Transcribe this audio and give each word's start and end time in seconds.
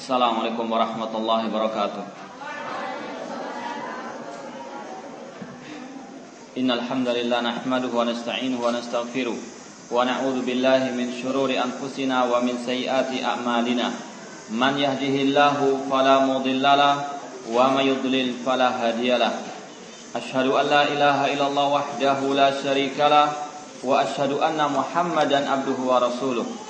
Assalamualaikum 0.00 0.64
warahmatullahi 0.64 1.52
wabarakatuh. 1.52 2.04
Innal 6.56 6.80
hamdalillah 6.88 7.44
nahmaduhu 7.44 8.00
wa 8.00 8.08
nasta'inuhu 8.08 8.64
wa 8.64 8.72
nastaghfiruh 8.72 9.36
wa 9.92 10.00
na'udzu 10.00 10.40
billahi 10.40 10.96
min 10.96 11.12
shururi 11.12 11.60
anfusina 11.60 12.24
wa 12.24 12.40
min 12.40 12.56
sayyiati 12.64 13.20
a'malina. 13.20 13.92
Man 14.48 14.80
yahdihillahu 14.80 15.84
fala 15.92 16.24
mudhillalah 16.24 17.20
wa 17.52 17.76
may 17.76 17.92
yudlil 17.92 18.40
fala 18.40 18.72
hadiyalah. 18.72 19.36
Ashhadu 20.16 20.56
an 20.56 20.64
la 20.64 20.88
ilaha 20.88 21.28
illallah 21.28 21.66
wahdahu 21.76 22.32
la 22.32 22.56
syarikalah 22.56 23.36
wa 23.84 24.00
ashhadu 24.00 24.40
anna 24.40 24.64
Muhammadan 24.64 25.44
abduhu 25.44 25.92
wa 25.92 26.00
rasuluh. 26.00 26.69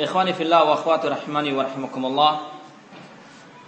Ikhwani 0.00 0.32
fillah 0.32 0.64
wa 0.64 0.80
akhwati 0.80 1.12
rahimani 1.12 1.52
wa 1.52 1.60
rahimakumullah. 1.60 2.32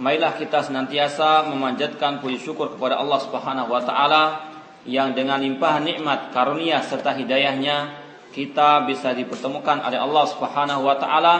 Marilah 0.01 0.33
kita 0.41 0.65
senantiasa 0.65 1.45
memanjatkan 1.53 2.25
puji 2.25 2.41
syukur 2.41 2.73
kepada 2.73 2.97
Allah 2.97 3.21
Subhanahu 3.21 3.69
wa 3.69 3.85
taala 3.85 4.49
yang 4.89 5.13
dengan 5.13 5.45
limpahan 5.45 5.85
nikmat 5.85 6.33
karunia 6.33 6.81
serta 6.81 7.13
hidayahnya 7.13 8.01
kita 8.33 8.89
bisa 8.89 9.13
dipertemukan 9.13 9.85
oleh 9.85 10.01
Allah 10.01 10.25
Subhanahu 10.25 10.89
wa 10.89 10.97
taala 10.97 11.35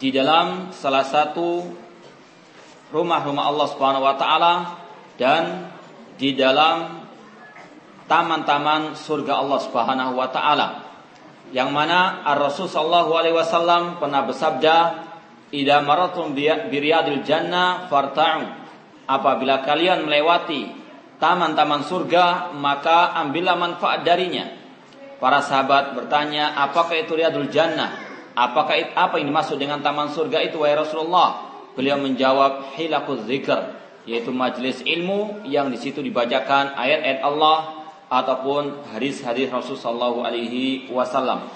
di 0.00 0.08
dalam 0.08 0.72
salah 0.72 1.04
satu 1.04 1.60
rumah-rumah 2.88 3.52
Allah 3.52 3.66
Subhanahu 3.68 4.00
wa 4.08 4.16
taala 4.16 4.52
dan 5.20 5.68
di 6.16 6.32
dalam 6.32 7.04
taman-taman 8.08 8.96
surga 8.96 9.44
Allah 9.44 9.60
Subhanahu 9.60 10.16
wa 10.16 10.28
taala 10.32 10.85
yang 11.54 11.70
mana 11.70 12.26
Ar-Rasul 12.26 12.66
alaihi 13.14 13.36
wasallam 13.36 14.02
pernah 14.02 14.26
bersabda, 14.26 14.76
"Idza 15.54 15.78
maratum 15.86 16.34
jannah 17.22 17.86
farta'u." 17.86 18.66
Apabila 19.06 19.62
kalian 19.62 20.02
melewati 20.02 20.66
taman-taman 21.22 21.86
surga, 21.86 22.50
maka 22.58 23.14
ambillah 23.14 23.54
manfaat 23.54 24.02
darinya. 24.02 24.50
Para 25.22 25.38
sahabat 25.38 25.94
bertanya, 25.94 26.58
"Apakah 26.58 26.98
itu 26.98 27.14
riyadul 27.14 27.46
jannah?" 27.48 28.06
Apakah 28.36 28.76
itu, 28.76 28.92
apa 28.92 29.16
yang 29.16 29.32
dimaksud 29.32 29.56
dengan 29.56 29.80
taman 29.80 30.12
surga 30.12 30.44
itu 30.44 30.60
wahai 30.60 30.76
Rasulullah? 30.76 31.56
Beliau 31.72 31.96
menjawab, 31.96 32.76
"Hilakuz 32.76 33.24
zikr." 33.24 33.80
Yaitu 34.04 34.28
majelis 34.30 34.84
ilmu 34.84 35.48
yang 35.48 35.72
di 35.72 35.80
situ 35.80 36.04
dibacakan 36.04 36.76
ayat-ayat 36.76 37.24
Allah 37.26 37.75
ataupun 38.06 38.86
hadis-hadis 38.94 39.50
Rasul 39.50 39.74
sallallahu 39.74 40.22
alaihi 40.22 40.86
wasallam. 40.90 41.50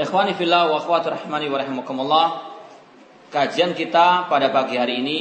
Ikhwani 0.00 0.32
fillah 0.38 0.70
wa 0.70 0.78
akhwati 0.80 1.10
rahmani 1.10 1.50
wa 1.50 1.58
rahimakumullah. 1.58 2.26
Kajian 3.30 3.74
kita 3.74 4.26
pada 4.26 4.50
pagi 4.50 4.74
hari 4.78 5.02
ini 5.02 5.18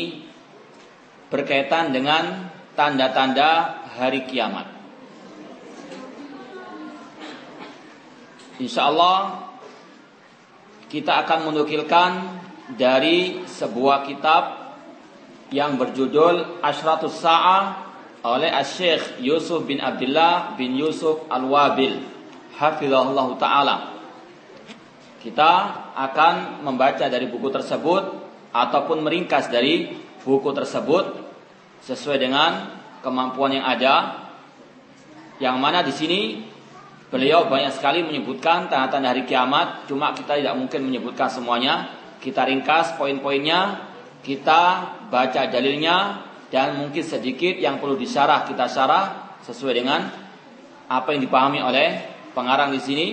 berkaitan 1.30 1.94
dengan 1.94 2.50
tanda-tanda 2.74 3.86
hari 3.98 4.26
kiamat. 4.26 4.66
Insya 8.60 8.90
Allah 8.90 9.50
kita 10.90 11.22
akan 11.26 11.54
menukilkan 11.54 12.12
dari 12.78 13.46
sebuah 13.46 14.06
kitab 14.10 14.74
yang 15.50 15.78
berjudul 15.82 16.62
Ashratus 16.62 17.18
Sa'ah 17.18 17.89
oleh 18.24 18.52
Syekh 18.68 19.24
Yusuf 19.24 19.64
bin 19.64 19.80
Abdullah 19.80 20.60
bin 20.60 20.76
Yusuf 20.76 21.24
Al-Wabil 21.32 22.04
hafizahullah 22.60 23.28
taala. 23.40 23.76
Kita 25.20 25.52
akan 25.96 26.64
membaca 26.64 27.08
dari 27.08 27.28
buku 27.28 27.52
tersebut 27.52 28.04
ataupun 28.56 29.04
meringkas 29.04 29.52
dari 29.52 29.92
buku 30.24 30.52
tersebut 30.56 31.28
sesuai 31.84 32.20
dengan 32.20 32.80
kemampuan 33.04 33.56
yang 33.56 33.68
ada. 33.68 34.28
Yang 35.40 35.56
mana 35.60 35.80
di 35.84 35.94
sini 35.96 36.20
beliau 37.12 37.48
banyak 37.48 37.72
sekali 37.76 38.04
menyebutkan 38.04 38.68
tanda-tanda 38.68 39.16
hari 39.16 39.24
kiamat, 39.24 39.88
cuma 39.88 40.12
kita 40.12 40.40
tidak 40.40 40.56
mungkin 40.56 40.88
menyebutkan 40.88 41.32
semuanya. 41.32 41.96
Kita 42.20 42.44
ringkas 42.44 43.00
poin-poinnya, 43.00 43.80
kita 44.24 44.64
baca 45.08 45.42
dalilnya, 45.48 46.29
dan 46.50 46.82
mungkin 46.82 47.06
sedikit 47.06 47.58
yang 47.62 47.78
perlu 47.78 47.94
disyarah 47.94 48.50
kita 48.50 48.66
syarah 48.66 49.38
sesuai 49.46 49.74
dengan 49.74 50.02
apa 50.90 51.14
yang 51.14 51.22
dipahami 51.22 51.62
oleh 51.62 51.88
pengarang 52.34 52.74
di 52.74 52.82
sini. 52.82 53.08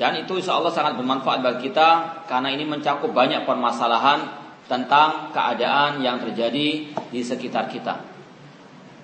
Dan 0.00 0.24
itu 0.24 0.40
insya 0.40 0.56
Allah 0.56 0.72
sangat 0.72 0.96
bermanfaat 0.96 1.44
bagi 1.44 1.68
kita 1.68 2.24
karena 2.24 2.48
ini 2.48 2.64
mencakup 2.64 3.12
banyak 3.12 3.44
permasalahan 3.44 4.32
tentang 4.64 5.28
keadaan 5.36 6.00
yang 6.00 6.16
terjadi 6.24 6.88
di 6.96 7.20
sekitar 7.20 7.68
kita. 7.68 8.00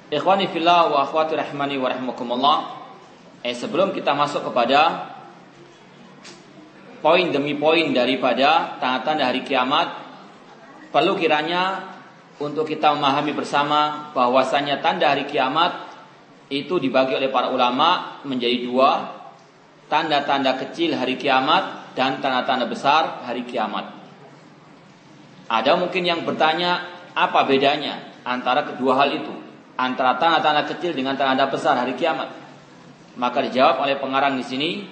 Ikhwani 0.09 0.49
fillah 0.49 0.89
wa 0.89 1.05
rahmani 1.05 1.77
wa 1.77 1.93
rahimakumullah. 1.93 2.59
Eh 3.45 3.53
sebelum 3.53 3.93
kita 3.93 4.17
masuk 4.17 4.49
kepada 4.49 5.13
poin 7.05 7.29
demi 7.29 7.53
poin 7.61 7.93
daripada 7.93 8.81
tanda-tanda 8.81 9.29
hari 9.29 9.45
kiamat 9.45 10.06
Perlu 10.97 11.13
kiranya 11.21 11.93
untuk 12.41 12.65
kita 12.65 12.97
memahami 12.97 13.37
bersama 13.37 14.09
bahwasanya 14.17 14.81
tanda 14.81 15.13
hari 15.13 15.29
kiamat 15.29 15.93
itu 16.49 16.81
dibagi 16.81 17.13
oleh 17.13 17.29
para 17.29 17.53
ulama 17.53 18.17
menjadi 18.25 18.65
dua, 18.65 19.05
tanda-tanda 19.93 20.57
kecil 20.57 20.97
hari 20.97 21.21
kiamat 21.21 21.93
dan 21.93 22.25
tanda-tanda 22.25 22.65
besar 22.65 23.29
hari 23.29 23.45
kiamat. 23.45 23.93
Ada 25.53 25.77
mungkin 25.77 26.01
yang 26.01 26.25
bertanya 26.25 26.89
apa 27.13 27.45
bedanya 27.45 28.17
antara 28.25 28.65
kedua 28.65 28.97
hal 28.97 29.21
itu, 29.21 29.37
antara 29.77 30.17
tanda-tanda 30.17 30.65
kecil 30.65 30.97
dengan 30.97 31.13
tanda 31.21 31.45
besar 31.53 31.77
hari 31.77 31.93
kiamat. 31.93 32.33
Maka 33.21 33.45
dijawab 33.45 33.85
oleh 33.85 34.01
pengarang 34.01 34.41
di 34.41 34.45
sini 34.49 34.89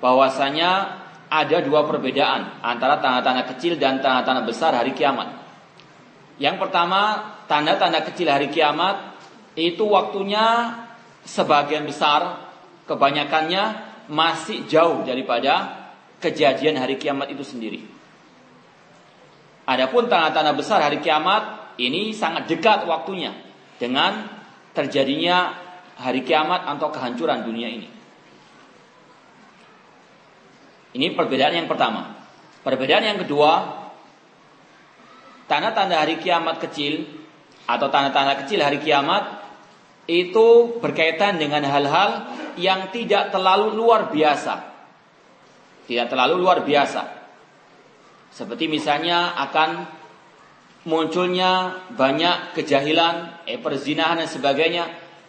bahwasanya 0.00 1.03
ada 1.34 1.58
dua 1.66 1.82
perbedaan 1.82 2.62
antara 2.62 3.02
tanda-tanda 3.02 3.42
kecil 3.50 3.74
dan 3.74 3.98
tanda-tanda 3.98 4.46
besar 4.46 4.70
hari 4.70 4.94
kiamat. 4.94 5.34
Yang 6.38 6.62
pertama, 6.62 7.34
tanda-tanda 7.50 8.06
kecil 8.06 8.30
hari 8.30 8.54
kiamat 8.54 9.18
itu 9.58 9.82
waktunya 9.82 10.78
sebagian 11.26 11.82
besar 11.90 12.50
kebanyakannya 12.86 13.94
masih 14.06 14.70
jauh 14.70 15.02
daripada 15.02 15.86
kejadian 16.22 16.78
hari 16.78 17.02
kiamat 17.02 17.34
itu 17.34 17.42
sendiri. 17.42 17.82
Adapun 19.66 20.06
tanda-tanda 20.06 20.54
besar 20.54 20.86
hari 20.86 21.02
kiamat 21.02 21.74
ini 21.82 22.14
sangat 22.14 22.46
dekat 22.46 22.86
waktunya 22.86 23.34
dengan 23.82 24.30
terjadinya 24.70 25.56
hari 25.98 26.22
kiamat 26.22 26.66
atau 26.68 26.94
kehancuran 26.94 27.42
dunia 27.42 27.70
ini. 27.70 27.93
Ini 30.94 31.18
perbedaan 31.18 31.58
yang 31.58 31.66
pertama. 31.66 32.14
Perbedaan 32.62 33.02
yang 33.02 33.18
kedua, 33.18 33.82
tanda-tanda 35.50 35.98
hari 35.98 36.22
kiamat 36.22 36.62
kecil 36.62 37.04
atau 37.66 37.90
tanda-tanda 37.90 38.38
kecil 38.46 38.62
hari 38.62 38.78
kiamat 38.78 39.42
itu 40.06 40.78
berkaitan 40.78 41.40
dengan 41.40 41.66
hal-hal 41.66 42.30
yang 42.54 42.94
tidak 42.94 43.34
terlalu 43.34 43.74
luar 43.74 44.14
biasa. 44.14 44.70
Tidak 45.84 46.06
terlalu 46.08 46.40
luar 46.40 46.62
biasa. 46.62 47.02
Seperti 48.30 48.70
misalnya 48.70 49.34
akan 49.50 49.70
munculnya 50.86 51.84
banyak 51.92 52.54
kejahilan, 52.54 53.44
eh, 53.48 53.58
perzinahan 53.58 54.24
dan 54.24 54.28
sebagainya. 54.30 54.84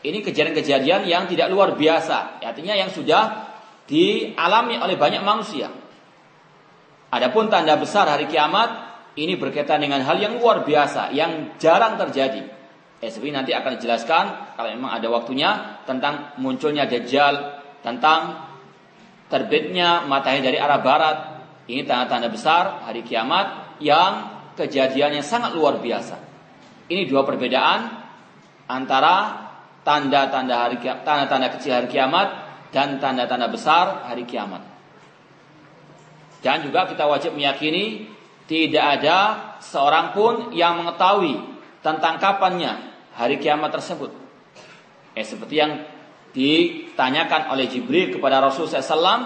Ini 0.05 0.21
kejadian-kejadian 0.21 1.09
yang 1.09 1.25
tidak 1.25 1.49
luar 1.49 1.73
biasa. 1.73 2.37
Artinya 2.43 2.77
yang 2.77 2.93
sudah 2.93 3.54
dialami 3.85 4.81
oleh 4.81 4.97
banyak 4.97 5.21
manusia. 5.21 5.69
Adapun 7.13 7.47
tanda 7.47 7.77
besar 7.77 8.09
hari 8.09 8.27
kiamat 8.27 8.97
ini 9.15 9.39
berkaitan 9.39 9.79
dengan 9.79 10.03
hal 10.03 10.19
yang 10.19 10.41
luar 10.41 10.67
biasa, 10.67 11.15
yang 11.15 11.55
jarang 11.55 11.95
terjadi. 11.95 12.43
Seperti 12.99 13.31
nanti 13.31 13.51
akan 13.53 13.77
dijelaskan 13.77 14.23
kalau 14.57 14.69
memang 14.73 14.91
ada 14.97 15.07
waktunya 15.13 15.79
tentang 15.85 16.35
munculnya 16.41 16.89
Dajjal, 16.89 17.61
tentang 17.85 18.49
terbitnya 19.29 20.03
matahari 20.09 20.41
dari 20.41 20.57
arah 20.57 20.81
barat. 20.81 21.17
Ini 21.69 21.85
tanda-tanda 21.85 22.29
besar 22.29 22.85
hari 22.85 23.05
kiamat 23.05 23.77
yang 23.81 24.13
kejadiannya 24.57 25.21
sangat 25.21 25.53
luar 25.53 25.77
biasa. 25.77 26.17
Ini 26.89 27.09
dua 27.09 27.25
perbedaan 27.25 27.79
antara 28.69 29.15
tanda-tanda 29.85 30.65
hari 30.65 30.77
tanda-tanda 30.81 31.53
kecil 31.57 31.77
hari 31.77 31.89
kiamat 31.89 32.44
dan 32.69 32.97
tanda-tanda 33.01 33.49
besar 33.49 34.07
hari 34.07 34.23
kiamat. 34.23 34.61
Dan 36.45 36.61
juga 36.65 36.85
kita 36.85 37.09
wajib 37.09 37.33
meyakini 37.33 38.05
tidak 38.45 39.01
ada 39.01 39.17
seorang 39.61 40.13
pun 40.13 40.53
yang 40.53 40.77
mengetahui 40.77 41.41
tentang 41.81 42.21
kapannya 42.21 42.77
hari 43.17 43.41
kiamat 43.41 43.73
tersebut. 43.73 44.13
Eh, 45.17 45.25
seperti 45.25 45.55
yang 45.57 45.81
ditanyakan 46.35 47.49
oleh 47.55 47.65
Jibril 47.71 48.13
kepada 48.13 48.43
Rasulullah 48.43 48.83
SAW 48.83 49.21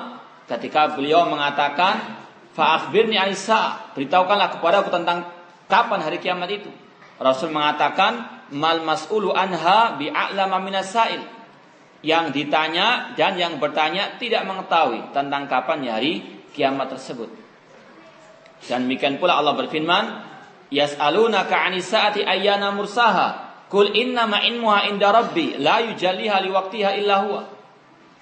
ketika 0.45 0.93
beliau 0.93 1.25
mengatakan 1.25 2.19
Fa'akhbirni 2.59 3.15
Aisyah, 3.15 3.95
beritahukanlah 3.95 4.59
kepada 4.59 4.83
aku 4.83 4.91
tentang 4.91 5.31
kapan 5.71 5.99
hari 6.03 6.19
kiamat 6.19 6.49
itu. 6.51 6.67
Rasul 7.15 7.55
mengatakan 7.55 8.43
mal 8.51 8.83
mas'ulu 8.83 9.31
anha 9.31 9.95
bi'a'lama 9.95 10.59
minasail. 10.59 11.23
Yang 11.99 12.31
ditanya 12.31 13.11
dan 13.19 13.35
yang 13.35 13.59
bertanya 13.59 14.15
tidak 14.15 14.47
mengetahui 14.47 15.11
tentang 15.11 15.51
kapan 15.51 15.83
hari 15.83 16.23
kiamat 16.55 16.95
tersebut. 16.95 17.27
Dan 18.67 18.87
demikian 18.87 19.19
pula 19.19 19.39
Allah 19.39 19.55
berfirman, 19.55 20.05
Yas'alunaka 20.69 21.55
'anis 21.55 21.89
sa'ati 21.89 22.23
ayyana 22.23 22.71
mursaha. 22.71 23.51
Kul 23.69 23.93
inna 23.93 24.25
ma 24.25 24.41
ilmuha 24.41 24.89
inda 24.89 25.13
rabbi 25.13 25.59
la 25.61 25.81
yujalliha 25.91 26.41
liwaqtiha 26.41 26.89
illa 27.03 27.21
huwa. 27.21 27.41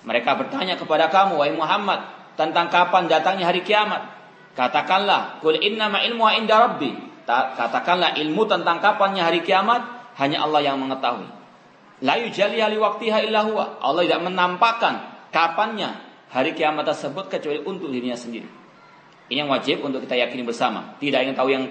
Mereka 0.04 0.36
bertanya 0.36 0.76
kepada 0.76 1.08
kamu 1.08 1.40
wahai 1.40 1.56
Muhammad 1.56 2.00
tentang 2.36 2.68
kapan 2.72 3.08
datangnya 3.08 3.48
hari 3.52 3.64
kiamat. 3.64 4.04
Katakanlah, 4.58 5.40
kul 5.40 5.56
inna 5.60 5.88
ma 5.88 6.02
ilmuha 6.02 6.34
inda 6.40 6.56
rabbi. 6.66 6.92
Katakanlah 7.28 8.16
ilmu 8.16 8.48
tentang 8.48 8.80
kapannya 8.80 9.22
hari 9.22 9.44
kiamat 9.44 9.84
hanya 10.18 10.48
Allah 10.48 10.64
yang 10.64 10.80
mengetahui. 10.80 11.37
La 12.06 12.22
yujalliha 12.22 12.70
liwaqtiha 12.70 13.26
illa 13.26 13.42
huwa. 13.50 13.82
Allah 13.82 14.06
tidak 14.06 14.22
menampakkan 14.30 14.94
kapannya 15.34 15.98
hari 16.30 16.54
kiamat 16.54 16.86
tersebut 16.86 17.26
kecuali 17.32 17.64
untuk 17.66 17.90
dirinya 17.90 18.14
sendiri. 18.14 18.46
Ini 19.28 19.44
yang 19.44 19.50
wajib 19.52 19.82
untuk 19.82 20.06
kita 20.06 20.16
yakini 20.16 20.46
bersama. 20.46 20.96
Tidak 21.02 21.20
ingin 21.20 21.36
tahu 21.36 21.50
yang 21.52 21.66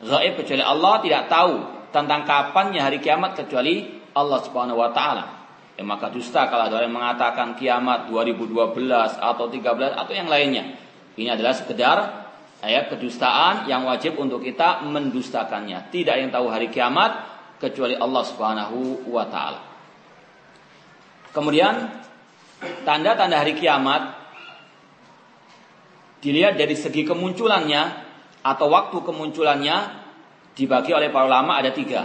gaib 0.00 0.38
kecuali 0.38 0.62
Allah 0.62 0.94
tidak 1.02 1.22
tahu 1.28 1.54
tentang 1.92 2.24
kapannya 2.24 2.80
hari 2.80 3.02
kiamat 3.02 3.36
kecuali 3.36 4.00
Allah 4.14 4.38
Subhanahu 4.40 4.80
wa 4.80 4.90
taala. 4.94 5.24
Ya, 5.76 5.84
maka 5.84 6.12
dusta 6.12 6.46
kalau 6.46 6.68
ada 6.68 6.84
yang 6.84 6.92
mengatakan 6.92 7.56
kiamat 7.56 8.08
2012 8.12 9.18
atau 9.18 9.44
13 9.48 9.98
atau 9.98 10.12
yang 10.12 10.28
lainnya. 10.28 10.78
Ini 11.16 11.36
adalah 11.36 11.52
sekedar 11.52 11.98
ya, 12.64 12.88
kedustaan 12.88 13.68
yang 13.68 13.84
wajib 13.84 14.16
untuk 14.16 14.40
kita 14.40 14.84
mendustakannya. 14.84 15.92
Tidak 15.92 16.16
yang 16.16 16.30
tahu 16.32 16.48
hari 16.48 16.70
kiamat 16.72 17.28
kecuali 17.60 17.96
Allah 17.96 18.24
Subhanahu 18.24 19.10
wa 19.10 19.24
taala. 19.28 19.71
Kemudian 21.32 21.88
tanda-tanda 22.84 23.40
hari 23.40 23.56
kiamat 23.56 24.14
dilihat 26.22 26.54
dari 26.60 26.76
segi 26.76 27.02
kemunculannya 27.02 27.82
atau 28.44 28.68
waktu 28.68 29.00
kemunculannya 29.00 29.76
dibagi 30.52 30.92
oleh 30.92 31.08
para 31.08 31.24
ulama 31.26 31.58
ada 31.58 31.72
tiga. 31.72 32.04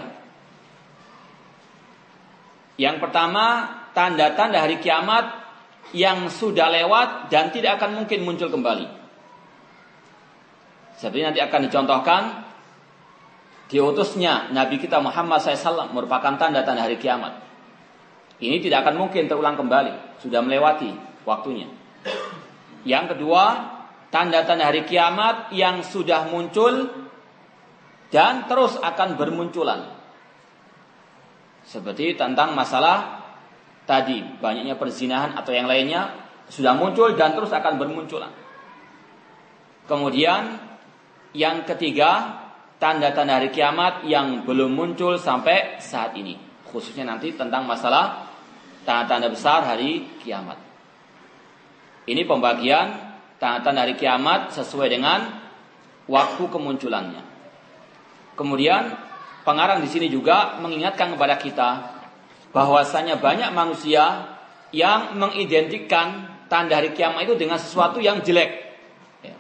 Yang 2.78 3.04
pertama, 3.04 3.68
tanda-tanda 3.92 4.64
hari 4.64 4.78
kiamat 4.80 5.34
yang 5.92 6.30
sudah 6.30 6.70
lewat 6.70 7.28
dan 7.34 7.50
tidak 7.50 7.82
akan 7.82 8.04
mungkin 8.04 8.24
muncul 8.24 8.48
kembali. 8.48 8.88
Seperti 10.98 11.22
nanti 11.26 11.42
akan 11.42 11.62
dicontohkan 11.70 12.22
diutusnya 13.70 14.50
Nabi 14.54 14.82
kita 14.82 14.98
Muhammad 15.02 15.42
SAW 15.42 15.94
merupakan 15.94 16.34
tanda-tanda 16.38 16.86
hari 16.86 16.98
kiamat. 16.98 17.47
Ini 18.38 18.62
tidak 18.62 18.86
akan 18.86 18.96
mungkin 19.02 19.26
terulang 19.26 19.58
kembali, 19.58 20.22
sudah 20.22 20.46
melewati 20.46 20.94
waktunya. 21.26 21.66
Yang 22.86 23.18
kedua, 23.18 23.44
tanda-tanda 24.14 24.70
hari 24.70 24.86
kiamat 24.86 25.52
yang 25.52 25.82
sudah 25.82 26.30
muncul 26.30 26.88
dan 28.14 28.46
terus 28.48 28.78
akan 28.80 29.20
bermunculan. 29.20 29.92
Seperti 31.68 32.16
tentang 32.16 32.56
masalah 32.56 33.28
tadi 33.84 34.24
banyaknya 34.24 34.80
perzinahan 34.80 35.36
atau 35.36 35.52
yang 35.52 35.68
lainnya 35.68 36.16
sudah 36.48 36.78
muncul 36.80 37.12
dan 37.20 37.36
terus 37.36 37.52
akan 37.52 37.76
bermunculan. 37.76 38.32
Kemudian 39.88 40.60
yang 41.36 41.68
ketiga 41.68 42.44
tanda-tanda 42.80 43.40
hari 43.40 43.52
kiamat 43.52 44.08
yang 44.08 44.48
belum 44.48 44.72
muncul 44.72 45.20
sampai 45.20 45.80
saat 45.84 46.16
ini, 46.16 46.40
khususnya 46.68 47.04
nanti 47.04 47.36
tentang 47.36 47.68
masalah 47.68 48.27
tanda-tanda 48.88 49.28
besar 49.28 49.68
hari 49.68 50.08
kiamat. 50.24 50.56
Ini 52.08 52.24
pembagian 52.24 52.96
tanda-tanda 53.36 53.84
hari 53.84 54.00
kiamat 54.00 54.56
sesuai 54.56 54.88
dengan 54.88 55.28
waktu 56.08 56.48
kemunculannya. 56.48 57.20
Kemudian 58.40 58.96
pengarang 59.44 59.84
di 59.84 59.92
sini 59.92 60.08
juga 60.08 60.56
mengingatkan 60.64 61.20
kepada 61.20 61.36
kita 61.36 61.70
bahwasanya 62.56 63.20
banyak 63.20 63.52
manusia 63.52 64.40
yang 64.72 65.20
mengidentikan 65.20 66.40
tanda 66.48 66.80
hari 66.80 66.96
kiamat 66.96 67.28
itu 67.28 67.36
dengan 67.36 67.60
sesuatu 67.60 68.00
yang 68.00 68.24
jelek. 68.24 68.72
Ya. 69.20 69.36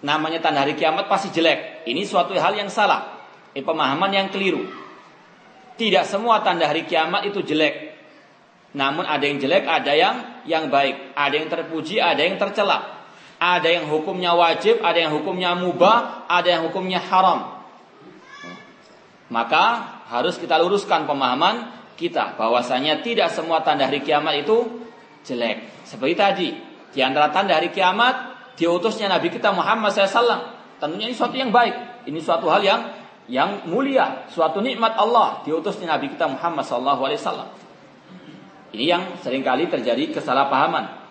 Namanya 0.00 0.40
tanda 0.40 0.64
hari 0.64 0.72
kiamat 0.72 1.04
pasti 1.04 1.28
jelek. 1.36 1.84
Ini 1.84 2.00
suatu 2.08 2.32
hal 2.32 2.56
yang 2.56 2.72
salah. 2.72 3.28
Ini 3.52 3.60
pemahaman 3.60 4.08
yang 4.08 4.32
keliru. 4.32 4.64
Tidak 5.76 6.08
semua 6.08 6.40
tanda 6.40 6.64
hari 6.64 6.88
kiamat 6.88 7.28
itu 7.28 7.44
jelek. 7.44 7.93
Namun 8.74 9.06
ada 9.06 9.22
yang 9.22 9.38
jelek, 9.38 9.64
ada 9.70 9.92
yang 9.94 10.16
yang 10.50 10.66
baik, 10.66 11.14
ada 11.14 11.34
yang 11.34 11.46
terpuji, 11.46 12.02
ada 12.02 12.18
yang 12.18 12.36
tercela. 12.36 13.06
Ada 13.38 13.68
yang 13.70 13.84
hukumnya 13.90 14.34
wajib, 14.34 14.82
ada 14.82 14.98
yang 14.98 15.14
hukumnya 15.14 15.54
mubah, 15.54 16.26
ada 16.26 16.48
yang 16.48 16.62
hukumnya 16.66 16.98
haram. 16.98 17.54
Maka 19.30 19.64
harus 20.10 20.38
kita 20.38 20.58
luruskan 20.58 21.06
pemahaman 21.06 21.70
kita 21.94 22.34
bahwasanya 22.34 23.02
tidak 23.02 23.30
semua 23.30 23.62
tanda 23.62 23.86
hari 23.86 24.02
kiamat 24.02 24.42
itu 24.42 24.86
jelek. 25.22 25.86
Seperti 25.86 26.14
tadi, 26.14 26.48
di 26.90 27.00
antara 27.02 27.30
tanda 27.30 27.58
hari 27.58 27.70
kiamat 27.70 28.34
diutusnya 28.58 29.10
Nabi 29.10 29.30
kita 29.30 29.50
Muhammad 29.54 29.90
SAW. 29.90 30.54
Tentunya 30.78 31.10
ini 31.10 31.16
suatu 31.16 31.34
yang 31.38 31.54
baik. 31.54 32.06
Ini 32.10 32.18
suatu 32.20 32.50
hal 32.50 32.62
yang 32.62 32.80
yang 33.24 33.64
mulia, 33.72 34.28
suatu 34.28 34.60
nikmat 34.60 35.00
Allah 35.00 35.40
diutusnya 35.48 35.96
Nabi 35.96 36.12
kita 36.12 36.28
Muhammad 36.28 36.64
SAW. 36.66 37.64
Ini 38.74 38.84
yang 38.90 39.02
sering 39.22 39.46
kali 39.46 39.70
terjadi 39.70 40.10
kesalahpahaman. 40.10 41.06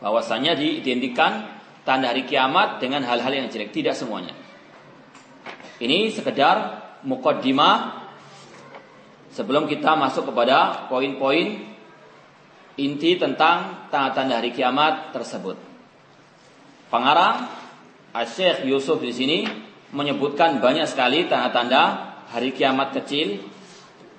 Bahwasanya 0.00 0.56
diidentikan 0.56 1.60
tanda 1.84 2.08
hari 2.08 2.24
kiamat 2.24 2.80
dengan 2.80 3.04
hal-hal 3.04 3.28
yang 3.28 3.46
jelek. 3.52 3.76
Tidak 3.76 3.92
semuanya. 3.92 4.32
Ini 5.78 6.08
sekedar 6.10 6.80
mukaddimah 7.04 8.08
sebelum 9.30 9.68
kita 9.68 9.94
masuk 9.94 10.32
kepada 10.32 10.88
poin-poin 10.88 11.60
inti 12.80 13.20
tentang 13.20 13.86
tanda-tanda 13.92 14.40
hari 14.40 14.50
kiamat 14.56 15.12
tersebut. 15.12 15.60
Pengarang 16.88 17.52
Syekh 18.24 18.64
Yusuf 18.64 18.98
di 18.98 19.12
sini 19.12 19.44
menyebutkan 19.92 20.58
banyak 20.58 20.88
sekali 20.88 21.28
tanda-tanda 21.28 22.16
hari 22.32 22.56
kiamat 22.56 22.96
kecil 22.96 23.44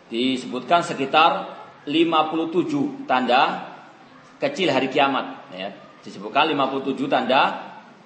disebutkan 0.08 0.86
sekitar 0.86 1.59
57 1.90 3.10
tanda 3.10 3.66
kecil 4.38 4.70
hari 4.70 4.94
kiamat 4.94 5.50
ya. 5.52 5.70
Disebutkan 6.06 6.48
57 6.54 6.96
tanda 7.10 7.42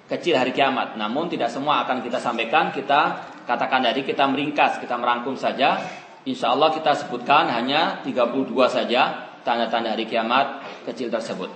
kecil 0.08 0.34
hari 0.40 0.56
kiamat. 0.56 0.96
Namun 0.96 1.28
tidak 1.28 1.52
semua 1.52 1.84
akan 1.84 2.00
kita 2.00 2.18
sampaikan, 2.18 2.72
kita 2.72 3.30
katakan 3.44 3.84
tadi 3.84 4.02
kita 4.02 4.24
meringkas, 4.24 4.80
kita 4.80 4.96
merangkum 4.96 5.36
saja. 5.36 5.78
Insya 6.24 6.56
Allah 6.56 6.72
kita 6.72 6.96
sebutkan 6.96 7.52
hanya 7.52 8.00
32 8.00 8.48
saja 8.72 9.28
tanda-tanda 9.44 9.92
hari 9.92 10.08
kiamat 10.08 10.64
kecil 10.88 11.12
tersebut. 11.12 11.52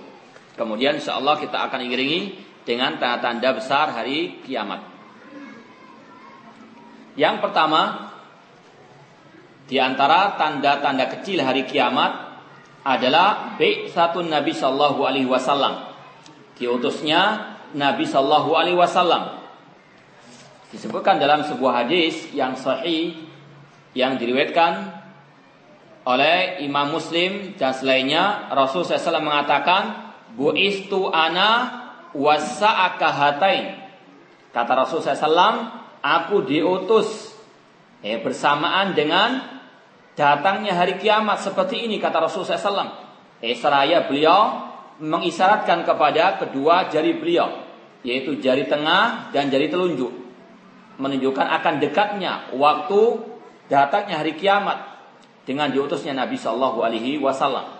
Kemudian 0.60 1.00
insya 1.00 1.16
Allah 1.16 1.40
kita 1.40 1.56
akan 1.56 1.80
iringi 1.88 2.36
dengan 2.68 3.00
tanda-tanda 3.00 3.56
besar 3.56 3.96
hari 3.96 4.44
kiamat. 4.44 4.84
Yang 7.16 7.42
pertama, 7.42 8.07
di 9.68 9.76
antara 9.76 10.40
tanda-tanda 10.40 11.12
kecil 11.12 11.44
hari 11.44 11.68
kiamat 11.68 12.40
adalah 12.88 13.60
satu 13.92 14.24
Nabi 14.24 14.56
Shallallahu 14.56 15.04
Alaihi 15.04 15.28
Wasallam. 15.28 15.92
Diutusnya 16.56 17.52
Nabi 17.76 18.08
Shallallahu 18.08 18.56
Alaihi 18.56 18.80
Wasallam. 18.80 19.44
Disebutkan 20.72 21.20
dalam 21.20 21.44
sebuah 21.44 21.84
hadis 21.84 22.32
yang 22.32 22.56
sahih 22.56 23.28
yang 23.92 24.16
diriwayatkan 24.16 25.04
oleh 26.08 26.64
Imam 26.64 26.88
Muslim 26.96 27.52
dan 27.60 27.76
selainnya 27.76 28.48
Rasul 28.48 28.84
SAW 28.88 29.20
mengatakan 29.20 30.16
buistu 30.32 31.12
ana 31.12 31.84
wasa'akahatain. 32.16 33.84
Kata 34.48 34.72
Rasul 34.72 35.04
SAW, 35.04 35.68
aku 36.00 36.40
diutus 36.48 37.36
eh, 38.00 38.16
bersamaan 38.20 38.96
dengan 38.96 39.57
datangnya 40.18 40.74
hari 40.74 40.98
kiamat 40.98 41.38
seperti 41.46 41.86
ini 41.86 42.02
kata 42.02 42.18
Rasul 42.18 42.42
SAW. 42.42 43.06
Seraya 43.38 44.10
beliau 44.10 44.66
mengisyaratkan 44.98 45.86
kepada 45.86 46.42
kedua 46.42 46.90
jari 46.90 47.14
beliau, 47.14 47.62
yaitu 48.02 48.42
jari 48.42 48.66
tengah 48.66 49.30
dan 49.30 49.46
jari 49.46 49.70
telunjuk, 49.70 50.10
menunjukkan 50.98 51.46
akan 51.62 51.74
dekatnya 51.78 52.50
waktu 52.58 53.22
datangnya 53.70 54.18
hari 54.18 54.34
kiamat 54.34 54.82
dengan 55.46 55.70
diutusnya 55.70 56.18
Nabi 56.18 56.34
Shallallahu 56.34 56.82
Alaihi 56.82 57.22
Wasallam. 57.22 57.78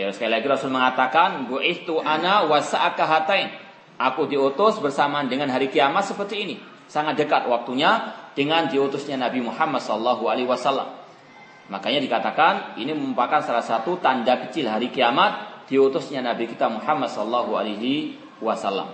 Ya, 0.00 0.08
sekali 0.16 0.32
lagi 0.32 0.48
Rasul 0.48 0.72
mengatakan, 0.72 1.44
itu 1.60 2.00
ana 2.00 2.48
wasa'akahatain. 2.48 3.68
Aku 3.98 4.30
diutus 4.30 4.78
bersamaan 4.78 5.26
dengan 5.28 5.50
hari 5.50 5.68
kiamat 5.68 6.06
seperti 6.06 6.46
ini. 6.46 6.56
Sangat 6.88 7.20
dekat 7.20 7.50
waktunya 7.50 8.16
dengan 8.32 8.70
diutusnya 8.70 9.18
Nabi 9.20 9.42
Muhammad 9.44 9.82
Sallallahu 9.82 10.24
Alaihi 10.30 10.48
Wasallam. 10.48 10.97
Makanya 11.68 12.00
dikatakan 12.00 12.80
ini 12.80 12.96
merupakan 12.96 13.44
salah 13.44 13.64
satu 13.64 14.00
tanda 14.00 14.40
kecil 14.48 14.68
hari 14.72 14.88
kiamat 14.88 15.64
diutusnya 15.68 16.24
Nabi 16.24 16.48
kita 16.48 16.64
Muhammad 16.72 17.12
Sallallahu 17.12 17.52
Alaihi 17.60 18.16
Wasallam. 18.40 18.88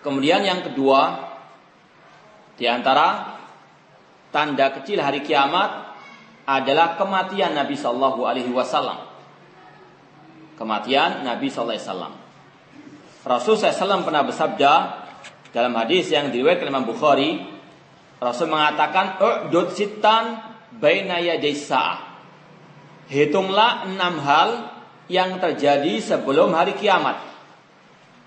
Kemudian 0.00 0.40
yang 0.40 0.64
kedua 0.64 1.32
di 2.56 2.64
antara 2.64 3.36
tanda 4.32 4.72
kecil 4.80 5.04
hari 5.04 5.20
kiamat 5.20 5.92
adalah 6.48 6.96
kematian 6.96 7.52
Nabi 7.52 7.76
Sallallahu 7.76 8.24
Alaihi 8.24 8.48
Wasallam 8.48 9.04
kematian 10.56 11.26
Nabi 11.26 11.52
Sallallahu 11.52 11.76
Alaihi 11.76 11.88
Wasallam. 11.88 12.14
Rasul 13.24 13.56
SAW 13.56 14.04
pernah 14.04 14.20
bersabda 14.20 14.72
dalam 15.50 15.72
hadis 15.80 16.12
yang 16.12 16.28
diriwayatkan 16.28 16.68
Imam 16.68 16.84
Bukhari, 16.84 17.40
Rasul 18.20 18.52
mengatakan, 18.52 19.16
"U'dud 19.16 19.72
sitan 19.72 20.53
baina 20.78 21.22
yaday 21.22 21.54
Hitunglah 23.04 23.84
enam 23.84 24.16
hal 24.24 24.50
yang 25.12 25.36
terjadi 25.36 26.00
sebelum 26.00 26.56
hari 26.56 26.72
kiamat. 26.72 27.20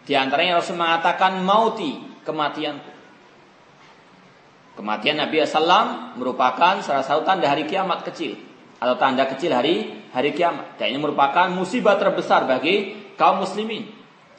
Di 0.05 0.13
antaranya 0.13 0.61
Rasul 0.61 0.77
mengatakan 0.77 1.41
mauti, 1.41 1.97
kematianku. 2.21 2.91
Kematian 4.77 5.17
Nabi 5.17 5.41
SAW 5.41 6.13
merupakan 6.21 6.77
salah 6.85 7.01
satu 7.01 7.25
tanda 7.25 7.49
hari 7.49 7.65
kiamat 7.65 8.05
kecil 8.05 8.37
atau 8.77 8.93
tanda 9.01 9.25
kecil 9.25 9.49
hari 9.49 10.05
hari 10.13 10.37
kiamat. 10.37 10.77
Dan 10.77 10.93
ini 10.93 11.01
merupakan 11.01 11.49
musibah 11.49 11.97
terbesar 11.97 12.45
bagi 12.45 13.09
kaum 13.17 13.41
muslimin. 13.41 13.89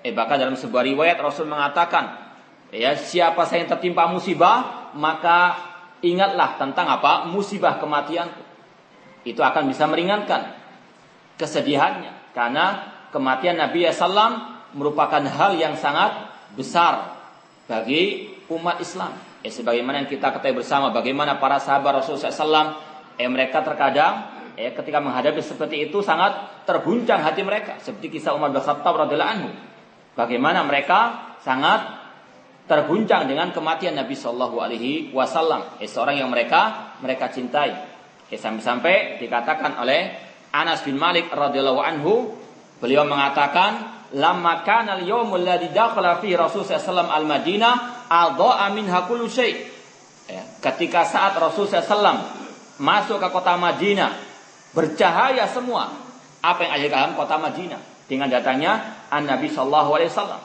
Eh 0.06 0.14
bahkan 0.14 0.38
dalam 0.38 0.54
sebuah 0.54 0.86
riwayat 0.86 1.18
Rasul 1.18 1.50
mengatakan, 1.50 2.30
ya 2.70 2.94
siapa 2.94 3.50
saya 3.50 3.66
yang 3.66 3.70
tertimpa 3.74 4.06
musibah, 4.06 4.94
maka 4.94 5.67
ingatlah 6.02 6.58
tentang 6.60 6.86
apa? 6.88 7.26
musibah 7.30 7.78
kematian. 7.82 8.30
Itu 9.26 9.42
akan 9.42 9.68
bisa 9.68 9.84
meringankan 9.90 10.56
kesedihannya 11.38 12.34
karena 12.34 12.66
kematian 13.14 13.58
Nabi 13.58 13.86
SAW 13.90 14.58
merupakan 14.74 15.20
hal 15.20 15.56
yang 15.56 15.74
sangat 15.78 16.28
besar 16.54 17.18
bagi 17.68 18.34
umat 18.48 18.80
Islam. 18.80 19.12
Eh, 19.44 19.52
sebagaimana 19.54 20.02
yang 20.02 20.10
kita 20.10 20.34
ketahui 20.34 20.62
bersama 20.64 20.90
bagaimana 20.90 21.38
para 21.38 21.62
sahabat 21.62 22.02
Rasulullah 22.02 22.34
SAW 22.34 22.68
eh 23.14 23.30
mereka 23.30 23.62
terkadang 23.62 24.34
eh 24.58 24.74
ketika 24.74 24.98
menghadapi 24.98 25.38
seperti 25.38 25.86
itu 25.86 26.02
sangat 26.02 26.62
terguncang 26.66 27.22
hati 27.22 27.46
mereka 27.46 27.78
seperti 27.78 28.18
kisah 28.18 28.34
Umar 28.34 28.50
bin 28.50 28.58
Khattab 28.58 29.06
radhiyallahu 29.06 29.30
anhu. 29.30 29.50
Bagaimana 30.18 30.66
mereka 30.66 31.30
sangat 31.46 31.97
terguncang 32.68 33.24
dengan 33.24 33.50
kematian 33.50 33.96
Nabi 33.96 34.12
Shallallahu 34.12 34.60
Alaihi 34.60 35.10
Wasallam, 35.10 35.80
eh, 35.80 35.88
seorang 35.88 36.20
yang 36.20 36.28
mereka 36.28 36.94
mereka 37.00 37.32
cintai. 37.32 37.72
Eh, 38.28 38.36
sampai-sampai 38.36 39.16
dikatakan 39.16 39.80
oleh 39.80 40.12
Anas 40.52 40.84
bin 40.84 41.00
Malik 41.00 41.32
radhiyallahu 41.32 41.80
anhu, 41.80 42.36
beliau 42.76 43.08
mengatakan, 43.08 44.04
"Lamma 44.12 44.62
kana 44.68 45.00
al-yawmul 45.00 45.40
ladzi 45.40 45.72
dakhala 45.72 46.20
fi 46.20 46.36
Rasul 46.36 46.68
sallallahu 46.68 47.08
al-Madinah, 47.08 47.74
adha'a 48.12 48.68
minha 48.76 49.08
kullu 49.08 49.24
syai'." 49.26 49.56
Ya, 50.28 50.44
ketika 50.60 51.08
saat 51.08 51.32
Rasul 51.40 51.72
sallallahu 51.72 52.20
masuk 52.84 53.16
ke 53.16 53.28
kota 53.32 53.56
Madinah, 53.56 54.12
bercahaya 54.76 55.48
semua 55.48 55.88
apa 56.44 56.60
yang 56.68 56.72
ada 56.76 56.86
dalam 56.86 57.12
kota 57.16 57.40
Madinah 57.40 57.80
dengan 58.06 58.28
datangnya 58.28 59.04
An 59.08 59.24
Nabi 59.24 59.48
Shallallahu 59.48 59.90
Alaihi 59.96 60.12
Wasallam. 60.12 60.40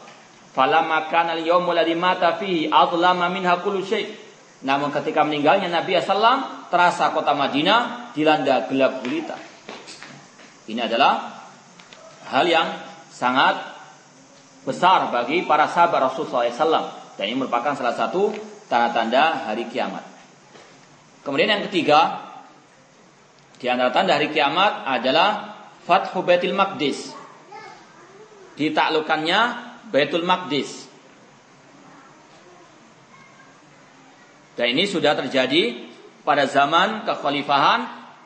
Falamma 0.53 1.09
kana 1.09 1.33
al-yawmu 1.33 1.73
ladzi 1.73 1.97
mata 1.97 2.37
fihi 2.37 2.69
adlama 2.69 3.25
minha 3.33 3.57
kullu 3.57 3.81
syai. 3.81 4.05
Namun 4.63 4.93
ketika 4.93 5.25
meninggalnya 5.25 5.67
Nabi 5.67 5.97
SAW 5.97 6.69
terasa 6.69 7.11
kota 7.11 7.33
Madinah 7.33 8.13
dilanda 8.13 8.69
gelap 8.69 9.01
gulita. 9.01 9.35
Ini 10.69 10.87
adalah 10.87 11.41
hal 12.31 12.45
yang 12.47 12.67
sangat 13.11 13.59
besar 14.63 15.11
bagi 15.11 15.43
para 15.43 15.67
sahabat 15.67 16.07
Rasulullah 16.07 16.47
SAW 16.47 17.17
dan 17.19 17.25
ini 17.27 17.35
merupakan 17.35 17.75
salah 17.75 17.97
satu 17.97 18.31
tanda-tanda 18.71 19.49
hari 19.49 19.67
kiamat. 19.67 20.05
Kemudian 21.27 21.49
yang 21.59 21.63
ketiga, 21.67 22.29
di 23.59 23.67
antara 23.67 23.91
tanda 23.91 24.15
hari 24.15 24.31
kiamat 24.31 24.87
adalah 24.87 25.55
Fathu 25.83 26.23
Baitul 26.23 26.55
Maqdis. 26.55 27.11
Ditaklukannya 28.55 29.72
Baitul 29.93 30.25
Maqdis. 30.25 30.89
Dan 34.57 34.73
ini 34.73 34.89
sudah 34.89 35.13
terjadi 35.13 35.85
pada 36.25 36.49
zaman 36.49 37.05
kekhalifahan 37.05 37.81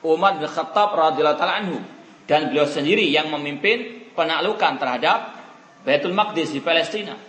Umar 0.07 0.39
bin 0.39 0.47
Khattab 0.47 0.95
radhiyallahu 0.95 1.43
anhu 1.43 1.83
dan 2.23 2.47
beliau 2.47 2.63
sendiri 2.63 3.03
yang 3.11 3.27
memimpin 3.27 4.07
penaklukan 4.15 4.79
terhadap 4.79 5.35
Baitul 5.83 6.15
Maqdis 6.15 6.55
di 6.55 6.63
Palestina. 6.63 7.19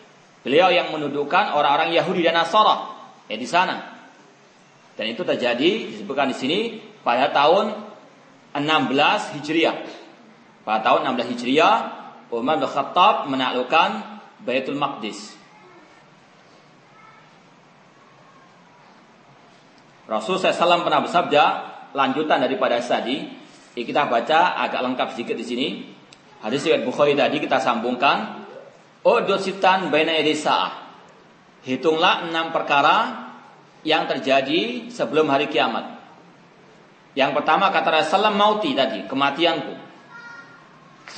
Beliau 0.46 0.70
yang 0.70 0.94
menundukkan 0.94 1.58
orang-orang 1.58 1.90
Yahudi 1.98 2.22
dan 2.22 2.38
Nasara 2.38 2.94
ya 3.26 3.34
di 3.34 3.46
sana. 3.46 3.98
Dan 4.94 5.14
itu 5.14 5.22
terjadi 5.26 5.94
disebutkan 5.94 6.30
di 6.30 6.36
sini 6.38 6.58
pada 7.02 7.30
tahun 7.34 7.74
16 8.54 9.34
Hijriah. 9.38 9.76
Pada 10.62 10.78
tahun 10.82 11.14
16 11.14 11.34
Hijriah, 11.34 11.74
Umar 12.34 12.58
bin 12.58 12.66
Khattab 12.66 13.30
menaklukkan 13.30 14.17
Baitul 14.42 14.78
Maqdis. 14.78 15.38
Rasul 20.08 20.40
SAW 20.40 20.88
pernah 20.88 21.04
bersabda, 21.04 21.44
lanjutan 21.92 22.40
daripada 22.40 22.80
tadi, 22.80 23.28
kita 23.76 24.08
baca 24.08 24.56
agak 24.56 24.80
lengkap 24.80 25.08
sedikit 25.12 25.36
di 25.36 25.44
sini. 25.44 25.68
Hadis 26.40 26.64
riwayat 26.64 26.86
Bukhari 26.86 27.12
tadi 27.12 27.42
kita 27.42 27.60
sambungkan. 27.60 28.46
Udud 29.04 29.38
sitan 29.38 29.92
baina 29.92 30.16
Hitunglah 31.62 32.30
enam 32.30 32.54
perkara 32.54 33.28
yang 33.84 34.08
terjadi 34.08 34.88
sebelum 34.88 35.28
hari 35.28 35.50
kiamat. 35.52 35.98
Yang 37.18 37.42
pertama 37.42 37.68
kata 37.74 38.00
Rasulullah 38.00 38.34
mauti 38.34 38.72
tadi, 38.72 39.04
kematianku. 39.10 39.74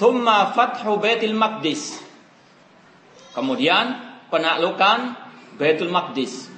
Thumma 0.01 0.51
fathu 0.57 0.97
Baitul 0.97 1.37
Maqdis. 1.37 2.10
Kemudian 3.31 3.99
penaklukan 4.31 5.15
Baitul 5.61 5.93
Maqdis. 5.93 6.49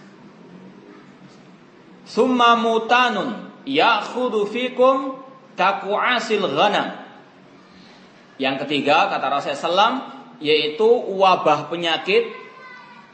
Thumma 2.08 2.56
mutanun 2.58 3.52
ya'khudhu 3.64 4.48
fikum 4.48 5.20
kaku'asil 5.54 6.44
ghanam. 6.44 7.02
Yang 8.40 8.66
ketiga 8.66 9.12
kata 9.12 9.26
Rasulullah 9.28 9.60
SAW 9.60 9.94
yaitu 10.42 10.88
wabah 11.14 11.70
penyakit 11.70 12.34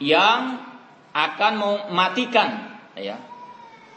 yang 0.01 0.57
akan 1.13 1.53
mematikan 1.59 2.79
ya 2.97 3.19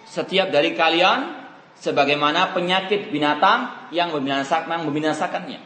setiap 0.05 0.53
dari 0.53 0.75
kalian 0.77 1.41
sebagaimana 1.79 2.53
penyakit 2.53 3.09
binatang 3.09 3.91
yang 3.95 4.13
membinasakan 4.13 4.85
membinasakannya. 4.85 5.61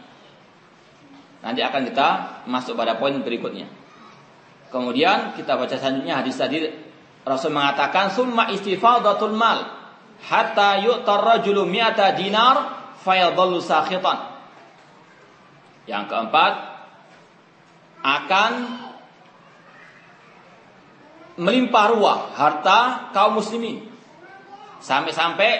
Nanti 1.43 1.61
akan 1.63 1.83
kita 1.91 2.09
masuk 2.47 2.79
pada 2.79 2.99
poin 2.99 3.15
berikutnya. 3.23 3.67
Kemudian 4.71 5.39
kita 5.39 5.55
baca 5.55 5.75
selanjutnya 5.79 6.19
hadis 6.21 6.37
tadi 6.37 6.59
Rasul 7.27 7.55
mengatakan 7.55 8.11
summa 8.15 8.51
istifadatul 8.55 9.35
mal 9.35 9.67
hatta 10.23 10.79
yu'tar 10.83 11.23
rajulu 11.23 11.67
mi'ata 11.67 12.15
dinar 12.15 12.57
fayadhallu 13.03 13.59
sakhitan. 13.63 14.39
Yang 15.87 16.05
keempat 16.11 16.53
akan 18.03 18.53
melimpah 21.39 21.87
ruah 21.95 22.19
harta 22.35 23.11
kaum 23.11 23.39
muslimin. 23.39 23.87
Sampai-sampai 24.83 25.51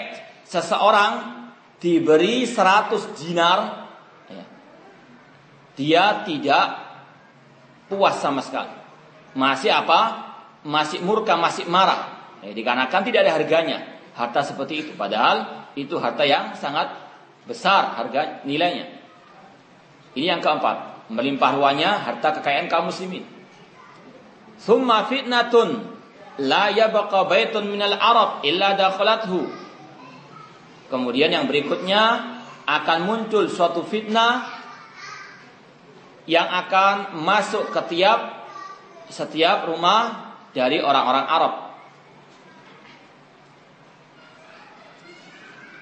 seseorang 0.47 1.11
diberi 1.83 2.47
100 2.47 3.19
dinar 3.19 3.59
ya, 4.31 4.45
dia 5.75 6.03
tidak 6.23 6.65
puas 7.91 8.17
sama 8.19 8.39
sekali. 8.39 8.86
Masih 9.37 9.69
apa? 9.69 10.27
masih 10.67 10.99
murka, 10.99 11.39
masih 11.39 11.63
marah. 11.71 12.35
Ya, 12.43 12.51
dikarenakan 12.51 13.01
tidak 13.07 13.19
ada 13.23 13.33
harganya 13.39 13.77
harta 14.13 14.43
seperti 14.43 14.83
itu. 14.83 14.91
Padahal 14.99 15.69
itu 15.79 15.95
harta 15.97 16.27
yang 16.27 16.53
sangat 16.59 16.91
besar 17.47 17.95
harga 17.95 18.43
nilainya. 18.43 18.91
Ini 20.17 20.37
yang 20.37 20.41
keempat, 20.43 21.07
melimpah 21.13 21.55
ruahnya 21.55 22.03
harta 22.03 22.35
kekayaan 22.41 22.67
kaum 22.67 22.91
muslimin. 22.91 23.23
Summa 24.59 25.07
fitnatun 25.07 25.95
la 26.43 26.73
yabqa 26.73 27.29
baitun 27.29 27.71
minal 27.71 27.95
Arab 27.95 28.43
illa 28.43 28.75
dakhalathu. 28.75 29.47
Kemudian 30.91 31.31
yang 31.31 31.45
berikutnya 31.47 32.35
akan 32.67 32.99
muncul 33.07 33.47
suatu 33.47 33.85
fitnah 33.87 34.43
yang 36.27 36.47
akan 36.47 37.23
masuk 37.23 37.71
ke 37.71 37.81
tiap 37.95 38.36
setiap 39.07 39.67
rumah 39.67 40.35
dari 40.51 40.79
orang-orang 40.79 41.25
Arab. 41.27 41.53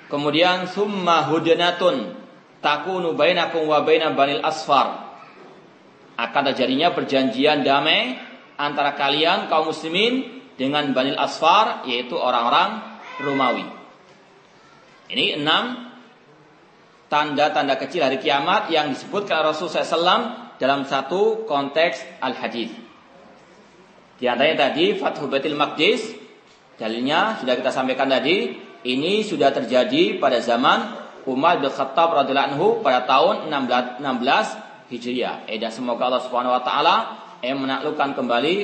Kemudian 0.05 0.69
summa 0.69 1.25
hudnatun 1.25 2.13
takunu 2.61 3.17
bainakum 3.17 3.65
wa 3.65 3.81
baina 3.81 4.13
banil 4.13 4.41
asfar. 4.45 5.17
Akan 6.15 6.47
terjadinya 6.53 6.95
perjanjian 6.95 7.65
damai 7.65 8.15
antara 8.55 8.95
kalian 8.95 9.51
kaum 9.51 9.73
muslimin 9.73 10.45
dengan 10.55 10.95
banil 10.95 11.17
asfar 11.19 11.83
yaitu 11.89 12.15
orang-orang 12.15 12.79
Romawi. 13.19 13.65
Ini 15.11 15.41
enam 15.41 15.91
tanda-tanda 17.11 17.75
kecil 17.77 18.03
hari 18.05 18.17
kiamat 18.19 18.71
yang 18.71 18.91
disebutkan 18.91 19.45
Rasulullah 19.45 19.85
SAW 19.85 20.21
dalam 20.57 20.87
satu 20.87 21.43
konteks 21.45 22.23
al-hadis. 22.23 22.84
Di 24.15 24.25
antaranya 24.31 24.71
tadi 24.71 24.95
Fathu 24.95 25.27
Baitul 25.27 25.59
Maqdis 25.59 26.15
dalilnya 26.79 27.39
sudah 27.39 27.55
kita 27.59 27.71
sampaikan 27.71 28.07
tadi 28.07 28.55
ini 28.87 29.25
sudah 29.25 29.51
terjadi 29.51 30.21
pada 30.21 30.39
zaman 30.39 31.03
Umar 31.25 31.57
bin 31.57 31.73
Khattab 31.73 32.13
radhiyallahu 32.13 32.47
anhu 32.53 32.67
pada 32.85 33.03
tahun 33.09 33.49
16, 33.49 33.99
16 33.99 34.93
Hijriah. 34.93 35.49
Eh 35.49 35.57
dan 35.57 35.73
semoga 35.73 36.05
Allah 36.07 36.21
Subhanahu 36.21 36.53
wa 36.53 36.61
taala 36.61 36.95
yang 37.41 37.57
menaklukkan 37.59 38.13
kembali 38.13 38.55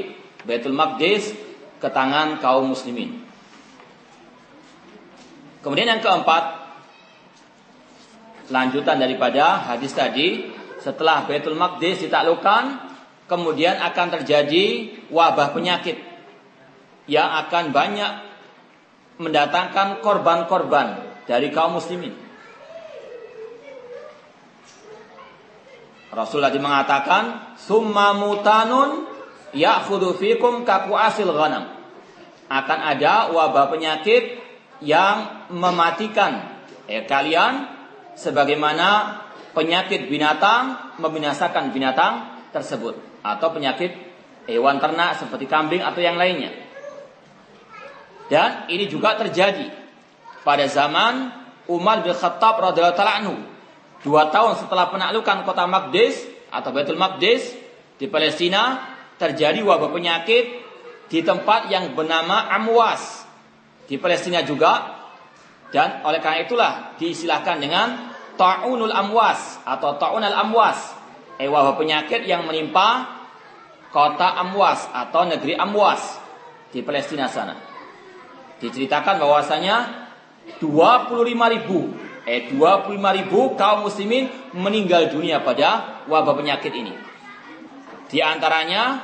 Baitul 0.46 0.78
Maqdis 0.78 1.34
ke 1.82 1.90
tangan 1.90 2.38
kaum 2.38 2.70
muslimin. 2.72 3.26
Kemudian 5.66 5.98
yang 5.98 6.02
keempat 6.02 6.62
lanjutan 8.54 9.02
daripada 9.02 9.62
hadis 9.66 9.94
tadi 9.98 10.54
setelah 10.78 11.26
Baitul 11.26 11.58
Maqdis 11.58 12.06
ditaklukkan 12.06 12.91
kemudian 13.32 13.80
akan 13.80 14.20
terjadi 14.20 14.92
wabah 15.08 15.56
penyakit 15.56 15.96
yang 17.08 17.32
akan 17.48 17.72
banyak 17.72 18.28
mendatangkan 19.24 20.04
korban-korban 20.04 21.00
dari 21.24 21.48
kaum 21.56 21.80
muslimin. 21.80 22.12
Rasulullah 26.12 26.52
mengatakan, 26.52 27.56
"Summa 27.56 28.12
mutanun 28.12 29.08
ya'khudhu 29.56 30.20
fikum 30.20 30.68
kaku 30.68 30.92
asil 30.92 31.32
ghanam." 31.32 31.72
Akan 32.52 32.84
ada 32.84 33.32
wabah 33.32 33.72
penyakit 33.72 34.44
yang 34.84 35.48
mematikan 35.56 36.52
eh, 36.92 37.08
kalian 37.08 37.64
sebagaimana 38.20 39.24
penyakit 39.56 40.12
binatang 40.12 41.00
membinasakan 41.00 41.72
binatang 41.72 42.31
tersebut 42.52 42.96
atau 43.24 43.48
penyakit 43.52 43.96
hewan 44.48 44.78
ternak 44.78 45.20
seperti 45.20 45.48
kambing 45.48 45.82
atau 45.82 46.00
yang 46.04 46.16
lainnya. 46.20 46.52
Dan 48.32 48.72
ini 48.72 48.88
juga 48.88 49.20
terjadi 49.20 49.68
pada 50.48 50.64
zaman 50.68 51.32
Umar 51.68 52.04
bin 52.04 52.16
Khattab 52.16 52.60
radhiyallahu 52.60 53.04
anhu. 53.04 53.36
Dua 54.02 54.34
tahun 54.34 54.58
setelah 54.58 54.90
penaklukan 54.90 55.46
kota 55.46 55.68
Maqdis 55.70 56.26
atau 56.50 56.74
Baitul 56.74 56.98
Maqdis 56.98 57.54
di 58.02 58.10
Palestina 58.10 58.82
terjadi 59.22 59.62
wabah 59.62 59.94
penyakit 59.94 60.46
di 61.12 61.20
tempat 61.22 61.70
yang 61.70 61.94
bernama 61.94 62.50
Amwas 62.50 63.28
di 63.86 64.00
Palestina 64.00 64.42
juga 64.42 65.02
dan 65.70 66.02
oleh 66.02 66.18
karena 66.24 66.40
itulah 66.42 66.72
diistilahkan 66.98 67.60
dengan 67.60 67.88
Ta'unul 68.40 68.90
Amwas 68.90 69.62
atau 69.68 70.00
Ta'un 70.00 70.24
al-Amwas 70.24 70.80
eh, 70.80 71.01
wabah 71.48 71.80
penyakit 71.80 72.28
yang 72.28 72.46
menimpa 72.46 73.22
kota 73.90 74.38
Amwas 74.42 74.90
atau 74.92 75.26
negeri 75.26 75.58
Amwas 75.58 76.20
di 76.70 76.84
Palestina 76.86 77.32
sana. 77.32 77.56
Diceritakan 78.62 79.18
bahwasanya 79.18 79.76
25 80.62 81.56
ribu 81.58 81.80
eh 82.22 82.54
25 82.54 83.18
ribu 83.18 83.58
kaum 83.58 83.90
muslimin 83.90 84.30
meninggal 84.54 85.10
dunia 85.10 85.42
pada 85.42 86.04
wabah 86.06 86.38
penyakit 86.38 86.70
ini. 86.70 86.94
Di 88.06 88.22
antaranya 88.22 89.02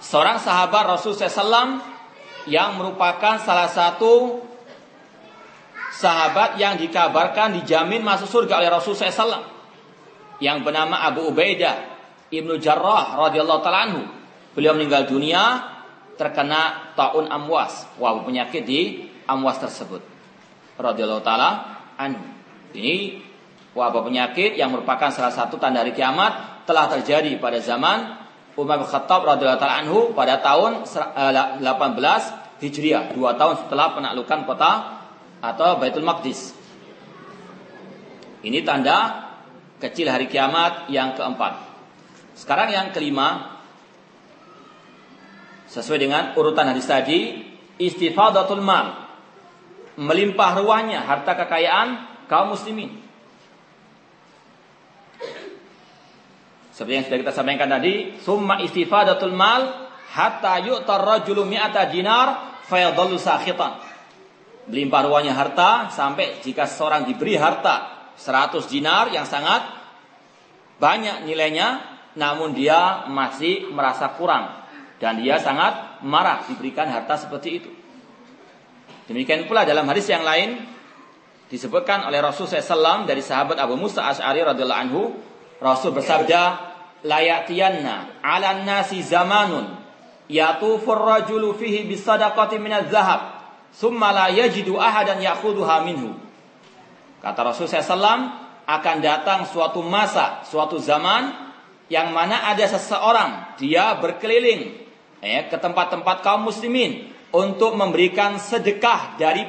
seorang 0.00 0.40
sahabat 0.40 0.96
Rasul 0.96 1.12
SAW 1.12 1.80
yang 2.48 2.76
merupakan 2.76 3.40
salah 3.40 3.68
satu 3.68 4.40
sahabat 5.94 6.58
yang 6.58 6.74
dikabarkan 6.74 7.62
dijamin 7.62 8.02
masuk 8.02 8.26
surga 8.26 8.58
oleh 8.58 8.70
Rasul 8.70 8.98
SAW 8.98 9.46
yang 10.42 10.66
bernama 10.66 11.06
Abu 11.06 11.30
Ubaidah 11.30 11.94
Ibnu 12.34 12.58
Jarrah 12.58 13.14
radhiyallahu 13.28 13.60
taala 13.62 13.80
anhu. 13.86 14.02
Beliau 14.54 14.74
meninggal 14.74 15.06
dunia 15.06 15.70
terkena 16.14 16.94
taun 16.94 17.30
amwas, 17.30 17.86
wabah 17.98 18.26
penyakit 18.26 18.62
di 18.66 19.06
amwas 19.26 19.62
tersebut. 19.62 20.02
Radhiyallahu 20.78 21.22
taala 21.22 21.50
anhu. 21.94 22.22
Ini 22.74 23.22
wabah 23.74 24.02
penyakit 24.02 24.58
yang 24.58 24.74
merupakan 24.74 25.14
salah 25.14 25.30
satu 25.30 25.62
tanda 25.62 25.86
hari 25.86 25.94
kiamat 25.94 26.66
telah 26.66 26.90
terjadi 26.90 27.38
pada 27.38 27.62
zaman 27.62 28.18
Umar 28.54 28.82
bin 28.82 28.86
Khattab 28.86 29.26
radhiyallahu 29.26 29.62
taala 29.62 29.76
anhu 29.86 29.98
pada 30.14 30.42
tahun 30.42 30.86
18 30.86 31.62
eh, 31.62 32.22
Hijriah, 32.54 33.12
dua 33.12 33.34
tahun 33.34 33.66
setelah 33.66 33.92
penaklukan 33.98 34.46
kota 34.46 34.93
atau 35.44 35.76
Baitul 35.76 36.06
Maqdis. 36.08 36.56
Ini 38.40 38.64
tanda 38.64 39.28
kecil 39.80 40.08
hari 40.08 40.28
kiamat 40.28 40.88
yang 40.88 41.12
keempat. 41.12 41.60
Sekarang 42.32 42.72
yang 42.72 42.88
kelima, 42.96 43.60
sesuai 45.68 46.00
dengan 46.00 46.22
urutan 46.36 46.72
hadis 46.72 46.88
tadi, 46.88 47.44
istifadatul 47.76 48.64
mal, 48.64 49.04
melimpah 50.00 50.60
ruahnya 50.60 51.04
harta 51.04 51.36
kekayaan 51.36 51.88
kaum 52.28 52.56
muslimin. 52.56 53.04
Seperti 56.74 56.92
yang 56.98 57.04
sudah 57.06 57.18
kita 57.22 57.32
sampaikan 57.32 57.70
tadi, 57.70 58.18
summa 58.18 58.58
istifadatul 58.58 59.30
mal 59.30 59.92
hatta 60.10 60.58
yu'tar 60.58 61.00
rajulu 61.06 61.46
mi'ata 61.46 61.86
dinar 61.86 62.58
fayadallu 62.66 63.14
sakhitan 63.14 63.93
melimpah 64.68 65.02
ruahnya 65.04 65.36
harta 65.36 65.92
sampai 65.92 66.40
jika 66.40 66.64
seorang 66.64 67.04
diberi 67.04 67.36
harta 67.36 68.08
100 68.16 68.64
dinar 68.70 69.10
yang 69.12 69.28
sangat 69.28 69.64
banyak 70.80 71.28
nilainya 71.28 71.82
namun 72.14 72.54
dia 72.54 73.10
masih 73.10 73.70
merasa 73.74 74.14
kurang 74.14 74.64
dan 75.02 75.18
dia 75.18 75.36
sangat 75.42 76.00
marah 76.06 76.46
diberikan 76.46 76.86
harta 76.86 77.18
seperti 77.18 77.50
itu. 77.50 77.70
Demikian 79.04 79.44
pula 79.44 79.66
dalam 79.68 79.84
hadis 79.90 80.08
yang 80.08 80.24
lain 80.24 80.64
disebutkan 81.50 82.08
oleh 82.08 82.24
Rasul 82.24 82.48
SAW 82.48 83.04
dari 83.04 83.20
sahabat 83.20 83.60
Abu 83.60 83.76
Musa 83.76 84.06
Ash'ari 84.08 84.40
radhiyallahu 84.40 84.82
anhu 84.88 85.02
Rasul 85.60 85.92
bersabda 85.92 86.72
layatiyanna 87.04 88.24
'ala 88.24 88.64
nasi 88.64 89.04
zamanun 89.04 89.76
yatufur 90.30 91.04
rajulu 91.04 91.52
fihi 91.52 91.84
bisadaqati 91.84 92.56
minaz 92.56 92.88
zahab 92.88 93.33
summa 93.74 94.14
la 94.14 94.30
yajidu 94.30 94.78
ahadan 94.78 95.18
ya'khudhuha 95.18 95.82
minhu. 95.82 96.14
Kata 97.18 97.40
Rasul 97.42 97.66
SAW 97.66 98.44
akan 98.64 98.96
datang 99.02 99.44
suatu 99.50 99.82
masa, 99.82 100.46
suatu 100.46 100.78
zaman 100.78 101.44
yang 101.90 102.14
mana 102.14 102.48
ada 102.48 102.64
seseorang 102.64 103.60
dia 103.60 103.92
berkeliling 104.00 104.72
ya, 105.20 105.48
ke 105.50 105.56
tempat-tempat 105.60 106.24
kaum 106.24 106.48
muslimin 106.48 107.12
untuk 107.34 107.74
memberikan 107.74 108.40
sedekah 108.40 109.18
dari 109.20 109.44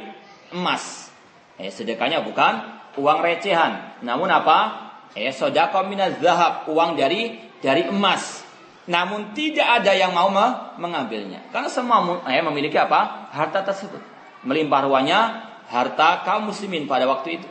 emas. 0.51 1.11
Eh, 1.55 1.71
sedekahnya 1.71 2.23
bukan 2.25 2.53
uang 2.99 3.19
recehan, 3.23 4.03
namun 4.03 4.27
apa? 4.27 4.87
Eh, 5.15 5.31
sodako 5.31 5.87
minaz 5.87 6.19
zahab, 6.19 6.67
uang 6.67 6.99
dari 6.99 7.39
dari 7.63 7.87
emas. 7.87 8.43
Namun 8.85 9.33
tidak 9.33 9.81
ada 9.81 9.95
yang 9.97 10.13
mau 10.13 10.29
mengambilnya. 10.77 11.49
Karena 11.49 11.71
semua 11.71 12.23
eh, 12.27 12.43
memiliki 12.43 12.75
apa? 12.75 13.31
Harta 13.31 13.63
tersebut. 13.63 14.14
Melimpah 14.45 14.85
ruahnya 14.85 15.19
harta 15.67 16.21
kaum 16.21 16.53
muslimin 16.53 16.85
pada 16.85 17.09
waktu 17.09 17.41
itu. 17.41 17.49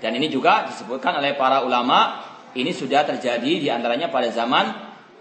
Dan 0.00 0.18
ini 0.18 0.32
juga 0.32 0.66
disebutkan 0.66 1.14
oleh 1.20 1.38
para 1.38 1.62
ulama, 1.62 2.24
ini 2.58 2.74
sudah 2.74 3.06
terjadi 3.06 3.52
di 3.60 3.68
antaranya 3.70 4.10
pada 4.10 4.28
zaman 4.32 4.72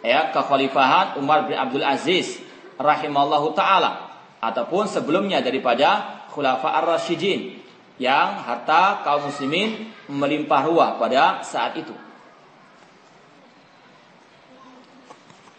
ya 0.01 0.34
kekhalifahan 0.34 1.21
Umar 1.21 1.45
bin 1.45 1.53
Abdul 1.53 1.86
Aziz 1.86 2.41
rahimallahu 2.81 3.53
taala 3.53 4.10
ataupun 4.41 4.89
sebelumnya 4.89 5.39
daripada 5.45 6.25
khulafa 6.34 6.73
ar-rasyidin 6.81 7.62
yang 8.01 8.41
harta 8.41 9.05
kaum 9.05 9.29
muslimin 9.29 9.93
melimpah 10.10 10.62
ruah 10.65 10.89
pada 10.97 11.45
saat 11.45 11.77
itu. 11.77 11.93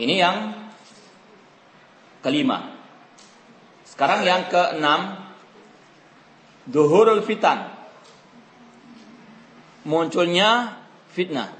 Ini 0.03 0.15
yang 0.19 0.37
kelima. 2.27 2.72
Sekarang 3.93 4.25
yang 4.25 4.49
keenam, 4.49 5.21
duhurul 6.65 7.21
fitan. 7.29 7.69
Munculnya 9.85 10.81
fitnah. 11.13 11.53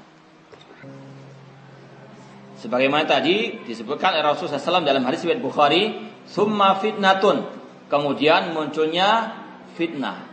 Sebagaimana 2.57 3.05
tadi 3.05 3.61
disebutkan 3.69 4.17
Rasulullah 4.23 4.57
SAW 4.57 4.81
dalam 4.81 5.05
hadis 5.05 5.21
riwayat 5.27 5.43
Bukhari, 5.45 6.09
"Summa 6.25 6.79
fitnatun." 6.81 7.45
Kemudian 7.85 8.55
munculnya 8.55 9.37
fitnah. 9.77 10.25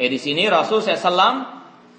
Eh 0.00 0.08
di 0.08 0.16
sini 0.16 0.48
Rasulullah 0.48 0.96
SAW 0.96 1.34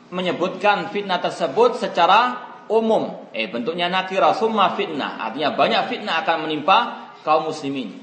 menyebutkan 0.09 0.89
fitnah 0.89 1.21
tersebut 1.21 1.77
secara 1.77 2.41
umum. 2.73 3.29
Eh 3.35 3.51
bentuknya 3.53 3.91
nakira 3.91 4.33
summa 4.33 4.73
fitnah. 4.73 5.21
Artinya 5.29 5.53
banyak 5.53 5.81
fitnah 5.93 6.25
akan 6.25 6.49
menimpa 6.49 6.77
kaum 7.21 7.51
muslimin. 7.51 8.02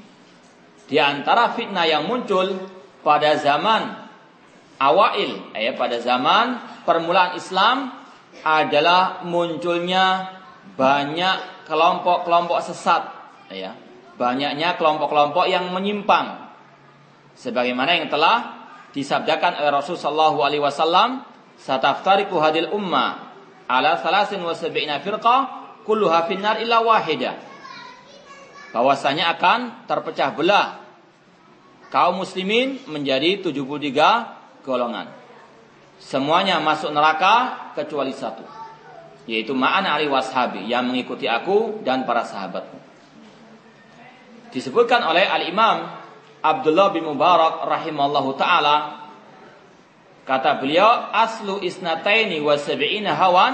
Di 0.91 0.99
antara 0.99 1.55
fitnah 1.55 1.87
yang 1.87 2.03
muncul 2.03 2.67
pada 2.99 3.39
zaman 3.39 3.95
awail, 4.75 5.55
eh 5.55 5.71
pada 5.71 6.03
zaman 6.03 6.59
permulaan 6.83 7.39
Islam 7.39 7.95
adalah 8.43 9.23
munculnya 9.23 10.35
banyak 10.75 11.63
kelompok-kelompok 11.63 12.59
sesat 12.59 13.07
ya. 13.55 13.71
Banyaknya 14.19 14.75
kelompok-kelompok 14.75 15.47
yang 15.47 15.71
menyimpang. 15.71 16.51
Sebagaimana 17.39 17.95
yang 17.95 18.11
telah 18.11 18.67
disabdakan 18.91 19.63
oleh 19.63 19.71
Rasulullah 19.71 20.03
sallallahu 20.11 20.39
alaihi 20.43 20.59
wasallam 20.59 21.23
sataftariku 21.55 22.35
hadil 22.43 22.67
umma 22.75 23.31
ala 23.71 23.95
salasin 24.03 24.43
wa 24.43 24.51
sab'ina 24.51 24.99
firqah 24.99 25.39
kulluha 25.87 26.27
finnar 26.27 26.59
illa 26.59 26.83
wahida. 26.83 27.39
Bahwasanya 28.75 29.39
akan 29.39 29.87
terpecah 29.87 30.35
belah 30.35 30.80
kaum 31.91 32.23
muslimin 32.23 32.79
menjadi 32.87 33.43
73 33.43 34.63
golongan 34.63 35.11
semuanya 36.01 36.57
masuk 36.63 36.89
neraka 36.89 37.69
kecuali 37.77 38.15
satu 38.15 38.61
yaitu 39.29 39.53
ma'ana 39.53 39.95
ali 39.95 40.09
washabi 40.09 40.65
yang 40.65 40.89
mengikuti 40.89 41.29
aku 41.29 41.85
dan 41.85 42.09
para 42.09 42.25
sahabatku. 42.25 42.77
Disebutkan 44.49 45.05
oleh 45.05 45.23
Al-Imam 45.29 45.87
Abdullah 46.41 46.89
bin 46.89 47.05
Mubarak 47.05 47.63
rahimallahu 47.69 48.33
taala 48.35 49.07
kata 50.25 50.57
beliau 50.57 51.13
aslu 51.13 51.61
isnataini 51.61 52.41
wa 52.41 52.57
hawan 52.57 53.53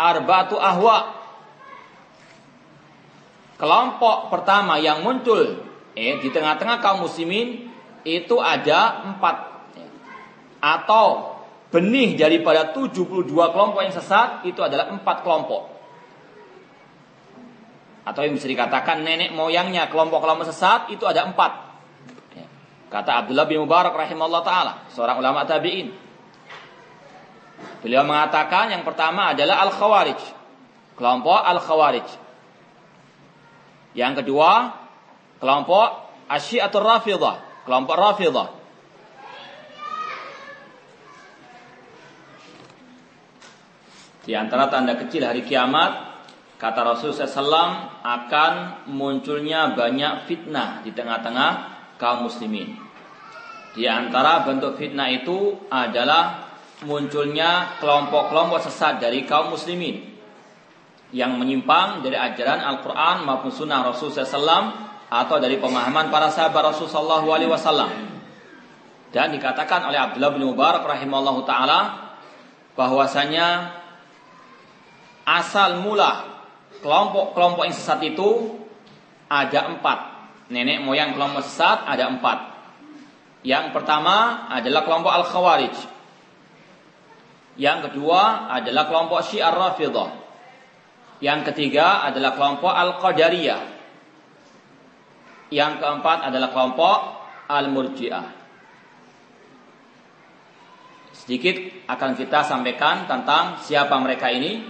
arba'atu 0.00 0.56
ahwa 0.56 1.12
kelompok 3.60 4.32
pertama 4.32 4.80
yang 4.80 5.04
muncul 5.04 5.60
eh, 5.92 6.18
di 6.18 6.28
tengah-tengah 6.32 6.80
kaum 6.80 7.04
muslimin 7.04 7.71
itu 8.02 8.38
ada 8.42 9.06
empat 9.12 9.36
atau 10.62 11.38
benih 11.72 12.14
daripada 12.14 12.70
72 12.70 13.26
kelompok 13.32 13.80
yang 13.82 13.94
sesat 13.94 14.46
itu 14.46 14.60
adalah 14.62 14.92
empat 14.92 15.26
kelompok. 15.26 15.72
Atau 18.02 18.26
yang 18.26 18.34
bisa 18.34 18.50
dikatakan 18.50 19.06
nenek 19.06 19.30
moyangnya 19.30 19.86
kelompok-kelompok 19.86 20.46
sesat 20.50 20.90
itu 20.90 21.06
ada 21.06 21.26
empat. 21.26 21.72
Kata 22.92 23.24
Abdullah 23.24 23.48
bin 23.48 23.64
Mubarak 23.64 23.96
rahimahullah 23.96 24.44
ta'ala. 24.44 24.72
Seorang 24.92 25.16
ulama 25.16 25.48
tabi'in. 25.48 25.88
Beliau 27.80 28.04
mengatakan 28.04 28.68
yang 28.68 28.84
pertama 28.84 29.32
adalah 29.32 29.64
Al-Khawarij. 29.64 30.20
Kelompok 31.00 31.40
Al-Khawarij. 31.40 32.04
Yang 33.96 34.12
kedua, 34.20 34.76
kelompok 35.40 35.88
Asyiatul 36.28 36.84
Rafidah. 36.84 37.51
Kelompok 37.62 37.94
Rafidah. 37.94 38.48
Di 44.22 44.38
antara 44.38 44.70
tanda 44.70 44.94
kecil 44.94 45.26
hari 45.26 45.42
kiamat, 45.42 46.14
kata 46.58 46.80
Rasulullah 46.86 47.26
SAW 47.26 47.74
akan 48.06 48.52
munculnya 48.94 49.74
banyak 49.74 50.30
fitnah 50.30 50.86
di 50.86 50.94
tengah-tengah 50.94 51.50
kaum 51.98 52.30
muslimin. 52.30 52.78
Di 53.74 53.86
antara 53.90 54.46
bentuk 54.46 54.78
fitnah 54.78 55.10
itu 55.10 55.66
adalah 55.66 56.54
munculnya 56.86 57.78
kelompok-kelompok 57.82 58.62
sesat 58.62 59.02
dari 59.02 59.26
kaum 59.26 59.54
muslimin 59.54 60.12
yang 61.10 61.34
menyimpang 61.38 62.02
dari 62.06 62.14
ajaran 62.14 62.62
Al-Quran 62.62 63.26
maupun 63.26 63.50
Sunnah 63.50 63.84
Rasulullah 63.84 64.26
SAW 64.26 64.91
atau 65.12 65.36
dari 65.36 65.60
pemahaman 65.60 66.08
para 66.08 66.32
sahabat 66.32 66.72
Rasulullah 66.72 67.20
SAW. 67.20 67.92
Dan 69.12 69.28
dikatakan 69.36 69.92
oleh 69.92 70.00
Abdullah 70.00 70.32
bin 70.32 70.48
Mubarak 70.48 70.88
rahimahullah 70.88 71.36
taala 71.44 71.80
bahwasanya 72.72 73.76
asal 75.28 75.84
mula 75.84 76.32
kelompok-kelompok 76.80 77.68
yang 77.68 77.76
sesat 77.76 78.00
itu 78.08 78.56
ada 79.28 79.68
empat. 79.68 79.98
Nenek 80.48 80.80
moyang 80.80 81.12
kelompok 81.12 81.44
sesat 81.44 81.84
ada 81.84 82.08
empat. 82.08 82.38
Yang 83.44 83.76
pertama 83.76 84.48
adalah 84.48 84.80
kelompok 84.88 85.12
Al-Khawarij. 85.12 85.76
Yang 87.60 87.78
kedua 87.92 88.48
adalah 88.48 88.88
kelompok 88.88 89.20
Syiar 89.28 89.52
Rafidah. 89.52 90.08
Yang 91.20 91.52
ketiga 91.52 92.00
adalah 92.00 92.32
kelompok 92.32 92.72
Al-Qadariyah. 92.72 93.81
Yang 95.52 95.84
keempat 95.84 96.32
adalah 96.32 96.48
kelompok 96.48 96.98
Al-Murji'ah. 97.52 98.40
Sedikit 101.12 101.60
akan 101.86 102.16
kita 102.16 102.40
sampaikan 102.42 103.04
tentang 103.04 103.60
siapa 103.60 103.94
mereka 104.00 104.32
ini 104.32 104.64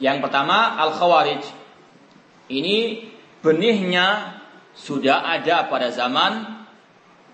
yang 0.00 0.24
pertama 0.24 0.80
Al-Khawarij. 0.80 1.44
Ini 2.48 2.76
benihnya 3.44 4.40
sudah 4.76 5.24
ada 5.24 5.68
pada 5.68 5.92
zaman 5.92 6.56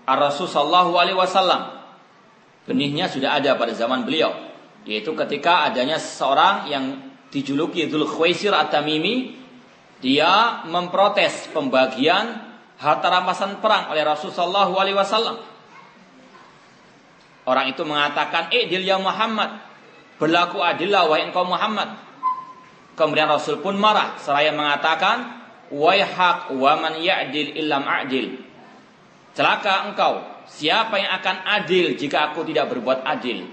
Ar-Rasul 0.03 0.51
sallallahu 0.51 0.99
alaihi 0.99 1.17
wasallam. 1.17 1.79
Benihnya 2.63 3.11
sudah 3.11 3.39
ada 3.39 3.59
pada 3.59 3.75
zaman 3.75 4.07
beliau, 4.07 4.31
yaitu 4.87 5.11
ketika 5.15 5.67
adanya 5.67 5.99
seseorang 5.99 6.71
yang 6.71 6.83
dijuluki 7.27 7.91
Dzul 7.91 8.07
Khuwaisir 8.07 8.55
At-Tamimi, 8.55 9.42
dia 10.03 10.67
memprotes 10.67 11.47
pembagian 11.55 12.35
harta 12.75 13.07
rampasan 13.07 13.63
perang 13.63 13.87
oleh 13.87 14.03
Rasul 14.03 14.35
sallallahu 14.35 14.75
alaihi 14.75 14.99
wasallam. 14.99 15.39
Orang 17.47 17.71
itu 17.71 17.87
mengatakan, 17.87 18.51
"Eh, 18.51 18.67
ya 18.67 18.99
Muhammad, 18.99 19.63
berlaku 20.19 20.59
adillah 20.59 21.07
wahai 21.07 21.31
engkau 21.31 21.47
Muhammad." 21.47 21.95
Kemudian 22.99 23.31
Rasul 23.31 23.63
pun 23.63 23.79
marah 23.79 24.19
seraya 24.19 24.51
mengatakan, 24.51 25.39
"Waihak 25.71 26.51
wa 26.51 26.71
man 26.83 26.99
ya'dil 26.99 27.55
illam 27.63 27.87
a'dil." 27.87 28.43
Celaka 29.33 29.87
engkau, 29.87 30.19
siapa 30.45 30.99
yang 30.99 31.15
akan 31.15 31.47
adil 31.63 31.95
jika 31.95 32.31
aku 32.31 32.43
tidak 32.43 32.69
berbuat 32.75 33.07
adil? 33.07 33.47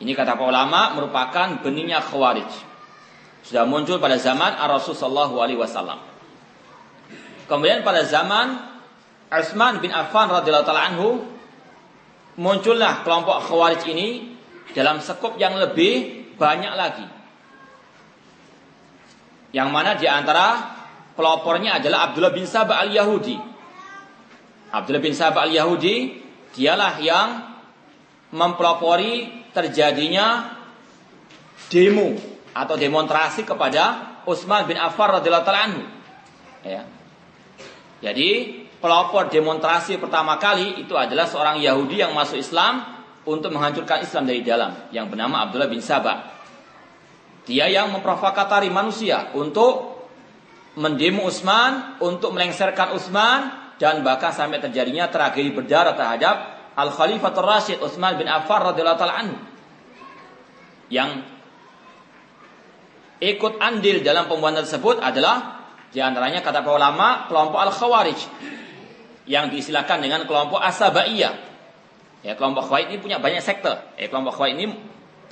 Ini 0.00 0.12
kata 0.14 0.38
para 0.38 0.48
ulama 0.48 0.94
merupakan 0.96 1.60
benihnya 1.60 2.00
khawarij. 2.00 2.75
Sudah 3.46 3.62
muncul 3.62 4.02
pada 4.02 4.18
zaman 4.18 4.58
Rasul 4.58 4.98
sallallahu 4.98 5.38
alaihi 5.38 5.62
wasallam. 5.62 6.02
Kemudian 7.46 7.86
pada 7.86 8.02
zaman 8.02 8.58
Utsman 9.30 9.78
bin 9.78 9.94
Affan 9.94 10.26
radhiyallahu 10.26 10.66
taala 10.66 10.84
anhu 10.90 11.22
muncullah 12.42 13.06
kelompok 13.06 13.46
khawarij 13.46 13.86
ini 13.86 14.34
dalam 14.74 14.98
sekup 14.98 15.38
yang 15.38 15.56
lebih 15.56 16.26
banyak 16.36 16.74
lagi 16.76 17.06
Yang 19.54 19.68
mana 19.72 19.96
di 19.96 20.04
antara 20.04 20.76
pelopornya 21.16 21.80
adalah 21.80 22.10
Abdullah 22.10 22.34
bin 22.34 22.44
Sabah 22.44 22.82
al-Yahudi. 22.82 23.40
Abdullah 24.74 25.00
bin 25.00 25.16
Sabah 25.16 25.48
al-Yahudi 25.48 26.18
dialah 26.52 26.98
yang 27.00 27.28
mempelopori 28.36 29.48
terjadinya 29.54 30.58
demo 31.72 32.35
atau 32.56 32.80
demonstrasi 32.80 33.44
kepada 33.44 34.16
Utsman 34.24 34.64
bin 34.64 34.80
Affan 34.80 35.20
radhiyallahu 35.20 35.52
anhu. 35.52 35.84
Ya. 36.64 36.88
Jadi 38.00 38.64
pelopor 38.80 39.28
demonstrasi 39.28 40.00
pertama 40.00 40.40
kali 40.40 40.80
itu 40.80 40.96
adalah 40.96 41.28
seorang 41.28 41.60
Yahudi 41.60 42.00
yang 42.00 42.16
masuk 42.16 42.40
Islam 42.40 42.96
untuk 43.28 43.52
menghancurkan 43.52 44.00
Islam 44.00 44.24
dari 44.24 44.40
dalam 44.40 44.88
yang 44.88 45.12
bernama 45.12 45.44
Abdullah 45.44 45.68
bin 45.68 45.84
Sabah. 45.84 46.32
Dia 47.44 47.68
yang 47.68 47.92
memprovokatari 47.92 48.72
manusia 48.72 49.30
untuk 49.36 50.00
mendemo 50.80 51.28
Utsman, 51.28 52.00
untuk 52.02 52.32
melengsarkan 52.34 52.96
Utsman 52.96 53.40
dan 53.76 54.00
bahkan 54.00 54.32
sampai 54.32 54.58
terjadinya 54.58 55.12
tragedi 55.12 55.52
berdarah 55.52 55.94
terhadap 55.94 56.36
Al 56.76 56.90
Khalifatul 56.92 57.46
Rasyid 57.46 57.78
Utsman 57.84 58.16
bin 58.16 58.26
Affan 58.26 58.72
radhiyallahu 58.72 58.98
taala 58.98 59.16
anhu. 59.20 59.36
Yang 60.90 61.35
ikut 63.20 63.58
andil 63.60 64.04
dalam 64.04 64.28
pembuatan 64.28 64.64
tersebut 64.64 65.00
adalah 65.00 65.66
di 65.92 66.04
antaranya 66.04 66.44
kata 66.44 66.60
para 66.60 66.76
ulama 66.76 67.24
kelompok 67.30 67.58
Al 67.62 67.72
Khawarij 67.72 68.20
yang 69.24 69.48
disilakan 69.48 70.04
dengan 70.04 70.28
kelompok 70.28 70.60
Asabaiyah. 70.60 71.34
Ya, 72.20 72.36
kelompok 72.36 72.68
Khawarij 72.68 72.92
ini 72.92 72.98
punya 73.00 73.16
banyak 73.16 73.40
sekte. 73.40 73.96
Ya, 73.96 74.06
kelompok 74.12 74.36
Khawarij 74.36 74.54
ini 74.60 74.66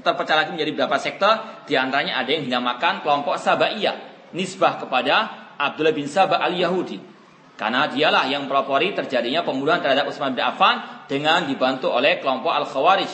terpecah 0.00 0.36
lagi 0.36 0.50
menjadi 0.56 0.70
beberapa 0.72 0.96
sekte. 0.96 1.30
Di 1.68 1.74
antaranya 1.76 2.20
ada 2.20 2.30
yang 2.32 2.48
dinamakan 2.48 3.04
kelompok 3.04 3.36
Sabaiyah, 3.36 4.30
nisbah 4.32 4.80
kepada 4.80 5.44
Abdullah 5.60 5.92
bin 5.92 6.08
Sabah 6.08 6.40
al-Yahudi. 6.40 7.12
Karena 7.54 7.86
dialah 7.86 8.26
yang 8.26 8.50
pelopori 8.50 8.96
terjadinya 8.98 9.46
pembunuhan 9.46 9.78
terhadap 9.78 10.10
Utsman 10.10 10.34
bin 10.34 10.42
Affan 10.42 11.06
dengan 11.06 11.46
dibantu 11.46 11.86
oleh 11.92 12.18
kelompok 12.18 12.50
Al-Khawarij. 12.50 13.12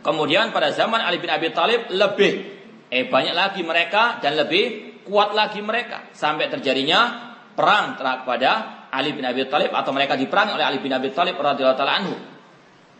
Kemudian 0.00 0.48
pada 0.54 0.72
zaman 0.72 1.04
Ali 1.04 1.20
bin 1.20 1.28
Abi 1.28 1.52
Thalib 1.52 1.92
lebih 1.92 2.57
eh 2.88 3.04
banyak 3.08 3.36
lagi 3.36 3.60
mereka 3.64 4.20
dan 4.24 4.36
lebih 4.36 5.00
kuat 5.04 5.32
lagi 5.32 5.60
mereka 5.64 6.12
sampai 6.12 6.48
terjadinya 6.52 7.32
perang 7.56 7.96
kepada 7.96 8.78
Ali 8.88 9.12
bin 9.12 9.24
Abi 9.24 9.44
Thalib 9.48 9.72
atau 9.72 9.92
mereka 9.92 10.16
diperangi 10.16 10.56
oleh 10.56 10.64
Ali 10.64 10.78
bin 10.80 10.92
Abi 10.92 11.12
Thalib 11.12 11.36
radhiyallahu 11.36 11.78
taala 11.78 11.94
anhu. 12.00 12.14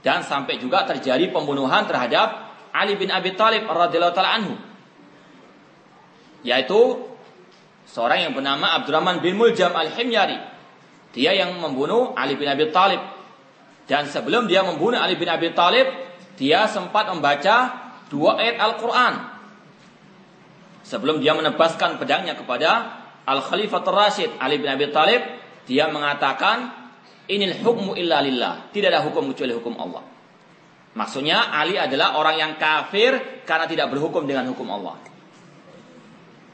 Dan 0.05 0.23
sampai 0.23 0.61
juga 0.61 0.85
terjadi 0.85 1.33
pembunuhan 1.33 1.89
terhadap 1.89 2.53
Ali 2.75 2.99
bin 3.01 3.09
Abi 3.09 3.33
Thalib 3.39 3.65
radhiyallahu 3.65 4.15
taala 4.15 4.33
anhu. 4.37 4.55
Yaitu 6.45 7.07
seorang 7.89 8.29
yang 8.29 8.33
bernama 8.37 8.79
Abdurrahman 8.83 9.25
bin 9.25 9.41
Muljam 9.41 9.73
Al-Himyari. 9.73 10.39
Dia 11.17 11.33
yang 11.33 11.57
membunuh 11.57 12.13
Ali 12.15 12.37
bin 12.37 12.47
Abi 12.47 12.69
Thalib. 12.69 13.01
Dan 13.89 14.05
sebelum 14.05 14.45
dia 14.45 14.61
membunuh 14.61 15.01
Ali 15.01 15.17
bin 15.17 15.27
Abi 15.31 15.57
Thalib, 15.57 15.89
dia 16.37 16.69
sempat 16.69 17.09
membaca 17.09 17.89
dua 18.13 18.37
ayat 18.37 18.61
Al-Qur'an. 18.61 19.38
Sebelum 20.89 21.21
dia 21.21 21.37
menebaskan 21.37 22.01
pedangnya 22.01 22.33
kepada 22.33 23.05
Al-Khalifatul 23.29 23.93
Rashid 23.93 24.31
Ali 24.41 24.57
bin 24.57 24.73
Abi 24.73 24.89
Thalib, 24.89 25.21
dia 25.69 25.85
mengatakan 25.93 26.73
inil 27.29 27.61
hukmu 27.61 27.93
illa 27.93 28.25
lillah. 28.25 28.73
Tidak 28.73 28.89
ada 28.89 29.05
hukum 29.05 29.29
kecuali 29.37 29.53
hukum 29.53 29.77
Allah. 29.77 30.01
Maksudnya 30.97 31.53
Ali 31.53 31.77
adalah 31.77 32.17
orang 32.17 32.41
yang 32.41 32.53
kafir 32.57 33.45
karena 33.45 33.69
tidak 33.69 33.93
berhukum 33.93 34.25
dengan 34.25 34.49
hukum 34.49 34.65
Allah. 34.73 34.97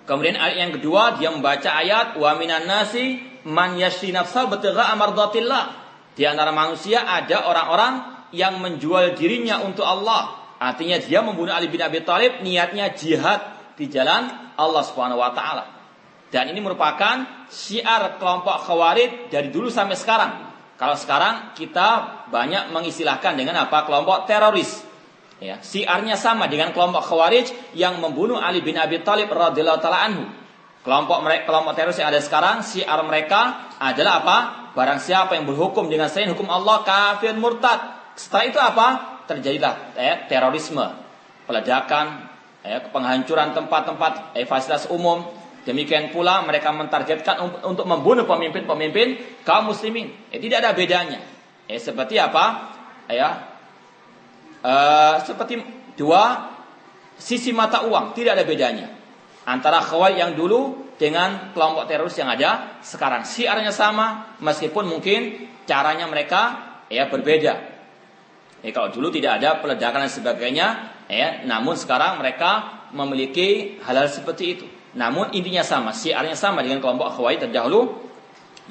Kemudian 0.02 0.34
ayat 0.34 0.58
yang 0.66 0.72
kedua 0.74 1.14
dia 1.14 1.30
membaca 1.30 1.70
ayat 1.70 2.18
wa 2.18 2.34
minan 2.34 2.66
nasi 2.66 3.22
man 3.46 3.78
yashri 3.78 4.10
nafsal 4.10 4.50
betagha 4.50 4.90
amardatillah. 4.98 5.86
Di 6.18 6.26
antara 6.26 6.50
manusia 6.50 7.06
ada 7.06 7.46
orang-orang 7.46 7.94
yang 8.34 8.58
menjual 8.58 9.14
dirinya 9.14 9.62
untuk 9.62 9.86
Allah. 9.86 10.42
Artinya 10.58 10.98
dia 10.98 11.22
membunuh 11.22 11.54
Ali 11.54 11.70
bin 11.70 11.78
Abi 11.78 12.02
Thalib 12.02 12.42
niatnya 12.42 12.90
jihad 12.98 13.53
di 13.74 13.90
jalan 13.90 14.54
Allah 14.54 14.82
Subhanahu 14.86 15.20
wa 15.20 15.30
taala. 15.34 15.64
Dan 16.34 16.50
ini 16.50 16.58
merupakan 16.58 17.46
syiar 17.46 18.18
kelompok 18.18 18.66
khawarij 18.66 19.30
dari 19.30 19.54
dulu 19.54 19.70
sampai 19.70 19.94
sekarang. 19.94 20.32
Kalau 20.74 20.98
sekarang 20.98 21.54
kita 21.54 22.26
banyak 22.34 22.74
mengistilahkan 22.74 23.38
dengan 23.38 23.62
apa? 23.62 23.86
Kelompok 23.86 24.26
teroris. 24.26 24.82
Ya, 25.38 25.62
siarnya 25.62 26.18
sama 26.18 26.50
dengan 26.50 26.74
kelompok 26.74 27.06
khawarij 27.06 27.74
yang 27.78 28.02
membunuh 28.02 28.42
Ali 28.42 28.66
bin 28.66 28.74
Abi 28.74 28.98
Thalib 29.06 29.30
radhiyallahu 29.30 29.78
taala 29.78 30.00
anhu. 30.10 30.24
Kelompok 30.82 31.22
mereka, 31.22 31.48
kelompok 31.48 31.72
teroris 31.78 31.98
yang 32.02 32.10
ada 32.10 32.18
sekarang, 32.18 32.66
siar 32.66 32.98
mereka 33.06 33.70
adalah 33.78 34.26
apa? 34.26 34.38
Barang 34.74 34.98
siapa 34.98 35.38
yang 35.38 35.46
berhukum 35.46 35.86
dengan 35.86 36.10
selain 36.10 36.34
hukum 36.34 36.50
Allah 36.50 36.82
kafir 36.82 37.38
murtad. 37.38 38.10
Setelah 38.18 38.44
itu 38.50 38.58
apa? 38.58 38.86
Terjadilah 39.30 39.94
ya, 39.94 40.26
terorisme, 40.26 40.84
peledakan, 41.46 42.23
ya, 42.64 42.80
penghancuran 42.88 43.52
tempat-tempat 43.52 44.34
eh, 44.34 44.48
fasilitas 44.48 44.88
umum, 44.88 45.22
Demikian 45.64 46.12
pula 46.12 46.44
mereka 46.44 46.76
mentargetkan 46.76 47.64
untuk 47.64 47.88
membunuh 47.88 48.28
pemimpin-pemimpin 48.28 49.40
kaum 49.48 49.72
muslimin. 49.72 50.12
Eh, 50.28 50.36
tidak 50.36 50.60
ada 50.60 50.76
bedanya. 50.76 51.24
Eh, 51.64 51.80
seperti 51.80 52.20
apa? 52.20 52.76
Ya, 53.08 53.48
eh, 54.60 55.14
seperti 55.24 55.64
dua 55.96 56.52
sisi 57.16 57.56
mata 57.56 57.88
uang, 57.88 58.12
tidak 58.12 58.36
ada 58.36 58.44
bedanya 58.44 58.92
antara 59.48 59.80
khawarij 59.80 60.20
yang 60.20 60.32
dulu 60.36 60.92
dengan 61.00 61.52
kelompok 61.56 61.88
teroris 61.88 62.16
yang 62.20 62.28
ada 62.28 62.80
sekarang. 62.84 63.24
Siarnya 63.24 63.72
sama, 63.72 64.36
meskipun 64.44 64.84
mungkin 64.84 65.48
caranya 65.64 66.04
mereka 66.04 66.40
ya 66.92 67.08
berbeda. 67.08 67.73
Eh, 68.64 68.72
kalau 68.72 68.88
dulu 68.88 69.12
tidak 69.12 69.44
ada 69.44 69.60
peledakan 69.60 70.08
dan 70.08 70.12
sebagainya, 70.12 70.66
ya, 71.12 71.44
namun 71.44 71.76
sekarang 71.76 72.16
mereka 72.16 72.80
memiliki 72.96 73.76
hal-hal 73.84 74.08
seperti 74.08 74.44
itu. 74.56 74.66
Namun 74.96 75.36
intinya 75.36 75.60
sama, 75.60 75.92
siarnya 75.92 76.32
sama 76.32 76.64
dengan 76.64 76.80
kelompok 76.80 77.12
Khawarij 77.12 77.44
terdahulu 77.44 78.08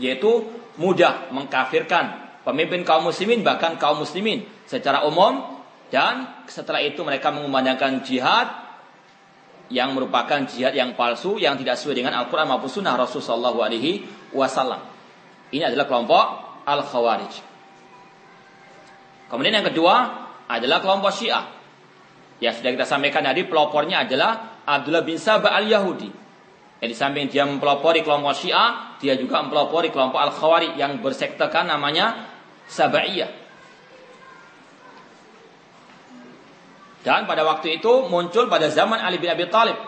yaitu 0.01 0.49
mudah 0.81 1.29
mengkafirkan 1.29 2.23
pemimpin 2.41 2.81
kaum 2.81 3.05
muslimin 3.05 3.45
bahkan 3.45 3.77
kaum 3.77 4.01
muslimin 4.01 4.41
secara 4.65 5.05
umum 5.05 5.61
dan 5.93 6.41
setelah 6.49 6.81
itu 6.81 7.05
mereka 7.05 7.29
mengumandangkan 7.29 8.01
jihad 8.01 8.49
yang 9.69 9.93
merupakan 9.93 10.41
jihad 10.49 10.73
yang 10.73 10.97
palsu 10.97 11.37
yang 11.37 11.53
tidak 11.61 11.77
sesuai 11.77 12.01
dengan 12.01 12.13
Al-Qur'an 12.17 12.49
maupun 12.49 12.69
sunnah 12.69 12.97
Rasulullah 12.97 13.53
alaihi 13.53 14.01
wasallam. 14.33 14.81
Ini 15.53 15.69
adalah 15.69 15.85
kelompok 15.85 16.25
Al-Khawarij. 16.65 17.52
Kemudian 19.33 19.57
yang 19.57 19.65
kedua 19.65 20.29
adalah 20.45 20.77
kelompok 20.77 21.09
Syiah. 21.09 21.49
Ya 22.37 22.53
sudah 22.53 22.69
kita 22.69 22.85
sampaikan 22.85 23.25
tadi 23.25 23.49
pelopornya 23.49 24.05
adalah 24.05 24.61
Abdullah 24.61 25.01
bin 25.01 25.17
Sabah 25.17 25.57
al-Yahudi. 25.57 26.05
Yang 26.85 26.89
di 26.93 26.97
samping 26.99 27.25
dia 27.33 27.41
mempelopori 27.41 28.05
kelompok 28.05 28.37
Syiah, 28.37 28.93
dia 29.01 29.17
juga 29.17 29.41
mempelopori 29.41 29.89
kelompok 29.89 30.21
Al-Khawari 30.21 30.77
yang 30.77 31.01
bersektekan 31.01 31.65
namanya 31.65 32.29
Sabaiyah. 32.69 33.31
Dan 37.01 37.25
pada 37.25 37.41
waktu 37.41 37.81
itu 37.81 38.05
muncul 38.13 38.45
pada 38.45 38.69
zaman 38.69 39.01
Ali 39.01 39.17
bin 39.17 39.33
Abi 39.33 39.49
Thalib. 39.49 39.81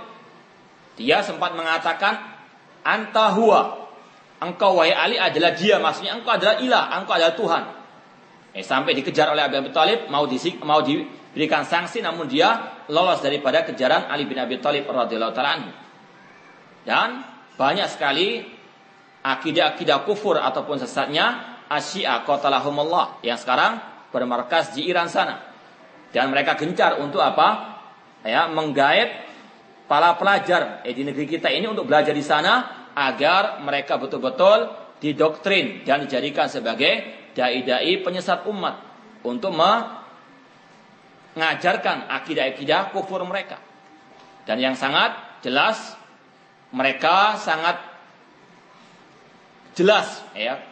Dia 0.97 1.21
sempat 1.21 1.53
mengatakan 1.53 2.17
anta 2.81 3.29
huwa. 3.37 3.91
Engkau 4.41 4.81
wahai 4.81 4.91
Ali 4.91 5.21
adalah 5.21 5.53
dia, 5.53 5.77
maksudnya 5.77 6.17
engkau 6.17 6.33
adalah 6.33 6.57
ilah, 6.57 6.97
engkau 6.97 7.13
adalah 7.13 7.35
Tuhan. 7.37 7.63
Eh, 8.55 8.63
sampai 8.63 8.95
dikejar 8.95 9.35
oleh 9.35 9.43
Abi 9.43 9.59
Thalib 9.75 10.07
mau 10.07 10.23
disik, 10.23 10.63
mau 10.63 10.79
diberikan 10.79 11.67
sanksi 11.67 11.99
namun 11.99 12.31
dia 12.31 12.79
lolos 12.87 13.19
daripada 13.19 13.67
kejaran 13.67 14.07
Ali 14.07 14.23
bin 14.23 14.39
Abi 14.39 14.63
Thalib 14.63 14.87
radhiyallahu 14.87 15.35
taala 15.35 15.75
Dan 16.87 17.19
banyak 17.59 17.91
sekali 17.91 18.47
akidah-akidah 19.27 20.07
kufur 20.07 20.39
ataupun 20.39 20.79
sesatnya 20.79 21.59
Asyia 21.67 22.23
qatalahumullah 22.23 23.19
yang 23.27 23.35
sekarang 23.35 23.75
bermarkas 24.15 24.71
di 24.71 24.87
Iran 24.87 25.11
sana. 25.11 25.51
Dan 26.15 26.31
mereka 26.31 26.55
gencar 26.55 27.03
untuk 27.03 27.19
apa? 27.19 27.75
Ya, 28.23 28.47
menggait 28.47 29.19
para 29.83 30.15
pelajar 30.15 30.79
eh, 30.87 30.95
di 30.95 31.03
negeri 31.03 31.27
kita 31.27 31.51
ini 31.51 31.67
untuk 31.67 31.91
belajar 31.91 32.15
di 32.15 32.23
sana 32.23 32.87
agar 32.95 33.59
mereka 33.59 33.99
betul-betul 33.99 34.71
didoktrin 35.03 35.83
dan 35.83 36.07
dijadikan 36.07 36.47
sebagai 36.47 37.24
dai-dai 37.35 37.99
penyesat 37.99 38.47
umat 38.47 38.79
untuk 39.21 39.51
mengajarkan 41.35 42.07
akidah-akidah 42.07 42.95
kufur 42.95 43.21
mereka. 43.27 43.59
Dan 44.47 44.63
yang 44.63 44.73
sangat 44.79 45.41
jelas 45.43 45.99
mereka 46.71 47.35
sangat 47.37 47.77
jelas 49.75 50.23
ya 50.33 50.63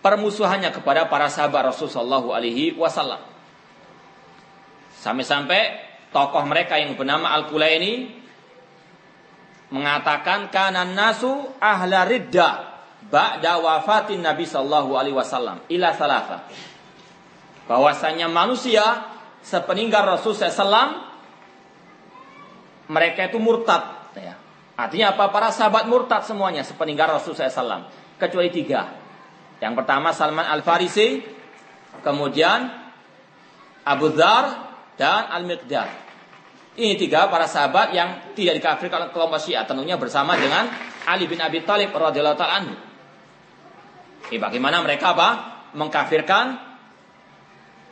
permusuhannya 0.00 0.70
kepada 0.70 1.08
para 1.10 1.26
sahabat 1.32 1.74
Rasulullah 1.74 2.22
alaihi 2.22 2.76
wasallam. 2.76 3.20
Sampai-sampai 5.00 5.62
tokoh 6.14 6.44
mereka 6.48 6.78
yang 6.80 6.96
bernama 6.96 7.32
Al-Kulaini 7.34 8.22
mengatakan 9.72 10.52
kanan 10.52 10.94
nasu 10.94 11.50
ahla 11.58 12.04
ridda 12.06 12.73
ba'da 13.08 13.60
wafatin 13.60 14.20
Nabi 14.24 14.44
sallallahu 14.48 14.96
alaihi 14.96 15.16
wasallam 15.16 15.64
ila 15.68 15.92
salasa. 15.92 16.46
Bahwasanya 17.64 18.28
manusia 18.28 18.84
sepeninggal 19.40 20.04
Rasul 20.16 20.36
SAW 20.36 21.00
mereka 22.92 23.32
itu 23.32 23.40
murtad 23.40 24.12
ya. 24.16 24.36
Artinya 24.74 25.14
apa? 25.14 25.30
Para 25.30 25.48
sahabat 25.54 25.88
murtad 25.88 26.26
semuanya 26.26 26.66
sepeninggal 26.66 27.16
Rasul 27.16 27.32
SAW 27.32 27.88
kecuali 28.20 28.50
tiga. 28.52 28.90
Yang 29.62 29.74
pertama 29.80 30.10
Salman 30.12 30.44
Al 30.44 30.60
Farisi, 30.60 31.22
kemudian 32.02 32.68
Abu 33.86 34.12
Dhar 34.12 34.44
dan 34.98 35.30
Al 35.30 35.46
Miqdad. 35.46 36.04
Ini 36.74 36.98
tiga 36.98 37.30
para 37.30 37.46
sahabat 37.46 37.94
yang 37.94 38.34
tidak 38.34 38.58
dikafirkan 38.58 39.14
kelompok 39.14 39.38
Syiah 39.38 39.62
tentunya 39.62 39.94
bersama 39.94 40.34
dengan 40.34 40.66
Ali 41.06 41.30
bin 41.30 41.38
Abi 41.38 41.62
Thalib 41.62 41.94
radhiyallahu 41.94 42.42
anhu. 42.42 42.74
Ini 44.32 44.40
bagaimana 44.40 44.80
mereka 44.80 45.12
apa? 45.12 45.28
Mengkafirkan 45.74 46.56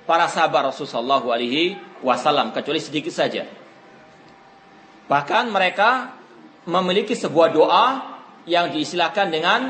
para 0.07 0.27
sahabat 0.31 0.73
Rasulullah 0.73 1.21
alaihi 1.21 1.77
wasallam 2.01 2.55
kecuali 2.55 2.81
sedikit 2.81 3.13
saja. 3.13 3.45
Bahkan 5.07 5.45
mereka 5.53 6.15
memiliki 6.65 7.13
sebuah 7.13 7.49
doa 7.53 7.87
yang 8.47 8.71
diistilahkan 8.71 9.29
dengan 9.29 9.61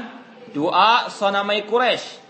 doa 0.52 1.08
sonamai 1.08 1.64
Quraisy. 1.64 2.20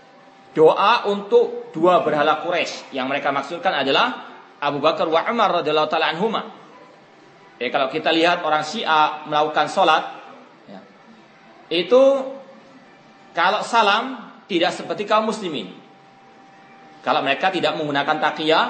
Doa 0.53 1.09
untuk 1.09 1.73
dua 1.73 2.05
berhala 2.05 2.45
Quraisy 2.45 2.93
yang 2.93 3.09
mereka 3.09 3.33
maksudkan 3.33 3.73
adalah 3.73 4.29
Abu 4.61 4.79
Bakar 4.79 5.09
wa 5.09 5.25
Umar 5.27 5.61
radhiyallahu 5.61 5.89
taala 5.91 6.13
anhuma. 6.13 6.41
Eh, 7.59 7.69
kalau 7.69 7.89
kita 7.91 8.09
lihat 8.09 8.41
orang 8.41 8.65
Syiah 8.65 9.27
melakukan 9.29 9.69
sholat, 9.69 10.03
ya, 10.67 10.79
itu 11.69 12.01
kalau 13.33 13.65
salam 13.65 14.33
tidak 14.45 14.71
seperti 14.77 15.09
kaum 15.09 15.25
muslimin. 15.25 15.73
Kalau 17.01 17.19
mereka 17.19 17.51
tidak 17.51 17.75
menggunakan 17.75 18.21
takiyah, 18.21 18.65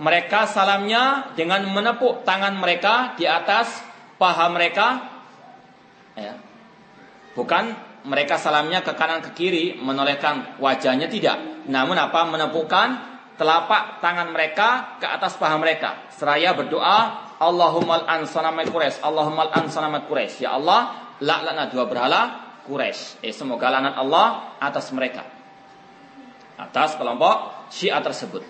mereka 0.00 0.48
salamnya 0.48 1.32
dengan 1.38 1.68
menepuk 1.70 2.26
tangan 2.26 2.56
mereka 2.56 3.14
di 3.14 3.28
atas 3.28 3.84
paha 4.16 4.48
mereka. 4.50 4.86
Ya. 6.16 6.34
Bukan 7.36 7.76
mereka 8.08 8.40
salamnya 8.40 8.80
ke 8.80 8.96
kanan 8.96 9.20
ke 9.20 9.30
kiri 9.36 9.76
menolehkan 9.78 10.56
wajahnya 10.58 11.06
tidak. 11.06 11.68
Namun 11.68 11.94
apa 12.00 12.24
menepukkan 12.26 12.88
telapak 13.36 14.00
tangan 14.00 14.32
mereka 14.32 14.96
ke 14.96 15.06
atas 15.06 15.36
paha 15.36 15.60
mereka. 15.60 16.08
Seraya 16.16 16.56
berdoa 16.56 17.28
Allahumma 17.36 18.08
al-an 18.08 18.24
Quraisy, 18.64 19.04
Allahumma 19.04 19.52
al-an 19.52 19.68
Quraisy. 20.08 20.48
Ya 20.48 20.56
Allah, 20.56 21.12
laknat 21.20 21.76
dua 21.76 21.84
berhala 21.84 22.45
Quraisy. 22.66 23.22
Eh, 23.22 23.30
semoga 23.30 23.70
lanat 23.70 23.94
Allah 23.94 24.58
atas 24.58 24.90
mereka. 24.90 25.22
Atas 26.58 26.98
kelompok 26.98 27.70
Syiah 27.70 28.02
tersebut. 28.02 28.42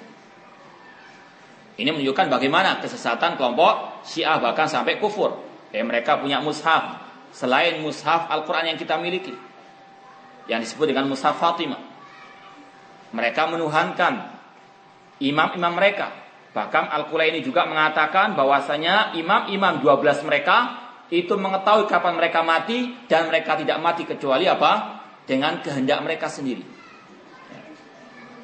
Ini 1.77 1.93
menunjukkan 1.93 2.33
bagaimana 2.33 2.81
kesesatan 2.81 3.37
kelompok 3.37 4.01
Syiah 4.09 4.41
bahkan 4.41 4.65
sampai 4.67 4.97
kufur. 4.97 5.37
Eh, 5.71 5.85
mereka 5.85 6.17
punya 6.17 6.41
mushaf 6.41 7.05
selain 7.37 7.85
mushaf 7.85 8.33
Al-Quran 8.33 8.73
yang 8.73 8.79
kita 8.81 8.97
miliki. 8.97 9.37
Yang 10.49 10.73
disebut 10.73 10.97
dengan 10.97 11.13
mushaf 11.13 11.37
Fatimah. 11.37 11.83
Mereka 13.13 13.53
menuhankan 13.53 14.41
imam-imam 15.21 15.73
mereka. 15.77 16.17
Bahkan 16.57 16.89
Al-Quran 16.89 17.37
ini 17.37 17.41
juga 17.45 17.69
mengatakan 17.69 18.33
bahwasanya 18.33 19.13
imam-imam 19.13 19.85
12 19.85 20.25
mereka 20.25 20.86
itu 21.12 21.35
mengetahui 21.38 21.87
kapan 21.87 22.19
mereka 22.19 22.42
mati 22.42 22.95
dan 23.07 23.31
mereka 23.31 23.55
tidak 23.55 23.79
mati 23.79 24.03
kecuali 24.03 24.51
apa? 24.51 25.03
Dengan 25.27 25.59
kehendak 25.62 26.03
mereka 26.03 26.31
sendiri. 26.31 26.62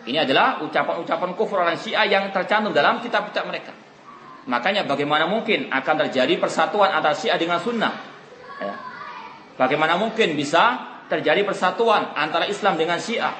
Ini 0.03 0.27
adalah 0.27 0.59
ucapan-ucapan 0.67 1.31
kufur 1.39 1.63
orang 1.63 1.79
Syiah 1.79 2.03
yang 2.11 2.35
tercantum 2.35 2.75
dalam 2.75 2.99
kitab-kitab 2.99 3.47
mereka. 3.47 3.71
Makanya 4.51 4.83
bagaimana 4.83 5.31
mungkin 5.31 5.71
akan 5.71 5.95
terjadi 6.07 6.43
persatuan 6.43 6.91
antara 6.91 7.15
Syiah 7.15 7.39
dengan 7.39 7.63
Sunnah? 7.63 7.95
Ya. 8.59 8.75
Bagaimana 9.55 9.95
mungkin 9.95 10.35
bisa 10.35 10.91
terjadi 11.07 11.47
persatuan 11.47 12.19
antara 12.19 12.51
Islam 12.51 12.75
dengan 12.75 12.99
Syiah? 12.99 13.31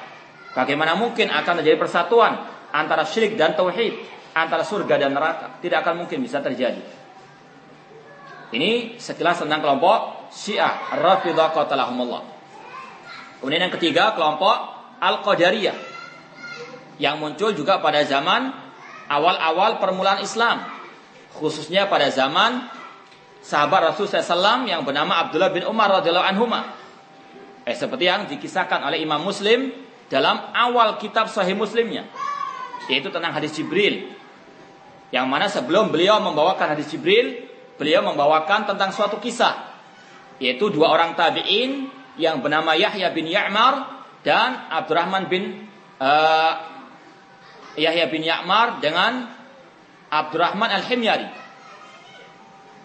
Bagaimana 0.53 0.93
mungkin 0.93 1.33
akan 1.33 1.59
terjadi 1.59 1.81
persatuan 1.81 2.45
antara 2.69 3.03
syirik 3.09 3.33
dan 3.33 3.57
tauhid, 3.57 4.05
antara 4.37 4.61
surga 4.61 5.01
dan 5.01 5.17
neraka? 5.17 5.57
Tidak 5.57 5.81
akan 5.81 6.05
mungkin 6.05 6.21
bisa 6.21 6.39
terjadi. 6.45 7.02
Ini 8.53 9.01
sekilas 9.01 9.41
tentang 9.41 9.65
kelompok 9.65 10.29
Syiah 10.29 10.93
Rafidah 10.93 11.49
qatalahumullah. 11.57 12.21
Kemudian 13.41 13.65
yang 13.65 13.73
ketiga 13.73 14.13
kelompok 14.13 14.53
Al-Qadariyah 15.01 15.77
yang 17.01 17.17
muncul 17.17 17.57
juga 17.57 17.81
pada 17.81 18.05
zaman 18.05 18.53
awal-awal 19.09 19.81
permulaan 19.81 20.21
Islam, 20.21 20.63
khususnya 21.33 21.89
pada 21.89 22.13
zaman 22.13 22.69
sahabat 23.41 23.91
Rasul 23.91 24.05
SAW 24.05 24.69
yang 24.69 24.85
bernama 24.85 25.27
Abdullah 25.27 25.49
bin 25.49 25.65
Umar 25.65 25.89
radhiyallahu 25.99 26.27
anhu. 26.29 26.45
Eh, 27.63 27.73
seperti 27.73 28.05
yang 28.05 28.29
dikisahkan 28.29 28.85
oleh 28.85 29.01
Imam 29.01 29.23
Muslim 29.23 29.73
dalam 30.13 30.51
awal 30.53 31.01
kitab 31.01 31.25
Sahih 31.31 31.57
Muslimnya, 31.57 32.05
yaitu 32.85 33.09
tentang 33.09 33.33
hadis 33.33 33.55
Jibril. 33.57 34.13
Yang 35.09 35.25
mana 35.29 35.45
sebelum 35.49 35.89
beliau 35.89 36.21
membawakan 36.21 36.77
hadis 36.77 36.89
Jibril, 36.89 37.52
beliau 37.83 37.99
membawakan 38.07 38.63
tentang 38.63 38.95
suatu 38.95 39.19
kisah 39.19 39.75
yaitu 40.39 40.71
dua 40.71 40.95
orang 40.95 41.19
tabi'in 41.19 41.91
yang 42.15 42.39
bernama 42.39 42.71
Yahya 42.79 43.11
bin 43.11 43.27
Ya'mar 43.27 44.07
dan 44.23 44.71
Abdurrahman 44.71 45.27
bin 45.27 45.67
uh, 45.99 46.53
Yahya 47.75 48.07
bin 48.07 48.23
Ya'mar 48.23 48.79
dengan 48.79 49.27
Abdurrahman 50.07 50.71
Al-Himyari. 50.79 51.27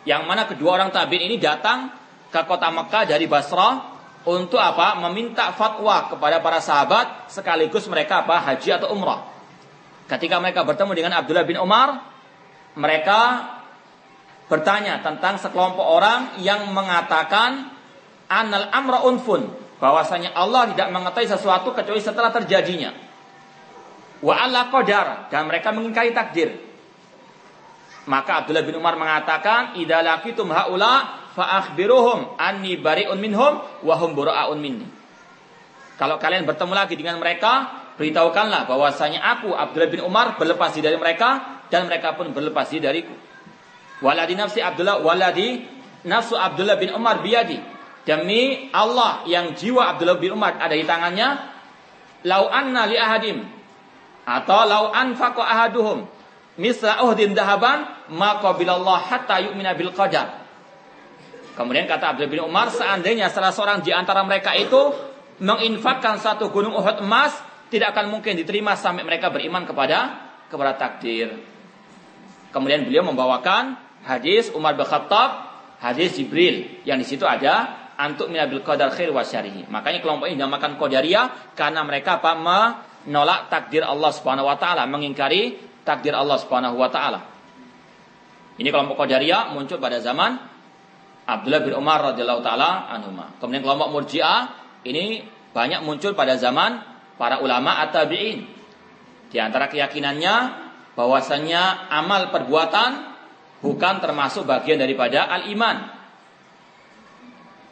Yang 0.03 0.23
mana 0.27 0.51
kedua 0.51 0.83
orang 0.83 0.91
tabi'in 0.91 1.31
ini 1.31 1.39
datang 1.39 1.95
ke 2.35 2.41
kota 2.43 2.75
Mekah 2.75 3.07
dari 3.07 3.31
Basrah 3.31 3.95
untuk 4.27 4.59
apa? 4.59 4.99
Meminta 5.07 5.55
fatwa 5.55 6.11
kepada 6.11 6.43
para 6.43 6.59
sahabat 6.59 7.31
sekaligus 7.31 7.87
mereka 7.87 8.27
apa? 8.27 8.43
Haji 8.43 8.83
atau 8.83 8.91
umrah. 8.91 9.31
Ketika 10.09 10.41
mereka 10.41 10.65
bertemu 10.65 10.93
dengan 10.97 11.13
Abdullah 11.21 11.45
bin 11.45 11.61
Umar, 11.61 12.01
mereka 12.81 13.21
bertanya 14.49 15.05
tentang 15.05 15.37
sekelompok 15.37 15.85
orang 15.85 16.41
yang 16.41 16.73
mengatakan 16.73 17.69
anal 18.29 18.69
amra 18.73 19.05
unfun 19.05 19.49
bahwasanya 19.79 20.35
Allah 20.35 20.73
tidak 20.75 20.89
mengetahui 20.91 21.29
sesuatu 21.29 21.71
kecuali 21.77 22.03
setelah 22.03 22.33
terjadinya. 22.35 22.91
Wa 24.19 24.35
ala 24.35 24.67
qadar 24.73 25.31
dan 25.31 25.47
mereka 25.47 25.71
mengingkari 25.71 26.11
takdir. 26.11 26.59
Maka 28.09 28.43
Abdullah 28.43 28.65
bin 28.65 28.75
Umar 28.81 28.97
mengatakan, 28.97 29.77
"Idza 29.79 30.01
laqitum 30.01 30.49
haula 30.49 31.29
fa 31.37 31.63
akhbiruhum 31.63 32.41
anni 32.41 32.81
bari'un 32.81 33.21
minhum 33.21 33.63
wa 33.85 33.95
hum 34.01 34.11
bura'un 34.17 34.59
minni." 34.59 34.89
Kalau 36.01 36.17
kalian 36.17 36.49
bertemu 36.49 36.73
lagi 36.73 36.95
dengan 36.97 37.21
mereka, 37.21 37.85
beritahukanlah 38.01 38.65
bahwasanya 38.65 39.21
aku 39.39 39.53
Abdullah 39.53 39.91
bin 39.93 40.01
Umar 40.03 40.41
berlepas 40.41 40.73
diri 40.73 40.89
dari 40.89 40.99
mereka 40.99 41.61
dan 41.69 41.85
mereka 41.85 42.17
pun 42.17 42.33
berlepas 42.33 42.73
diri 42.73 42.83
dariku. 42.83 43.28
Waladi 43.99 44.39
nafsi 44.39 44.63
Abdullah 44.63 45.03
waladi 45.03 45.67
nafsu 46.07 46.39
Abdullah 46.39 46.79
bin 46.79 46.95
Umar 46.95 47.23
biyadi. 47.23 47.59
Demi 48.07 48.73
Allah 48.73 49.27
yang 49.29 49.53
jiwa 49.53 49.95
Abdullah 49.95 50.17
bin 50.17 50.33
Umar 50.33 50.57
ada 50.57 50.73
di 50.73 50.87
tangannya. 50.87 51.57
Lau 52.27 52.51
anna 52.51 52.87
li 52.87 52.99
ahadim 52.99 53.47
atau 54.27 54.67
lau 54.67 54.91
anfaqa 54.91 55.41
ahaduhum 55.41 56.05
misla 56.59 57.01
uhdin 57.07 57.33
dahaban 57.33 57.87
maka 58.11 58.59
bilallah 58.59 58.99
hatta 59.07 59.39
yu'mina 59.45 59.79
bil 59.79 59.95
qadar. 59.95 60.47
Kemudian 61.55 61.91
kata 61.91 62.15
Abdullah 62.15 62.31
bin 62.31 62.43
Umar, 62.47 62.71
seandainya 62.71 63.27
salah 63.35 63.51
seorang 63.51 63.83
di 63.83 63.91
antara 63.91 64.23
mereka 64.23 64.55
itu 64.55 64.95
menginfakkan 65.43 66.23
satu 66.23 66.55
gunung 66.55 66.75
Uhud 66.75 67.03
emas, 67.03 67.35
tidak 67.67 67.99
akan 67.99 68.15
mungkin 68.15 68.39
diterima 68.39 68.79
sampai 68.79 69.03
mereka 69.03 69.31
beriman 69.31 69.67
kepada 69.67 70.31
kepada 70.47 70.79
takdir. 70.79 71.35
Kemudian 72.55 72.87
beliau 72.87 73.03
membawakan 73.05 73.88
hadis 74.07 74.51
Umar 74.55 74.79
bin 74.79 74.87
Khattab, 74.87 75.49
hadis 75.83 76.19
Jibril 76.19 76.83
yang 76.87 76.99
di 76.99 77.07
situ 77.07 77.25
ada 77.27 77.89
antuk 77.99 78.31
minabil 78.31 78.63
qadar 78.63 78.95
khair 78.95 79.11
wa 79.11 79.27
syarihi. 79.27 79.67
Makanya 79.67 79.99
kelompok 79.99 80.31
ini 80.31 80.39
dinamakan 80.39 80.79
Qadariyah 80.79 81.59
karena 81.59 81.83
mereka 81.83 82.23
apa 82.23 82.39
menolak 82.39 83.51
takdir 83.51 83.83
Allah 83.83 84.15
Subhanahu 84.15 84.47
wa 84.47 84.55
taala, 84.55 84.87
mengingkari 84.87 85.59
takdir 85.83 86.15
Allah 86.15 86.39
Subhanahu 86.39 86.79
wa 86.79 86.87
taala. 86.87 87.27
Ini 88.59 88.69
kelompok 88.71 89.03
Qadariyah 89.03 89.51
muncul 89.51 89.83
pada 89.83 89.99
zaman 89.99 90.39
Abdullah 91.29 91.61
bin 91.61 91.75
Umar 91.75 92.15
radhiyallahu 92.15 92.41
taala 92.41 92.87
anhuma. 92.89 93.35
Kemudian 93.43 93.67
kelompok 93.67 93.91
Murji'ah 93.93 94.41
ini 94.87 95.27
banyak 95.51 95.83
muncul 95.83 96.15
pada 96.15 96.39
zaman 96.39 96.81
para 97.19 97.43
ulama 97.43 97.83
at-tabi'in. 97.83 98.47
Di 99.29 99.37
antara 99.43 99.69
keyakinannya 99.69 100.35
bahwasanya 100.97 101.93
amal 101.93 102.33
perbuatan 102.33 103.18
bukan 103.63 103.95
termasuk 103.99 104.47
bagian 104.47 104.79
daripada 104.79 105.27
al-iman. 105.27 105.91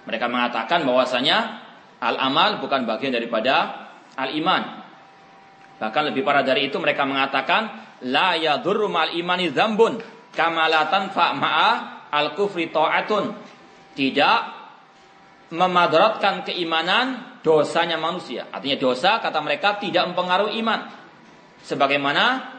Mereka 0.06 0.26
mengatakan 0.30 0.86
bahwasanya 0.86 1.66
al-amal 1.98 2.62
bukan 2.62 2.86
bagian 2.86 3.14
daripada 3.14 3.86
al-iman. 4.14 4.86
Bahkan 5.76 6.02
lebih 6.12 6.24
parah 6.24 6.46
dari 6.46 6.70
itu 6.70 6.78
mereka 6.80 7.04
mengatakan 7.04 7.68
la 8.06 8.38
yadurru 8.38 8.88
mal 8.88 9.12
imani 9.12 9.52
dzambun 9.52 10.00
kama 10.32 10.70
la 10.70 10.88
tanfa 10.88 11.36
ma'a 11.36 11.70
al-kufri 12.10 12.70
ta'atun. 12.70 13.24
Tidak 13.96 14.38
memadaratkan 15.52 16.44
keimanan 16.44 17.38
dosanya 17.40 17.96
manusia. 17.96 18.50
Artinya 18.50 18.76
dosa 18.78 19.22
kata 19.22 19.38
mereka 19.38 19.78
tidak 19.78 20.10
mempengaruhi 20.10 20.58
iman. 20.60 20.80
Sebagaimana 21.62 22.56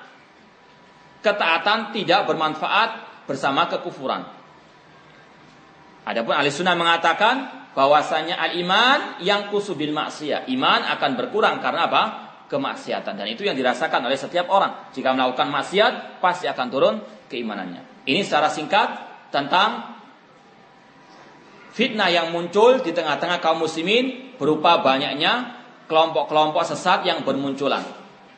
ketaatan 1.22 1.92
tidak 1.92 2.28
bermanfaat 2.28 3.07
bersama 3.28 3.68
kekufuran. 3.68 4.24
Adapun 6.08 6.32
ahli 6.32 6.48
sunnah 6.48 6.80
mengatakan 6.80 7.68
bahwasanya 7.76 8.40
al-iman 8.40 9.20
yang 9.20 9.52
kusubil 9.52 9.92
maksiat. 9.92 10.48
Iman 10.48 10.88
akan 10.98 11.12
berkurang 11.20 11.60
karena 11.60 11.92
apa? 11.92 12.04
Kemaksiatan. 12.48 13.20
Dan 13.20 13.28
itu 13.28 13.44
yang 13.44 13.60
dirasakan 13.60 14.08
oleh 14.08 14.16
setiap 14.16 14.48
orang. 14.48 14.90
Jika 14.96 15.12
melakukan 15.12 15.52
maksiat, 15.52 16.24
pasti 16.24 16.48
akan 16.48 16.68
turun 16.72 16.96
keimanannya. 17.28 18.08
Ini 18.08 18.24
secara 18.24 18.48
singkat 18.48 18.88
tentang 19.36 20.00
fitnah 21.76 22.08
yang 22.08 22.32
muncul 22.32 22.80
di 22.80 22.96
tengah-tengah 22.96 23.44
kaum 23.44 23.60
muslimin 23.60 24.40
berupa 24.40 24.80
banyaknya 24.80 25.60
kelompok-kelompok 25.92 26.64
sesat 26.64 27.04
yang 27.04 27.28
bermunculan. 27.28 27.84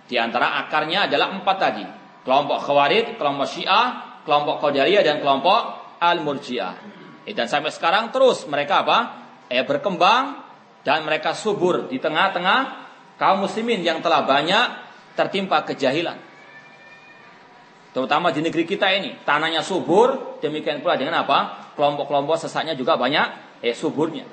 Di 0.09 0.17
antara 0.17 0.57
akarnya 0.65 1.05
adalah 1.05 1.37
empat 1.37 1.57
tadi. 1.61 1.85
Kelompok 2.25 2.65
Khawarij, 2.65 3.21
kelompok 3.21 3.45
Syiah, 3.45 4.08
kelompok 4.23 4.63
Qadariyah 4.63 5.03
dan 5.03 5.19
kelompok 5.23 5.59
Al-Murji'ah. 5.99 6.75
Eh, 7.27 7.35
dan 7.35 7.45
sampai 7.45 7.69
sekarang 7.69 8.09
terus 8.09 8.47
mereka 8.47 8.81
apa? 8.87 8.97
Eh 9.51 9.61
berkembang 9.67 10.41
dan 10.81 11.03
mereka 11.03 11.35
subur 11.35 11.91
di 11.91 11.99
tengah-tengah 11.99 12.59
kaum 13.19 13.43
muslimin 13.43 13.83
yang 13.83 13.99
telah 13.99 14.23
banyak 14.23 14.65
tertimpa 15.13 15.61
kejahilan. 15.67 16.15
Terutama 17.89 18.29
di 18.29 18.45
negeri 18.45 18.63
kita 18.69 18.85
ini, 18.95 19.17
tanahnya 19.25 19.65
subur, 19.65 20.39
demikian 20.39 20.79
pula 20.79 20.95
dengan 20.95 21.25
apa? 21.25 21.73
Kelompok-kelompok 21.75 22.37
sesatnya 22.37 22.77
juga 22.77 22.95
banyak 22.95 23.59
eh 23.59 23.75
suburnya. 23.75 24.23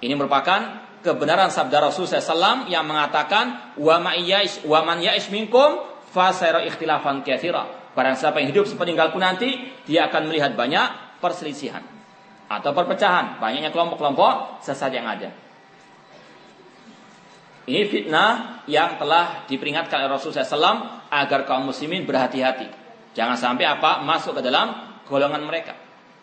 Ini 0.00 0.14
merupakan 0.16 0.84
kebenaran 1.04 1.52
sabda 1.52 1.92
Rasul 1.92 2.08
SAW 2.08 2.72
yang 2.72 2.88
mengatakan 2.88 3.76
wa 3.76 4.00
man 4.00 4.16
ya'ish 4.98 5.28
minkum 5.28 5.84
fasayra 6.14 6.64
ikhtilafan 6.64 7.20
katsira. 7.20 7.83
Barang 7.94 8.18
siapa 8.18 8.42
yang 8.42 8.50
hidup 8.50 8.66
sepeninggalku 8.66 9.16
nanti, 9.22 9.70
dia 9.86 10.10
akan 10.10 10.26
melihat 10.26 10.58
banyak 10.58 11.18
perselisihan 11.22 11.82
atau 12.50 12.70
perpecahan, 12.76 13.40
banyaknya 13.40 13.70
kelompok-kelompok 13.70 14.60
sesat 14.60 14.92
yang 14.92 15.06
ada. 15.06 15.32
Ini 17.64 17.88
fitnah 17.88 18.60
yang 18.68 19.00
telah 19.00 19.48
diperingatkan 19.48 20.04
oleh 20.04 20.10
Rasulullah 20.12 20.44
SAW 20.44 21.08
agar 21.08 21.48
kaum 21.48 21.72
muslimin 21.72 22.04
berhati-hati. 22.04 22.68
Jangan 23.16 23.40
sampai 23.40 23.64
apa 23.64 24.04
masuk 24.04 24.36
ke 24.36 24.42
dalam 24.44 25.00
golongan 25.08 25.40
mereka. 25.48 25.72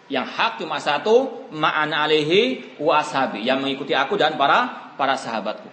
Yang 0.06 0.28
hak 0.38 0.52
cuma 0.62 0.78
satu, 0.78 1.48
ma'ana 1.50 2.06
alihi 2.06 2.78
wa. 2.78 3.02
Yang 3.42 3.58
mengikuti 3.58 3.98
aku 3.98 4.20
dan 4.20 4.38
para 4.38 4.94
para 5.00 5.18
sahabatku. 5.18 5.72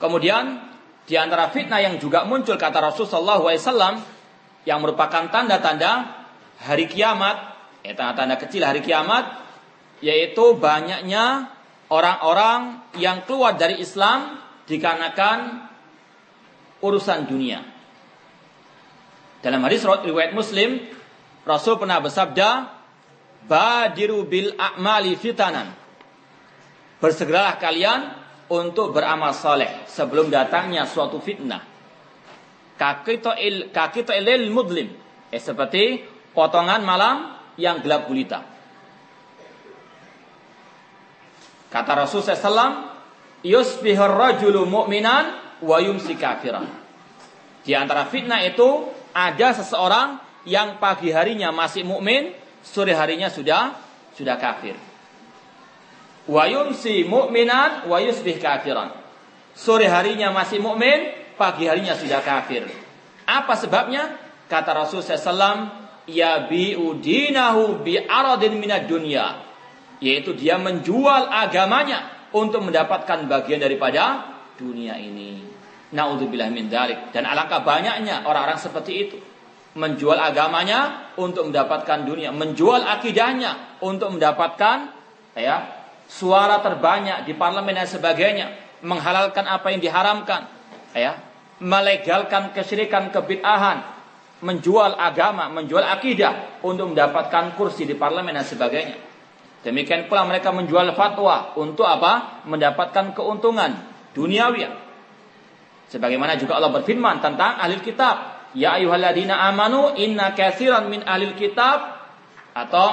Kemudian 0.00 0.72
di 1.04 1.20
antara 1.20 1.52
fitnah 1.52 1.84
yang 1.84 2.00
juga 2.00 2.24
muncul 2.24 2.56
kata 2.56 2.80
Rasulullah 2.80 3.36
SAW 3.36 4.13
yang 4.64 4.80
merupakan 4.80 5.28
tanda-tanda 5.28 6.24
hari 6.60 6.88
kiamat, 6.88 7.56
ya 7.84 7.92
tanda-tanda 7.92 8.40
kecil 8.40 8.64
hari 8.64 8.80
kiamat, 8.80 9.40
yaitu 10.00 10.56
banyaknya 10.56 11.52
orang-orang 11.92 12.80
yang 12.96 13.24
keluar 13.28 13.56
dari 13.56 13.80
Islam 13.80 14.40
dikarenakan 14.64 15.68
urusan 16.80 17.28
dunia. 17.28 17.60
Dalam 19.44 19.60
hadis 19.68 19.84
riwayat 19.84 20.32
Muslim, 20.32 20.80
Rasul 21.44 21.76
pernah 21.76 22.00
bersabda, 22.00 22.48
"Badiru 23.44 24.24
bil 24.24 24.56
a'mali 24.56 25.12
fitanan." 25.20 25.68
Bersegeralah 27.04 27.60
kalian 27.60 28.00
untuk 28.48 28.96
beramal 28.96 29.36
soleh 29.36 29.84
sebelum 29.84 30.32
datangnya 30.32 30.88
suatu 30.88 31.20
fitnah. 31.20 31.73
Kakito 32.74 33.30
il 33.38 33.70
kakito 33.70 34.10
ilil 34.10 34.50
mudlim, 34.50 34.90
eh, 35.30 35.38
seperti 35.38 36.02
potongan 36.34 36.82
malam 36.82 37.38
yang 37.54 37.78
gelap 37.78 38.10
gulita. 38.10 38.42
Kata 41.70 41.92
Rasul 42.06 42.22
SAW, 42.22 42.94
Yusbihur 43.44 44.14
rajulu 44.14 44.64
mu'minan 44.64 45.58
wa 45.60 45.76
yumsi 45.82 46.16
kafiran. 46.16 46.64
Di 47.60 47.76
antara 47.76 48.08
fitnah 48.08 48.40
itu 48.40 48.88
ada 49.12 49.52
seseorang 49.52 50.16
yang 50.48 50.80
pagi 50.80 51.12
harinya 51.12 51.52
masih 51.52 51.84
mukmin, 51.84 52.32
sore 52.64 52.96
harinya 52.96 53.28
sudah 53.28 53.76
sudah 54.16 54.40
kafir. 54.40 54.76
Wa 56.24 56.48
yumsi 56.48 57.04
mu'minan 57.04 57.84
wa 57.84 57.98
yusbih 58.00 58.40
kafiran. 58.40 58.96
Sore 59.52 59.86
harinya 59.92 60.32
masih 60.32 60.64
mukmin, 60.64 61.23
pagi 61.34 61.66
harinya 61.68 61.94
sudah 61.98 62.20
kafir. 62.22 62.66
Apa 63.24 63.54
sebabnya? 63.56 64.20
Kata 64.44 64.76
Rasul 64.76 65.00
SAW, 65.00 65.72
ya 66.04 66.44
bi'udinahu 66.46 67.80
bi'aradin 67.80 68.60
minad 68.60 68.84
dunya 68.84 69.44
yaitu 70.04 70.36
dia 70.36 70.60
menjual 70.60 71.32
agamanya 71.32 72.28
untuk 72.36 72.60
mendapatkan 72.66 73.24
bagian 73.24 73.62
daripada 73.62 74.36
dunia 74.60 75.00
ini. 75.00 75.40
Naudzubillah 75.94 76.50
min 76.50 76.66
dalik. 76.66 77.14
Dan 77.14 77.24
alangkah 77.24 77.62
banyaknya 77.62 78.26
orang-orang 78.26 78.60
seperti 78.60 78.92
itu. 78.92 79.16
Menjual 79.74 80.20
agamanya 80.20 81.10
untuk 81.18 81.50
mendapatkan 81.50 82.06
dunia, 82.06 82.30
menjual 82.30 82.86
akidahnya 82.86 83.82
untuk 83.82 84.14
mendapatkan 84.14 84.86
ya 85.34 85.66
suara 86.06 86.62
terbanyak 86.62 87.26
di 87.26 87.34
parlemen 87.34 87.74
dan 87.74 87.90
sebagainya, 87.90 88.54
menghalalkan 88.86 89.42
apa 89.42 89.74
yang 89.74 89.82
diharamkan, 89.82 90.46
ya, 90.94 91.18
melegalkan 91.58 92.54
kesyirikan, 92.54 93.10
kebid'ahan, 93.10 93.82
menjual 94.42 94.94
agama, 94.98 95.50
menjual 95.50 95.82
akidah 95.82 96.62
untuk 96.62 96.94
mendapatkan 96.94 97.54
kursi 97.58 97.86
di 97.86 97.94
parlemen 97.98 98.34
dan 98.34 98.46
sebagainya. 98.46 98.96
Demikian 99.64 100.12
pula 100.12 100.28
mereka 100.28 100.52
menjual 100.52 100.92
fatwa 100.92 101.56
untuk 101.56 101.88
apa? 101.88 102.44
Mendapatkan 102.44 103.16
keuntungan 103.16 103.72
duniawi. 104.12 104.68
Sebagaimana 105.88 106.36
juga 106.36 106.60
Allah 106.60 106.68
berfirman 106.68 107.24
tentang 107.24 107.56
ahli 107.56 107.80
kitab, 107.80 108.48
ya 108.52 108.76
ayyuhalladzina 108.76 109.40
amanu 109.48 109.96
inna 109.96 110.36
katsiran 110.36 110.92
min 110.92 111.00
ahli 111.08 111.32
kitab 111.32 111.96
atau 112.52 112.88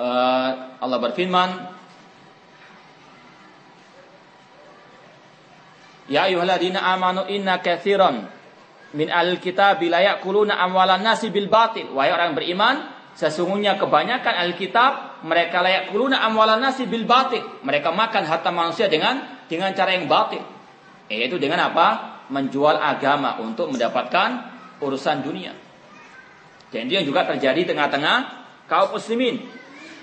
uh, 0.00 0.50
Allah 0.80 0.98
berfirman 0.98 1.77
Ya 6.08 6.24
ayyuhalladzina 6.26 6.80
amanu 6.80 7.28
inna 7.28 7.60
katsiran 7.60 8.28
min 8.96 9.12
ahli 9.12 9.36
kitab 9.38 9.84
la 9.84 10.00
ya'kuluna 10.00 10.56
amwalan 10.56 11.04
nasi 11.04 11.28
bil 11.28 11.52
batil. 11.52 11.92
Wahai 11.92 12.10
orang 12.16 12.32
beriman, 12.32 12.98
Sesungguhnya 13.18 13.74
kebanyakan 13.82 14.30
Alkitab 14.46 15.26
mereka 15.26 15.58
layak 15.58 15.90
kuluna 15.90 16.22
amwalan 16.22 16.62
nasi 16.62 16.86
bil 16.86 17.02
batil. 17.02 17.42
Mereka 17.66 17.90
makan 17.90 18.22
harta 18.22 18.54
manusia 18.54 18.86
dengan 18.86 19.42
dengan 19.50 19.74
cara 19.74 19.90
yang 19.90 20.06
batil. 20.06 20.38
Yaitu 21.10 21.34
dengan 21.42 21.66
apa? 21.66 22.22
Menjual 22.30 22.78
agama 22.78 23.42
untuk 23.42 23.74
mendapatkan 23.74 24.54
urusan 24.78 25.26
dunia. 25.26 25.50
Dan 26.70 26.86
itu 26.86 27.02
yang 27.02 27.06
juga 27.10 27.26
terjadi 27.26 27.74
tengah-tengah 27.74 28.16
kaum 28.70 28.94
muslimin. 28.94 29.50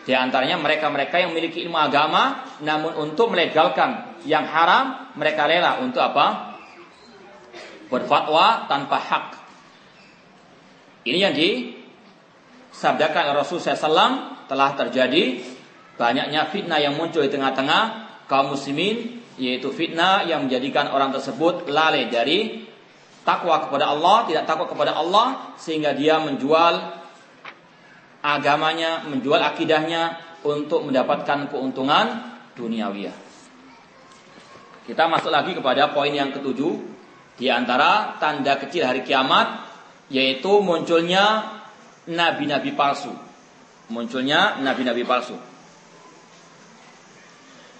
Di 0.03 0.11
antaranya 0.11 0.59
mereka-mereka 0.59 1.15
yang 1.15 1.31
memiliki 1.31 1.63
ilmu 1.63 1.79
agama 1.79 2.43
namun 2.67 2.99
untuk 2.99 3.31
melegalkan 3.31 4.14
yang 4.25 4.45
haram 4.49 5.13
mereka 5.15 5.45
rela 5.45 5.79
untuk 5.79 6.01
apa? 6.01 6.57
Berfatwa 7.87 8.65
tanpa 8.65 8.97
hak. 8.97 9.25
Ini 11.05 11.29
yang 11.29 11.33
di 11.37 11.77
sabdakan 12.73 13.37
Rasul 13.37 13.61
SAW 13.61 14.49
telah 14.49 14.73
terjadi 14.73 15.39
banyaknya 15.95 16.49
fitnah 16.49 16.81
yang 16.81 16.97
muncul 16.97 17.21
di 17.23 17.31
tengah-tengah 17.31 17.83
kaum 18.25 18.57
muslimin 18.57 19.21
yaitu 19.37 19.69
fitnah 19.69 20.25
yang 20.25 20.49
menjadikan 20.49 20.89
orang 20.89 21.13
tersebut 21.13 21.69
lalai 21.69 22.09
dari 22.09 22.65
takwa 23.25 23.67
kepada 23.67 23.91
Allah, 23.91 24.25
tidak 24.29 24.43
takwa 24.47 24.65
kepada 24.69 24.95
Allah 24.95 25.57
sehingga 25.59 25.91
dia 25.93 26.21
menjual 26.21 27.03
agamanya, 28.25 29.05
menjual 29.05 29.41
akidahnya 29.41 30.17
untuk 30.45 30.85
mendapatkan 30.85 31.49
keuntungan 31.49 32.37
duniawiyah. 32.53 33.24
Kita 34.85 35.09
masuk 35.09 35.33
lagi 35.33 35.57
kepada 35.57 35.89
poin 35.89 36.13
yang 36.13 36.29
ketujuh 36.29 36.77
di 37.41 37.49
antara 37.49 38.21
tanda 38.21 38.61
kecil 38.61 38.85
hari 38.85 39.01
kiamat 39.01 39.65
yaitu 40.13 40.61
munculnya 40.61 41.57
nabi-nabi 42.05 42.77
palsu. 42.77 43.09
munculnya 43.85 44.61
nabi-nabi 44.65 45.05
palsu. 45.05 45.37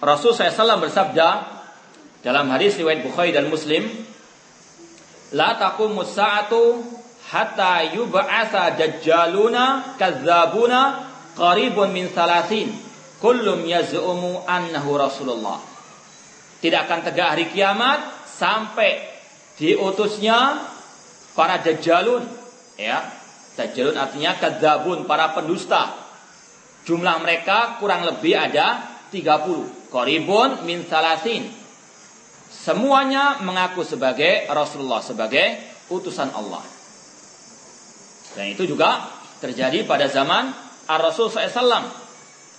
Rasul 0.02 0.38
SAW 0.38 0.78
bersabda 0.78 1.30
dalam 2.22 2.46
hadis 2.54 2.78
riwayat 2.78 3.02
Bukhari 3.02 3.34
dan 3.34 3.50
Muslim, 3.50 3.90
"La 5.34 5.58
taqumus 5.58 6.14
sa'atu 6.14 6.86
hatta 7.34 7.90
yub'atsa 7.90 8.78
dajjaluna 8.78 9.98
kadzabuna 9.98 11.10
qaribun 11.34 11.90
min 11.90 12.06
salasin 12.14 12.70
kullum 13.18 13.66
yaz'umu 13.66 14.46
annahu 14.46 14.94
Rasulullah." 15.02 15.75
Tidak 16.66 16.82
akan 16.82 17.00
tegak 17.06 17.38
hari 17.38 17.46
kiamat 17.54 18.26
sampai 18.26 19.06
diutusnya 19.62 20.66
para 21.38 21.62
dajjalun. 21.62 22.26
Ya 22.74 23.06
dajjalun 23.54 23.94
artinya 23.94 24.34
kadzabun 24.34 25.06
para 25.06 25.38
pendusta. 25.38 25.94
Jumlah 26.90 27.22
mereka 27.22 27.78
kurang 27.78 28.02
lebih 28.02 28.34
ada 28.34 28.82
30 29.14 29.94
koribun 29.94 30.66
min 30.66 30.90
salasin. 30.90 31.54
Semuanya 32.50 33.46
mengaku 33.46 33.86
sebagai 33.86 34.50
Rasulullah 34.50 35.06
sebagai 35.06 35.62
utusan 35.94 36.34
Allah. 36.34 36.66
Dan 38.34 38.58
itu 38.58 38.66
juga 38.66 39.06
terjadi 39.38 39.86
pada 39.86 40.10
zaman 40.10 40.50
Ar-Rasul 40.90 41.30
SAW 41.30 41.62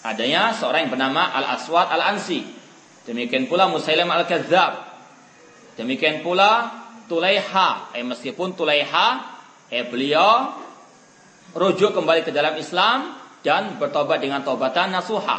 adanya 0.07 0.55
seorang 0.55 0.87
yang 0.87 0.95
bernama 0.95 1.35
Al-Aswad 1.43 1.91
Al-Ansi 1.91 2.66
demikian 3.07 3.47
pula 3.47 3.71
Musailam 3.71 4.11
Al-Kadzab 4.11 4.87
Demikian 5.77 6.25
pula 6.25 6.73
Tulaiha, 7.07 7.93
eh, 7.93 8.03
meskipun 8.03 8.57
Tulaiha, 8.57 9.09
eh, 9.69 9.85
beliau 9.85 10.57
rujuk 11.53 11.93
kembali 11.93 12.25
ke 12.25 12.33
dalam 12.33 12.57
Islam 12.57 13.15
dan 13.45 13.77
bertobat 13.77 14.19
dengan 14.19 14.41
tobatan 14.43 14.91
nasuha. 14.91 15.39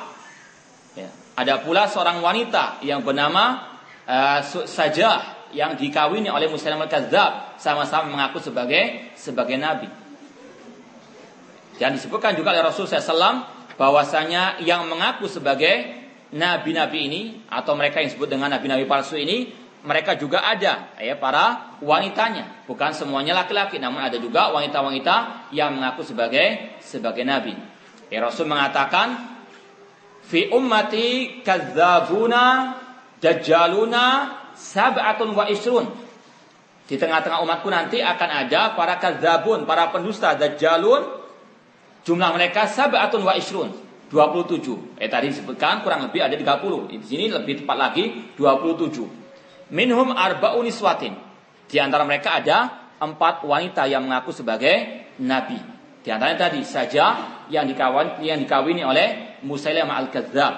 Ya. 0.93 1.09
Ada 1.38 1.65
pula 1.65 1.89
seorang 1.89 2.22
wanita 2.24 2.82
yang 2.82 3.05
bernama 3.05 3.78
uh, 4.09 4.39
Sajah 4.41 5.51
yang 5.53 5.78
dikawini 5.78 6.32
oleh 6.34 6.49
Muslim 6.49 6.82
al-Kadzab 6.82 7.59
sama-sama 7.61 8.09
mengaku 8.09 8.41
sebagai 8.41 9.13
sebagai 9.13 9.53
nabi. 9.59 9.86
Dan 11.78 11.93
disebutkan 11.93 12.34
juga 12.34 12.57
oleh 12.57 12.65
Rasulullah 12.65 13.03
SAW 13.03 13.38
bahwasanya 13.78 14.65
yang 14.65 14.89
mengaku 14.89 15.30
sebagai 15.30 16.07
nabi-nabi 16.34 16.99
ini 17.07 17.21
atau 17.47 17.78
mereka 17.78 18.03
yang 18.03 18.11
disebut 18.11 18.28
dengan 18.28 18.51
nabi-nabi 18.51 18.84
palsu 18.84 19.15
ini 19.15 19.67
mereka 19.88 20.19
juga 20.19 20.43
ada 20.43 20.91
ya 20.99 21.15
para 21.15 21.78
wanitanya, 21.80 22.67
bukan 22.67 22.91
semuanya 22.91 23.32
laki-laki, 23.38 23.80
namun 23.80 24.03
ada 24.03 24.19
juga 24.19 24.51
wanita-wanita 24.51 25.47
yang 25.55 25.80
mengaku 25.80 26.03
sebagai 26.03 26.75
sebagai 26.84 27.23
nabi. 27.23 27.55
Ya, 28.11 28.19
Rasul 28.19 28.51
mengatakan 28.51 29.39
fi 30.28 30.51
ummati 30.51 31.39
kadzabuna 31.39 32.75
dajjaluna 33.23 34.05
sab'atun 34.59 35.32
wa 35.32 35.47
isrun. 35.47 35.88
Di 36.88 36.95
tengah-tengah 36.99 37.43
umatku 37.43 37.67
nanti 37.71 38.03
akan 38.03 38.47
ada 38.47 38.75
para 38.75 38.99
kadzabun, 38.99 39.63
para 39.63 39.91
pendusta 39.91 40.36
dajjalun. 40.36 41.23
Jumlah 42.03 42.32
mereka 42.36 42.67
sab'atun 42.67 43.23
wa 43.23 43.36
isrun. 43.39 43.87
27. 44.08 44.99
Eh 44.99 45.12
tadi 45.12 45.32
disebutkan 45.32 45.84
kurang 45.84 46.08
lebih 46.08 46.24
ada 46.24 46.36
30. 46.36 46.88
Di 46.88 46.97
sini 47.03 47.26
lebih 47.28 47.64
tepat 47.64 47.78
lagi 47.78 48.34
27. 48.39 49.72
Minhum 49.76 50.16
arba'u 50.16 50.64
niswatin. 50.64 51.12
Di 51.68 51.78
antara 51.84 52.08
mereka 52.08 52.39
ada 52.39 52.88
empat 52.97 53.43
wanita 53.43 53.84
yang 53.86 54.08
mengaku 54.08 54.32
sebagai 54.32 55.08
nabi. 55.20 55.60
Di 55.99 56.08
antaranya 56.08 56.47
tadi 56.47 56.64
saja 56.64 57.05
yang 57.51 57.68
dikawin 57.68 58.24
yang 58.24 58.39
dikawini 58.39 58.88
oleh 58.88 59.08
Musailamah 59.43 59.95
al-Kadzdzab. 60.08 60.53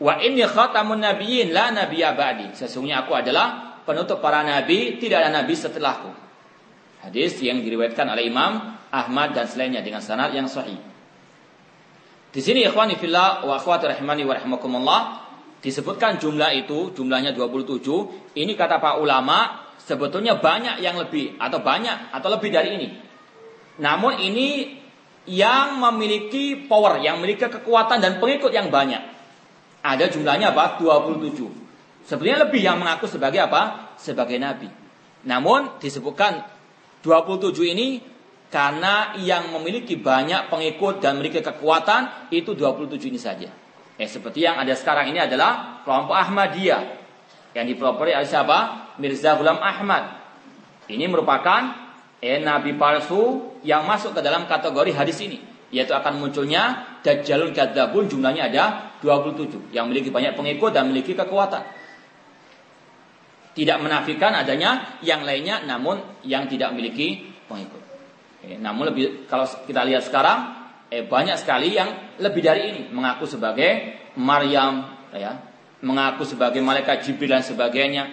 Wa 0.00 0.20
inni 0.20 0.44
khatamun 0.44 1.00
nabiyyin 1.00 1.52
la 1.56 1.72
nabiyya 1.72 2.12
ba'di. 2.12 2.52
Sesungguhnya 2.52 3.08
aku 3.08 3.16
adalah 3.16 3.80
penutup 3.88 4.20
para 4.20 4.44
nabi, 4.44 5.00
tidak 5.00 5.24
ada 5.24 5.32
nabi 5.32 5.56
setelahku. 5.56 6.12
Hadis 7.00 7.40
yang 7.40 7.64
diriwayatkan 7.64 8.04
oleh 8.12 8.28
Imam 8.28 8.76
Ahmad 8.92 9.32
dan 9.32 9.48
selainnya 9.48 9.80
dengan 9.80 10.04
sanad 10.04 10.36
yang 10.36 10.44
sahih. 10.44 10.89
Di 12.30 12.38
sini 12.38 12.62
ikhwani 12.62 12.94
fillah 12.94 13.42
wa 13.42 13.58
akhwati 13.58 13.90
rahimani 13.90 14.22
wa 14.22 14.38
rahimakumullah 14.38 15.00
disebutkan 15.58 16.22
jumlah 16.22 16.54
itu, 16.54 16.94
jumlahnya 16.94 17.34
27, 17.34 18.38
ini 18.38 18.54
kata 18.54 18.78
Pak 18.78 19.02
ulama 19.02 19.66
sebetulnya 19.82 20.38
banyak 20.38 20.78
yang 20.78 20.94
lebih 20.94 21.36
atau 21.42 21.58
banyak 21.58 22.14
atau 22.14 22.28
lebih 22.30 22.50
dari 22.54 22.70
ini. 22.78 22.88
Namun 23.82 24.22
ini 24.22 24.78
yang 25.26 25.82
memiliki 25.82 26.54
power, 26.70 27.02
yang 27.02 27.18
memiliki 27.18 27.50
kekuatan 27.50 27.98
dan 27.98 28.22
pengikut 28.22 28.54
yang 28.54 28.72
banyak. 28.72 29.02
Ada 29.82 30.08
jumlahnya 30.12 30.52
apa? 30.52 30.80
27. 30.80 32.06
Sebenarnya 32.06 32.48
lebih 32.48 32.60
yang 32.62 32.80
mengaku 32.80 33.10
sebagai 33.10 33.42
apa? 33.42 33.94
Sebagai 34.00 34.36
nabi. 34.40 34.68
Namun 35.26 35.76
disebutkan 35.82 36.44
27 37.04 37.74
ini 37.76 38.00
karena 38.50 39.14
yang 39.22 39.54
memiliki 39.54 39.94
banyak 39.94 40.50
pengikut 40.50 40.98
dan 40.98 41.16
memiliki 41.16 41.38
kekuatan 41.38 42.30
itu 42.34 42.58
27 42.58 42.98
ini 43.06 43.18
saja. 43.18 43.48
Eh 43.94 44.10
seperti 44.10 44.42
yang 44.42 44.58
ada 44.58 44.74
sekarang 44.74 45.14
ini 45.14 45.22
adalah 45.22 45.80
kelompok 45.86 46.18
Ahmadiyah 46.18 46.82
yang 47.54 47.66
dipelopori 47.70 48.10
oleh 48.10 48.26
siapa? 48.26 48.90
Mirza 48.98 49.38
Ghulam 49.38 49.62
Ahmad. 49.62 50.18
Ini 50.90 51.06
merupakan 51.06 51.70
eh 52.18 52.42
nabi 52.42 52.74
palsu 52.74 53.54
yang 53.62 53.86
masuk 53.86 54.18
ke 54.18 54.20
dalam 54.20 54.50
kategori 54.50 54.92
hadis 54.98 55.22
ini, 55.22 55.38
yaitu 55.70 55.94
akan 55.94 56.18
munculnya 56.18 56.98
Dajjalul 57.06 57.54
Kadzabun 57.54 58.10
jumlahnya 58.10 58.50
ada 58.50 58.64
27 58.98 59.70
yang 59.72 59.86
memiliki 59.86 60.10
banyak 60.10 60.34
pengikut 60.34 60.74
dan 60.74 60.90
memiliki 60.90 61.14
kekuatan. 61.14 61.62
Tidak 63.54 63.78
menafikan 63.78 64.34
adanya 64.34 64.98
yang 65.06 65.22
lainnya 65.22 65.62
namun 65.62 66.02
yang 66.26 66.50
tidak 66.50 66.74
memiliki 66.74 67.30
pengikut. 67.46 67.79
Eh, 68.44 68.56
namun 68.56 68.92
lebih 68.92 69.28
kalau 69.28 69.44
kita 69.44 69.84
lihat 69.84 70.08
sekarang 70.08 70.38
eh 70.88 71.04
banyak 71.04 71.36
sekali 71.36 71.76
yang 71.76 72.16
lebih 72.18 72.40
dari 72.40 72.62
ini. 72.72 72.82
Mengaku 72.88 73.28
sebagai 73.28 74.00
Maryam 74.16 74.88
ya. 75.12 75.36
Mengaku 75.80 76.28
sebagai 76.28 76.60
malaikat 76.60 77.04
Jibril 77.04 77.32
dan 77.36 77.44
sebagainya. 77.44 78.04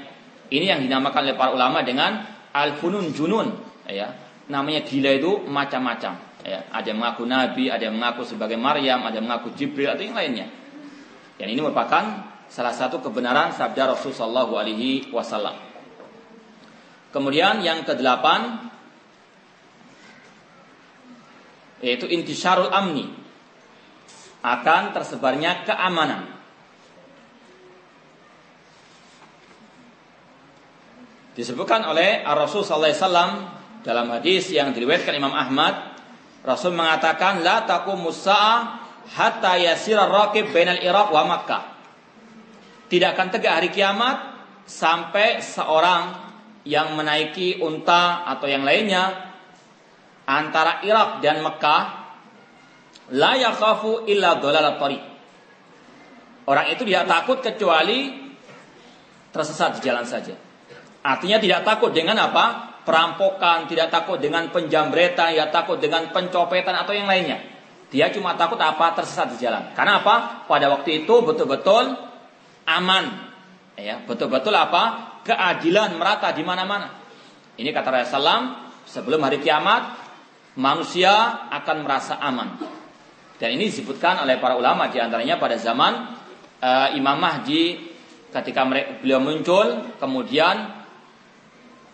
Ini 0.48 0.76
yang 0.76 0.80
dinamakan 0.80 1.28
oleh 1.28 1.36
para 1.36 1.52
ulama 1.52 1.84
dengan 1.84 2.24
al-funun 2.56 3.12
junun 3.12 3.52
ya. 3.88 4.12
Namanya 4.48 4.88
gila 4.88 5.12
itu 5.12 5.32
macam-macam 5.44 6.14
ya. 6.48 6.72
Ada 6.72 6.96
yang 6.96 7.00
mengaku 7.04 7.24
nabi 7.28 7.68
ada 7.68 7.84
yang 7.84 7.96
mengaku 8.00 8.24
sebagai 8.24 8.56
Maryam 8.56 9.04
ada 9.04 9.20
yang 9.20 9.28
mengaku 9.28 9.52
Jibril 9.56 9.92
atau 9.92 10.04
yang 10.04 10.16
lainnya. 10.16 10.48
Dan 11.38 11.52
ini 11.52 11.60
merupakan 11.60 12.04
salah 12.48 12.72
satu 12.72 13.04
kebenaran 13.04 13.52
sabda 13.52 13.94
Rasulullah 13.94 14.48
Shallallahu 14.48 14.54
Alaihi 14.56 15.12
Wasallam. 15.12 15.56
Kemudian 17.12 17.60
yang 17.64 17.84
kedelapan 17.84 18.72
yaitu 21.82 22.10
intisyarul 22.10 22.74
amni 22.74 23.10
akan 24.42 24.96
tersebarnya 24.96 25.66
keamanan. 25.66 26.38
Disebutkan 31.38 31.86
oleh 31.86 32.26
Rasul 32.26 32.66
sallallahu 32.66 32.90
alaihi 32.90 33.02
wasallam 33.02 33.32
dalam 33.86 34.08
hadis 34.10 34.50
yang 34.50 34.74
diriwayatkan 34.74 35.14
Imam 35.14 35.34
Ahmad, 35.38 36.02
Rasul 36.42 36.74
mengatakan 36.74 37.46
la 37.46 37.62
taqumu 37.62 38.10
sa'ah 38.10 38.82
hatta 39.14 39.54
yasira 39.62 40.10
raqib 40.10 40.50
bainal 40.50 40.82
Iraq 40.82 41.14
wa. 41.14 41.38
Tidak 42.88 43.10
akan 43.14 43.28
tegak 43.30 43.54
hari 43.54 43.70
kiamat 43.70 44.18
sampai 44.66 45.44
seorang 45.44 46.26
yang 46.66 46.98
menaiki 46.98 47.62
unta 47.62 48.26
atau 48.28 48.48
yang 48.50 48.66
lainnya 48.66 49.27
antara 50.28 50.84
Irak 50.84 51.24
dan 51.24 51.40
Mekah 51.40 51.84
la 53.16 53.32
yakhafu 53.40 54.04
illa 54.12 54.36
dhalal 54.44 54.76
tariq. 54.76 55.04
Orang 56.48 56.68
itu 56.72 56.84
tidak 56.88 57.08
takut 57.08 57.40
kecuali 57.40 58.28
tersesat 59.32 59.80
di 59.80 59.88
jalan 59.88 60.04
saja. 60.04 60.36
Artinya 61.04 61.40
tidak 61.40 61.64
takut 61.64 61.92
dengan 61.96 62.20
apa? 62.20 62.76
Perampokan, 62.84 63.68
tidak 63.68 63.92
takut 63.92 64.16
dengan 64.20 64.48
penjambretan, 64.52 65.36
tidak 65.36 65.52
takut 65.52 65.80
dengan 65.80 66.08
pencopetan 66.12 66.72
atau 66.72 66.96
yang 66.96 67.08
lainnya. 67.08 67.44
Dia 67.92 68.12
cuma 68.12 68.36
takut 68.36 68.60
apa? 68.60 68.96
Tersesat 68.96 69.36
di 69.36 69.44
jalan. 69.44 69.76
Karena 69.76 70.04
apa? 70.04 70.48
Pada 70.48 70.72
waktu 70.72 71.04
itu 71.04 71.16
betul-betul 71.24 71.96
aman. 72.68 73.06
Ya, 73.76 74.00
betul-betul 74.04 74.56
apa? 74.56 75.16
Keadilan 75.28 76.00
merata 76.00 76.32
di 76.32 76.44
mana-mana. 76.48 76.96
Ini 77.60 77.76
kata 77.76 77.92
Rasulullah 77.92 78.72
sebelum 78.88 79.20
hari 79.20 79.44
kiamat 79.44 80.07
manusia 80.58 81.45
akan 81.53 81.86
merasa 81.86 82.18
aman. 82.18 82.58
Dan 83.38 83.53
ini 83.53 83.70
disebutkan 83.70 84.26
oleh 84.26 84.41
para 84.41 84.58
ulama 84.58 84.89
di 84.89 84.97
antaranya 84.97 85.38
pada 85.38 85.55
zaman 85.62 85.93
uh, 86.58 86.89
Imam 86.97 87.22
Mahdi 87.22 87.93
ketika 88.34 88.66
beliau 88.99 89.22
muncul 89.22 89.95
kemudian 90.01 90.74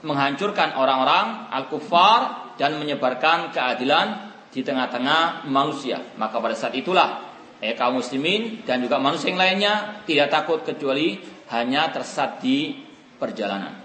menghancurkan 0.03 0.76
orang-orang 0.76 1.51
al-kufar 1.51 2.51
dan 2.59 2.80
menyebarkan 2.80 3.51
keadilan 3.51 4.32
di 4.51 4.64
tengah-tengah 4.64 5.47
manusia. 5.47 5.99
Maka 6.20 6.39
pada 6.39 6.55
saat 6.55 6.76
itulah 6.76 7.34
eh, 7.64 7.76
kaum 7.76 7.99
muslimin 7.99 8.64
dan 8.68 8.84
juga 8.84 8.99
manusia 8.99 9.32
yang 9.32 9.39
lainnya 9.39 10.03
tidak 10.07 10.28
takut 10.32 10.59
kecuali 10.64 11.20
hanya 11.51 11.91
tersesat 11.91 12.43
di 12.43 12.76
perjalanan. 13.16 13.84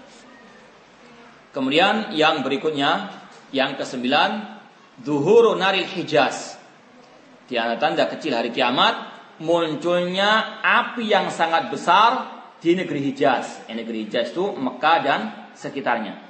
Kemudian 1.49 2.13
yang 2.13 2.45
berikutnya 2.45 3.09
yang 3.49 3.73
kesembilan 3.73 4.58
zuhuru 5.03 5.55
naril 5.55 5.87
hijaz. 5.87 6.59
Di 7.49 7.57
antara 7.57 7.81
tanda 7.81 8.05
kecil 8.05 8.37
hari 8.37 8.53
kiamat 8.53 9.09
munculnya 9.41 10.61
api 10.61 11.07
yang 11.07 11.31
sangat 11.31 11.71
besar 11.71 12.11
di 12.59 12.75
negeri 12.75 13.09
Hijaz. 13.09 13.65
Eh, 13.65 13.75
negeri 13.75 14.05
Hijaz 14.05 14.35
itu 14.35 14.53
Mekah 14.53 14.97
dan 15.01 15.19
sekitarnya. 15.55 16.27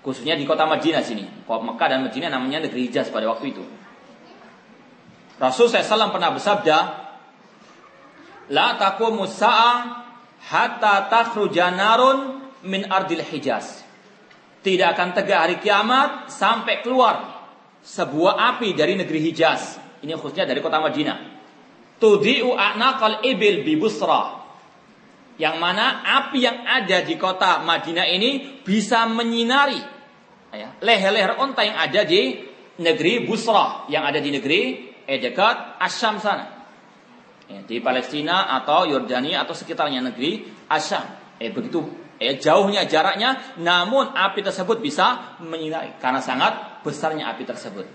Khususnya 0.00 0.36
di 0.36 0.44
kota 0.46 0.64
Madinah 0.68 1.02
sini. 1.04 1.24
Mekah 1.48 1.88
dan 1.88 2.00
Madinah 2.06 2.30
namanya 2.30 2.64
negeri 2.64 2.88
Hijaz 2.88 3.08
pada 3.10 3.28
waktu 3.28 3.52
itu. 3.52 3.64
Rasul 5.40 5.72
SAW 5.72 6.12
pernah 6.12 6.30
bersabda, 6.36 6.78
La 8.52 8.76
taqumu 8.76 9.24
sa'ah 9.24 9.76
hatta 10.52 11.08
takhruja 11.08 11.72
narun 11.72 12.44
min 12.68 12.84
ardil 12.84 13.24
Hijaz. 13.24 13.80
Tidak 14.60 14.92
akan 14.92 15.16
tegak 15.16 15.40
hari 15.40 15.56
kiamat 15.64 16.28
sampai 16.28 16.84
keluar 16.84 17.39
sebuah 17.80 18.56
api 18.56 18.76
dari 18.76 18.96
negeri 18.96 19.20
Hijaz. 19.30 19.80
Ini 20.00 20.16
khususnya 20.16 20.48
dari 20.48 20.60
kota 20.64 20.80
Madinah. 20.80 21.18
Tudi'u 22.00 22.56
a'naqal 22.56 23.20
ibil 23.28 23.60
bi 23.60 23.76
Busra 23.76 24.40
yang 25.40 25.56
mana 25.56 26.04
api 26.04 26.44
yang 26.44 26.68
ada 26.68 27.00
di 27.00 27.16
kota 27.16 27.64
Madinah 27.64 28.04
ini 28.12 28.60
bisa 28.60 29.08
menyinari 29.08 29.80
ya, 30.52 30.76
leher-leher 30.84 31.40
onta 31.40 31.64
yang 31.64 31.80
ada 31.80 32.04
di 32.04 32.44
negeri 32.76 33.24
Busra 33.24 33.88
yang 33.88 34.04
ada 34.04 34.20
di 34.20 34.28
negeri 34.28 34.92
eh, 35.08 35.16
dekat 35.16 35.80
Asyam 35.80 36.20
sana 36.20 36.44
ya, 37.48 37.64
di 37.64 37.80
Palestina 37.80 38.52
atau 38.60 38.84
Yordania 38.84 39.40
atau 39.40 39.56
sekitarnya 39.56 40.04
negeri 40.12 40.44
Asyam 40.68 41.08
eh 41.40 41.48
begitu 41.48 41.88
eh, 42.20 42.36
jauhnya 42.36 42.84
jaraknya 42.84 43.56
namun 43.64 44.12
api 44.12 44.44
tersebut 44.44 44.76
bisa 44.84 45.40
menyinari 45.40 45.96
karena 45.96 46.20
sangat 46.20 46.69
besarnya 46.82 47.30
api 47.32 47.44
tersebut 47.44 47.86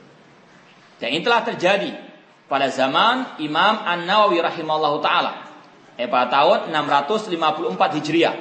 dan 0.96 1.08
ini 1.12 1.22
telah 1.24 1.44
terjadi 1.44 1.92
pada 2.48 2.72
zaman 2.72 3.42
Imam 3.44 3.84
An 3.84 4.08
Nawawi 4.08 4.40
rahimahullah 4.40 4.94
taala 5.04 5.34
eh, 6.00 6.08
pada 6.08 6.32
tahun 6.32 6.72
654 6.72 7.98
Hijriah. 8.00 8.36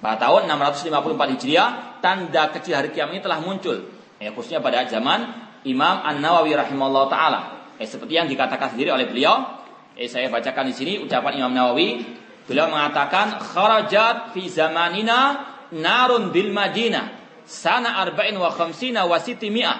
Pada 0.00 0.16
tahun 0.16 0.48
654 0.48 1.34
Hijriah, 1.36 1.68
tanda 2.00 2.48
kecil 2.54 2.72
hari 2.78 2.88
kiamat 2.94 3.20
ini 3.20 3.22
telah 3.22 3.38
muncul. 3.42 3.76
Eh, 4.20 4.30
khususnya 4.32 4.62
pada 4.62 4.86
zaman 4.86 5.48
Imam 5.66 6.00
An-Nawawi 6.06 6.54
rahimahullah 6.56 7.04
taala. 7.10 7.40
Eh, 7.76 7.88
seperti 7.88 8.16
yang 8.16 8.28
dikatakan 8.30 8.76
sendiri 8.76 8.94
oleh 8.94 9.10
beliau, 9.10 9.60
eh, 9.98 10.08
saya 10.08 10.30
bacakan 10.30 10.70
di 10.70 10.74
sini 10.76 10.92
ucapan 11.02 11.40
Imam 11.42 11.52
Nawawi. 11.52 12.20
Beliau 12.46 12.66
mengatakan 12.70 13.42
kharajat 13.42 14.34
fi 14.34 14.48
zamanina 14.50 15.50
narun 15.70 16.34
bil 16.34 16.50
Madinah 16.50 17.19
sana 17.50 17.98
arba'in 17.98 18.38
wa 18.38 18.54
khamsina 18.54 19.10
wa 19.10 19.18
mi'ah. 19.18 19.78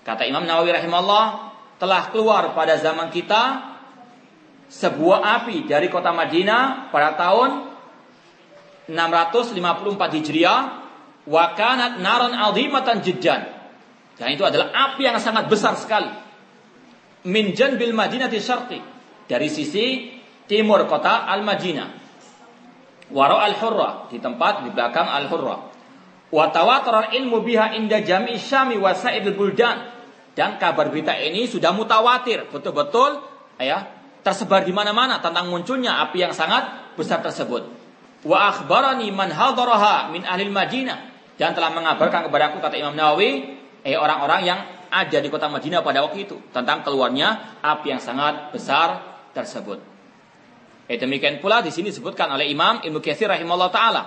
Kata 0.00 0.24
Imam 0.24 0.48
Nawawi 0.48 0.72
rahimahullah 0.72 1.24
telah 1.76 2.08
keluar 2.08 2.56
pada 2.56 2.80
zaman 2.80 3.12
kita 3.12 3.76
sebuah 4.72 5.44
api 5.44 5.68
dari 5.68 5.92
kota 5.92 6.16
Madinah 6.16 6.88
pada 6.88 7.12
tahun 7.20 7.50
654 8.88 10.16
Hijriah 10.16 10.60
wa 11.28 11.44
kanat 11.52 12.00
naron 12.00 12.32
azimatan 12.32 13.04
jiddan. 13.04 13.42
Dan 14.16 14.32
itu 14.32 14.48
adalah 14.48 14.72
api 14.72 15.04
yang 15.04 15.20
sangat 15.20 15.52
besar 15.52 15.76
sekali. 15.76 16.08
Min 17.28 17.52
janbil 17.52 17.92
Madinah 17.92 18.32
syarqi 18.32 18.80
dari 19.28 19.52
sisi 19.52 20.16
timur 20.48 20.86
kota 20.88 21.28
Al-Madinah. 21.28 22.08
Waro 23.12 23.36
Al-Hurra 23.36 24.08
di 24.08 24.18
tempat 24.22 24.64
di 24.64 24.70
belakang 24.72 25.06
Al-Hurra. 25.06 25.75
Wa 26.30 26.50
tawatar 26.50 27.14
ilmu 27.14 27.42
biha 27.42 27.78
inda 27.78 28.02
jami 28.02 28.38
syami 28.38 28.78
wa 28.78 28.90
sa'idul 28.94 29.38
buldan. 29.38 29.94
Dan 30.36 30.60
kabar 30.60 30.92
berita 30.92 31.16
ini 31.16 31.48
sudah 31.48 31.72
mutawatir, 31.72 32.52
betul-betul 32.52 33.24
ya, 33.56 33.88
tersebar 34.20 34.68
di 34.68 34.74
mana-mana 34.74 35.16
tentang 35.22 35.48
munculnya 35.48 36.02
api 36.04 36.28
yang 36.28 36.36
sangat 36.36 36.92
besar 36.92 37.24
tersebut. 37.24 37.64
Wa 38.26 38.52
akhbarani 38.52 39.08
man 39.14 39.32
hadaraha 39.32 40.12
min 40.12 40.26
ahli 40.28 40.50
Madinah 40.50 40.98
dan 41.38 41.54
telah 41.54 41.72
mengabarkan 41.72 42.28
kepadaku 42.28 42.58
kata 42.58 42.76
Imam 42.76 42.92
Nawawi 42.92 43.54
eh 43.86 43.94
orang-orang 43.94 44.40
yang 44.42 44.60
ada 44.90 45.18
di 45.20 45.28
kota 45.30 45.46
Madinah 45.46 45.84
pada 45.84 46.02
waktu 46.02 46.26
itu 46.26 46.36
tentang 46.50 46.82
keluarnya 46.82 47.60
api 47.62 47.96
yang 47.96 48.02
sangat 48.02 48.50
besar 48.50 48.98
tersebut. 49.30 49.78
Eh 50.90 50.96
demikian 50.96 51.38
pula 51.38 51.62
di 51.62 51.70
sini 51.70 51.90
disebutkan 51.90 52.30
oleh 52.34 52.50
Imam 52.50 52.82
Ibnu 52.82 52.98
Katsir 52.98 53.30
rahimahullah 53.30 53.70
taala. 53.70 54.02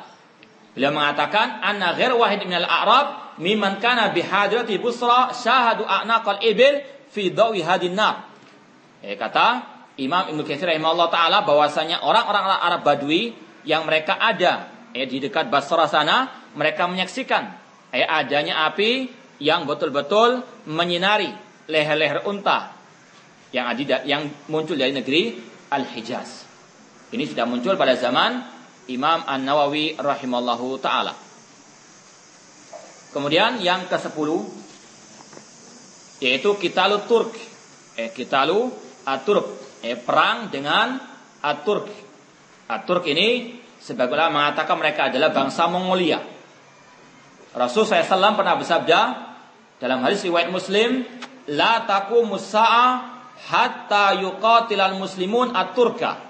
Beliau 0.80 0.96
mengatakan 0.96 1.60
anna 1.60 1.92
ghair 1.92 2.16
wahid 2.16 2.40
minal 2.48 2.64
a'rab 2.64 3.36
mimman 3.36 3.84
kana 3.84 4.16
bihadrati 4.16 4.80
Busra 4.80 5.36
syahadu 5.36 5.84
a'naqal 5.84 6.40
ibil 6.40 6.80
fi 7.12 7.28
dawi 7.36 7.60
hadin 7.60 8.00
nar. 8.00 8.32
Eh 9.04 9.20
kata 9.20 9.60
Imam 10.00 10.32
Ibnu 10.32 10.48
Katsir 10.48 10.72
rahimahullah 10.72 11.12
taala 11.12 11.44
bahwasanya 11.44 12.00
orang-orang 12.00 12.64
Arab 12.64 12.88
Badui 12.88 13.36
yang 13.68 13.84
mereka 13.84 14.16
ada 14.24 14.72
eh, 14.96 15.04
di 15.04 15.20
dekat 15.20 15.52
Basra 15.52 15.84
sana, 15.92 16.48
mereka 16.56 16.88
menyaksikan 16.88 17.44
eh, 17.92 18.08
adanya 18.08 18.72
api 18.72 19.12
yang 19.44 19.68
betul-betul 19.68 20.48
menyinari 20.64 21.28
leher-leher 21.68 22.24
unta 22.24 22.72
yang 23.52 23.68
ada 23.68 24.08
yang 24.08 24.32
muncul 24.48 24.80
dari 24.80 24.96
negeri 24.96 25.44
Al-Hijaz. 25.76 26.48
Ini 27.12 27.28
sudah 27.28 27.44
muncul 27.44 27.76
pada 27.76 28.00
zaman 28.00 28.59
Imam 28.90 29.24
An-Nawawi 29.26 29.96
rahimallahu 29.96 30.82
taala. 30.82 31.14
Kemudian 33.10 33.62
yang 33.62 33.90
ke-10 33.90 34.30
yaitu 36.22 36.50
Kitalu 36.58 36.98
Turk. 37.10 37.32
Eh 37.98 38.10
Kitalu 38.14 38.70
Aturk 39.08 39.48
eh, 39.82 39.98
perang 39.98 40.52
dengan 40.52 41.00
Aturk. 41.42 41.90
Aturk 42.70 43.08
ini 43.10 43.58
sebagaimana 43.82 44.30
mengatakan 44.30 44.78
mereka 44.78 45.10
adalah 45.10 45.34
bangsa 45.34 45.66
Mongolia. 45.66 46.22
Rasul 47.50 47.82
SAW 47.82 48.38
pernah 48.38 48.60
bersabda 48.62 49.00
dalam 49.82 50.06
hadis 50.06 50.22
riwayat 50.22 50.54
Muslim, 50.54 51.02
la 51.50 51.82
taku 51.90 52.22
musa'a 52.22 53.18
hatta 53.50 54.20
yuqatilal 54.22 55.00
muslimun 55.00 55.56
aturka. 55.56 56.29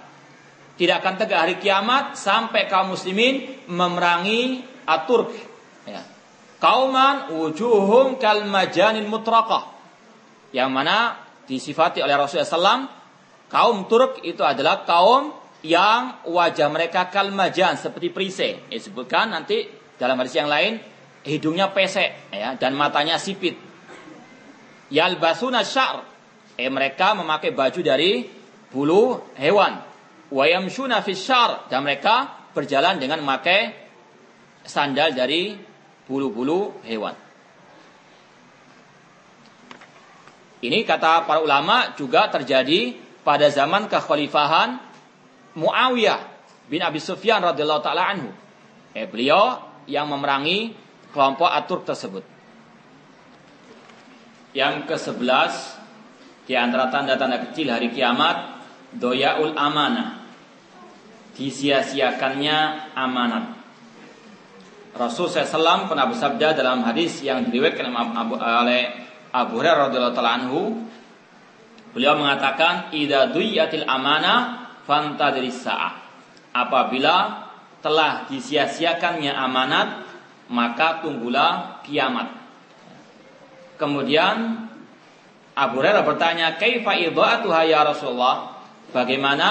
Tidak 0.79 0.95
akan 0.95 1.13
tegak 1.19 1.39
hari 1.43 1.55
kiamat 1.59 2.15
sampai 2.15 2.71
kaum 2.71 2.95
muslimin 2.95 3.67
memerangi 3.67 4.63
Aturk. 4.87 5.35
Ya. 5.83 6.07
Kauman 6.63 7.35
wujuhum 7.35 8.15
kal 8.15 8.47
majanin 8.47 9.03
mutraqah. 9.11 9.75
Yang 10.55 10.69
mana 10.71 11.19
disifati 11.43 11.99
oleh 11.99 12.15
Rasulullah 12.15 12.47
SAW 12.47 12.99
Kaum 13.49 13.89
Turk 13.89 14.21
itu 14.21 14.45
adalah 14.45 14.85
kaum 14.85 15.33
yang 15.65 16.21
wajah 16.29 16.69
mereka 16.69 17.09
kalmajan 17.09 17.81
seperti 17.81 18.13
perisai. 18.13 18.69
Disebutkan 18.69 19.33
nanti 19.33 19.65
dalam 19.97 20.21
hadis 20.21 20.37
yang 20.37 20.45
lain 20.45 20.77
hidungnya 21.25 21.73
pesek 21.73 22.29
ya 22.29 22.53
dan 22.55 22.77
matanya 22.77 23.17
sipit. 23.17 23.57
Yalbasuna 24.93 25.65
syar. 25.65 26.05
Eh 26.53 26.69
mereka 26.69 27.17
memakai 27.17 27.49
baju 27.49 27.81
dari 27.81 28.21
bulu 28.69 29.33
hewan. 29.33 29.88
Wayamshuna 30.29 31.01
fisyar 31.01 31.69
dan 31.73 31.81
mereka 31.81 32.49
berjalan 32.53 33.01
dengan 33.01 33.25
memakai 33.25 33.73
sandal 34.61 35.17
dari 35.17 35.57
bulu-bulu 36.05 36.85
hewan. 36.85 37.17
Ini 40.59 40.83
kata 40.83 41.23
para 41.23 41.39
ulama 41.39 41.95
juga 41.95 42.27
terjadi 42.27 42.93
pada 43.23 43.47
zaman 43.47 43.87
kekhalifahan 43.87 44.75
Muawiyah 45.55 46.19
bin 46.67 46.83
Abi 46.83 46.99
Sufyan 46.99 47.41
radhiyallahu 47.41 47.81
taala 47.81 48.11
anhu. 48.11 48.29
Eh, 48.91 49.07
beliau 49.07 49.57
yang 49.87 50.11
memerangi 50.11 50.75
kelompok 51.15 51.47
Atur 51.47 51.81
tersebut. 51.87 52.21
Yang 54.51 54.89
ke-11 54.89 55.51
di 56.49 56.53
antara 56.57 56.89
tanda-tanda 56.91 57.39
kecil 57.49 57.69
hari 57.69 57.93
kiamat 57.93 58.59
doyaul 58.97 59.55
amanah. 59.55 60.18
Disia-siakannya 61.39 62.91
amanat. 62.99 63.55
Rasul 64.91 65.31
SAW 65.31 65.87
pernah 65.87 66.11
bersabda 66.11 66.51
dalam 66.59 66.83
hadis 66.83 67.23
yang 67.23 67.47
diriwayatkan 67.47 67.87
oleh 68.35 68.81
Abu 69.31 69.63
Hurairah 69.63 69.87
radhiyallahu 69.87 70.19
anhu, 70.19 70.61
Beliau 71.89 72.13
mengatakan 72.21 72.93
idza 72.93 73.33
duyatil 73.33 73.85
amanah 73.89 74.69
fantadris 74.85 75.65
saah. 75.65 75.97
Apabila 76.53 77.49
telah 77.81 78.29
disia-siakannya 78.29 79.33
amanat, 79.33 80.05
maka 80.53 81.01
tunggulah 81.01 81.81
kiamat. 81.85 82.29
Kemudian 83.81 84.69
Abu 85.57 85.81
Hurairah 85.81 86.05
bertanya, 86.05 86.61
"Kaifa 86.61 86.93
idha'atuha 86.93 87.61
ya 87.65 87.81
Rasulullah?" 87.85 88.53
Bagaimana 88.89 89.49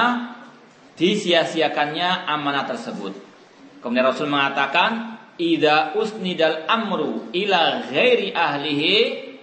disia-siakannya 0.99 2.27
amanah 2.27 2.67
tersebut? 2.67 3.15
Kemudian 3.79 4.11
Rasul 4.11 4.27
mengatakan, 4.27 5.23
"Idza 5.39 5.95
usnidal 5.95 6.67
amru 6.67 7.31
ila 7.31 7.87
ghairi 7.87 8.35
ahlihi 8.35 8.95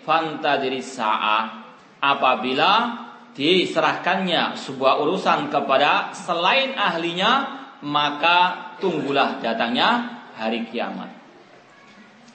fantadiri 0.03 0.83
sa'ah." 0.83 1.63
Apabila 2.03 2.71
diserahkannya 3.33 4.59
sebuah 4.59 4.99
urusan 5.01 5.47
kepada 5.47 6.11
selain 6.11 6.75
ahlinya, 6.75 7.63
maka 7.81 8.71
tunggulah 8.83 9.39
datangnya 9.39 10.19
hari 10.35 10.67
kiamat. 10.67 11.09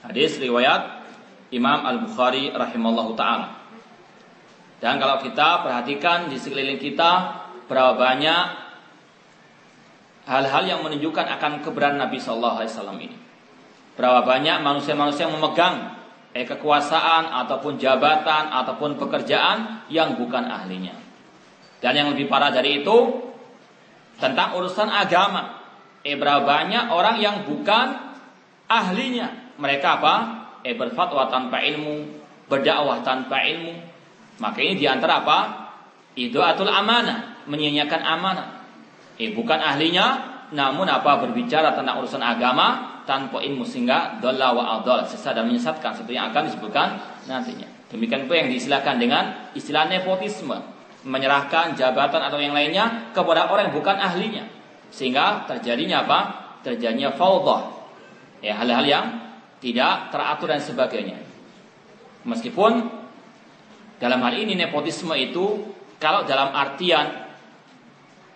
Hadis 0.01 0.41
riwayat 0.41 1.05
Imam 1.53 1.85
Al-Bukhari 1.85 2.49
rahimallahu 2.51 3.13
taala. 3.15 3.61
Dan 4.81 4.97
kalau 4.97 5.21
kita 5.21 5.61
perhatikan 5.61 6.33
di 6.33 6.41
sekeliling 6.41 6.81
kita 6.81 7.37
berapa 7.69 8.01
banyak 8.01 8.70
hal-hal 10.31 10.63
yang 10.63 10.81
menunjukkan 10.87 11.27
akan 11.27 11.67
keberadaan 11.67 12.07
Nabi 12.07 12.23
Shallallahu 12.23 12.57
Alaihi 12.63 12.71
Wasallam 12.71 12.99
ini. 13.03 13.17
Berapa 13.99 14.23
banyak 14.23 14.63
manusia-manusia 14.63 15.27
yang 15.27 15.35
memegang 15.35 15.99
eh, 16.31 16.47
kekuasaan 16.47 17.35
ataupun 17.45 17.83
jabatan 17.83 18.55
ataupun 18.55 18.95
pekerjaan 18.95 19.91
yang 19.91 20.15
bukan 20.15 20.47
ahlinya. 20.47 20.95
Dan 21.83 21.99
yang 21.99 22.09
lebih 22.15 22.31
parah 22.31 22.55
dari 22.55 22.87
itu 22.87 22.97
tentang 24.23 24.55
urusan 24.55 24.87
agama. 24.87 25.59
Eh 26.07 26.15
berapa 26.15 26.47
banyak 26.47 26.95
orang 26.95 27.19
yang 27.19 27.43
bukan 27.45 28.15
ahlinya. 28.71 29.59
Mereka 29.59 30.01
apa? 30.01 30.15
Eh 30.63 30.79
berfatwa 30.79 31.27
tanpa 31.27 31.61
ilmu, 31.61 32.07
berdakwah 32.47 33.03
tanpa 33.03 33.43
ilmu, 33.45 33.75
maka 34.39 34.63
ini 34.63 34.79
di 34.79 34.87
antara 34.87 35.27
apa? 35.27 35.39
atul 36.21 36.69
amanah, 36.69 37.45
menyanyiakan 37.49 38.03
amanah. 38.05 38.60
Eh 39.21 39.37
bukan 39.37 39.61
ahlinya, 39.61 40.41
namun 40.57 40.89
apa 40.89 41.21
berbicara 41.21 41.77
tentang 41.77 42.01
urusan 42.01 42.25
agama 42.25 42.99
tanpa 43.05 43.45
ilmu 43.45 43.69
sehingga 43.69 44.17
dolla 44.17 44.57
wa 44.57 44.81
adol 44.81 45.05
sesat 45.05 45.37
dan 45.37 45.45
menyesatkan 45.45 45.93
seperti 45.93 46.17
yang 46.17 46.33
akan 46.33 46.49
disebutkan 46.49 46.89
nantinya. 47.29 47.69
Demikian 47.93 48.25
pula 48.25 48.47
yang 48.47 48.51
diistilahkan 48.55 48.97
dengan 48.97 49.53
istilah 49.53 49.85
nepotisme, 49.93 50.57
menyerahkan 51.05 51.77
jabatan 51.77 52.23
atau 52.23 52.41
yang 52.41 52.57
lainnya 52.57 53.13
kepada 53.13 53.51
orang 53.53 53.69
yang 53.69 53.77
bukan 53.77 54.01
ahlinya, 54.01 54.49
sehingga 54.89 55.45
terjadinya 55.45 56.07
apa? 56.07 56.19
Terjadinya 56.65 57.13
faudah, 57.13 57.73
ya 58.41 58.57
hal-hal 58.57 58.85
yang 58.89 59.05
tidak 59.61 60.09
teratur 60.09 60.49
dan 60.49 60.61
sebagainya. 60.65 61.19
Meskipun 62.25 62.73
dalam 64.01 64.21
hal 64.25 64.35
ini 64.37 64.57
nepotisme 64.57 65.13
itu 65.17 65.77
kalau 66.01 66.25
dalam 66.25 66.53
artian 66.57 67.30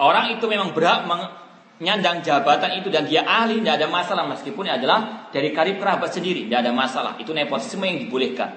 orang 0.04 0.36
itu 0.36 0.44
memang 0.44 0.76
berhak 0.76 1.08
menyandang 1.08 2.20
jabatan 2.20 2.84
itu 2.84 2.92
dan 2.92 3.08
dia 3.08 3.24
ahli 3.24 3.64
tidak 3.64 3.80
ada 3.80 3.88
masalah 3.88 4.24
meskipun 4.28 4.68
adalah 4.68 5.32
dari 5.32 5.50
karib 5.56 5.80
kerabat 5.80 6.12
sendiri 6.12 6.44
tidak 6.46 6.68
ada 6.68 6.72
masalah 6.76 7.12
itu 7.16 7.32
nepotisme 7.32 7.88
yang 7.88 7.98
dibolehkan 8.04 8.50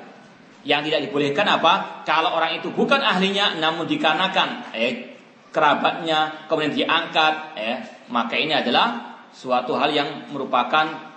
yang 0.68 0.84
tidak 0.84 1.08
dibolehkan 1.08 1.48
apa 1.48 2.04
kalau 2.04 2.36
orang 2.36 2.60
itu 2.60 2.68
bukan 2.76 3.00
ahlinya 3.00 3.56
namun 3.56 3.88
dikarenakan 3.88 4.76
eh 4.76 5.16
kerabatnya 5.56 6.45
kemudian 6.52 6.76
diangkat 6.76 7.34
eh 7.56 7.78
maka 8.12 8.36
ini 8.36 8.52
adalah 8.52 9.18
suatu 9.32 9.80
hal 9.80 9.95
yang 9.95 10.30
merupakan 10.30 11.08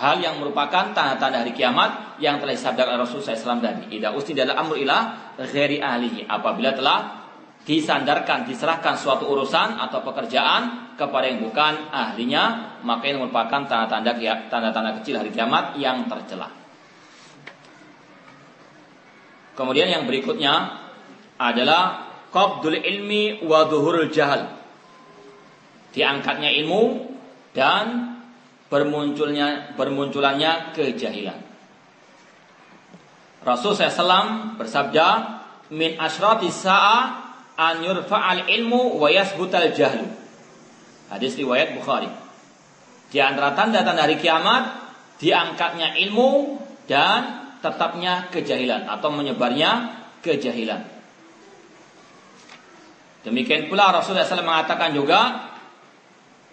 hal 0.00 0.16
yang 0.16 0.40
merupakan 0.40 0.96
tanda-tanda 0.96 1.44
hari 1.44 1.52
kiamat 1.52 2.16
yang 2.16 2.40
telah 2.40 2.56
disabdakan 2.56 3.04
Rasulullah 3.04 3.36
SAW 3.36 3.60
tadi. 3.60 4.00
Ida 4.00 4.16
usti 4.16 4.32
dalam 4.32 4.56
amr 4.56 4.80
ilah 4.80 5.36
ghairi 5.36 5.76
ahlihi. 5.76 6.24
Apabila 6.24 6.72
telah 6.72 7.19
disandarkan, 7.64 8.48
diserahkan 8.48 8.96
suatu 8.96 9.28
urusan 9.28 9.76
atau 9.76 10.00
pekerjaan 10.00 10.94
kepada 10.96 11.28
yang 11.28 11.44
bukan 11.44 11.92
ahlinya, 11.92 12.76
maka 12.84 13.08
ini 13.08 13.20
merupakan 13.20 13.68
tanda-tanda 13.68 14.16
tanda-tanda 14.48 15.00
kecil 15.00 15.20
hari 15.20 15.32
kiamat 15.32 15.76
yang 15.76 16.08
tercela. 16.08 16.48
Kemudian 19.56 19.92
yang 19.92 20.08
berikutnya 20.08 20.80
adalah 21.36 22.08
qabdul 22.32 22.80
ilmi 22.80 23.44
wa 23.44 23.68
dhuhurul 23.68 24.08
jahal. 24.08 24.56
Diangkatnya 25.92 26.48
ilmu 26.64 27.12
dan 27.52 28.16
bermunculnya 28.70 29.74
bermunculannya 29.74 30.72
kejahilan. 30.72 31.40
Rasul 33.40 33.72
SAW 33.72 34.56
bersabda, 34.60 35.06
min 35.74 35.96
asyrati 35.96 36.48
sa'a 36.52 37.19
an 37.60 37.84
yurfa'al 37.84 38.48
ilmu 38.48 38.96
wa 38.96 39.12
yasbutal 39.12 39.68
jahlu. 39.76 40.08
Hadis 41.12 41.36
riwayat 41.36 41.76
Bukhari. 41.76 42.08
Di 43.12 43.20
antara 43.20 43.52
tanda-tanda 43.52 44.08
hari 44.08 44.16
kiamat 44.16 44.80
diangkatnya 45.20 46.00
ilmu 46.08 46.56
dan 46.88 47.52
tetapnya 47.60 48.32
kejahilan 48.32 48.88
atau 48.88 49.12
menyebarnya 49.12 50.00
kejahilan. 50.24 50.88
Demikian 53.20 53.68
pula 53.68 53.92
Rasulullah 53.92 54.24
SAW 54.24 54.48
mengatakan 54.48 54.96
juga 54.96 55.52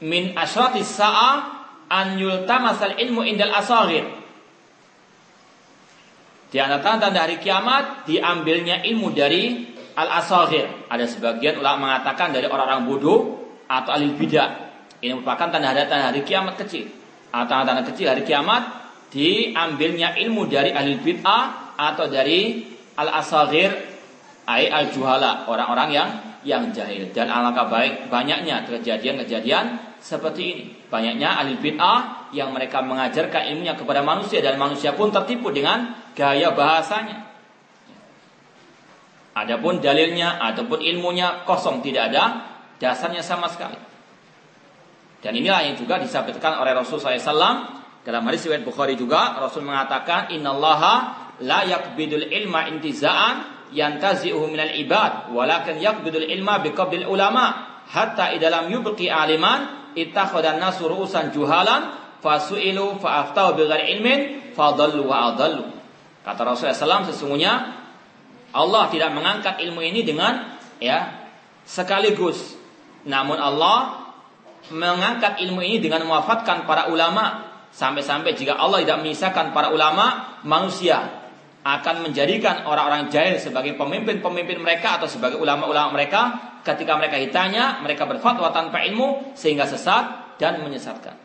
min 0.03 0.35
asyrati 0.35 0.83
sa'a 0.83 1.31
an 1.87 2.19
yultamasal 2.19 2.99
ilmu 2.99 3.23
indal 3.23 3.55
asagir. 3.55 4.03
Di 6.51 6.59
antara 6.59 6.99
tanda 6.99 7.23
hari 7.23 7.39
kiamat 7.39 8.03
diambilnya 8.03 8.83
ilmu 8.83 9.15
dari 9.15 9.76
al 9.97 10.21
asagir. 10.21 10.69
Ada 10.85 11.09
sebagian 11.09 11.57
ulama 11.57 11.89
mengatakan 11.89 12.29
dari 12.29 12.45
orang-orang 12.45 12.85
bodoh 12.85 13.19
atau 13.65 13.91
alil 13.97 14.13
bidah. 14.13 14.69
Ini 15.01 15.17
merupakan 15.17 15.49
tanda-tanda 15.49 16.13
hari 16.13 16.21
kiamat 16.21 16.55
kecil. 16.61 16.85
Atau 17.33 17.49
tanda-tanda 17.49 17.89
kecil 17.89 18.13
hari 18.13 18.21
kiamat 18.21 18.63
diambilnya 19.09 20.13
ilmu 20.21 20.45
dari 20.45 20.69
alil 20.71 21.01
bid'ah 21.01 21.75
atau 21.75 22.05
dari 22.05 22.69
al 22.97 23.09
asagir 23.17 23.73
ay 24.45 24.69
al 24.69 24.93
juhala 24.93 25.49
orang-orang 25.49 25.89
yang 25.91 26.09
yang 26.47 26.71
jahil 26.71 27.11
dan 27.11 27.27
alangkah 27.27 27.67
baik 27.67 28.07
banyaknya 28.07 28.63
kejadian-kejadian 28.69 29.97
seperti 29.99 30.41
ini. 30.55 30.65
Banyaknya 30.87 31.43
ahli 31.43 31.59
bid'ah 31.59 32.31
yang 32.31 32.55
mereka 32.55 32.79
mengajarkan 32.79 33.51
ilmunya 33.51 33.75
kepada 33.75 33.99
manusia 33.99 34.39
dan 34.39 34.55
manusia 34.55 34.95
pun 34.95 35.11
tertipu 35.11 35.51
dengan 35.51 35.91
gaya 36.15 36.55
bahasanya. 36.55 37.26
Adapun 39.37 39.77
dalilnya 39.77 40.41
ataupun 40.41 40.81
ilmunya 40.81 41.45
kosong 41.45 41.85
tidak 41.85 42.09
ada 42.09 42.23
dasarnya 42.81 43.21
sama 43.21 43.45
sekali. 43.45 43.77
Dan 45.21 45.33
inilah 45.37 45.61
yang 45.65 45.77
juga 45.77 46.01
disampaikan 46.01 46.57
oleh 46.57 46.73
Rasul 46.73 46.97
SAW 46.97 47.77
dalam 48.01 48.23
hadis 48.25 48.49
riwayat 48.49 48.65
Bukhari 48.65 48.97
juga 48.97 49.37
Rasul 49.37 49.61
mengatakan 49.61 50.33
innallaha 50.33 50.93
la 51.45 51.67
yakbidul 51.69 52.33
ilma 52.33 52.65
intiza'an 52.71 53.69
yantazi'uhu 53.75 54.47
minal 54.47 54.73
ibad 54.73 55.29
walakin 55.35 55.77
yakbidul 55.77 56.25
ilma 56.25 56.63
biqabdil 56.63 57.05
ulama 57.05 57.77
hatta 57.91 58.33
idalam 58.33 58.71
yubqi 58.71 59.11
aliman 59.11 59.91
ittakhadha 59.93 60.57
nasu 60.57 60.87
ru'usan 60.89 61.29
juhalan 61.35 61.93
fasu'ilu 62.23 62.97
fa'aftau 62.97 63.53
bighairi 63.53 63.85
ilmin 63.99 64.19
fadallu 64.57 65.05
wa 65.05 65.33
adallu. 65.33 65.67
Kata 66.25 66.41
Rasulullah 66.43 67.03
SAW 67.03 67.11
sesungguhnya 67.11 67.53
Allah 68.55 68.87
tidak 68.91 69.11
mengangkat 69.11 69.59
ilmu 69.63 69.83
ini 69.83 70.07
dengan 70.07 70.57
ya 70.79 71.27
sekaligus. 71.67 72.55
Namun 73.07 73.35
Allah 73.39 74.07
mengangkat 74.71 75.39
ilmu 75.43 75.63
ini 75.63 75.79
dengan 75.79 76.03
mewafatkan 76.07 76.67
para 76.67 76.91
ulama 76.91 77.47
sampai-sampai 77.71 78.35
jika 78.35 78.55
Allah 78.55 78.83
tidak 78.83 79.03
menyisakan 79.03 79.55
para 79.55 79.71
ulama 79.71 80.39
manusia 80.43 81.27
akan 81.67 82.07
menjadikan 82.07 82.63
orang-orang 82.63 83.11
jahil 83.11 83.35
sebagai 83.43 83.75
pemimpin-pemimpin 83.75 84.63
mereka 84.63 84.99
atau 84.99 85.07
sebagai 85.11 85.35
ulama-ulama 85.35 85.91
mereka 85.99 86.21
ketika 86.63 86.95
mereka 86.95 87.19
ditanya 87.19 87.83
mereka 87.83 88.07
berfatwa 88.07 88.47
tanpa 88.55 88.87
ilmu 88.87 89.35
sehingga 89.35 89.67
sesat 89.67 90.35
dan 90.39 90.63
menyesatkan. 90.63 91.15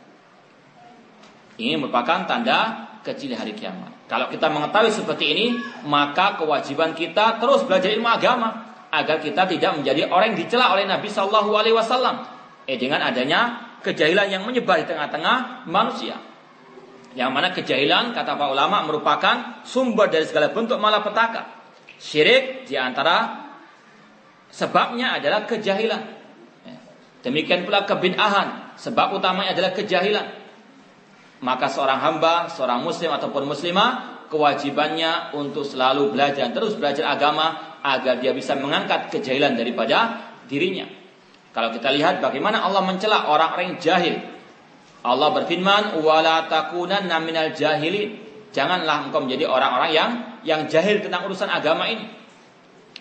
Ini 1.62 1.78
merupakan 1.78 2.26
tanda 2.26 2.90
kecil 3.06 3.38
hari 3.38 3.54
kiamat. 3.54 3.91
Kalau 4.12 4.28
kita 4.28 4.52
mengetahui 4.52 4.92
seperti 4.92 5.24
ini, 5.32 5.46
maka 5.88 6.36
kewajiban 6.36 6.92
kita 6.92 7.40
terus 7.40 7.64
belajar 7.64 7.88
ilmu 7.96 8.12
agama 8.12 8.76
agar 8.92 9.24
kita 9.24 9.48
tidak 9.48 9.80
menjadi 9.80 10.04
orang 10.12 10.36
yang 10.36 10.44
dicela 10.44 10.68
oleh 10.68 10.84
Nabi 10.84 11.08
Shallallahu 11.08 11.48
Alaihi 11.56 11.72
Wasallam. 11.72 12.28
Eh 12.68 12.76
dengan 12.76 13.00
adanya 13.00 13.72
kejahilan 13.80 14.28
yang 14.28 14.44
menyebar 14.44 14.84
di 14.84 14.86
tengah-tengah 14.92 15.64
manusia. 15.64 16.20
Yang 17.16 17.30
mana 17.32 17.56
kejahilan 17.56 18.12
kata 18.12 18.36
para 18.36 18.52
ulama 18.52 18.84
merupakan 18.84 19.64
sumber 19.64 20.12
dari 20.12 20.28
segala 20.28 20.52
bentuk 20.52 20.76
malapetaka. 20.76 21.48
Syirik 21.96 22.68
di 22.68 22.76
antara 22.76 23.48
sebabnya 24.52 25.16
adalah 25.16 25.48
kejahilan. 25.48 26.02
Ya. 26.68 26.76
Demikian 27.24 27.64
pula 27.64 27.88
kebid'ahan, 27.88 28.76
sebab 28.76 29.16
utamanya 29.16 29.56
adalah 29.56 29.72
kejahilan. 29.72 30.41
Maka 31.42 31.66
seorang 31.66 31.98
hamba, 31.98 32.46
seorang 32.46 32.86
muslim 32.86 33.10
ataupun 33.10 33.50
muslimah 33.50 34.24
kewajibannya 34.32 35.36
untuk 35.36 35.66
selalu 35.68 36.16
belajar 36.16 36.48
terus 36.54 36.78
belajar 36.78 37.12
agama 37.12 37.76
agar 37.84 38.22
dia 38.22 38.32
bisa 38.32 38.56
mengangkat 38.56 39.12
kejahilan 39.12 39.58
daripada 39.58 40.30
dirinya. 40.48 40.88
Kalau 41.52 41.68
kita 41.68 41.92
lihat 41.92 42.24
bagaimana 42.24 42.64
Allah 42.64 42.80
mencela 42.80 43.28
orang-orang 43.28 43.76
yang 43.76 43.80
jahil. 43.82 44.16
Allah 45.02 45.28
berfirman, 45.34 46.00
"Wala 46.00 46.48
takunanna 46.48 47.20
minal 47.20 47.52
jahilin." 47.52 48.22
Janganlah 48.54 49.10
engkau 49.10 49.20
menjadi 49.24 49.50
orang-orang 49.50 49.90
yang 49.92 50.10
yang 50.46 50.60
jahil 50.70 51.02
tentang 51.02 51.26
urusan 51.28 51.50
agama 51.50 51.90
ini. 51.90 52.06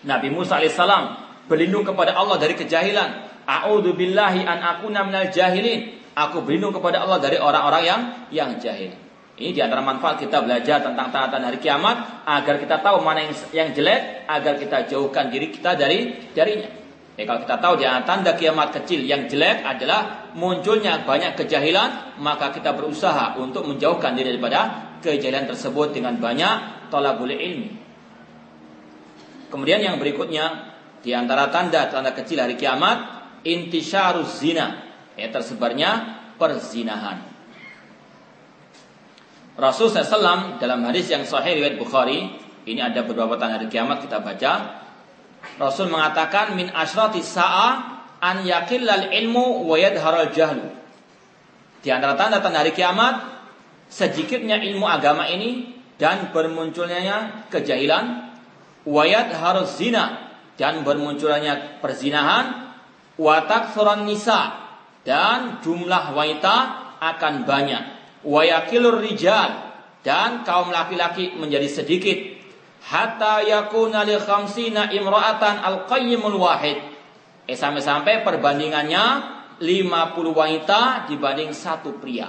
Nabi 0.02 0.28
Musa 0.34 0.58
alaihissalam 0.58 1.04
berlindung 1.46 1.86
kepada 1.86 2.12
Allah 2.18 2.36
dari 2.42 2.58
kejahilan. 2.58 3.30
A'udzu 3.46 3.94
billahi 3.94 4.42
an 4.42 4.58
akuna 4.60 5.06
minal 5.06 5.30
jahilin. 5.30 6.01
Aku 6.12 6.44
berlindung 6.44 6.76
kepada 6.76 7.00
Allah 7.04 7.18
dari 7.20 7.40
orang-orang 7.40 7.82
yang 7.84 8.00
yang 8.28 8.50
jahil. 8.60 8.92
Ini 9.32 9.56
di 9.56 9.60
antara 9.64 9.80
manfaat 9.80 10.20
kita 10.20 10.44
belajar 10.44 10.84
tentang 10.84 11.08
tanda-tanda 11.08 11.48
hari 11.48 11.56
kiamat 11.56 12.28
agar 12.28 12.60
kita 12.60 12.84
tahu 12.84 13.00
mana 13.00 13.24
yang, 13.24 13.34
yang 13.50 13.68
jelek, 13.72 14.28
agar 14.28 14.60
kita 14.60 14.84
jauhkan 14.92 15.32
diri 15.32 15.48
kita 15.48 15.72
dari 15.72 16.28
darinya. 16.36 16.68
Ya, 17.16 17.28
kalau 17.28 17.40
kita 17.44 17.56
tahu 17.60 17.74
di 17.80 17.84
tanda 17.84 18.32
kiamat 18.36 18.72
kecil 18.76 19.04
yang 19.04 19.28
jelek 19.28 19.64
adalah 19.64 20.32
munculnya 20.36 21.04
banyak 21.04 21.36
kejahilan, 21.36 22.20
maka 22.20 22.52
kita 22.52 22.76
berusaha 22.76 23.36
untuk 23.40 23.68
menjauhkan 23.68 24.12
diri 24.16 24.36
daripada 24.36 24.92
kejahilan 25.00 25.48
tersebut 25.48 25.96
dengan 25.96 26.20
banyak 26.20 26.88
tolabul 26.92 27.32
ilmi. 27.32 27.72
Kemudian 29.48 29.80
yang 29.84 29.96
berikutnya 30.00 30.76
di 31.04 31.12
antara 31.12 31.48
tanda-tanda 31.52 32.16
kecil 32.16 32.40
hari 32.40 32.56
kiamat 32.56 33.24
intisyaruz 33.44 34.40
zina, 34.40 34.91
ya 35.16 35.28
tersebarnya 35.28 35.90
perzinahan. 36.40 37.32
Rasul 39.52 39.92
SAW 39.92 40.56
dalam 40.56 40.80
hadis 40.88 41.12
yang 41.12 41.28
sahih 41.28 41.60
riwayat 41.60 41.76
Bukhari, 41.76 42.40
ini 42.64 42.80
ada 42.80 43.04
beberapa 43.04 43.36
tanda 43.36 43.60
hari 43.60 43.68
kiamat 43.68 44.00
kita 44.00 44.24
baca. 44.24 44.80
Rasul 45.60 45.92
mengatakan 45.92 46.56
min 46.56 46.72
asyrati 46.72 47.20
sa'a 47.20 47.68
an 48.22 48.46
yakillal 48.48 49.12
ilmu 49.12 49.68
wa 49.68 49.76
yadharal 49.76 50.32
jahlu. 50.32 50.72
Di 51.84 51.90
antara 51.92 52.16
tanda-tanda 52.16 52.64
hari 52.64 52.72
kiamat, 52.72 53.20
sedikitnya 53.92 54.56
ilmu 54.62 54.88
agama 54.88 55.28
ini 55.28 55.76
dan 56.00 56.32
bermunculnya 56.32 57.44
kejahilan, 57.52 58.32
wayat 58.88 59.36
harus 59.36 59.76
zina 59.76 60.32
dan 60.56 60.80
bermunculnya 60.80 61.82
perzinahan, 61.84 62.72
watak 63.20 63.76
suran 63.76 64.08
nisa 64.08 64.61
dan 65.02 65.58
jumlah 65.62 66.14
wanita 66.14 66.56
akan 67.02 67.42
banyak. 67.42 67.82
Wayakilur 68.22 69.02
rijal. 69.02 69.74
Dan 70.02 70.42
kaum 70.42 70.74
laki-laki 70.74 71.38
menjadi 71.38 71.66
sedikit. 71.70 72.18
Hatta 72.82 73.42
yakuna 73.46 74.02
li 74.02 74.18
khamsina 74.18 74.90
imra'atan 74.90 75.62
al-qayyimul 75.62 76.38
wahid. 76.38 76.78
Eh 77.46 77.54
sampai-sampai 77.54 78.26
perbandingannya 78.26 79.04
50 79.62 79.62
wanita 80.34 81.06
dibanding 81.06 81.54
satu 81.54 82.02
pria. 82.02 82.26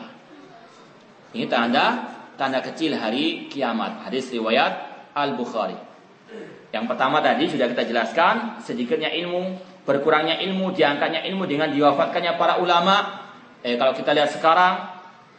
Ini 1.33 1.49
tanda 1.49 2.13
tanda 2.37 2.61
kecil 2.61 2.93
hari 2.93 3.49
kiamat. 3.49 4.05
Hadis 4.05 4.29
riwayat 4.29 4.93
Al-Bukhari. 5.17 5.77
Yang 6.69 6.85
pertama 6.89 7.21
tadi 7.21 7.49
sudah 7.49 7.69
kita 7.69 7.85
jelaskan 7.89 8.61
sedikitnya 8.61 9.09
ilmu 9.13 9.72
berkurangnya 9.83 10.39
ilmu 10.39 10.71
diangkatnya 10.71 11.27
ilmu 11.27 11.43
dengan 11.43 11.71
diwafatkannya 11.71 12.39
para 12.39 12.59
ulama 12.63 13.23
eh 13.63 13.75
kalau 13.75 13.91
kita 13.95 14.15
lihat 14.15 14.31
sekarang 14.31 14.93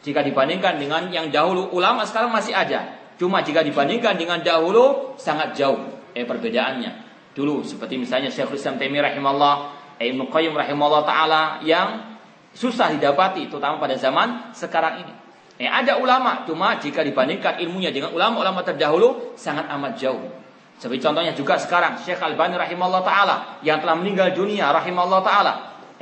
jika 0.05 0.20
dibandingkan 0.20 0.76
dengan 0.76 1.09
yang 1.09 1.32
dahulu 1.32 1.72
ulama 1.72 2.05
sekarang 2.05 2.28
masih 2.28 2.53
ada. 2.53 3.01
Cuma 3.16 3.40
jika 3.40 3.64
dibandingkan 3.64 4.20
dengan 4.20 4.45
dahulu 4.45 5.16
sangat 5.16 5.57
jauh 5.57 5.80
eh 6.12 6.28
perbedaannya. 6.28 7.05
Dulu 7.32 7.64
seperti 7.64 7.99
misalnya 7.99 8.28
Syekhul 8.28 8.61
Islam 8.61 8.78
Taimiyah 8.78 9.11
rahimahullah, 9.11 9.55
Ibnu 9.99 10.30
Qayyim 10.30 10.55
rahimahullah 10.55 11.03
taala 11.03 11.42
yang 11.64 12.14
susah 12.55 12.95
didapati 12.95 13.51
terutama 13.51 13.82
pada 13.82 13.99
zaman 13.99 14.55
sekarang 14.55 15.03
ini. 15.03 15.14
Eh, 15.55 15.70
ada 15.70 15.99
ulama, 16.03 16.42
cuma 16.47 16.78
jika 16.82 17.07
dibandingkan 17.07 17.62
ilmunya 17.62 17.95
dengan 17.95 18.11
ulama-ulama 18.11 18.66
terdahulu 18.66 19.38
sangat 19.38 19.70
amat 19.70 19.92
jauh. 19.99 20.43
Seperti 20.79 21.01
contohnya 21.01 21.33
juga 21.33 21.55
sekarang 21.57 22.03
Syekh 22.03 22.18
Al-Bani 22.18 22.59
rahimahullah 22.59 23.05
taala 23.07 23.37
yang 23.62 23.79
telah 23.79 23.95
meninggal 23.95 24.35
dunia 24.35 24.75
rahimahullah 24.75 25.22
taala. 25.22 25.53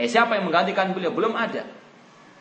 Eh 0.01 0.09
siapa 0.09 0.41
yang 0.41 0.49
menggantikan 0.49 0.91
beliau? 0.97 1.13
Belum 1.13 1.37
ada. 1.37 1.63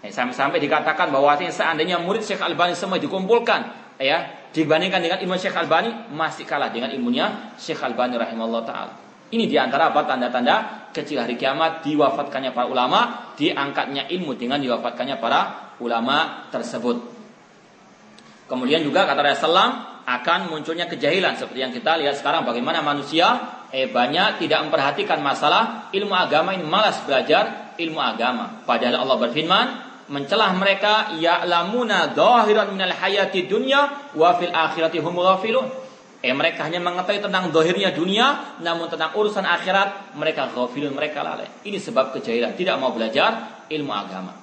Eh, 0.02 0.10
sampai-sampai 0.10 0.58
dikatakan 0.58 1.14
bahwa 1.14 1.38
seandainya 1.38 2.02
murid 2.02 2.26
Syekh 2.26 2.42
Albani 2.42 2.74
semua 2.74 2.98
dikumpulkan, 2.98 3.94
ya, 4.02 4.50
dibandingkan 4.50 4.98
dengan 4.98 5.18
ilmu 5.22 5.38
Syekh 5.38 5.54
Albani 5.54 6.10
masih 6.10 6.50
kalah 6.50 6.74
dengan 6.74 6.90
ilmunya 6.90 7.54
Syekh 7.62 7.86
Albani 7.86 8.18
rahimahullah 8.18 8.64
taala. 8.66 8.94
Ini 9.32 9.46
di 9.46 9.56
antara 9.62 9.94
apa 9.94 10.04
tanda-tanda 10.10 10.90
kecil 10.92 11.22
hari 11.22 11.38
kiamat 11.38 11.86
diwafatkannya 11.86 12.52
para 12.52 12.68
ulama, 12.68 13.32
diangkatnya 13.38 14.10
ilmu 14.10 14.36
dengan 14.36 14.58
diwafatkannya 14.60 15.22
para 15.22 15.72
ulama 15.80 16.50
tersebut. 16.50 16.98
Kemudian 18.50 18.84
juga 18.84 19.08
kata 19.08 19.22
Rasulullah 19.24 19.91
akan 20.06 20.49
munculnya 20.49 20.89
kejahilan 20.89 21.38
seperti 21.38 21.60
yang 21.62 21.74
kita 21.74 21.97
lihat 22.02 22.18
sekarang 22.18 22.43
bagaimana 22.43 22.82
manusia 22.82 23.62
eh 23.72 23.88
banyak 23.88 24.43
tidak 24.43 24.68
memperhatikan 24.68 25.24
masalah 25.24 25.88
ilmu 25.95 26.12
agama 26.12 26.52
ini 26.52 26.66
malas 26.68 26.99
belajar 27.08 27.74
ilmu 27.80 27.97
agama. 27.97 28.66
Padahal 28.68 29.08
Allah 29.08 29.18
berfirman, 29.18 29.68
mencelah 30.12 30.52
mereka 30.60 31.16
ya'lamuna 31.16 32.12
dhahiran 32.12 32.76
minal 32.76 32.91
hayati 32.91 33.47
dunya 33.47 34.12
wa 34.12 34.36
fil 34.36 34.52
akhirati 34.52 34.99
hum 34.99 35.16
ghafilun. 35.16 35.68
Eh 36.22 36.36
mereka 36.38 36.70
hanya 36.70 36.78
mengetahui 36.78 37.24
tentang 37.24 37.49
dohirnya 37.49 37.95
dunia, 37.97 38.58
namun 38.62 38.91
tentang 38.91 39.16
urusan 39.18 39.41
akhirat 39.41 40.14
mereka 40.20 40.52
ghafilun, 40.54 40.93
mereka 40.93 41.26
lalai. 41.26 41.49
Ini 41.66 41.82
sebab 41.82 42.14
kejahilan, 42.14 42.54
tidak 42.54 42.78
mau 42.78 42.93
belajar 42.93 43.64
ilmu 43.72 43.89
agama. 43.89 44.41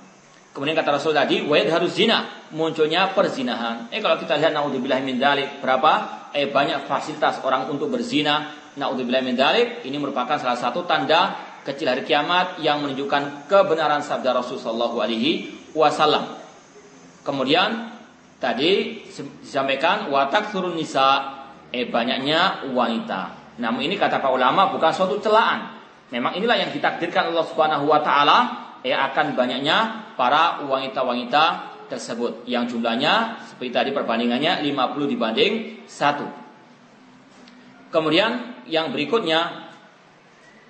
Kemudian 0.59 0.75
kata 0.75 0.99
Rasul 0.99 1.15
tadi, 1.15 1.47
wajib 1.47 1.71
harus 1.71 1.95
zina, 1.95 2.51
munculnya 2.51 3.15
perzinahan. 3.15 3.87
Eh 3.95 4.03
kalau 4.03 4.19
kita 4.19 4.35
lihat 4.43 4.51
naudzubillah 4.51 4.99
min 5.07 5.15
dalik, 5.15 5.63
berapa 5.63 6.27
eh 6.35 6.51
banyak 6.51 6.83
fasilitas 6.91 7.39
orang 7.47 7.71
untuk 7.71 7.87
berzina. 7.87 8.51
Naudzubillah 8.75 9.23
min 9.23 9.39
dalik, 9.39 9.87
ini 9.87 9.95
merupakan 10.03 10.35
salah 10.35 10.59
satu 10.59 10.83
tanda 10.83 11.39
kecil 11.63 11.87
hari 11.87 12.03
kiamat 12.03 12.59
yang 12.59 12.83
menunjukkan 12.83 13.47
kebenaran 13.47 14.03
sabda 14.03 14.35
Rasul 14.35 14.59
Shallallahu 14.59 14.99
Alaihi 14.99 15.63
Wasallam. 15.79 16.27
Kemudian 17.23 17.95
tadi 18.43 19.07
disampaikan 19.39 20.11
watak 20.11 20.51
turun 20.51 20.75
nisa, 20.75 21.39
eh 21.71 21.87
banyaknya 21.87 22.67
wanita. 22.75 23.55
Namun 23.63 23.87
ini 23.87 23.95
kata 23.95 24.19
para 24.19 24.35
ulama 24.35 24.75
bukan 24.75 24.91
suatu 24.91 25.23
celaan. 25.23 25.79
Memang 26.11 26.35
inilah 26.35 26.59
yang 26.59 26.75
ditakdirkan 26.75 27.31
Allah 27.31 27.47
Subhanahu 27.47 27.87
Wa 27.87 28.03
Taala 28.03 28.39
eh 28.83 28.91
akan 28.91 29.39
banyaknya 29.39 30.08
para 30.19 30.67
wanita-wanita 30.67 31.79
tersebut 31.87 32.43
yang 32.45 32.67
jumlahnya 32.67 33.47
seperti 33.47 33.71
tadi 33.71 33.91
perbandingannya 33.95 34.67
50 34.67 35.09
dibanding 35.09 35.53
1. 35.87 37.95
Kemudian 37.95 38.59
yang 38.69 38.93
berikutnya 38.93 39.71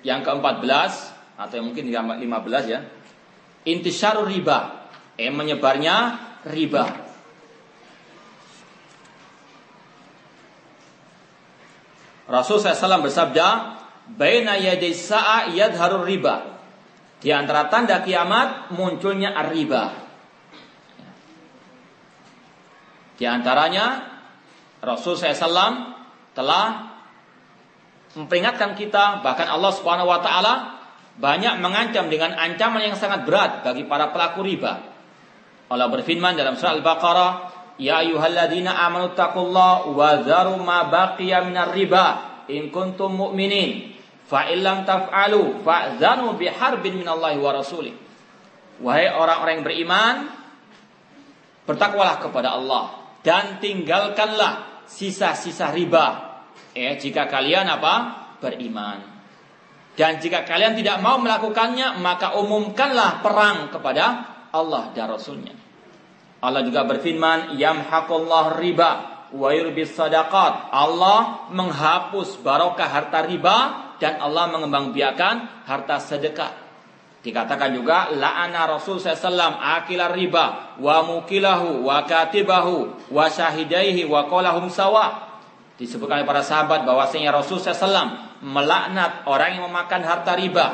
yang 0.05 0.23
ke-14 0.23 0.91
atau 1.35 1.53
yang 1.59 1.65
mungkin 1.67 1.91
15 1.91 2.71
ya. 2.71 2.79
Intisyarul 3.67 4.29
riba. 4.29 4.87
Eh 5.19 5.27
menyebarnya 5.27 6.15
riba. 6.47 6.87
Rasul 12.29 12.61
SAW 12.61 13.03
bersabda, 13.03 13.47
"Baina 14.13 14.55
yaday 14.55 14.93
sa'a 14.93 15.51
yadharur 15.51 16.05
riba." 16.05 16.58
Di 17.19 17.35
antara 17.35 17.67
tanda 17.67 17.99
kiamat 17.99 18.71
munculnya 18.71 19.35
riba. 19.51 19.91
Di 23.19 23.27
antaranya 23.27 24.07
Rasul 24.79 25.19
SAW 25.19 25.91
telah 26.31 26.95
memperingatkan 28.15 28.79
kita 28.79 29.19
bahkan 29.19 29.51
Allah 29.51 29.71
Subhanahu 29.75 30.07
wa 30.07 30.23
taala 30.23 30.79
banyak 31.19 31.59
mengancam 31.59 32.07
dengan 32.07 32.31
ancaman 32.39 32.79
yang 32.79 32.95
sangat 32.95 33.27
berat 33.27 33.67
bagi 33.67 33.83
para 33.83 34.15
pelaku 34.15 34.39
riba. 34.39 34.79
Allah 35.67 35.91
berfirman 35.91 36.39
dalam 36.39 36.55
surah 36.55 36.79
Al-Baqarah, 36.79 37.31
"Ya 37.75 37.99
ayyuhalladzina 37.99 38.71
amanu 38.71 39.11
taqullaha 39.11 39.91
wa 39.91 40.09
dharu 40.23 40.55
ma 40.63 40.87
baqiya 40.87 41.43
minar 41.43 41.75
riba 41.75 42.05
in 42.47 42.71
kuntum 42.71 43.11
mu'minin." 43.19 43.98
Fa 44.29 44.45
illam 44.53 44.85
taf'alu 44.85 45.65
fa'zanu 45.65 46.37
biharbin 46.37 47.01
minallahi 47.01 47.41
wa 47.41 47.49
rasulih. 47.49 47.97
Wahai 48.79 49.09
orang-orang 49.09 49.53
yang 49.59 49.65
beriman, 49.65 50.15
bertakwalah 51.65 52.21
kepada 52.21 52.53
Allah 52.53 53.17
dan 53.25 53.57
tinggalkanlah 53.57 54.85
sisa-sisa 54.85 55.73
riba 55.73 56.29
Ya, 56.77 56.93
jika 56.95 57.25
kalian 57.25 57.65
apa? 57.65 57.93
Beriman. 58.39 59.01
Dan 59.97 60.21
jika 60.21 60.47
kalian 60.47 60.79
tidak 60.79 61.01
mau 61.03 61.19
melakukannya, 61.19 61.99
maka 61.99 62.39
umumkanlah 62.39 63.19
perang 63.19 63.67
kepada 63.73 64.05
Allah 64.53 64.93
dan 64.95 65.11
Rasulnya. 65.11 65.51
Allah 66.39 66.63
juga 66.63 66.87
berfirman, 66.87 67.59
Yamhaqullah 67.59 68.55
riba 68.63 68.91
wa 69.35 69.49
yurbis 69.51 69.91
sadaqat. 69.91 70.71
Allah 70.71 71.51
menghapus 71.51 72.39
barokah 72.39 72.87
harta 72.87 73.27
riba 73.27 73.88
dan 73.99 74.17
Allah 74.17 74.47
mengembangbiakan 74.49 75.67
harta 75.67 75.99
sedekah. 75.99 76.51
Dikatakan 77.19 77.75
juga 77.75 78.15
la'ana 78.15 78.63
Rasul 78.63 78.95
SAW 78.95 79.59
akila 79.59 80.07
riba 80.15 80.79
wa 80.79 81.03
mukilahu 81.03 81.83
wa 81.83 82.07
katibahu 82.07 83.11
wa 83.11 83.27
syahidaihi 83.27 84.07
wa 84.07 84.23
qolahum 84.31 84.71
sawa. 84.71 85.27
Disebutkan 85.75 86.23
oleh 86.23 86.27
para 86.27 86.43
sahabat 86.43 86.87
bahwasanya 86.87 87.35
Rasul 87.35 87.59
SAW 87.59 88.39
melaknat 88.39 89.27
orang 89.27 89.59
yang 89.59 89.67
memakan 89.67 90.01
harta 90.07 90.31
riba, 90.39 90.67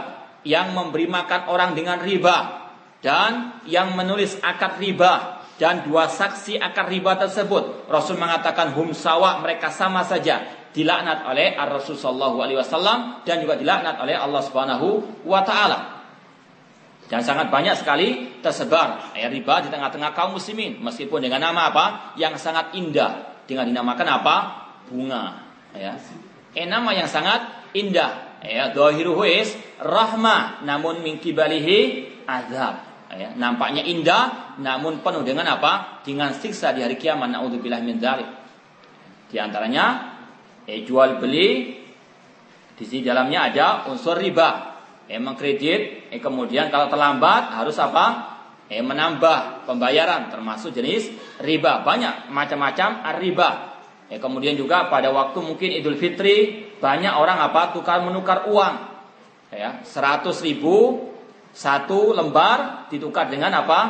yang 0.46 0.70
memberi 0.78 1.10
makan 1.10 1.50
orang 1.50 1.74
dengan 1.74 1.98
riba 1.98 2.70
dan 3.02 3.62
yang 3.66 3.98
menulis 3.98 4.38
akad 4.46 4.78
riba 4.78 5.42
dan 5.58 5.82
dua 5.82 6.06
saksi 6.14 6.62
akad 6.62 6.94
riba 6.94 7.18
tersebut. 7.18 7.90
Rasul 7.90 8.22
mengatakan 8.22 8.70
hum 8.78 8.94
sawa 8.94 9.42
mereka 9.42 9.74
sama 9.74 10.06
saja 10.06 10.65
dilaknat 10.76 11.24
oleh 11.24 11.56
Rasul 11.56 11.96
sallallahu 11.96 12.44
alaihi 12.44 12.60
wasallam 12.60 13.24
dan 13.24 13.40
juga 13.40 13.56
dilaknat 13.56 13.96
oleh 13.96 14.20
Allah 14.20 14.44
Subhanahu 14.44 14.88
wa 15.24 15.40
taala. 15.48 15.96
Dan 17.06 17.22
sangat 17.22 17.54
banyak 17.54 17.80
sekali 17.80 18.42
tersebar 18.42 19.14
air 19.16 19.30
riba 19.30 19.62
di 19.62 19.70
tengah-tengah 19.72 20.12
kaum 20.12 20.36
muslimin. 20.36 20.82
Meskipun 20.82 21.22
dengan 21.22 21.48
nama 21.48 21.70
apa? 21.70 21.86
Yang 22.18 22.42
sangat 22.42 22.74
indah. 22.74 23.46
Dengan 23.46 23.70
dinamakan 23.70 24.08
apa? 24.10 24.36
Bunga. 24.90 25.24
Ya. 25.78 25.96
Eh 26.58 26.66
nama 26.66 26.92
yang 26.98 27.06
sangat 27.06 27.46
indah. 27.78 28.42
Ya, 28.42 28.74
dohiru 28.74 29.22
is 29.22 29.54
rahmah. 29.78 30.66
Namun 30.66 31.06
min 31.06 31.22
kibalihi 31.22 32.10
azab. 32.26 32.82
Ya, 33.14 33.38
nampaknya 33.38 33.86
indah. 33.86 34.58
Namun 34.58 35.06
penuh 35.06 35.22
dengan 35.22 35.46
apa? 35.46 36.02
Dengan 36.02 36.34
siksa 36.34 36.74
di 36.74 36.82
hari 36.82 36.98
kiamat. 36.98 37.38
Na'udzubillah 37.38 37.86
min 37.86 38.02
dzalik. 38.02 38.28
Di 39.30 39.38
antaranya 39.38 40.15
eh, 40.66 40.82
jual 40.86 41.22
beli 41.22 41.82
di 42.76 42.84
sini 42.84 43.08
dalamnya 43.08 43.50
ada 43.54 43.68
unsur 43.88 44.20
riba 44.20 44.76
emang 45.08 45.38
kredit, 45.38 46.12
eh, 46.12 46.22
kemudian 46.22 46.74
kalau 46.74 46.90
terlambat 46.90 47.54
harus 47.54 47.78
apa? 47.78 48.36
Eh, 48.66 48.82
menambah 48.82 49.70
pembayaran 49.70 50.34
termasuk 50.34 50.74
jenis 50.74 51.14
riba 51.38 51.86
banyak 51.86 52.34
macam-macam 52.34 53.06
riba. 53.22 53.50
Eh, 54.10 54.18
kemudian 54.18 54.58
juga 54.58 54.90
pada 54.90 55.14
waktu 55.14 55.38
mungkin 55.42 55.70
Idul 55.70 55.98
Fitri 55.98 56.66
banyak 56.82 57.14
orang 57.14 57.46
apa 57.46 57.74
tukar 57.78 58.02
menukar 58.02 58.50
uang, 58.50 58.76
ya 59.54 59.82
100 59.86 60.26
ribu 60.42 61.10
satu 61.56 62.12
lembar 62.12 62.90
ditukar 62.90 63.30
dengan 63.30 63.54
apa? 63.54 63.82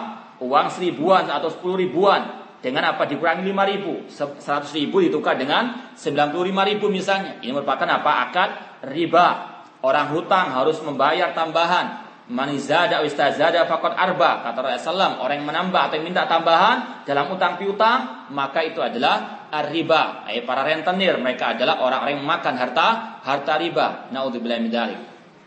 Uang 0.43 0.67
seribuan 0.67 1.31
atau 1.31 1.47
sepuluh 1.47 1.79
ribuan 1.79 2.44
dengan 2.65 2.97
apa 2.97 3.05
dikurangi 3.05 3.45
lima 3.45 3.61
ribu, 3.61 4.09
seratus 4.09 4.73
ribu 4.73 4.97
ditukar 4.97 5.37
dengan 5.37 5.93
sembilan 5.93 6.33
puluh 6.33 6.49
lima 6.49 6.65
ribu 6.65 6.89
misalnya. 6.89 7.37
Ini 7.37 7.53
merupakan 7.53 7.85
apa? 7.85 8.11
Akad 8.25 8.49
riba. 8.89 9.53
Orang 9.85 10.17
hutang 10.17 10.49
harus 10.49 10.81
membayar 10.81 11.29
tambahan. 11.37 12.01
Manizada 12.25 13.05
istazada 13.05 13.69
fakot 13.69 13.93
arba 13.93 14.41
kata 14.41 14.65
Rasulullah 14.65 15.21
orang 15.21 15.45
yang 15.45 15.45
menambah 15.45 15.77
atau 15.77 15.95
yang 16.01 16.09
minta 16.09 16.25
tambahan 16.25 17.05
dalam 17.05 17.29
utang 17.29 17.61
piutang 17.61 18.33
maka 18.33 18.65
itu 18.65 18.81
adalah 18.81 19.45
riba. 19.69 20.25
Eh, 20.33 20.41
para 20.41 20.65
rentenir 20.65 21.21
mereka 21.21 21.53
adalah 21.53 21.85
orang-orang 21.85 22.17
yang 22.17 22.25
makan 22.25 22.57
harta 22.57 23.21
harta 23.21 23.61
riba. 23.61 24.09
Naudzubillah 24.09 24.57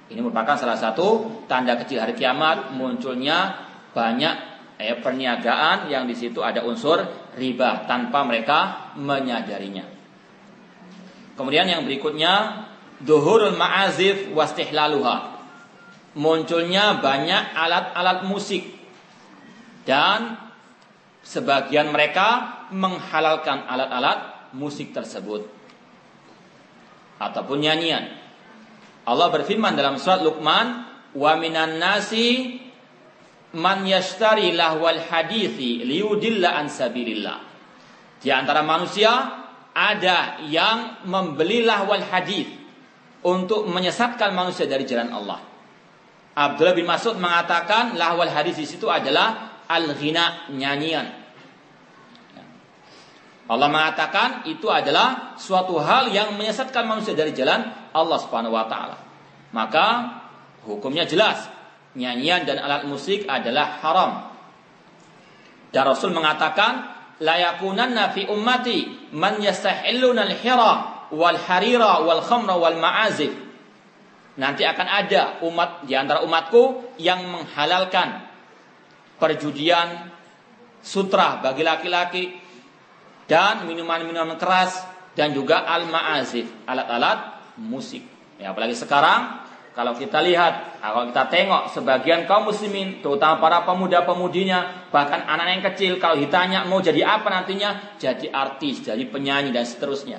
Ini 0.06 0.22
merupakan 0.22 0.54
salah 0.54 0.78
satu 0.78 1.42
tanda 1.50 1.74
kecil 1.82 1.98
hari 1.98 2.14
kiamat 2.14 2.70
munculnya 2.78 3.58
banyak 3.90 4.57
eh, 4.78 4.96
perniagaan 5.02 5.90
yang 5.90 6.06
di 6.06 6.14
situ 6.14 6.38
ada 6.40 6.62
unsur 6.62 7.02
riba 7.34 7.84
tanpa 7.90 8.22
mereka 8.22 8.90
menyadarinya. 8.94 9.84
Kemudian 11.34 11.66
yang 11.70 11.82
berikutnya 11.86 12.66
Duhurul 12.98 13.54
ma'azif 13.54 14.34
wastihlaluha. 14.34 15.38
Munculnya 16.18 16.98
banyak 16.98 17.54
alat-alat 17.54 18.26
musik. 18.26 18.74
Dan 19.86 20.34
sebagian 21.22 21.94
mereka 21.94 22.58
menghalalkan 22.74 23.70
alat-alat 23.70 24.50
musik 24.50 24.90
tersebut. 24.90 25.46
Ataupun 27.22 27.62
nyanyian. 27.62 28.18
Allah 29.06 29.30
berfirman 29.30 29.78
dalam 29.78 29.96
surat 30.02 30.20
Luqman, 30.20 30.84
"Wa 31.14 31.38
minan 31.38 31.78
nasi 31.78 32.58
man 33.58 33.82
yashtari 33.82 34.54
lahwal 34.54 35.02
hadithi 35.02 35.82
liudilla 35.82 36.54
an 36.54 36.70
sabilillah." 36.70 37.38
Di 38.22 38.30
antara 38.30 38.62
manusia 38.62 39.10
ada 39.74 40.42
yang 40.46 41.06
membeli 41.06 41.66
lahwal 41.66 42.02
hadith 42.06 42.50
untuk 43.22 43.66
menyesatkan 43.66 44.30
manusia 44.34 44.66
dari 44.70 44.86
jalan 44.86 45.10
Allah. 45.10 45.40
Abdullah 46.38 46.74
bin 46.74 46.86
Mas'ud 46.86 47.18
mengatakan 47.18 47.98
lahwal 47.98 48.30
hadis 48.30 48.54
di 48.58 48.66
situ 48.66 48.86
adalah 48.86 49.58
al-ghina 49.66 50.50
nyanyian. 50.54 51.18
Allah 53.48 53.68
mengatakan 53.72 54.44
itu 54.44 54.68
adalah 54.68 55.34
suatu 55.40 55.80
hal 55.80 56.12
yang 56.12 56.36
menyesatkan 56.36 56.84
manusia 56.84 57.16
dari 57.16 57.32
jalan 57.32 57.64
Allah 57.96 58.18
Subhanahu 58.20 58.52
wa 58.52 58.68
taala. 58.68 59.00
Maka 59.56 59.86
hukumnya 60.68 61.08
jelas, 61.08 61.48
nyanyian 61.98 62.46
dan 62.46 62.62
alat 62.62 62.86
musik 62.86 63.26
adalah 63.26 63.82
haram. 63.82 64.12
Dan 65.74 65.82
Rasul 65.84 66.14
mengatakan 66.14 66.96
la 67.18 67.34
yakunanna 67.36 68.14
fi 68.14 68.30
ummati 68.30 69.10
man 69.12 69.42
yastahilluna 69.42 70.22
al-hira 70.24 70.72
wal 71.10 71.36
harira 71.36 72.06
wal 72.06 72.22
khamra 72.22 72.54
wal 72.54 72.78
ma'azif. 72.78 73.34
Nanti 74.38 74.62
akan 74.62 74.86
ada 74.86 75.42
umat 75.42 75.82
di 75.82 75.98
antara 75.98 76.22
umatku 76.22 76.94
yang 77.02 77.26
menghalalkan 77.26 78.22
perjudian 79.18 80.14
sutra 80.78 81.42
bagi 81.42 81.66
laki-laki 81.66 82.24
dan 83.26 83.66
minuman-minuman 83.66 84.38
keras 84.38 84.78
dan 85.18 85.34
juga 85.34 85.66
al 85.66 85.90
ma'azif, 85.90 86.46
alat-alat 86.70 87.42
musik. 87.58 88.06
Ya, 88.38 88.54
apalagi 88.54 88.78
sekarang 88.78 89.47
kalau 89.78 89.94
kita 89.94 90.18
lihat, 90.26 90.82
kalau 90.82 91.06
kita 91.06 91.30
tengok 91.30 91.70
sebagian 91.70 92.26
kaum 92.26 92.50
muslimin, 92.50 92.98
terutama 92.98 93.38
para 93.38 93.62
pemuda-pemudinya, 93.62 94.90
bahkan 94.90 95.22
anak 95.22 95.46
yang 95.54 95.62
kecil, 95.70 96.02
kalau 96.02 96.18
ditanya 96.18 96.66
mau 96.66 96.82
jadi 96.82 97.06
apa 97.06 97.30
nantinya, 97.30 97.94
jadi 97.94 98.26
artis, 98.34 98.82
jadi 98.82 99.06
penyanyi 99.06 99.54
dan 99.54 99.62
seterusnya. 99.62 100.18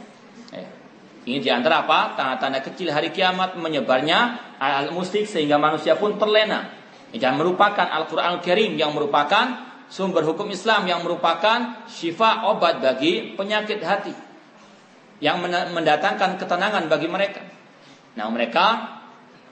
Ini 1.28 1.44
di 1.44 1.52
antara 1.52 1.84
apa? 1.84 2.16
Tanda-tanda 2.16 2.64
kecil 2.64 2.88
hari 2.96 3.12
kiamat 3.12 3.60
menyebarnya 3.60 4.56
al 4.64 4.96
musik 4.96 5.28
sehingga 5.28 5.60
manusia 5.60 6.00
pun 6.00 6.16
terlena. 6.16 6.72
Dan 7.12 7.36
merupakan 7.36 7.84
Al-Quran 7.84 8.40
Al-Karim 8.40 8.80
yang 8.80 8.96
merupakan 8.96 9.76
sumber 9.92 10.24
hukum 10.24 10.48
Islam 10.56 10.88
yang 10.88 11.04
merupakan 11.04 11.84
syifa 11.92 12.48
obat 12.48 12.80
bagi 12.80 13.36
penyakit 13.36 13.84
hati. 13.84 14.16
Yang 15.20 15.52
mendatangkan 15.76 16.40
ketenangan 16.40 16.88
bagi 16.88 17.12
mereka. 17.12 17.44
Nah 18.16 18.32
mereka 18.32 18.99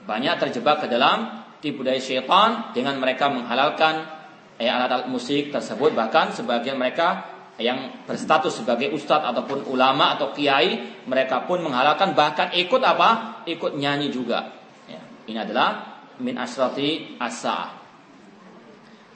banyak 0.08 0.40
terjebak 0.40 0.80
ke 0.80 0.86
dalam 0.88 1.44
tipu 1.60 1.84
daya 1.84 2.00
syaitan 2.00 2.72
dengan 2.72 2.96
mereka 2.96 3.28
menghalalkan 3.28 4.08
eh, 4.56 4.64
alat-alat 4.64 5.12
musik 5.12 5.52
tersebut. 5.52 5.92
Bahkan 5.92 6.32
sebagian 6.32 6.80
mereka 6.80 7.28
yang 7.60 8.06
berstatus 8.08 8.64
sebagai 8.64 8.88
ustadz 8.96 9.28
ataupun 9.28 9.68
ulama 9.68 10.16
atau 10.16 10.32
kiai 10.32 11.04
mereka 11.04 11.44
pun 11.44 11.60
menghalalkan. 11.60 12.16
Bahkan 12.16 12.56
ikut 12.56 12.80
apa? 12.80 13.42
Ikut 13.44 13.76
nyanyi 13.76 14.08
juga. 14.08 14.48
Ya, 14.88 15.04
ini 15.28 15.36
adalah 15.36 16.00
min 16.24 16.40
asrati 16.40 17.20
asa. 17.20 17.76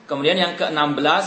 Kemudian 0.04 0.36
yang 0.36 0.52
ke-16 0.60 1.24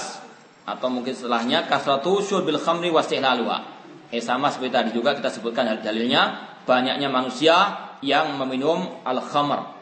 atau 0.69 0.87
mungkin 0.93 1.17
setelahnya 1.17 1.65
kasratu 1.65 2.21
syurbil 2.21 2.61
khamri 2.61 2.89
wastihlaluha 2.89 3.75
eh 4.09 4.21
sama 4.21 4.49
seperti 4.53 4.73
tadi 4.73 4.89
juga 4.93 5.17
kita 5.17 5.33
sebutkan 5.33 5.81
dalilnya. 5.81 6.53
Banyaknya 6.65 7.13
manusia 7.13 7.84
yang 8.03 8.35
meminum 8.39 8.99
al 9.05 9.21
khamr 9.21 9.75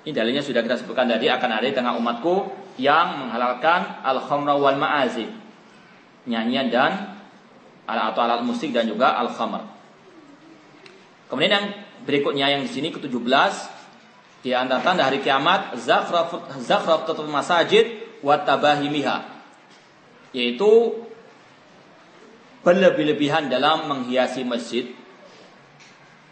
Ini 0.00 0.16
dalilnya 0.16 0.40
sudah 0.40 0.64
kita 0.64 0.80
sebutkan 0.80 1.12
tadi 1.12 1.28
akan 1.28 1.50
ada 1.60 1.66
di 1.68 1.76
tengah 1.76 1.92
umatku 2.00 2.48
yang 2.80 3.20
menghalalkan 3.20 4.00
al-khamra 4.00 4.56
wal 4.56 4.80
ma'azif. 4.80 5.28
Nyanyian 6.24 6.72
dan 6.72 7.20
atau 7.84 8.20
alat 8.24 8.40
musik 8.40 8.72
dan 8.72 8.88
juga 8.88 9.12
al-khamr. 9.20 9.60
Kemudian 11.28 11.52
yang 11.52 11.66
berikutnya 12.08 12.48
yang 12.48 12.64
di 12.64 12.70
sini 12.72 12.88
ke-17 12.90 13.52
di 14.40 14.56
antara 14.56 14.80
tanda 14.80 15.04
hari 15.04 15.20
kiamat 15.20 15.76
zakhraf 15.76 17.04
tutup 17.04 17.28
masajid 17.28 18.00
wa 18.24 18.40
tabahimiha 18.40 19.28
yaitu 20.32 20.96
berlebih-lebihan 22.60 23.48
dalam 23.48 23.88
menghiasi 23.88 24.44
masjid 24.44 24.92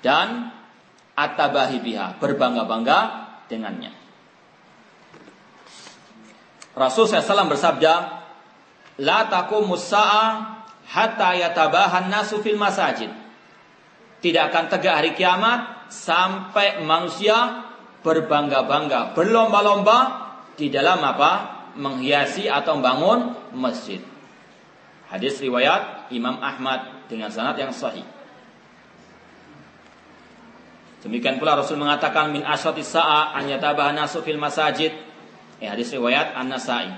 dan 0.05 0.53
at-tabahibiha 1.19 2.21
berbangga-bangga 2.23 2.99
dengannya. 3.51 3.91
Rasul 6.79 7.11
SAW 7.11 7.51
bersabda, 7.51 7.95
la 9.03 9.27
taqumus 9.27 9.83
sa'a 9.83 10.27
hatta 10.87 11.35
yatabahan 11.35 12.07
nasu 12.07 12.39
fil 12.39 12.55
masajid. 12.55 13.11
Tidak 14.19 14.43
akan 14.51 14.65
tegak 14.71 14.95
hari 15.03 15.13
kiamat 15.19 15.91
sampai 15.91 16.83
manusia 16.87 17.67
berbangga-bangga, 18.07 19.17
berlomba-lomba 19.19 19.99
di 20.55 20.71
dalam 20.71 21.03
apa? 21.03 21.59
menghiasi 21.79 22.51
atau 22.51 22.75
membangun 22.75 23.39
masjid. 23.55 24.03
Hadis 25.07 25.39
riwayat 25.39 25.98
Imam 26.11 26.41
Ahmad 26.41 27.09
dengan 27.09 27.33
sanad 27.33 27.57
yang 27.57 27.73
sahih. 27.73 28.05
Demikian 30.99 31.39
pula 31.39 31.55
Rasul 31.55 31.79
mengatakan 31.79 32.35
min 32.35 32.43
asyrati 32.43 32.83
sa'a 32.83 33.33
an 33.39 33.47
yatabaha 33.47 33.95
nasu 33.95 34.19
fil 34.27 34.41
masajid. 34.41 34.91
Eh, 35.59 35.67
hadis 35.67 35.91
riwayat 35.91 36.39
An-Nasa'i. 36.39 36.91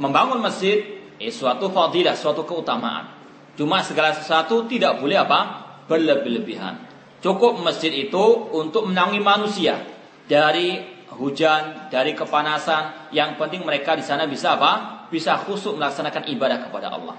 Membangun 0.00 0.40
masjid 0.40 0.80
eh, 1.20 1.32
suatu 1.32 1.68
fadilah, 1.72 2.16
suatu 2.16 2.44
keutamaan. 2.44 3.08
Cuma 3.54 3.80
segala 3.86 4.16
sesuatu 4.16 4.66
tidak 4.66 5.00
boleh 5.00 5.20
apa? 5.20 5.40
Berlebih-lebihan. 5.86 6.80
Cukup 7.24 7.60
masjid 7.64 7.92
itu 7.92 8.24
untuk 8.52 8.88
menangani 8.88 9.20
manusia 9.20 9.80
dari 10.28 10.80
hujan, 11.16 11.88
dari 11.88 12.12
kepanasan. 12.12 13.12
Yang 13.16 13.40
penting 13.40 13.62
mereka 13.64 13.96
di 13.96 14.04
sana 14.04 14.28
bisa 14.28 14.60
apa? 14.60 15.03
Bisa 15.14 15.38
khusyuk 15.38 15.78
melaksanakan 15.78 16.26
ibadah 16.26 16.58
kepada 16.66 16.90
Allah. 16.90 17.14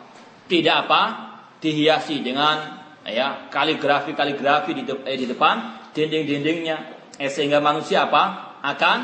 Tidak 0.52 0.76
apa? 0.76 1.02
Dihiasi 1.64 2.20
dengan 2.20 2.84
ya 3.06 3.48
kaligrafi-kaligrafi 3.54 4.74
di, 4.74 4.84
de, 4.84 4.94
eh, 5.06 5.18
di 5.18 5.30
depan 5.30 5.86
dinding-dindingnya 5.94 6.78
eh, 7.22 7.30
sehingga 7.30 7.62
manusia 7.62 8.10
apa 8.10 8.58
akan 8.66 8.98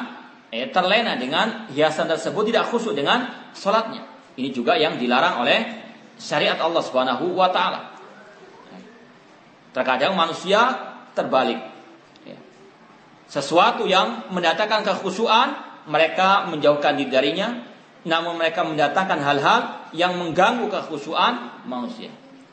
eh, 0.49 0.73
terlena 0.73 1.13
dengan 1.15 1.69
hiasan 1.69 2.09
tersebut 2.09 2.49
tidak 2.49 2.65
khusyuk 2.73 2.97
dengan 2.97 3.29
sholatnya 3.53 4.01
ini 4.41 4.49
juga 4.49 4.73
yang 4.73 4.97
dilarang 4.97 5.45
oleh 5.45 5.59
syariat 6.17 6.57
Allah 6.57 6.81
Subhanahu 6.81 7.37
wa 7.37 7.53
taala 7.53 7.93
terkadang 9.71 10.17
manusia 10.17 10.59
terbalik 11.13 11.61
ya. 12.25 12.37
sesuatu 13.29 13.85
yang 13.85 14.33
mendatangkan 14.33 14.81
kekhusyuan 14.81 15.53
mereka 15.85 16.49
menjauhkan 16.49 16.97
diri 16.97 17.13
darinya 17.13 17.70
namun 18.01 18.37
mereka 18.37 18.65
mendatangkan 18.65 19.19
hal-hal 19.21 19.61
yang 19.93 20.17
mengganggu 20.17 20.69
kekhusyuan 20.69 21.65
manusia 21.69 22.09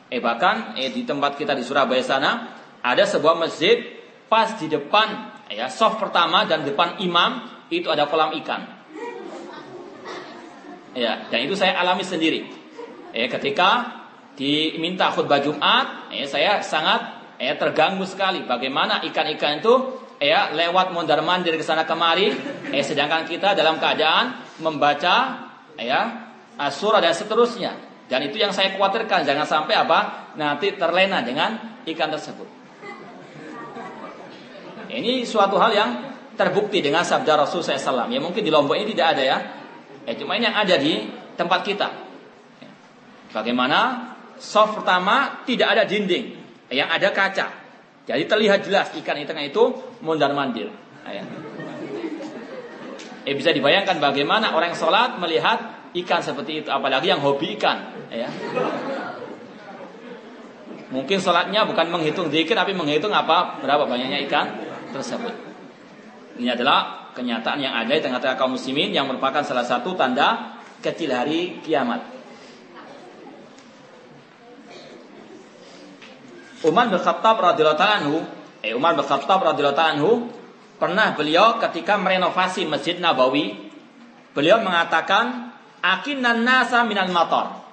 Eh 0.09 0.17
bahkan 0.17 0.73
eh, 0.73 0.89
di 0.89 1.05
tempat 1.05 1.37
kita 1.37 1.53
di 1.53 1.61
Surabaya 1.61 2.01
sana 2.01 2.49
ada 2.81 3.05
sebuah 3.05 3.37
masjid 3.37 3.77
pas 4.25 4.57
di 4.57 4.65
depan 4.65 5.37
ya 5.53 5.69
soft 5.69 6.01
pertama 6.01 6.49
dan 6.49 6.65
depan 6.65 6.97
imam 6.97 7.45
itu 7.69 7.85
ada 7.93 8.09
kolam 8.09 8.33
ikan. 8.41 8.65
Ya, 10.97 11.29
dan 11.29 11.45
itu 11.45 11.53
saya 11.53 11.77
alami 11.77 12.01
sendiri. 12.01 12.49
Eh 13.13 13.29
ketika 13.29 14.01
diminta 14.33 15.13
khutbah 15.13 15.37
Jumat, 15.45 16.09
eh 16.09 16.25
saya 16.25 16.65
sangat 16.65 17.21
eh 17.37 17.53
terganggu 17.53 18.01
sekali 18.09 18.41
bagaimana 18.49 19.05
ikan-ikan 19.05 19.61
itu 19.61 19.73
ya 20.19 20.51
lewat 20.51 20.91
mondar 20.91 21.23
mandir 21.23 21.55
ke 21.55 21.63
sana 21.63 21.87
kemari 21.87 22.35
eh 22.69 22.83
sedangkan 22.83 23.23
kita 23.23 23.55
dalam 23.55 23.79
keadaan 23.79 24.43
membaca 24.59 25.47
ya 25.79 26.01
surah 26.59 26.99
dan 26.99 27.15
seterusnya 27.15 27.89
dan 28.09 28.25
itu 28.25 28.41
yang 28.41 28.49
saya 28.49 28.73
khawatirkan 28.73 29.21
jangan 29.21 29.45
sampai 29.45 29.77
apa 29.77 30.33
nanti 30.33 30.73
terlena 30.73 31.21
dengan 31.21 31.77
ikan 31.85 32.09
tersebut. 32.09 32.49
Ini 34.89 35.21
suatu 35.21 35.61
hal 35.61 35.71
yang 35.77 35.89
terbukti 36.33 36.81
dengan 36.81 37.05
sabda 37.05 37.45
Rasul 37.45 37.61
SAW. 37.61 38.09
Ya 38.09 38.17
mungkin 38.17 38.41
di 38.41 38.49
Lombok 38.49 38.73
ini 38.73 38.97
tidak 38.97 39.13
ada 39.13 39.23
ya. 39.23 39.37
Eh 40.09 40.17
cuma 40.17 40.33
ini 40.41 40.49
yang 40.49 40.57
ada 40.57 40.75
di 40.81 41.05
tempat 41.37 41.61
kita. 41.61 41.87
Bagaimana 43.29 44.09
soft 44.41 44.81
pertama 44.81 45.45
tidak 45.45 45.77
ada 45.77 45.83
dinding, 45.85 46.33
yang 46.73 46.89
ada 46.89 47.13
kaca. 47.13 47.58
Jadi 48.09 48.25
terlihat 48.25 48.65
jelas 48.65 48.89
ikan 48.97 49.21
ikan 49.21 49.37
itu 49.45 49.63
mondar 50.01 50.33
mandir. 50.33 50.73
Eh 53.21 53.33
bisa 53.37 53.53
dibayangkan 53.53 54.01
bagaimana 54.01 54.57
orang 54.57 54.73
sholat 54.73 55.21
melihat 55.21 55.93
ikan 55.93 56.25
seperti 56.25 56.65
itu, 56.65 56.69
apalagi 56.73 57.13
yang 57.13 57.21
hobi 57.21 57.53
ikan, 57.61 58.09
ya. 58.09 58.25
Mungkin 60.89 61.21
sholatnya 61.21 61.69
bukan 61.69 61.93
menghitung 61.93 62.33
zikir, 62.33 62.57
tapi 62.57 62.73
menghitung 62.73 63.13
apa 63.13 63.61
berapa 63.61 63.85
banyaknya 63.85 64.25
ikan 64.25 64.57
tersebut. 64.89 65.33
Ini 66.41 66.57
adalah 66.57 67.13
kenyataan 67.13 67.61
yang 67.61 67.77
ada 67.77 67.93
di 67.93 68.01
tengah-tengah 68.01 68.41
kaum 68.41 68.57
muslimin 68.57 68.89
yang 68.89 69.05
merupakan 69.05 69.45
salah 69.45 69.69
satu 69.69 69.93
tanda 69.93 70.57
kecil 70.81 71.13
hari 71.13 71.61
kiamat. 71.61 72.18
Umar 76.59 76.91
bin 76.91 76.99
Khattab 76.99 77.39
radhiyallahu 77.39 77.95
anhu, 78.03 78.17
eh 78.59 78.75
Umar 78.75 78.99
bin 78.99 79.07
Khattab 79.07 79.39
radhiyallahu 79.39 79.89
anhu 79.95 80.11
pernah 80.75 81.15
beliau 81.15 81.55
ketika 81.59 81.95
merenovasi 81.95 82.67
Masjid 82.67 82.99
Nabawi, 82.99 83.71
beliau 84.35 84.59
mengatakan 84.59 85.55
akinan 85.79 86.43
nasa 86.43 86.83
minal 86.83 87.07
motor. 87.11 87.63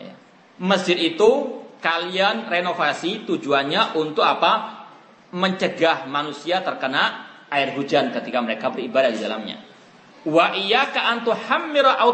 Ya. 0.00 0.16
Masjid 0.56 0.96
itu 0.96 1.60
kalian 1.84 2.48
renovasi 2.48 3.28
tujuannya 3.28 3.96
untuk 3.96 4.24
apa? 4.24 4.84
Mencegah 5.30 6.10
manusia 6.10 6.64
terkena 6.64 7.28
air 7.52 7.76
hujan 7.76 8.10
ketika 8.10 8.40
mereka 8.40 8.72
beribadah 8.72 9.10
di 9.12 9.20
dalamnya. 9.20 9.56
Wa 10.24 10.52
iyyaka 10.56 11.00
an 11.00 11.24
tuhammira 11.24 11.96
aw. 11.96 12.12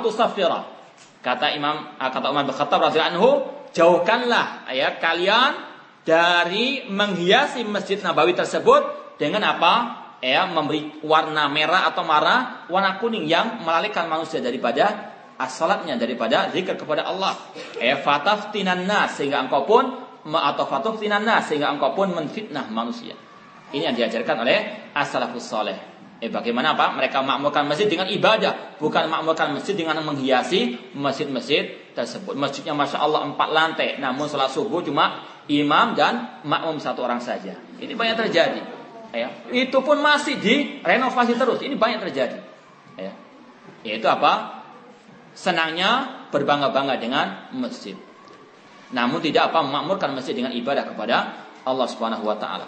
Kata 1.27 1.47
Imam 1.51 1.99
ah, 1.99 2.11
kata 2.11 2.31
Umar 2.31 2.47
bin 2.47 2.55
Khattab 2.55 2.79
radhiyallahu 2.87 3.15
anhu, 3.19 3.31
jauhkanlah 3.75 4.71
ya 4.71 4.95
kalian 5.03 5.66
dari 6.07 6.87
menghiasi 6.87 7.67
Masjid 7.67 7.99
Nabawi 7.99 8.33
tersebut 8.33 9.13
dengan 9.19 9.43
apa? 9.43 10.07
Ya, 10.23 10.49
memberi 10.49 10.97
warna 11.05 11.47
merah 11.51 11.93
atau 11.93 12.03
marah, 12.03 12.67
warna 12.73 12.97
kuning 12.99 13.29
yang 13.29 13.63
melalikan 13.63 14.09
manusia 14.09 14.41
daripada 14.41 15.13
as-salatnya 15.37 16.01
daripada 16.01 16.49
zikir 16.51 16.75
kepada 16.81 17.05
Allah. 17.05 17.37
Eh 17.77 17.95
fataftinan 18.01 18.89
sehingga 19.13 19.45
engkau 19.45 19.69
pun 19.69 19.85
atau 20.27 20.65
fataftinan 20.67 21.23
nas 21.23 21.53
sehingga 21.53 21.69
engkau 21.71 21.93
pun 21.93 22.17
menfitnah 22.17 22.67
manusia. 22.73 23.13
Ini 23.71 23.93
yang 23.93 23.95
diajarkan 23.95 24.37
oleh 24.47 24.59
as-salafus 24.97 25.47
saleh. 25.47 25.79
Eh 26.17 26.33
bagaimana 26.33 26.73
Pak? 26.73 26.97
Mereka 26.97 27.21
makmurkan 27.21 27.69
masjid 27.69 27.93
dengan 27.93 28.09
ibadah, 28.09 28.81
bukan 28.81 29.13
makmurkan 29.13 29.53
masjid 29.53 29.77
dengan 29.77 30.01
menghiasi 30.01 30.97
masjid-masjid 30.97 31.93
tersebut. 31.93 32.33
Masjidnya 32.41 32.73
masya 32.73 33.05
Allah 33.05 33.29
empat 33.29 33.49
lantai, 33.53 34.01
namun 34.01 34.25
sholat 34.25 34.49
subuh 34.49 34.81
cuma 34.81 35.36
imam 35.47 35.95
dan 35.95 36.43
makmum 36.43 36.79
satu 36.83 37.07
orang 37.07 37.23
saja. 37.23 37.55
Ini 37.79 37.95
banyak 37.95 38.17
terjadi. 38.27 38.61
Ya, 39.15 39.33
itu 39.49 39.79
pun 39.81 40.03
masih 40.03 40.37
direnovasi 40.37 41.39
terus. 41.39 41.63
Ini 41.63 41.79
banyak 41.79 42.05
terjadi. 42.05 42.39
Ya. 42.99 43.13
Yaitu 43.87 44.05
apa? 44.11 44.57
senangnya 45.37 46.25
berbangga-bangga 46.33 46.97
dengan 46.97 47.27
masjid. 47.53 47.95
Namun 48.91 49.21
tidak 49.21 49.53
apa 49.53 49.61
memakmurkan 49.63 50.17
masjid 50.17 50.33
dengan 50.33 50.51
ibadah 50.57 50.89
kepada 50.89 51.17
Allah 51.69 51.87
Subhanahu 51.87 52.25
wa 52.25 52.41
taala. 52.41 52.67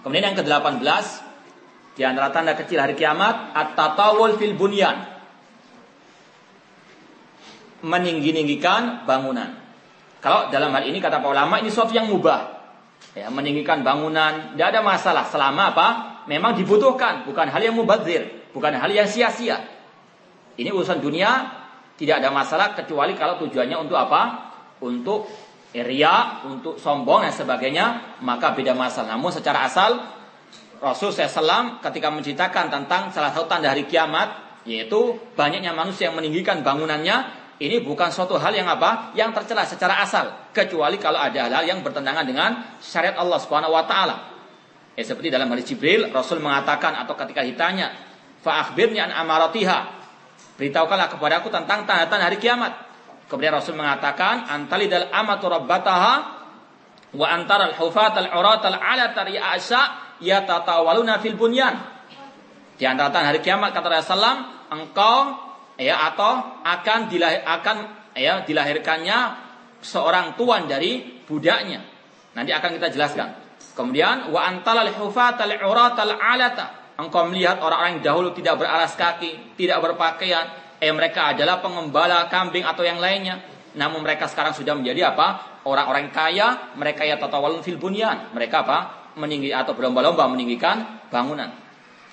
Kemudian 0.00 0.32
yang 0.32 0.38
ke-18 0.40 0.80
di 2.00 2.02
antara 2.02 2.32
tanda 2.32 2.56
kecil 2.56 2.80
hari 2.80 2.96
kiamat 2.96 3.52
at-tatawul 3.52 4.40
fil 4.40 4.56
bunyan. 4.56 5.04
Meninggi-ninggikan 7.84 9.06
bangunan. 9.06 9.67
Kalau 10.18 10.50
dalam 10.50 10.74
hal 10.74 10.84
ini 10.86 10.98
kata 10.98 11.22
para 11.22 11.30
ulama 11.30 11.62
ini 11.62 11.70
sesuatu 11.70 11.94
yang 11.94 12.10
mubah. 12.10 12.58
Ya, 13.14 13.30
meninggikan 13.30 13.82
bangunan 13.86 14.54
tidak 14.54 14.74
ada 14.74 14.80
masalah 14.82 15.24
selama 15.30 15.74
apa? 15.74 15.88
Memang 16.26 16.58
dibutuhkan, 16.58 17.24
bukan 17.24 17.48
hal 17.48 17.62
yang 17.62 17.74
mubazir, 17.74 18.50
bukan 18.52 18.74
hal 18.74 18.90
yang 18.90 19.08
sia-sia. 19.08 19.58
Ini 20.58 20.74
urusan 20.74 20.98
dunia 20.98 21.30
tidak 21.98 22.22
ada 22.22 22.30
masalah 22.30 22.78
kecuali 22.78 23.18
kalau 23.18 23.38
tujuannya 23.42 23.78
untuk 23.78 23.98
apa? 23.98 24.52
Untuk 24.82 25.26
ria, 25.74 26.46
untuk 26.46 26.78
sombong 26.78 27.26
dan 27.26 27.34
sebagainya, 27.34 27.86
maka 28.22 28.54
beda 28.54 28.74
masalah. 28.74 29.18
Namun 29.18 29.34
secara 29.34 29.66
asal 29.66 29.98
Rasul 30.78 31.10
SAW 31.10 31.82
ketika 31.82 32.08
menceritakan 32.14 32.70
tentang 32.70 33.10
salah 33.10 33.34
satu 33.34 33.50
tanda 33.50 33.74
hari 33.74 33.90
kiamat, 33.90 34.62
yaitu 34.62 35.18
banyaknya 35.34 35.74
manusia 35.74 36.10
yang 36.10 36.16
meninggikan 36.18 36.62
bangunannya, 36.62 37.47
ini 37.58 37.82
bukan 37.82 38.14
suatu 38.14 38.38
hal 38.38 38.54
yang 38.54 38.70
apa? 38.70 39.10
Yang 39.18 39.42
tercela 39.42 39.66
secara 39.66 39.98
asal, 39.98 40.30
kecuali 40.54 40.94
kalau 40.94 41.18
ada 41.18 41.50
hal-hal 41.50 41.66
yang 41.66 41.78
bertentangan 41.82 42.22
dengan 42.22 42.78
syariat 42.78 43.18
Allah 43.18 43.38
Subhanahu 43.42 43.74
wa 43.74 43.82
taala. 43.82 44.16
Eh, 44.94 45.02
seperti 45.02 45.26
dalam 45.26 45.50
hadis 45.50 45.74
Jibril, 45.74 46.06
Rasul 46.14 46.38
mengatakan 46.38 46.94
atau 47.02 47.18
ketika 47.18 47.42
ditanya, 47.42 47.98
"Fa 48.46 48.62
akhbirni 48.62 49.02
an 49.02 49.10
amaratiha." 49.10 49.98
Beritahukanlah 50.54 51.10
kepada 51.10 51.42
aku 51.42 51.50
tentang 51.50 51.82
tanda-tanda 51.82 52.30
hari 52.30 52.38
kiamat. 52.38 52.78
Kemudian 53.26 53.50
Rasul 53.50 53.74
mengatakan, 53.74 54.46
"Antalidal 54.46 55.10
amatu 55.10 55.50
rabbataha 55.50 56.14
wa 57.14 57.26
antaral 57.26 57.74
hufat 57.74 58.22
al-urat 58.22 58.62
al-ala 58.70 59.10
tari'asa 59.18 60.14
yatatawaluna 60.22 61.18
fil 61.18 61.34
bunyan." 61.34 61.74
Di 62.78 62.86
antara 62.86 63.10
tanda 63.10 63.34
hari 63.34 63.42
kiamat 63.42 63.74
kata 63.74 63.90
Rasulullah, 63.90 64.66
engkau 64.70 65.47
ya 65.78 65.94
atau 66.12 66.60
akan 66.66 67.08
dilahir, 67.08 67.46
akan 67.46 67.76
ya 68.18 68.42
dilahirkannya 68.42 69.18
seorang 69.78 70.34
tuan 70.34 70.66
dari 70.66 71.22
budaknya. 71.24 71.80
Nanti 72.34 72.50
akan 72.50 72.70
kita 72.76 72.90
jelaskan. 72.90 73.28
Kemudian 73.78 74.34
wa 74.34 74.42
antalal 74.42 74.90
hufatal 74.90 75.54
uratal 75.62 76.18
alata. 76.18 76.90
Engkau 76.98 77.30
melihat 77.30 77.62
orang-orang 77.62 78.02
yang 78.02 78.10
dahulu 78.10 78.34
tidak 78.34 78.58
beralas 78.58 78.98
kaki, 78.98 79.54
tidak 79.54 79.78
berpakaian, 79.78 80.50
eh 80.82 80.90
mereka 80.90 81.30
adalah 81.30 81.62
pengembala 81.62 82.26
kambing 82.26 82.66
atau 82.66 82.82
yang 82.82 82.98
lainnya. 82.98 83.38
Namun 83.78 84.02
mereka 84.02 84.26
sekarang 84.26 84.50
sudah 84.50 84.74
menjadi 84.74 85.14
apa? 85.14 85.62
Orang-orang 85.62 86.10
kaya, 86.10 86.74
mereka 86.74 87.06
ya 87.06 87.14
tatawalun 87.14 87.62
fil 87.62 87.78
bunyan. 87.78 88.34
Mereka 88.34 88.66
apa? 88.66 88.78
Meninggi 89.14 89.54
atau 89.54 89.78
berlomba-lomba 89.78 90.26
meninggikan 90.26 91.06
bangunan. 91.06 91.54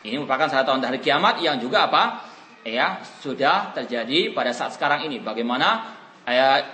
Ini 0.05 0.21
merupakan 0.21 0.45
salah 0.53 0.69
satu 0.69 0.77
hari 0.77 1.01
kiamat 1.01 1.41
yang 1.41 1.57
juga 1.57 1.89
apa? 1.89 2.34
Ya, 2.65 3.05
sudah 3.21 3.77
terjadi 3.77 4.33
pada 4.33 4.49
saat 4.49 4.73
sekarang 4.73 5.05
ini. 5.05 5.21
Bagaimana 5.21 5.93
ya, 6.25 6.65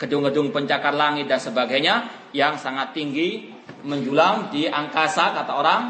gedung-gedung 0.00 0.56
pencakar 0.56 0.96
langit 0.96 1.28
dan 1.28 1.36
sebagainya 1.36 2.08
yang 2.32 2.56
sangat 2.56 2.96
tinggi 2.96 3.52
menjulang 3.84 4.48
di 4.48 4.64
angkasa 4.64 5.36
kata 5.36 5.52
orang 5.52 5.82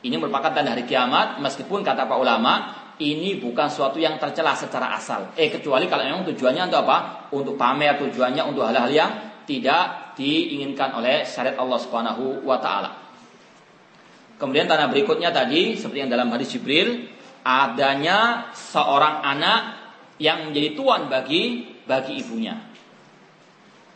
ini 0.00 0.16
merupakan 0.16 0.56
tanda 0.56 0.72
hari 0.72 0.88
kiamat. 0.88 1.36
Meskipun 1.36 1.84
kata 1.84 2.08
pak 2.08 2.16
ulama 2.16 2.72
ini 2.96 3.36
bukan 3.36 3.68
suatu 3.68 4.00
yang 4.00 4.16
tercela 4.16 4.56
secara 4.56 4.96
asal. 4.96 5.36
Eh 5.36 5.52
kecuali 5.52 5.84
kalau 5.84 6.08
memang 6.08 6.24
tujuannya 6.32 6.64
untuk 6.64 6.80
apa? 6.88 6.98
Untuk 7.36 7.54
pamer 7.60 8.00
tujuannya 8.00 8.40
untuk 8.40 8.64
hal-hal 8.64 8.88
yang 8.88 9.10
tidak 9.44 10.16
diinginkan 10.16 10.96
oleh 10.96 11.28
syariat 11.28 11.60
Allah 11.60 11.76
Subhanahu 11.76 12.40
wa 12.40 12.56
taala. 12.56 12.90
Kemudian 14.38 14.64
tanah 14.64 14.86
berikutnya 14.88 15.34
tadi 15.34 15.74
seperti 15.74 16.06
yang 16.06 16.10
dalam 16.10 16.30
hadis 16.30 16.54
Jibril 16.54 17.17
adanya 17.48 18.52
seorang 18.52 19.24
anak 19.24 19.60
yang 20.20 20.50
menjadi 20.50 20.76
tuan 20.76 21.08
bagi 21.08 21.64
bagi 21.88 22.20
ibunya. 22.20 22.52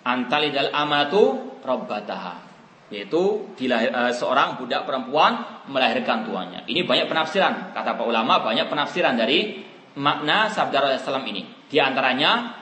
Antalidal 0.09 0.73
amatu 0.73 1.53
robbataha 1.61 2.49
yaitu 2.93 3.49
dilahir, 3.57 3.89
uh, 3.89 4.13
seorang 4.13 4.61
budak 4.61 4.85
perempuan 4.85 5.65
melahirkan 5.69 6.29
tuannya. 6.29 6.69
Ini 6.69 6.85
banyak 6.85 7.09
penafsiran 7.09 7.77
kata 7.77 7.97
pak 7.97 8.05
ulama 8.05 8.41
banyak 8.45 8.69
penafsiran 8.69 9.17
dari 9.17 9.65
makna 9.97 10.49
sabda 10.49 10.97
Rasulullah 10.97 11.25
ini. 11.25 11.45
Di 11.69 11.81
antaranya 11.81 12.57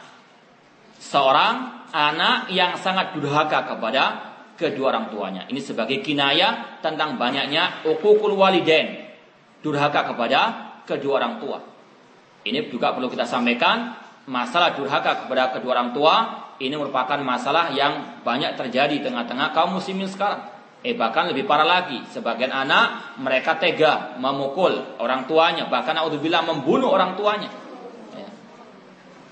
seorang 0.98 1.86
anak 1.90 2.50
yang 2.54 2.78
sangat 2.78 3.18
durhaka 3.18 3.74
kepada 3.74 4.02
kedua 4.54 4.94
orang 4.94 5.10
tuanya. 5.10 5.42
Ini 5.50 5.58
sebagai 5.58 5.98
kinaya 5.98 6.78
tentang 6.78 7.18
banyaknya 7.18 7.86
ukukul 7.86 8.38
waliden. 8.38 9.10
Durhaka 9.60 10.14
kepada 10.14 10.69
kedua 10.90 11.22
orang 11.22 11.38
tua. 11.38 11.58
Ini 12.42 12.66
juga 12.66 12.90
perlu 12.90 13.06
kita 13.06 13.28
sampaikan. 13.28 13.94
Masalah 14.26 14.74
durhaka 14.74 15.24
kepada 15.26 15.54
kedua 15.54 15.78
orang 15.78 15.90
tua. 15.94 16.14
Ini 16.60 16.74
merupakan 16.76 17.16
masalah 17.22 17.72
yang 17.72 18.20
banyak 18.26 18.58
terjadi 18.58 19.00
di 19.00 19.04
tengah-tengah 19.06 19.54
kaum 19.54 19.78
muslimin 19.78 20.10
sekarang. 20.10 20.44
Eh 20.80 20.96
bahkan 20.96 21.28
lebih 21.28 21.44
parah 21.44 21.64
lagi, 21.64 22.00
sebagian 22.08 22.48
anak 22.52 23.16
mereka 23.20 23.60
tega 23.60 24.16
memukul 24.16 24.96
orang 24.96 25.28
tuanya, 25.28 25.68
bahkan 25.68 25.92
naudzubillah 25.92 26.40
membunuh 26.40 26.88
orang 26.88 27.20
tuanya. 27.20 27.52
Ya. 28.16 28.28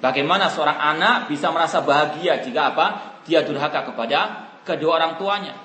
Bagaimana 0.05 0.53
seorang 0.53 0.77
anak 0.77 1.33
bisa 1.33 1.49
merasa 1.49 1.81
bahagia 1.81 2.45
jika 2.45 2.77
apa? 2.77 2.87
Dia 3.25 3.45
durhaka 3.45 3.89
kepada 3.89 4.49
kedua 4.69 5.01
orang 5.01 5.17
tuanya. 5.17 5.57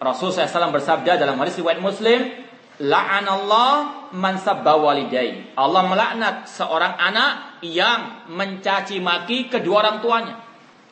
Rasul 0.00 0.32
SAW 0.32 0.72
bersabda 0.72 1.20
dalam 1.20 1.36
hadis 1.36 1.60
riwayat 1.60 1.84
Muslim, 1.84 2.32
La'anallah 2.80 4.08
man 4.16 4.40
sabba 4.40 4.80
walidai. 4.80 5.52
Allah 5.52 5.84
melaknat 5.84 6.48
seorang 6.48 6.96
anak 6.96 7.60
yang 7.60 8.32
mencaci 8.32 9.04
maki 9.04 9.52
kedua 9.52 9.84
orang 9.84 10.00
tuanya. 10.00 10.34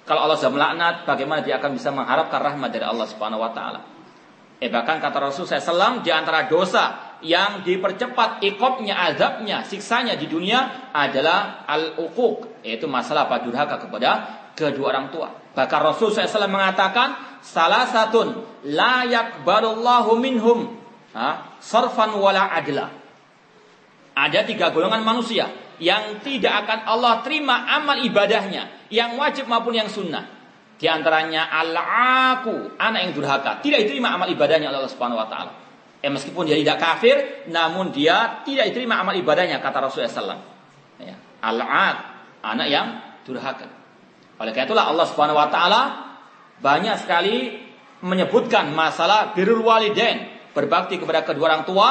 Kalau 0.04 0.28
Allah 0.28 0.36
sudah 0.36 0.52
melaknat, 0.52 1.08
bagaimana 1.08 1.40
dia 1.40 1.56
akan 1.56 1.76
bisa 1.76 1.88
mengharapkan 1.88 2.40
rahmat 2.40 2.68
dari 2.72 2.84
Allah 2.84 3.08
Subhanahu 3.08 3.40
wa 3.40 3.52
taala? 3.56 3.80
Eh 4.58 4.68
bahkan 4.68 4.98
kata 4.98 5.22
Rasul 5.22 5.46
SAW 5.46 6.02
di 6.02 6.10
antara 6.10 6.50
dosa 6.50 7.16
yang 7.24 7.62
dipercepat 7.64 8.42
ikopnya, 8.42 8.98
azabnya, 9.08 9.62
siksanya 9.64 10.18
di 10.18 10.26
dunia 10.26 10.92
adalah 10.92 11.64
al-uquq, 11.64 12.64
yaitu 12.66 12.84
masalah 12.90 13.30
apa 13.30 13.40
durhaka 13.44 13.80
kepada 13.80 14.10
kedua 14.52 14.92
orang 14.92 15.08
tua. 15.14 15.30
Bahkan 15.54 15.80
Rasul 15.80 16.10
SAW 16.10 16.50
mengatakan 16.50 17.40
salah 17.40 17.86
satu 17.86 18.44
layak 18.66 19.46
barullahu 19.46 20.18
minhum 20.18 20.78
ha, 21.14 21.56
sarfan 21.60 22.16
wala 22.16 22.50
adla. 22.52 22.86
Ada 24.18 24.42
tiga 24.42 24.74
golongan 24.74 25.06
manusia 25.06 25.46
yang 25.78 26.18
tidak 26.26 26.66
akan 26.66 26.78
Allah 26.90 27.22
terima 27.22 27.70
amal 27.70 28.02
ibadahnya, 28.02 28.90
yang 28.90 29.14
wajib 29.14 29.46
maupun 29.46 29.78
yang 29.78 29.86
sunnah. 29.86 30.26
Di 30.78 30.86
antaranya 30.86 31.50
al-aku, 31.50 32.78
anak 32.78 33.00
yang 33.10 33.12
durhaka, 33.14 33.58
tidak 33.62 33.86
diterima 33.86 34.14
amal 34.14 34.30
ibadahnya 34.30 34.70
Allah 34.70 34.90
Subhanahu 34.90 35.18
wa 35.18 35.26
taala. 35.26 35.52
Eh 35.98 36.06
meskipun 36.06 36.46
dia 36.46 36.54
tidak 36.54 36.78
kafir, 36.78 37.46
namun 37.50 37.90
dia 37.90 38.42
tidak 38.46 38.70
diterima 38.70 39.02
amal 39.02 39.14
ibadahnya 39.18 39.58
kata 39.58 39.82
Rasulullah. 39.82 40.38
Ya. 41.02 41.18
Al-ak, 41.42 41.96
anak 42.46 42.66
yang 42.70 42.86
durhaka. 43.26 43.66
Oleh 44.38 44.54
karena 44.54 44.70
itulah 44.70 44.86
Allah 44.86 45.06
Subhanahu 45.10 45.38
wa 45.38 45.50
taala 45.50 45.82
banyak 46.62 46.94
sekali 47.02 47.58
menyebutkan 48.06 48.70
masalah 48.70 49.34
birrul 49.34 49.66
walidain, 49.66 50.37
berbakti 50.52 51.00
kepada 51.00 51.24
kedua 51.24 51.54
orang 51.54 51.64
tua 51.68 51.88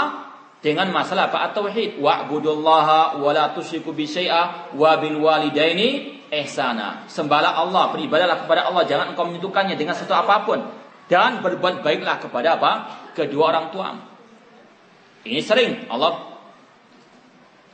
dengan 0.62 0.90
masalah 0.90 1.30
apa? 1.30 1.52
At-tauhid. 1.52 2.02
Wa'budullaha 2.02 3.22
wa 3.22 3.30
la 3.32 3.54
tusyriku 3.54 3.94
bi 3.94 4.10
syai'a 4.10 4.74
wa 4.74 4.92
bil 4.98 5.18
walidaini 5.22 6.20
ihsana. 6.34 7.08
Sembahlah 7.08 7.56
Allah, 7.56 7.94
beribadahlah 7.94 8.44
kepada 8.44 8.68
Allah, 8.68 8.84
jangan 8.84 9.14
engkau 9.16 9.30
menyekutukannya 9.30 9.80
dengan 9.80 9.96
sesuatu 9.96 10.28
apa 10.28 10.36
pun 10.44 10.60
dan 11.08 11.40
berbuat 11.40 11.82
baiklah 11.82 12.20
kepada 12.20 12.60
apa? 12.60 12.72
kedua 13.18 13.50
orang 13.50 13.74
tua. 13.74 13.98
Ini 15.26 15.42
sering 15.42 15.90
Allah 15.90 16.38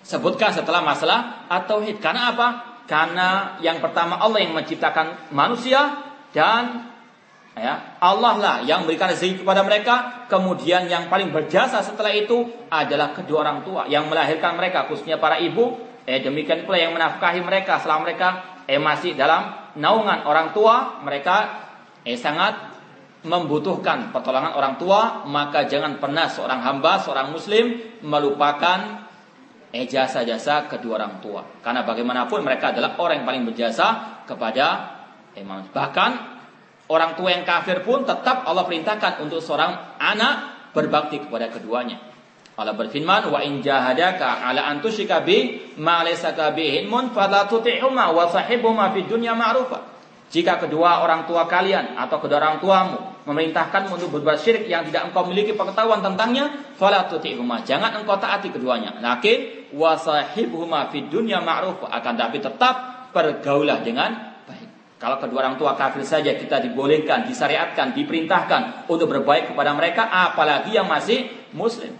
sebutkan 0.08 0.56
setelah 0.56 0.80
masalah 0.80 1.48
at-tauhid. 1.52 2.00
Karena 2.00 2.32
apa? 2.32 2.48
Karena 2.88 3.60
yang 3.60 3.84
pertama 3.84 4.20
Allah 4.20 4.40
yang 4.40 4.56
menciptakan 4.56 5.32
manusia 5.36 6.00
dan 6.32 6.93
ya, 7.58 8.02
Allah 8.02 8.34
lah 8.42 8.56
yang 8.66 8.86
memberikan 8.86 9.14
rezeki 9.14 9.46
kepada 9.46 9.62
mereka. 9.62 10.26
Kemudian 10.30 10.90
yang 10.90 11.08
paling 11.08 11.30
berjasa 11.30 11.86
setelah 11.86 12.10
itu 12.10 12.50
adalah 12.74 13.14
kedua 13.14 13.46
orang 13.46 13.62
tua 13.62 13.86
yang 13.86 14.10
melahirkan 14.10 14.58
mereka, 14.58 14.90
khususnya 14.90 15.22
para 15.22 15.38
ibu. 15.38 15.94
Eh 16.04 16.20
demikian 16.20 16.68
pula 16.68 16.76
yang 16.76 16.92
menafkahi 16.92 17.40
mereka 17.40 17.80
selama 17.80 18.12
mereka 18.12 18.28
eh 18.68 18.76
masih 18.76 19.16
dalam 19.16 19.72
naungan 19.80 20.28
orang 20.28 20.52
tua, 20.52 21.00
mereka 21.00 21.64
eh 22.04 22.20
sangat 22.20 22.74
membutuhkan 23.24 24.12
pertolongan 24.12 24.52
orang 24.60 24.76
tua, 24.76 25.24
maka 25.24 25.64
jangan 25.64 25.96
pernah 26.04 26.28
seorang 26.28 26.60
hamba, 26.60 27.00
seorang 27.00 27.32
muslim 27.32 27.80
melupakan 28.04 29.08
eh 29.72 29.88
jasa-jasa 29.88 30.68
kedua 30.68 31.00
orang 31.00 31.24
tua. 31.24 31.42
Karena 31.64 31.88
bagaimanapun 31.88 32.44
mereka 32.44 32.76
adalah 32.76 33.00
orang 33.00 33.24
yang 33.24 33.28
paling 33.28 33.44
berjasa 33.48 33.88
kepada 34.28 34.66
eh, 35.34 35.42
Bahkan 35.48 36.33
orang 36.92 37.16
tua 37.16 37.32
yang 37.32 37.48
kafir 37.48 37.86
pun 37.86 38.04
tetap 38.04 38.44
Allah 38.44 38.68
perintahkan 38.68 39.24
untuk 39.24 39.40
seorang 39.40 40.00
anak 40.02 40.36
berbakti 40.76 41.22
kepada 41.24 41.48
keduanya. 41.54 42.02
Allah 42.54 42.78
berfirman, 42.78 43.34
"Wa 43.34 43.42
in 43.42 43.66
jahadaka 43.66 44.46
ala 44.46 44.70
an 44.70 44.78
tusyrika 44.78 45.26
bi 45.26 45.74
ma 45.82 46.06
laysa 46.06 46.34
bihi 46.34 46.86
ilmun 46.86 47.10
fala 47.10 47.50
tuti'huma 47.50 48.14
wa 48.14 48.30
sahibhuma 48.30 48.94
fid 48.94 49.10
dunya 49.10 49.34
ma'rufa." 49.34 49.94
Jika 50.34 50.58
kedua 50.58 51.06
orang 51.06 51.30
tua 51.30 51.46
kalian 51.46 51.94
atau 51.94 52.18
kedua 52.18 52.42
orang 52.42 52.58
tuamu 52.58 53.00
memerintahkan 53.30 53.86
untuk 53.94 54.18
berbuat 54.18 54.42
syirik 54.42 54.66
yang 54.66 54.82
tidak 54.90 55.14
engkau 55.14 55.30
miliki 55.30 55.54
pengetahuan 55.54 56.02
tentangnya, 56.02 56.74
fala 56.78 57.06
tuti'huma. 57.06 57.62
Jangan 57.66 58.02
engkau 58.02 58.18
taati 58.18 58.50
keduanya. 58.50 58.98
Lakin 58.98 59.70
wasahibhuma 59.74 60.90
fid 60.90 61.10
dunya 61.10 61.42
ma'ruf 61.42 61.86
akan 61.86 62.14
tapi 62.18 62.38
tetap 62.42 62.76
pergaulah 63.14 63.82
dengan. 63.82 64.33
Kalau 65.04 65.20
kedua 65.20 65.44
orang 65.44 65.60
tua 65.60 65.76
kafir 65.76 66.08
saja 66.08 66.32
kita 66.32 66.64
dibolehkan, 66.64 67.28
disyariatkan, 67.28 67.92
diperintahkan 67.92 68.88
untuk 68.88 69.12
berbaik 69.12 69.52
kepada 69.52 69.76
mereka, 69.76 70.08
apalagi 70.08 70.72
yang 70.72 70.88
masih 70.88 71.28
muslim. 71.52 71.92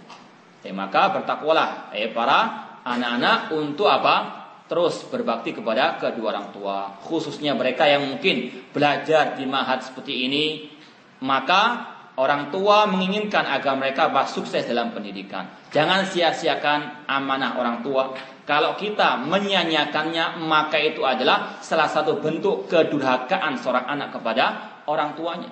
Eh, 0.64 0.72
maka 0.72 1.12
bertakwalah 1.12 1.92
eh 1.92 2.08
para 2.08 2.64
anak-anak 2.80 3.52
untuk 3.52 3.92
apa? 3.92 4.40
terus 4.64 5.04
berbakti 5.12 5.52
kepada 5.52 6.00
kedua 6.00 6.32
orang 6.32 6.48
tua, 6.48 6.96
khususnya 7.04 7.52
mereka 7.52 7.84
yang 7.84 8.08
mungkin 8.08 8.64
belajar 8.72 9.36
di 9.36 9.44
mahat 9.44 9.84
seperti 9.84 10.24
ini, 10.24 10.72
maka 11.20 11.92
orang 12.16 12.48
tua 12.48 12.88
menginginkan 12.88 13.44
agar 13.44 13.76
mereka 13.76 14.08
sukses 14.24 14.64
dalam 14.64 14.96
pendidikan. 14.96 15.52
Jangan 15.68 16.08
sia-siakan 16.08 17.04
amanah 17.04 17.60
orang 17.60 17.84
tua. 17.84 18.16
Kalau 18.44 18.76
kita 18.76 19.24
menyanyiakannya, 19.24 20.44
maka 20.44 20.76
itu 20.76 21.00
adalah 21.00 21.58
salah 21.64 21.88
satu 21.88 22.20
bentuk 22.20 22.68
kedurhakaan 22.68 23.56
seorang 23.56 23.88
anak 23.88 24.12
kepada 24.12 24.44
orang 24.84 25.16
tuanya. 25.16 25.48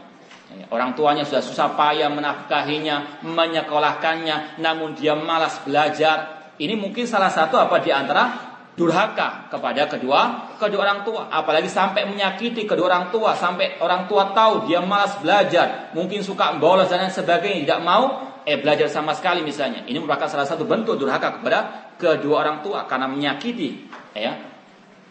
Ya, 0.52 0.68
orang 0.68 0.92
tuanya 0.92 1.24
sudah 1.24 1.40
susah 1.40 1.72
payah 1.72 2.12
menafkahinya, 2.12 3.24
menyekolahkannya, 3.24 4.60
namun 4.60 4.92
dia 4.92 5.16
malas 5.16 5.56
belajar. 5.64 6.52
Ini 6.60 6.76
mungkin 6.76 7.08
salah 7.08 7.32
satu 7.32 7.56
apa 7.56 7.80
di 7.80 7.88
antara 7.88 8.52
durhaka 8.76 9.52
kepada 9.52 9.84
kedua 9.88 10.52
kedua 10.56 10.80
orang 10.84 11.00
tua, 11.04 11.28
apalagi 11.28 11.68
sampai 11.68 12.08
menyakiti 12.08 12.64
kedua 12.64 12.92
orang 12.92 13.06
tua, 13.08 13.32
sampai 13.36 13.80
orang 13.80 14.04
tua 14.08 14.32
tahu 14.36 14.68
dia 14.68 14.80
malas 14.84 15.16
belajar, 15.20 15.92
mungkin 15.96 16.24
suka 16.24 16.56
bolos 16.56 16.88
dan 16.88 17.08
sebagainya, 17.08 17.64
tidak 17.68 17.80
mau 17.84 18.31
eh 18.44 18.58
belajar 18.58 18.90
sama 18.90 19.14
sekali 19.14 19.42
misalnya. 19.42 19.86
Ini 19.86 19.96
merupakan 19.98 20.26
salah 20.26 20.46
satu 20.46 20.66
bentuk 20.66 20.98
durhaka 20.98 21.38
kepada 21.40 21.92
kedua 21.98 22.42
orang 22.46 22.58
tua 22.62 22.86
karena 22.90 23.06
menyakiti, 23.06 23.88
ya. 24.14 24.32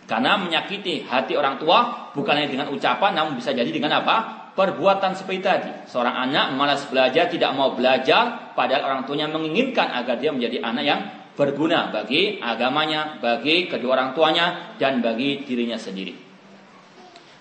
Karena 0.10 0.36
menyakiti 0.36 1.08
hati 1.08 1.40
orang 1.40 1.56
tua 1.56 2.12
bukan 2.12 2.36
hanya 2.36 2.52
dengan 2.52 2.68
ucapan, 2.74 3.16
namun 3.16 3.40
bisa 3.40 3.56
jadi 3.56 3.70
dengan 3.72 4.03
apa? 4.03 4.41
perbuatan 4.52 5.16
seperti 5.16 5.40
tadi. 5.40 5.72
Seorang 5.88 6.28
anak 6.28 6.52
malas 6.60 6.84
belajar, 6.91 7.32
tidak 7.32 7.56
mau 7.56 7.72
belajar, 7.72 8.52
padahal 8.52 8.84
orang 8.84 9.02
tuanya 9.08 9.32
menginginkan 9.32 9.88
agar 9.95 10.20
dia 10.20 10.36
menjadi 10.36 10.60
anak 10.60 10.84
yang 10.84 11.02
berguna 11.40 11.90
bagi 11.90 12.38
agamanya, 12.44 13.18
bagi 13.24 13.72
kedua 13.72 13.95
orang 13.95 14.12
tuanya, 14.12 14.76
dan 14.76 14.99
bagi 14.99 15.48
dirinya 15.48 15.80
sendiri. 15.80 16.14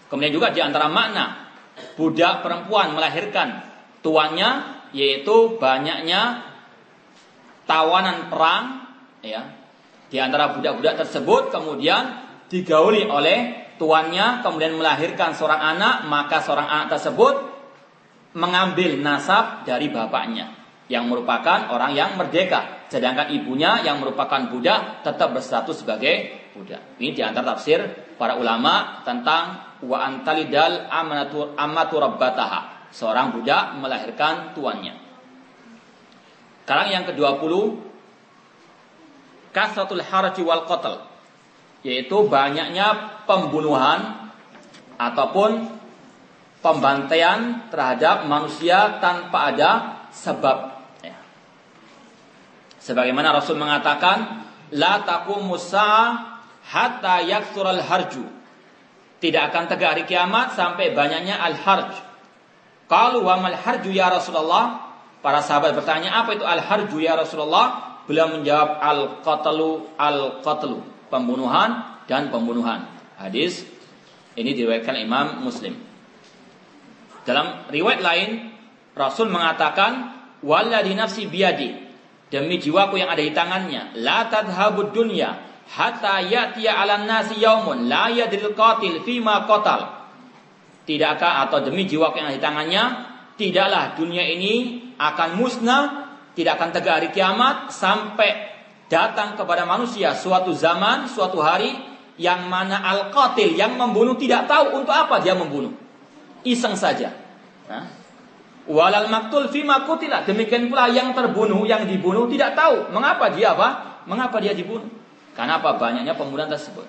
Kemudian 0.07 0.31
juga 0.35 0.55
di 0.55 0.62
antara 0.62 0.87
makna 0.91 1.51
budak 1.95 2.43
perempuan 2.43 2.95
melahirkan 2.95 3.62
tuannya, 4.03 4.80
yaitu 4.93 5.57
banyaknya 5.59 6.45
tawanan 7.65 8.27
perang, 8.27 8.65
ya. 9.23 9.59
Di 10.11 10.19
antara 10.19 10.59
budak-budak 10.59 11.07
tersebut 11.07 11.55
kemudian 11.55 12.27
digauli 12.51 13.07
oleh 13.07 13.71
tuannya 13.79 14.43
kemudian 14.43 14.75
melahirkan 14.75 15.33
seorang 15.39 15.79
anak, 15.79 16.11
maka 16.11 16.43
seorang 16.43 16.67
anak 16.67 16.99
tersebut 16.99 17.35
mengambil 18.35 18.99
nasab 18.99 19.62
dari 19.62 19.87
bapaknya 19.87 20.61
yang 20.91 21.07
merupakan 21.07 21.71
orang 21.71 21.95
yang 21.95 22.19
merdeka, 22.19 22.91
sedangkan 22.91 23.31
ibunya 23.31 23.87
yang 23.87 24.03
merupakan 24.03 24.51
budak 24.51 25.07
tetap 25.07 25.31
berstatus 25.31 25.87
sebagai 25.87 26.51
budak. 26.51 26.99
Ini 26.99 27.15
di 27.15 27.23
antara 27.23 27.55
tafsir 27.55 27.79
para 28.19 28.35
ulama 28.35 29.07
tentang 29.07 29.79
wa 29.87 29.99
antalidal 30.03 30.91
amatu 30.91 31.55
amatu 31.55 31.97
rabbataha. 32.03 32.80
Seorang 32.91 33.35
budak 33.35 33.79
melahirkan 33.79 34.55
tuannya. 34.55 34.99
Sekarang 36.62 36.89
yang 36.95 37.05
ke-20 37.11 37.53
kasratul 39.51 40.07
harji 40.07 40.47
wal 40.47 40.62
qatl 40.71 41.03
yaitu 41.83 42.15
banyaknya 42.31 43.19
pembunuhan 43.27 44.31
ataupun 45.01 45.81
pembantaian 46.61 47.73
terhadap 47.73 48.29
manusia 48.29 49.01
tanpa 49.01 49.51
ada 49.51 49.71
sebab. 50.12 50.77
Ya. 51.01 51.17
Sebagaimana 52.85 53.33
Rasul 53.33 53.57
mengatakan, 53.57 54.45
la 54.77 55.01
taqumu 55.03 55.57
hatta 56.69 57.15
yaksural 57.25 57.81
harju. 57.81 58.25
Tidak 59.21 59.43
akan 59.53 59.65
tegak 59.69 59.91
hari 59.97 60.05
kiamat 60.09 60.57
sampai 60.57 60.97
banyaknya 60.97 61.37
al-harj. 61.41 61.93
Kalau 62.91 63.23
wa 63.23 63.39
mal 63.39 63.55
harju 63.55 63.95
ya 63.95 64.11
Rasulullah? 64.11 64.91
Para 65.23 65.39
sahabat 65.39 65.79
bertanya, 65.79 66.11
apa 66.11 66.35
itu 66.35 66.43
al-harju 66.43 66.99
ya 66.99 67.15
Rasulullah? 67.15 68.03
Beliau 68.11 68.35
menjawab 68.35 68.83
al-qatlu 68.83 69.95
al-qatlu 69.95 70.83
pembunuhan 71.07 72.03
dan 72.11 72.35
pembunuhan. 72.35 72.91
Hadis 73.15 73.62
ini 74.35 74.57
diriwayatkan 74.59 74.97
Imam 74.99 75.47
Muslim. 75.47 75.79
Dalam 77.23 77.69
riwayat 77.71 78.01
lain 78.03 78.31
Rasul 78.97 79.31
mengatakan 79.31 80.19
walladzi 80.43 80.97
nafsi 80.97 81.23
biadi 81.31 81.71
demi 82.27 82.59
jiwaku 82.59 82.97
yang 82.97 83.12
ada 83.12 83.21
di 83.23 83.31
tangannya 83.31 83.95
la 84.01 84.27
tadhabud 84.27 84.91
dunya 84.91 85.37
hatta 85.69 86.25
ya'tiya 86.25 86.75
'alan 86.75 87.07
nasi 87.07 87.39
yaumun 87.39 87.87
la 87.87 88.09
yadril 88.11 88.57
qatil 88.57 89.05
fima 89.05 89.45
qatal. 89.47 90.00
Tidakkah 90.91 91.47
atau 91.47 91.62
demi 91.62 91.87
jiwaku 91.87 92.19
yang 92.19 92.35
ada 92.35 92.35
di 92.35 92.43
tangannya 92.43 92.83
tidaklah 93.39 93.95
dunia 93.95 94.27
ini 94.27 94.83
akan 94.99 95.39
musnah 95.39 95.85
tidak 96.35 96.59
akan 96.59 96.71
tegak 96.75 96.95
hari 96.99 97.09
kiamat 97.15 97.71
sampai 97.71 98.51
datang 98.91 99.39
kepada 99.39 99.62
manusia 99.62 100.19
suatu 100.19 100.51
zaman, 100.51 101.07
suatu 101.07 101.39
hari 101.39 101.79
yang 102.19 102.51
mana 102.51 102.83
al-qatil 102.83 103.55
yang 103.55 103.79
membunuh 103.79 104.19
tidak 104.19 104.51
tahu 104.51 104.83
untuk 104.83 104.91
apa 104.91 105.23
dia 105.23 105.39
membunuh. 105.39 105.71
Iseng 106.43 106.75
saja. 106.75 107.15
Walal 108.67 109.07
maktul 109.07 109.47
fima 109.55 109.87
kutila. 109.87 110.27
Demikian 110.27 110.67
pula 110.67 110.91
yang 110.91 111.15
terbunuh, 111.15 111.62
yang 111.71 111.87
dibunuh 111.87 112.27
tidak 112.27 112.59
tahu 112.59 112.91
mengapa 112.91 113.31
dia 113.31 113.55
apa? 113.55 114.03
Mengapa 114.11 114.43
dia 114.43 114.59
dibunuh? 114.59 114.91
Karena 115.39 115.62
apa? 115.62 115.79
Banyaknya 115.79 116.19
pembunuhan 116.19 116.51
tersebut. 116.51 116.85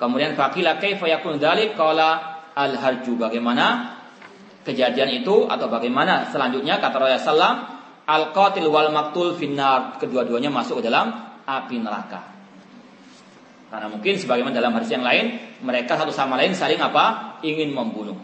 Kemudian 0.00 0.32
fakila 0.32 0.80
kaifa 0.80 1.06
yakun 1.06 1.38
dalik 1.38 1.76
qala 1.76 2.31
al-harju. 2.54 3.16
Bagaimana 3.16 3.96
kejadian 4.62 5.22
itu 5.22 5.50
atau 5.50 5.66
bagaimana 5.66 6.30
selanjutnya 6.30 6.78
kata 6.78 6.96
Rasulullah 6.96 7.82
Al-qatil 8.02 8.66
wal 8.66 8.90
maktul 8.90 9.38
finnar. 9.38 9.96
Kedua-duanya 10.02 10.50
masuk 10.50 10.82
ke 10.82 10.90
dalam 10.90 11.14
api 11.46 11.76
neraka. 11.78 12.20
Karena 13.70 13.88
mungkin 13.88 14.20
sebagaimana 14.20 14.52
dalam 14.52 14.74
hadis 14.76 14.92
yang 14.92 15.06
lain, 15.06 15.56
mereka 15.64 15.96
satu 15.96 16.12
sama 16.12 16.36
lain 16.36 16.52
saling 16.52 16.82
apa? 16.82 17.38
Ingin 17.40 17.72
membunuh. 17.72 18.18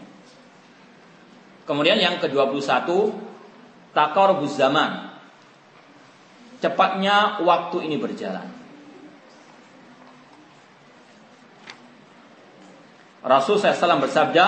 Kemudian 1.65 1.97
yang 1.97 2.21
ke-21, 2.21 2.85
taqarrubuz 3.95 4.53
zaman. 4.59 5.09
Cepatnya 6.59 7.41
waktu 7.41 7.87
ini 7.87 7.95
berjalan. 7.97 8.58
Rasul 13.23 13.59
SAW 13.59 13.99
bersabda, 14.03 14.45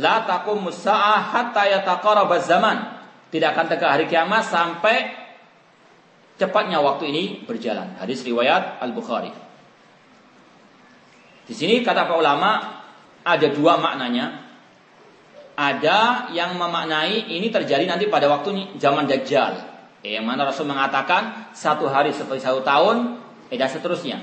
La 0.00 0.24
takum 0.24 0.64
musa'ah 0.64 1.20
hatta 1.20 1.68
yataqarrabaz 1.68 2.48
zaman 2.48 2.76
tidak 3.28 3.56
akan 3.56 3.66
tegak 3.68 3.90
hari 3.92 4.04
kiamat 4.08 4.44
sampai 4.44 5.12
cepatnya 6.40 6.80
waktu 6.80 7.12
ini 7.12 7.22
berjalan. 7.44 7.96
Hadis 8.00 8.24
riwayat 8.24 8.80
Al-Bukhari. 8.80 9.32
Di 11.44 11.54
sini 11.56 11.84
kata 11.84 12.08
para 12.08 12.16
ulama 12.16 12.50
ada 13.24 13.46
dua 13.52 13.76
maknanya. 13.76 14.40
Ada 15.52 16.32
yang 16.32 16.56
memaknai 16.56 17.28
ini 17.28 17.52
terjadi 17.52 17.84
nanti 17.84 18.08
pada 18.08 18.24
waktu 18.32 18.80
zaman 18.80 19.04
Dajjal. 19.04 19.60
Eh, 20.00 20.16
yang 20.16 20.24
mana 20.24 20.48
Rasul 20.48 20.64
mengatakan 20.64 21.52
satu 21.52 21.92
hari 21.92 22.10
seperti 22.16 22.40
satu 22.40 22.64
tahun, 22.64 23.20
eh, 23.52 23.60
dan 23.60 23.68
seterusnya. 23.68 24.18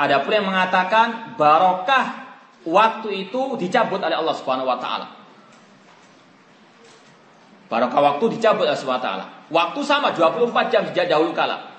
Ada 0.00 0.24
pula 0.24 0.40
yang 0.40 0.48
mengatakan 0.48 1.36
barokah 1.36 2.23
waktu 2.64 3.28
itu 3.28 3.56
dicabut 3.60 4.00
oleh 4.00 4.16
Allah 4.16 4.34
Subhanahu 4.36 4.68
wa 4.68 4.78
taala. 4.80 5.24
Barokah 7.68 8.00
waktu 8.14 8.38
dicabut 8.38 8.68
oleh 8.68 8.76
SWT. 8.76 9.08
Waktu 9.50 9.80
sama 9.82 10.12
24 10.12 10.72
jam 10.72 10.82
sejak 10.86 11.08
dahulu 11.08 11.32
kala. 11.32 11.74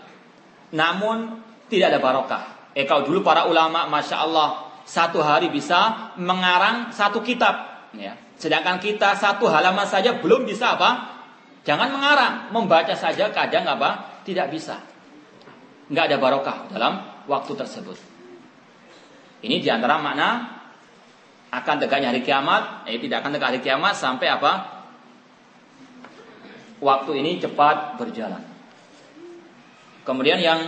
Namun 0.73 1.39
tidak 1.69 1.93
ada 1.93 1.99
barokah. 2.01 2.43
Eh 2.75 2.83
kalau 2.83 3.07
dulu 3.07 3.23
para 3.23 3.47
ulama 3.47 3.87
Masya 3.87 4.17
Allah 4.27 4.65
satu 4.83 5.23
hari 5.23 5.49
bisa 5.49 6.11
mengarang 6.19 6.91
satu 6.91 7.21
kitab. 7.23 7.87
Ya. 7.95 8.17
Sedangkan 8.35 8.81
kita 8.83 9.15
satu 9.15 9.47
halaman 9.47 9.87
saja 9.87 10.19
belum 10.19 10.43
bisa 10.43 10.75
apa? 10.75 11.15
Jangan 11.65 11.89
mengarang, 11.89 12.33
membaca 12.53 12.93
saja 12.93 13.31
kadang 13.33 13.65
apa? 13.65 14.21
Tidak 14.27 14.45
bisa. 14.51 14.77
Nggak 15.89 16.05
ada 16.11 16.17
barokah 16.19 16.57
dalam 16.69 16.93
waktu 17.25 17.55
tersebut. 17.57 17.97
Ini 19.41 19.61
di 19.61 19.69
antara 19.69 19.97
makna 20.01 20.54
akan 21.53 21.75
tegaknya 21.81 22.13
hari 22.13 22.21
kiamat, 22.25 22.87
eh 22.89 22.97
tidak 22.97 23.25
akan 23.25 23.31
tegak 23.37 23.49
hari 23.53 23.59
kiamat 23.61 23.93
sampai 23.97 24.27
apa? 24.29 24.75
waktu 26.85 27.11
ini 27.23 27.39
cepat 27.39 27.99
berjalan. 27.99 28.43
Kemudian 30.05 30.37
yang 30.37 30.61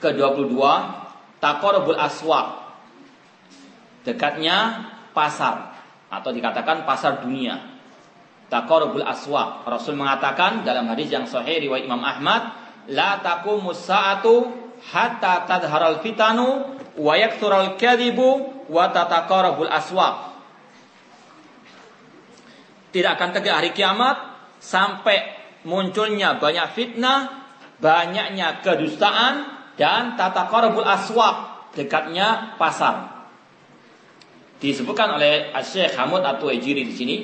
ke-22 0.00 0.56
takorobul 1.42 1.98
aswaq. 1.98 2.64
Dekatnya 4.02 4.88
pasar 5.14 5.78
atau 6.08 6.30
dikatakan 6.32 6.88
pasar 6.88 7.22
dunia. 7.22 7.60
Takorobul 8.48 9.04
aswaq. 9.04 9.68
Rasul 9.68 9.96
mengatakan 9.96 10.64
dalam 10.64 10.88
hadis 10.90 11.12
yang 11.12 11.28
sahih 11.28 11.60
riwayat 11.60 11.86
Imam 11.86 12.02
Ahmad, 12.02 12.56
la 12.90 13.20
taqumus 13.20 13.84
sa'atu 13.84 14.48
hatta 14.90 15.46
tadharal 15.46 16.02
fitanu 16.02 16.76
wa 16.98 17.14
yakthural 17.14 17.78
kadhibu 17.78 18.51
wa 18.68 18.90
tataqarabul 18.90 19.70
aswaq. 19.70 20.34
Tidak 22.92 23.10
akan 23.16 23.30
tegak 23.32 23.56
hari 23.56 23.70
kiamat 23.72 24.20
sampai 24.60 25.32
munculnya 25.64 26.36
banyak 26.36 26.76
fitnah, 26.76 27.48
banyaknya 27.80 28.60
kedustaan 28.60 29.48
dan 29.80 30.20
tata 30.20 30.46
korabul 30.52 30.84
aswak 30.84 31.66
dekatnya 31.72 32.54
pasar. 32.60 33.26
Disebutkan 34.60 35.16
oleh 35.16 35.50
Syekh 35.64 35.96
Hamud 35.96 36.22
atau 36.22 36.52
Ejiri 36.52 36.86
di 36.86 36.94
sini 36.94 37.16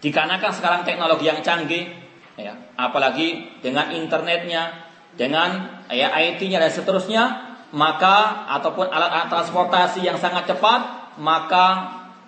Dikarenakan 0.00 0.52
sekarang 0.56 0.80
teknologi 0.88 1.28
yang 1.28 1.44
canggih, 1.44 1.92
ya, 2.40 2.56
apalagi 2.80 3.60
dengan 3.60 3.92
internetnya, 3.92 4.88
dengan 5.12 5.84
ya 5.92 6.08
IT-nya 6.16 6.56
dan 6.56 6.72
seterusnya, 6.72 7.49
maka 7.70 8.46
ataupun 8.50 8.90
alat-alat 8.90 9.30
transportasi 9.30 10.02
yang 10.02 10.18
sangat 10.18 10.50
cepat, 10.50 11.14
maka 11.22 11.66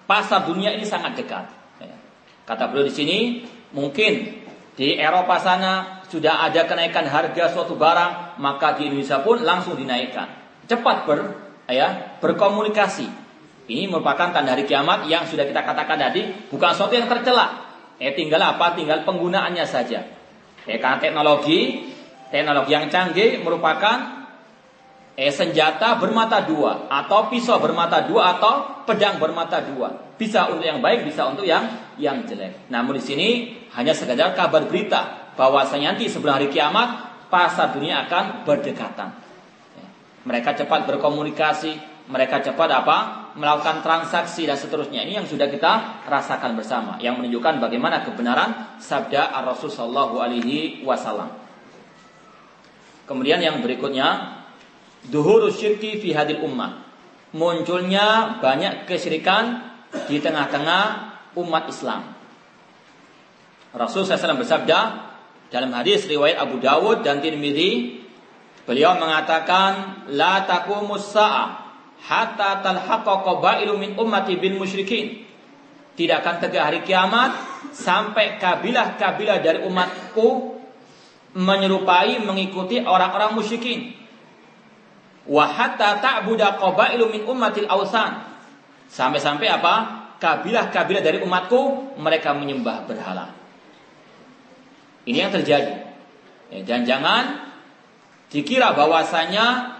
pasar 0.06 0.46
dunia 0.46 0.70
ini 0.74 0.86
sangat 0.86 1.18
dekat. 1.18 1.50
Ya. 1.82 1.96
Kata 2.46 2.70
beliau 2.70 2.86
di 2.86 2.94
sini, 2.94 3.18
mungkin 3.74 4.42
di 4.78 4.94
Eropa 4.94 5.38
sana 5.42 6.02
sudah 6.06 6.46
ada 6.46 6.68
kenaikan 6.68 7.08
harga 7.10 7.50
suatu 7.50 7.74
barang, 7.74 8.38
maka 8.38 8.78
di 8.78 8.86
Indonesia 8.86 9.18
pun 9.24 9.42
langsung 9.42 9.74
dinaikkan. 9.74 10.30
Cepat 10.70 10.96
ber, 11.08 11.18
ya, 11.66 12.18
berkomunikasi. 12.22 13.06
Ini 13.66 13.86
merupakan 13.86 14.34
tanda 14.34 14.54
hari 14.54 14.66
kiamat 14.66 15.06
yang 15.06 15.26
sudah 15.26 15.46
kita 15.46 15.62
katakan 15.62 15.98
tadi 15.98 16.50
bukan 16.50 16.70
sesuatu 16.74 16.94
yang 16.98 17.06
tercela. 17.06 17.72
Eh 17.98 18.10
tinggal 18.18 18.42
apa? 18.42 18.74
Tinggal 18.74 19.06
penggunaannya 19.06 19.62
saja. 19.62 20.02
Eh 20.66 20.78
karena 20.82 20.98
teknologi 20.98 21.90
teknologi 22.34 22.70
yang 22.74 22.90
canggih 22.90 23.38
merupakan 23.44 24.21
eh 25.12 25.28
senjata 25.28 26.00
bermata 26.00 26.40
dua 26.40 26.88
atau 26.88 27.28
pisau 27.28 27.60
bermata 27.60 28.08
dua 28.08 28.38
atau 28.38 28.84
pedang 28.88 29.20
bermata 29.20 29.60
dua. 29.60 30.16
Bisa 30.16 30.48
untuk 30.48 30.64
yang 30.64 30.80
baik, 30.80 31.04
bisa 31.04 31.28
untuk 31.28 31.44
yang 31.44 31.68
yang 32.00 32.24
jelek. 32.24 32.72
Namun 32.72 32.96
di 32.96 33.02
sini 33.04 33.28
hanya 33.76 33.92
sekedar 33.92 34.32
kabar 34.32 34.64
berita 34.64 35.32
bahwasanya 35.36 35.96
nanti 35.96 36.08
sebelum 36.08 36.40
hari 36.40 36.48
kiamat 36.48 37.12
pasar 37.28 37.76
dunia 37.76 38.08
akan 38.08 38.44
berdekatan. 38.48 39.08
Eh, 39.76 39.88
mereka 40.24 40.56
cepat 40.56 40.88
berkomunikasi, 40.88 41.72
mereka 42.08 42.40
cepat 42.40 42.70
apa? 42.72 42.98
melakukan 43.32 43.80
transaksi 43.80 44.44
dan 44.44 44.60
seterusnya. 44.60 45.08
Ini 45.08 45.24
yang 45.24 45.26
sudah 45.28 45.48
kita 45.48 46.04
rasakan 46.04 46.52
bersama 46.52 47.00
yang 47.00 47.16
menunjukkan 47.16 47.64
bagaimana 47.64 48.04
kebenaran 48.04 48.76
sabda 48.76 49.32
Ar-Rasul 49.32 49.72
wasallam. 50.84 51.32
Kemudian 53.08 53.40
yang 53.40 53.64
berikutnya 53.64 54.41
duhuru 55.08 55.50
syirki 55.50 55.98
fi 55.98 56.14
hadil 56.14 56.44
ummah. 56.44 56.84
Munculnya 57.32 58.38
banyak 58.44 58.84
kesyirikan 58.84 59.72
di 60.04 60.20
tengah-tengah 60.20 60.84
umat 61.40 61.64
Islam. 61.72 62.12
Rasul 63.72 64.04
SAW 64.04 64.36
bersabda 64.36 64.78
dalam 65.48 65.72
hadis 65.72 66.04
riwayat 66.04 66.36
Abu 66.36 66.60
Dawud 66.60 67.00
dan 67.00 67.24
Tirmidzi 67.24 68.04
beliau 68.68 69.00
mengatakan 69.00 70.04
la 70.12 70.44
taqumus 70.44 71.08
sa'ah 71.08 71.62
hatta 72.04 72.60
talhaqqa 72.60 73.24
qabailu 73.24 73.80
min 73.80 73.96
ummati 73.96 74.36
bil 74.36 74.60
musyrikin. 74.60 75.24
Tidak 75.92 76.24
akan 76.24 76.36
tegak 76.40 76.64
hari 76.72 76.80
kiamat 76.84 77.36
sampai 77.72 78.40
kabilah-kabilah 78.40 79.44
dari 79.44 79.60
umatku 79.64 80.56
menyerupai 81.36 82.20
mengikuti 82.24 82.80
orang-orang 82.80 83.36
musyrikin. 83.36 84.01
Wa 85.26 85.44
hatta 85.46 86.02
ta'budu 86.02 86.42
qabailu 86.58 87.10
min 87.10 87.22
ummatil 87.26 87.68
awsan. 87.70 88.22
Sampai-sampai 88.90 89.48
apa? 89.48 89.74
Kabilah-kabilah 90.18 91.02
dari 91.02 91.18
umatku 91.22 91.94
mereka 91.98 92.30
menyembah 92.34 92.86
berhala. 92.86 93.30
Ini 95.02 95.18
yang 95.26 95.32
terjadi. 95.34 95.74
Ya, 96.52 96.60
dan 96.62 96.84
jangan 96.86 97.48
dikira 98.28 98.76
bahwasanya 98.76 99.76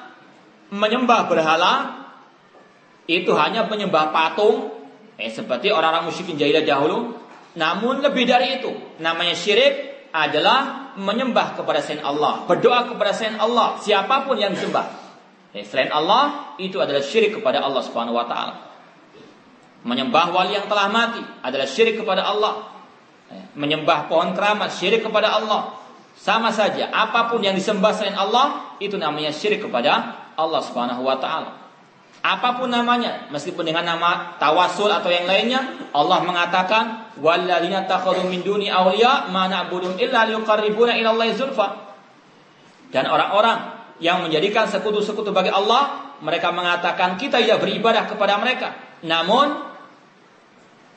menyembah 0.73 1.29
berhala 1.29 1.73
itu 3.05 3.29
hanya 3.37 3.69
penyembah 3.69 4.09
patung 4.09 4.73
eh 5.21 5.29
seperti 5.29 5.69
orang-orang 5.69 6.09
musyrikin 6.09 6.41
jahiliyah 6.41 6.65
dahulu 6.65 7.17
namun 7.61 8.01
lebih 8.01 8.25
dari 8.25 8.61
itu 8.61 8.73
namanya 9.05 9.37
syirik 9.37 10.09
adalah 10.17 10.93
menyembah 10.97 11.61
kepada 11.61 11.85
selain 11.85 12.05
Allah 12.05 12.49
berdoa 12.49 12.89
kepada 12.89 13.13
selain 13.13 13.37
Allah 13.37 13.77
siapa 13.81 14.25
pun 14.25 14.41
yang 14.41 14.57
disembah 14.57 15.02
eh, 15.53 15.65
selain 15.65 15.93
Allah 15.93 16.57
itu 16.57 16.81
adalah 16.81 17.01
syirik 17.05 17.41
kepada 17.41 17.61
Allah 17.61 17.83
Subhanahu 17.85 18.17
wa 18.17 18.27
taala. 18.27 18.55
Menyembah 19.83 20.31
wali 20.31 20.55
yang 20.55 20.67
telah 20.71 20.89
mati 20.89 21.23
adalah 21.43 21.69
syirik 21.69 22.01
kepada 22.01 22.25
Allah. 22.25 22.73
Eh, 23.29 23.45
menyembah 23.57 24.09
pohon 24.09 24.33
keramat 24.33 24.73
syirik 24.73 25.05
kepada 25.05 25.33
Allah. 25.37 25.79
Sama 26.13 26.53
saja 26.53 26.93
apa 26.93 27.33
pun 27.33 27.41
yang 27.41 27.57
disembah 27.57 27.91
selain 27.97 28.15
Allah 28.15 28.77
itu 28.79 28.95
namanya 29.01 29.33
syirik 29.33 29.65
kepada 29.65 30.15
Allah 30.37 30.61
Subhanahu 30.61 31.03
wa 31.05 31.17
taala. 31.21 31.63
Apa 32.23 32.55
pun 32.55 32.71
namanya, 32.71 33.27
meskipun 33.35 33.67
dengan 33.67 33.83
nama 33.83 34.39
tawasul 34.39 34.87
atau 34.87 35.11
yang 35.11 35.27
lainnya, 35.27 35.91
Allah 35.91 36.23
mengatakan 36.23 37.11
walladzina 37.19 37.83
takhadhu 37.91 38.31
min 38.31 38.47
duni 38.47 38.71
awliya 38.71 39.27
ma 39.35 39.51
na'budum 39.51 39.99
illa 39.99 40.23
liqarribuna 40.31 40.95
ila 41.03 41.19
Allah. 41.19 41.71
Dan 42.95 43.11
orang-orang 43.11 43.82
yang 44.03 44.27
menjadikan 44.27 44.67
sekutu-sekutu 44.67 45.31
bagi 45.31 45.55
Allah, 45.55 46.13
mereka 46.19 46.51
mengatakan 46.51 47.15
kita 47.15 47.39
tidak 47.39 47.63
beribadah 47.63 48.11
kepada 48.11 48.35
mereka. 48.43 48.99
Namun 49.07 49.71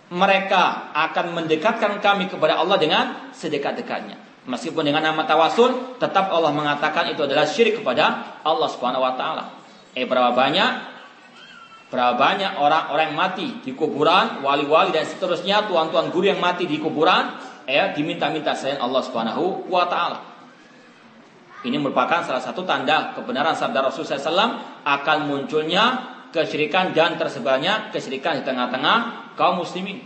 mereka 0.10 0.90
akan 0.94 1.38
mendekatkan 1.38 2.02
kami 2.02 2.26
kepada 2.26 2.58
Allah 2.58 2.82
dengan 2.82 3.30
sedekat-dekatnya. 3.30 4.50
Meskipun 4.50 4.86
dengan 4.86 5.06
nama 5.06 5.26
tawasul, 5.26 5.98
tetap 6.02 6.34
Allah 6.34 6.54
mengatakan 6.54 7.10
itu 7.14 7.26
adalah 7.26 7.46
syirik 7.46 7.82
kepada 7.82 8.38
Allah 8.42 8.70
Subhanahu 8.70 9.02
wa 9.02 9.14
taala. 9.14 9.44
Eh 9.94 10.06
berapa 10.06 10.34
banyak 10.34 10.98
Berapa 11.86 12.18
banyak 12.18 12.58
orang-orang 12.58 13.14
yang 13.14 13.18
mati 13.18 13.48
di 13.62 13.72
kuburan, 13.78 14.42
wali-wali 14.42 14.90
dan 14.90 15.06
seterusnya, 15.06 15.70
tuan-tuan 15.70 16.10
guru 16.10 16.34
yang 16.34 16.42
mati 16.42 16.66
di 16.66 16.82
kuburan, 16.82 17.38
ya 17.70 17.94
diminta-minta 17.94 18.58
selain 18.58 18.82
Allah 18.82 19.06
Subhanahu 19.06 19.70
wa 19.70 19.86
taala. 19.86 20.35
Ini 21.66 21.82
merupakan 21.82 22.22
salah 22.22 22.46
satu 22.46 22.62
tanda 22.62 23.18
kebenaran 23.18 23.58
sabda 23.58 23.82
Rasulullah 23.82 24.22
SAW 24.22 24.54
akan 24.86 25.18
munculnya 25.26 26.14
kesyirikan 26.30 26.94
dan 26.94 27.18
tersebarnya 27.18 27.90
kesyirikan 27.90 28.38
di 28.38 28.44
tengah-tengah 28.46 29.34
kaum 29.34 29.66
muslimin. 29.66 30.06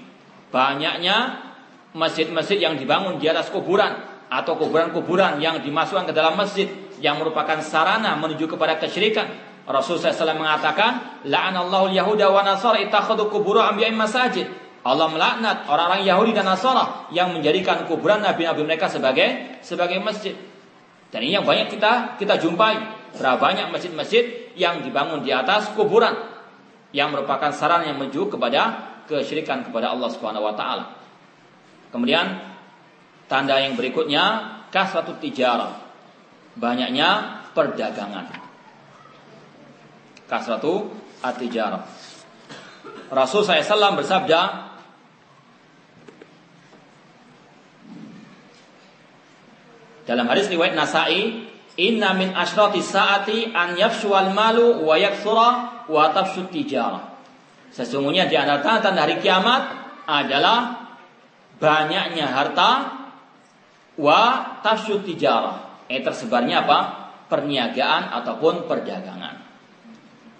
Banyaknya 0.56 1.45
masjid-masjid 1.91 2.64
yang 2.64 2.80
dibangun 2.80 3.19
di 3.19 3.27
atas 3.27 3.52
kuburan 3.52 3.91
atau 4.31 4.56
kuburan-kuburan 4.56 5.44
yang 5.44 5.60
dimasukkan 5.60 6.07
ke 6.07 6.14
dalam 6.15 6.40
masjid 6.40 6.72
yang 7.03 7.19
merupakan 7.19 7.60
sarana 7.60 8.15
menuju 8.15 8.48
kepada 8.48 8.80
kesyirikan 8.80 9.27
Rasul 9.69 10.02
SAW 10.02 10.34
mengatakan, 10.34 11.22
La'anallahu 11.30 11.94
Yahuda 11.94 12.34
wa 12.34 12.41
Nasara 12.41 12.81
itakhadu 12.81 13.30
kuburu 13.30 13.61
anbiya'in 13.61 13.94
masajid. 13.94 14.49
Allah 14.81 15.11
melaknat 15.11 15.69
orang-orang 15.69 16.07
Yahudi 16.07 16.31
dan 16.34 16.49
Nasara 16.49 17.11
yang 17.14 17.36
menjadikan 17.36 17.86
kuburan 17.86 18.23
nabi-nabi 18.23 18.65
mereka 18.65 18.90
sebagai 18.90 19.60
sebagai 19.61 20.02
masjid. 20.02 20.34
Dan 21.10 21.26
ini 21.26 21.38
yang 21.38 21.45
banyak 21.45 21.73
kita 21.73 22.18
kita 22.22 22.38
jumpai. 22.38 22.98
Berapa 23.18 23.41
banyak 23.41 23.73
masjid-masjid 23.73 24.53
yang 24.53 24.86
dibangun 24.86 25.26
di 25.26 25.34
atas 25.34 25.73
kuburan 25.73 26.14
yang 26.94 27.10
merupakan 27.10 27.49
saran 27.49 27.90
yang 27.90 27.98
menuju 27.98 28.30
kepada 28.30 28.94
kesyirikan 29.10 29.65
kepada 29.65 29.94
Allah 29.94 30.10
Subhanahu 30.14 30.45
wa 30.45 30.53
taala. 30.53 30.86
Kemudian 31.90 32.38
tanda 33.26 33.57
yang 33.57 33.73
berikutnya 33.73 34.57
kasratut 34.69 35.18
tijarah. 35.18 35.90
Banyaknya 36.53 37.41
perdagangan 37.57 38.49
kasratu 40.30 40.94
at-tijarah. 41.26 41.81
Rasul 43.10 43.41
SAW 43.41 43.98
bersabda, 43.98 44.69
dalam 50.10 50.26
hadis 50.26 50.49
riwayat 50.49 50.73
Nasai, 50.73 51.45
Inna 51.77 52.18
min 52.18 52.34
asyrati 52.34 52.81
saati 52.81 53.53
an 53.53 53.77
yafshual 53.77 54.34
malu 54.34 54.81
wa 54.81 54.98
yakthura 54.98 55.86
wa 55.86 56.03
tafshu 56.10 56.49
tijarah. 56.49 57.14
Sesungguhnya 57.69 58.26
di 58.26 58.34
antara 58.34 58.81
tanda 58.81 59.06
hari 59.06 59.22
kiamat 59.22 59.69
adalah 60.10 60.90
banyaknya 61.61 62.26
harta 62.26 62.72
wa 64.02 64.19
tafshu 64.65 65.06
tijarah. 65.06 65.86
Eh 65.86 66.02
tersebarnya 66.02 66.65
apa? 66.65 66.80
Perniagaan 67.30 68.10
ataupun 68.18 68.65
perdagangan. 68.65 69.36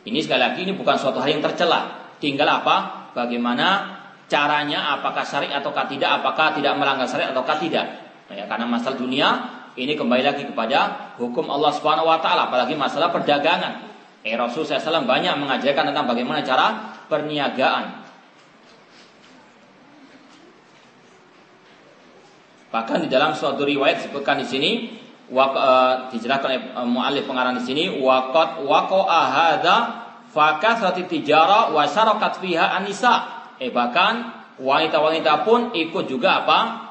Ini 0.04 0.20
sekali 0.26 0.41
lagi 0.41 0.60
ini 0.66 0.74
bukan 0.74 0.98
suatu 0.98 1.22
hal 1.22 1.30
yang 1.30 1.46
tercela. 1.46 2.10
Tinggal 2.18 2.50
apa? 2.50 2.76
Bagaimana 3.14 4.02
caranya 4.26 4.98
apakah 4.98 5.22
syariat 5.24 5.62
ataukah 5.62 5.86
tidak, 5.86 6.20
apakah 6.20 6.58
tidak 6.58 6.74
melanggar 6.76 7.06
syariat 7.06 7.32
ataukah 7.32 7.62
tidak. 7.62 7.86
Ya, 8.30 8.46
karena 8.46 8.70
masalah 8.70 8.98
dunia 8.98 9.59
ini 9.80 9.96
kembali 9.96 10.24
lagi 10.28 10.44
kepada 10.44 11.16
hukum 11.16 11.48
Allah 11.48 11.72
Subhanahu 11.72 12.12
wa 12.12 12.20
taala, 12.20 12.52
apalagi 12.52 12.76
masalah 12.76 13.16
perdagangan. 13.16 13.88
Eh 14.20 14.36
Rasul 14.36 14.68
SAW 14.68 15.08
banyak 15.08 15.32
mengajarkan 15.40 15.96
tentang 15.96 16.06
bagaimana 16.12 16.44
cara 16.44 17.00
perniagaan. 17.08 18.04
Bahkan 22.70 23.08
di 23.08 23.10
dalam 23.10 23.34
suatu 23.34 23.64
riwayat 23.64 24.04
disebutkan 24.04 24.44
di 24.44 24.48
sini 24.48 24.72
Wak, 25.30 25.54
uh, 25.54 25.94
dijelaskan 26.10 26.48
oleh 26.50 26.62
uh, 26.74 26.90
muallif 26.90 27.30
pengarang 27.30 27.54
di 27.54 27.62
sini 27.62 28.02
waqat 28.02 28.66
waqa'a 28.66 29.22
hadza 29.30 29.78
fakathrati 30.34 31.06
tijara 31.06 31.70
wa 31.70 31.86
syarakat 31.86 32.42
fiha 32.42 32.74
anisa 32.74 33.46
eh 33.62 33.70
bahkan 33.70 34.26
wanita-wanita 34.58 35.46
pun 35.46 35.70
ikut 35.78 36.10
juga 36.10 36.42
apa? 36.42 36.89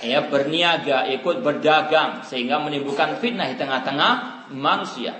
Ya 0.00 0.22
berniaga, 0.24 1.10
ikut 1.10 1.42
berdagang 1.42 2.22
sehingga 2.22 2.62
menimbulkan 2.62 3.18
fitnah 3.18 3.50
di 3.50 3.58
tengah-tengah 3.58 4.46
manusia. 4.54 5.18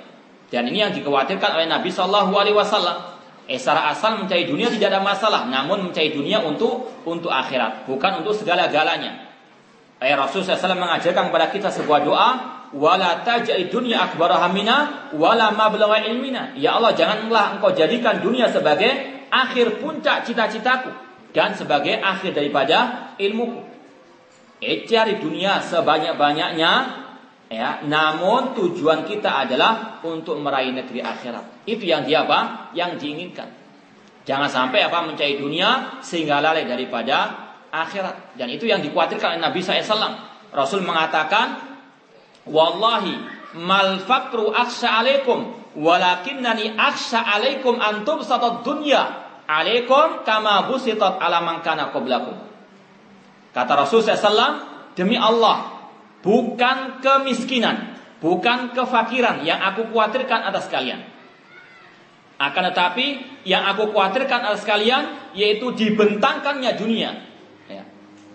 Dan 0.50 0.70
ini 0.70 0.82
yang 0.82 0.92
dikhawatirkan 0.94 1.58
oleh 1.58 1.66
Nabi 1.66 1.90
Shallallahu 1.90 2.32
Alaihi 2.34 2.56
Wasallam. 2.56 3.18
Eh, 3.50 3.58
asal 3.58 4.22
mencari 4.22 4.46
dunia 4.46 4.70
tidak 4.70 4.94
ada 4.94 5.02
masalah, 5.02 5.42
namun 5.50 5.90
mencari 5.90 6.14
dunia 6.14 6.38
untuk 6.38 7.02
untuk 7.02 7.34
akhirat, 7.34 7.82
bukan 7.90 8.22
untuk 8.22 8.30
segala-galanya. 8.38 9.26
Eh, 9.98 10.14
Rasul 10.14 10.46
SAW 10.46 10.78
mengajarkan 10.78 11.28
kepada 11.28 11.50
kita 11.50 11.68
sebuah 11.68 12.00
doa, 12.06 12.28
wala 12.72 13.26
tajai 13.26 13.66
dunia 13.66 14.06
akbar 14.06 14.30
hamina, 14.38 15.10
wala 15.18 15.50
mablagha 15.50 16.06
ilmina. 16.06 16.54
Ya 16.54 16.78
Allah, 16.78 16.94
janganlah 16.94 17.58
engkau 17.58 17.74
jadikan 17.74 18.22
dunia 18.22 18.46
sebagai 18.48 18.88
akhir 19.28 19.82
puncak 19.82 20.26
cita-citaku 20.26 20.94
dan 21.34 21.54
sebagai 21.54 21.98
akhir 21.98 22.34
daripada 22.34 23.12
ilmuku. 23.18 23.69
Cari 24.60 25.16
dunia 25.16 25.56
sebanyak-banyaknya, 25.64 26.72
ya. 27.48 27.80
Namun 27.88 28.52
tujuan 28.52 29.08
kita 29.08 29.48
adalah 29.48 30.04
untuk 30.04 30.36
meraih 30.36 30.76
negeri 30.76 31.00
akhirat. 31.00 31.64
Itu 31.64 31.88
yang 31.88 32.04
dia 32.04 32.28
apa? 32.28 32.72
Yang 32.76 33.00
diinginkan. 33.00 33.48
Jangan 34.28 34.52
sampai 34.52 34.84
apa 34.84 35.00
mencari 35.08 35.40
dunia 35.40 35.98
sehingga 36.04 36.44
lalai 36.44 36.68
daripada 36.68 37.48
akhirat. 37.72 38.36
Dan 38.36 38.52
itu 38.52 38.68
yang 38.68 38.84
dikhawatirkan 38.84 39.40
oleh 39.40 39.42
Nabi 39.42 39.64
SAW. 39.64 40.28
Rasul 40.52 40.84
mengatakan, 40.84 41.56
Wallahi 42.44 43.16
mal 43.56 44.02
fakru 44.04 44.52
aksha 44.52 45.00
alaikum 45.00 45.50
walakinnani 45.78 46.74
aksha 46.74 47.22
alaikum 47.22 47.78
antum 47.78 48.22
satat 48.22 48.66
dunya 48.66 49.02
alaikum 49.46 50.22
kama 50.26 50.66
busitat 50.70 51.18
ala 51.18 51.42
kana 51.62 51.90
qablakum. 51.94 52.49
Kata 53.50 53.72
Rasul 53.74 54.06
SAW, 54.06 54.62
demi 54.94 55.18
Allah, 55.18 55.90
bukan 56.22 57.02
kemiskinan, 57.02 57.98
bukan 58.22 58.70
kefakiran 58.70 59.42
yang 59.42 59.58
aku 59.58 59.90
khawatirkan 59.90 60.46
atas 60.46 60.70
kalian. 60.70 61.02
Akan 62.40 62.64
tetapi 62.72 63.20
yang 63.44 63.68
aku 63.68 63.92
khawatirkan 63.92 64.40
atas 64.48 64.64
kalian 64.64 65.34
yaitu 65.36 65.76
dibentangkannya 65.76 66.72
dunia. 66.78 67.10
Ya. 67.68 67.84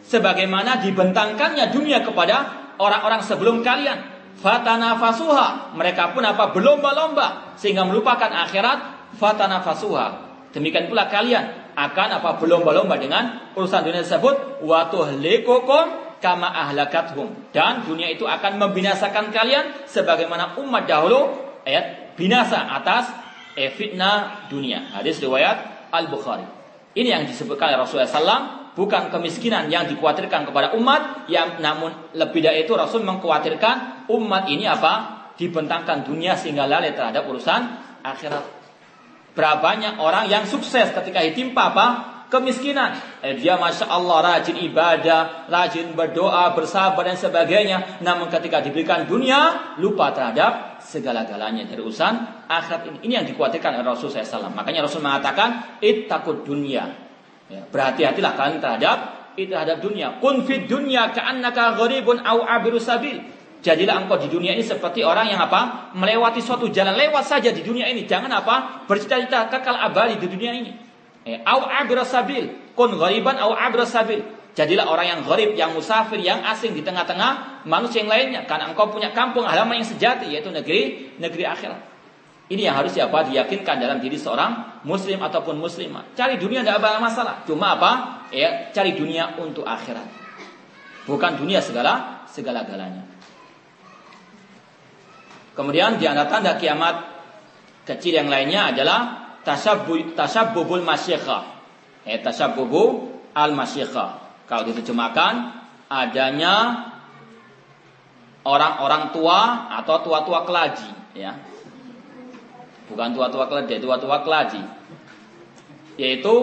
Sebagaimana 0.06 0.78
dibentangkannya 0.84 1.74
dunia 1.74 2.06
kepada 2.06 2.70
orang-orang 2.78 3.26
sebelum 3.26 3.66
kalian. 3.66 4.14
Fatana 4.38 5.00
fasuha. 5.02 5.74
Mereka 5.74 6.14
pun 6.14 6.22
apa? 6.22 6.54
Berlomba-lomba. 6.54 7.58
Sehingga 7.58 7.82
melupakan 7.82 8.30
akhirat. 8.30 9.10
Fatana 9.18 9.66
fasuha. 9.66 10.22
Demikian 10.54 10.86
pula 10.86 11.10
kalian 11.10 11.65
akan 11.76 12.08
apa 12.24 12.40
berlomba-lomba 12.40 12.96
dengan 12.96 13.54
urusan 13.54 13.84
dunia 13.84 14.02
tersebut? 14.02 14.64
Wa 14.64 14.88
tuhlikukum 14.88 16.18
kama 16.24 16.48
ahlakathum. 16.48 17.52
Dan 17.52 17.84
dunia 17.86 18.10
itu 18.10 18.24
akan 18.26 18.58
membinasakan 18.58 19.30
kalian 19.30 19.86
sebagaimana 19.86 20.56
umat 20.64 20.88
dahulu 20.88 21.36
ayat 21.68 22.16
binasa 22.16 22.66
atas 22.72 23.12
eh, 23.60 23.72
dunia. 24.48 24.96
Hadis 24.96 25.20
riwayat 25.20 25.92
Al 25.92 26.08
Bukhari 26.08 26.56
ini 26.96 27.12
yang 27.12 27.28
disebutkan 27.28 27.76
Rasulullah 27.76 28.08
SAW 28.08 28.42
bukan 28.72 29.12
kemiskinan 29.12 29.68
yang 29.68 29.84
dikhawatirkan 29.84 30.48
kepada 30.48 30.72
umat 30.80 31.28
yang 31.28 31.60
namun 31.60 31.92
lebih 32.16 32.40
dari 32.40 32.64
itu 32.64 32.72
Rasul 32.72 33.04
mengkhawatirkan 33.04 34.08
umat 34.08 34.48
ini 34.48 34.64
apa? 34.64 35.28
Dibentangkan 35.36 36.08
dunia 36.08 36.40
sehingga 36.40 36.64
lalai 36.64 36.96
terhadap 36.96 37.28
urusan 37.28 37.62
akhirat 38.00 38.55
Berapa 39.36 39.60
banyak 39.60 40.00
orang 40.00 40.32
yang 40.32 40.48
sukses 40.48 40.96
ketika 40.96 41.20
ditimpa 41.20 41.76
apa? 41.76 41.88
Kemiskinan. 42.32 42.98
Eh, 43.22 43.38
dia 43.38 43.60
masya 43.60 43.86
Allah 43.86 44.40
rajin 44.40 44.58
ibadah, 44.58 45.46
rajin 45.52 45.94
berdoa, 45.94 46.56
bersabar 46.58 47.06
dan 47.06 47.20
sebagainya. 47.20 48.02
Namun 48.02 48.32
ketika 48.32 48.64
diberikan 48.64 49.06
dunia, 49.06 49.76
lupa 49.78 50.10
terhadap 50.16 50.82
segala-galanya 50.82 51.68
dari 51.68 51.84
urusan 51.84 52.48
akhirat 52.50 52.82
ini. 52.90 52.98
Ini 53.06 53.14
yang 53.22 53.26
dikhawatirkan 53.30 53.78
oleh 53.78 53.86
Rasul 53.86 54.10
SAW. 54.10 54.50
Makanya 54.56 54.88
Rasul 54.88 55.06
mengatakan, 55.06 55.78
takut 56.10 56.42
dunia. 56.42 56.90
Ya, 57.46 57.62
berhati-hatilah 57.70 58.34
kalian 58.34 58.58
terhadap 58.58 58.98
itu 59.36 59.52
terhadap 59.52 59.84
dunia. 59.84 60.18
Kun 60.24 60.48
fid 60.48 60.66
dunya 60.66 61.12
ka'annaka 61.12 61.76
gharibun 61.76 62.24
au 62.24 62.42
abiru 62.42 62.80
sabil. 62.80 63.20
Jadilah 63.66 64.06
engkau 64.06 64.22
di 64.22 64.30
dunia 64.30 64.54
ini 64.54 64.62
seperti 64.62 65.02
orang 65.02 65.26
yang 65.34 65.42
apa? 65.42 65.90
Melewati 65.98 66.38
suatu 66.38 66.70
jalan 66.70 66.94
lewat 66.94 67.26
saja 67.26 67.50
di 67.50 67.66
dunia 67.66 67.90
ini. 67.90 68.06
Jangan 68.06 68.30
apa? 68.30 68.86
Bercita-cita 68.86 69.50
kekal 69.50 69.74
abadi 69.74 70.22
di 70.22 70.30
dunia 70.30 70.54
ini. 70.54 70.70
Eh, 71.26 71.42
au 71.42 71.66
sabil. 72.06 72.46
Kun 72.78 72.94
ghariban 72.94 73.42
au 73.42 73.58
sabil. 73.90 74.22
Jadilah 74.54 74.86
orang 74.86 75.08
yang 75.10 75.20
gharib, 75.26 75.58
yang 75.58 75.74
musafir, 75.74 76.22
yang 76.22 76.46
asing 76.46 76.78
di 76.78 76.86
tengah-tengah 76.86 77.66
manusia 77.66 78.06
yang 78.06 78.14
lainnya. 78.14 78.46
Karena 78.46 78.70
engkau 78.70 78.86
punya 78.94 79.10
kampung 79.18 79.50
halaman 79.50 79.82
yang 79.82 79.90
sejati, 79.90 80.30
yaitu 80.30 80.54
negeri 80.54 81.18
negeri 81.18 81.50
akhirat. 81.50 81.82
Ini 82.46 82.70
yang 82.70 82.78
harus 82.78 82.94
apa? 83.02 83.26
Diyakinkan 83.26 83.82
dalam 83.82 83.98
diri 83.98 84.22
seorang 84.22 84.86
muslim 84.86 85.18
ataupun 85.26 85.58
muslimah. 85.58 86.14
Cari 86.14 86.38
dunia 86.38 86.62
tidak 86.62 86.86
ada 86.86 87.02
masalah. 87.02 87.42
Cuma 87.50 87.74
apa? 87.74 88.22
Ya, 88.30 88.70
cari 88.70 88.94
dunia 88.94 89.34
untuk 89.42 89.66
akhirat. 89.66 90.06
Bukan 91.10 91.42
dunia 91.42 91.66
segala 91.66 92.22
segala-galanya. 92.30 93.05
Kemudian 95.56 95.96
di 95.96 96.06
antara 96.06 96.28
tanda 96.28 96.60
kiamat 96.60 96.96
kecil 97.88 98.20
yang 98.20 98.28
lainnya 98.28 98.76
adalah 98.76 99.00
tasabbu 99.48 100.14
tasabbubul 100.14 100.84
masyikhah. 100.84 101.56
Eh 102.04 102.20
tasabbubu 102.20 103.16
al 103.32 103.56
masyikhah. 103.56 104.44
Kalau 104.46 104.68
diterjemahkan 104.68 105.34
adanya 105.88 106.86
orang-orang 108.46 109.10
tua 109.16 109.72
atau 109.82 110.06
tua-tua 110.06 110.46
kelaji, 110.46 110.92
ya. 111.18 111.34
Bukan 112.86 113.18
tua-tua 113.18 113.50
kelaji, 113.50 113.82
tua-tua 113.82 114.22
kelaji. 114.22 114.62
Yaitu 115.98 116.36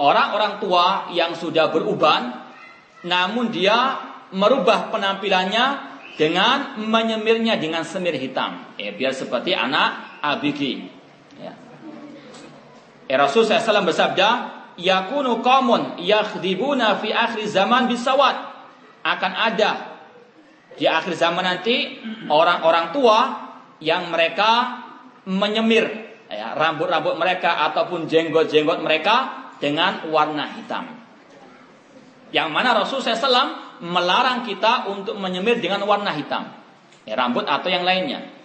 orang-orang 0.00 0.58
tua 0.58 1.12
yang 1.12 1.36
sudah 1.36 1.70
beruban 1.70 2.32
namun 3.06 3.52
dia 3.54 4.00
merubah 4.34 4.90
penampilannya 4.90 5.95
dengan 6.16 6.80
menyemirnya 6.80 7.60
dengan 7.60 7.84
semir 7.84 8.16
hitam. 8.16 8.74
Ya, 8.80 8.90
biar 8.96 9.12
seperti 9.12 9.52
anak 9.52 10.20
Abiki. 10.24 10.88
Ya. 11.36 11.52
Eh, 13.06 13.16
Rasul 13.16 13.44
SAW 13.44 13.86
bersabda, 13.86 14.28
Yakunu 14.76 15.40
qawmun 15.40 16.00
yakhdibuna 16.00 17.00
fi 17.00 17.12
akhir 17.12 17.48
zaman 17.48 17.88
bisawat. 17.88 18.56
Akan 19.06 19.32
ada 19.32 19.96
di 20.76 20.84
akhir 20.84 21.16
zaman 21.16 21.40
nanti 21.40 21.96
orang-orang 22.28 22.92
tua 22.92 23.18
yang 23.80 24.12
mereka 24.12 24.82
menyemir 25.24 25.88
ya, 26.28 26.52
rambut-rambut 26.52 27.16
mereka 27.16 27.64
ataupun 27.72 28.04
jenggot-jenggot 28.04 28.84
mereka 28.84 29.48
dengan 29.56 30.04
warna 30.12 30.52
hitam. 30.52 30.84
Yang 32.34 32.48
mana 32.52 32.76
Rasul 32.76 33.00
SAW 33.00 33.65
melarang 33.82 34.46
kita 34.46 34.88
untuk 34.92 35.16
menyemir 35.18 35.60
dengan 35.60 35.82
warna 35.84 36.12
hitam. 36.14 36.48
Ya, 37.06 37.14
rambut 37.14 37.46
atau 37.46 37.70
yang 37.70 37.86
lainnya. 37.86 38.36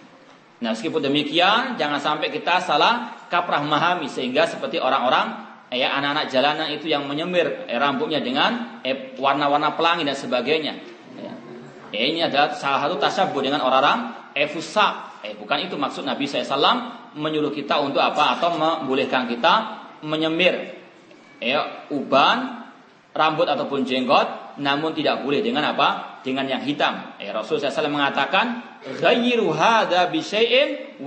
Nah, 0.62 0.78
meskipun 0.78 1.02
demikian, 1.02 1.74
jangan 1.74 1.98
sampai 1.98 2.30
kita 2.30 2.62
salah 2.62 3.26
kaprah 3.26 3.58
memahami 3.66 4.06
sehingga 4.06 4.46
seperti 4.46 4.78
orang-orang 4.78 5.50
ya 5.72 5.90
anak-anak 5.98 6.30
jalanan 6.30 6.68
itu 6.70 6.86
yang 6.86 7.08
menyemir 7.08 7.66
eh, 7.66 7.80
rambutnya 7.80 8.20
dengan 8.22 8.78
eh, 8.86 9.16
warna-warna 9.18 9.74
pelangi 9.74 10.06
dan 10.06 10.14
sebagainya. 10.14 10.74
Ya. 11.18 11.32
Eh, 11.90 12.14
ini 12.14 12.22
adalah 12.22 12.54
salah 12.54 12.86
satu 12.86 13.00
tasabuh 13.00 13.42
dengan 13.42 13.64
orang-orang 13.66 14.30
eh, 14.38 14.46
fusak. 14.46 15.24
Eh, 15.26 15.34
bukan 15.34 15.66
itu 15.66 15.74
maksud 15.74 16.06
Nabi 16.06 16.30
SAW 16.30 17.10
menyuruh 17.18 17.50
kita 17.50 17.82
untuk 17.82 17.98
apa 17.98 18.38
atau 18.38 18.54
membolehkan 18.54 19.26
kita 19.26 19.52
menyemir 20.06 20.78
eh, 21.42 21.90
uban, 21.90 22.61
rambut 23.12 23.44
ataupun 23.44 23.84
jenggot 23.84 24.56
namun 24.60 24.92
tidak 24.92 25.24
boleh 25.24 25.40
dengan 25.40 25.72
apa? 25.72 26.20
Dengan 26.20 26.44
yang 26.48 26.62
hitam. 26.64 27.16
Eh, 27.16 27.32
Rasul 27.32 27.56
SAW 27.56 27.88
mengatakan, 27.88 28.78
"Ghayyiru 29.00 29.52
hadza 29.52 30.08
bi 30.12 30.20
syai'in 30.20 31.00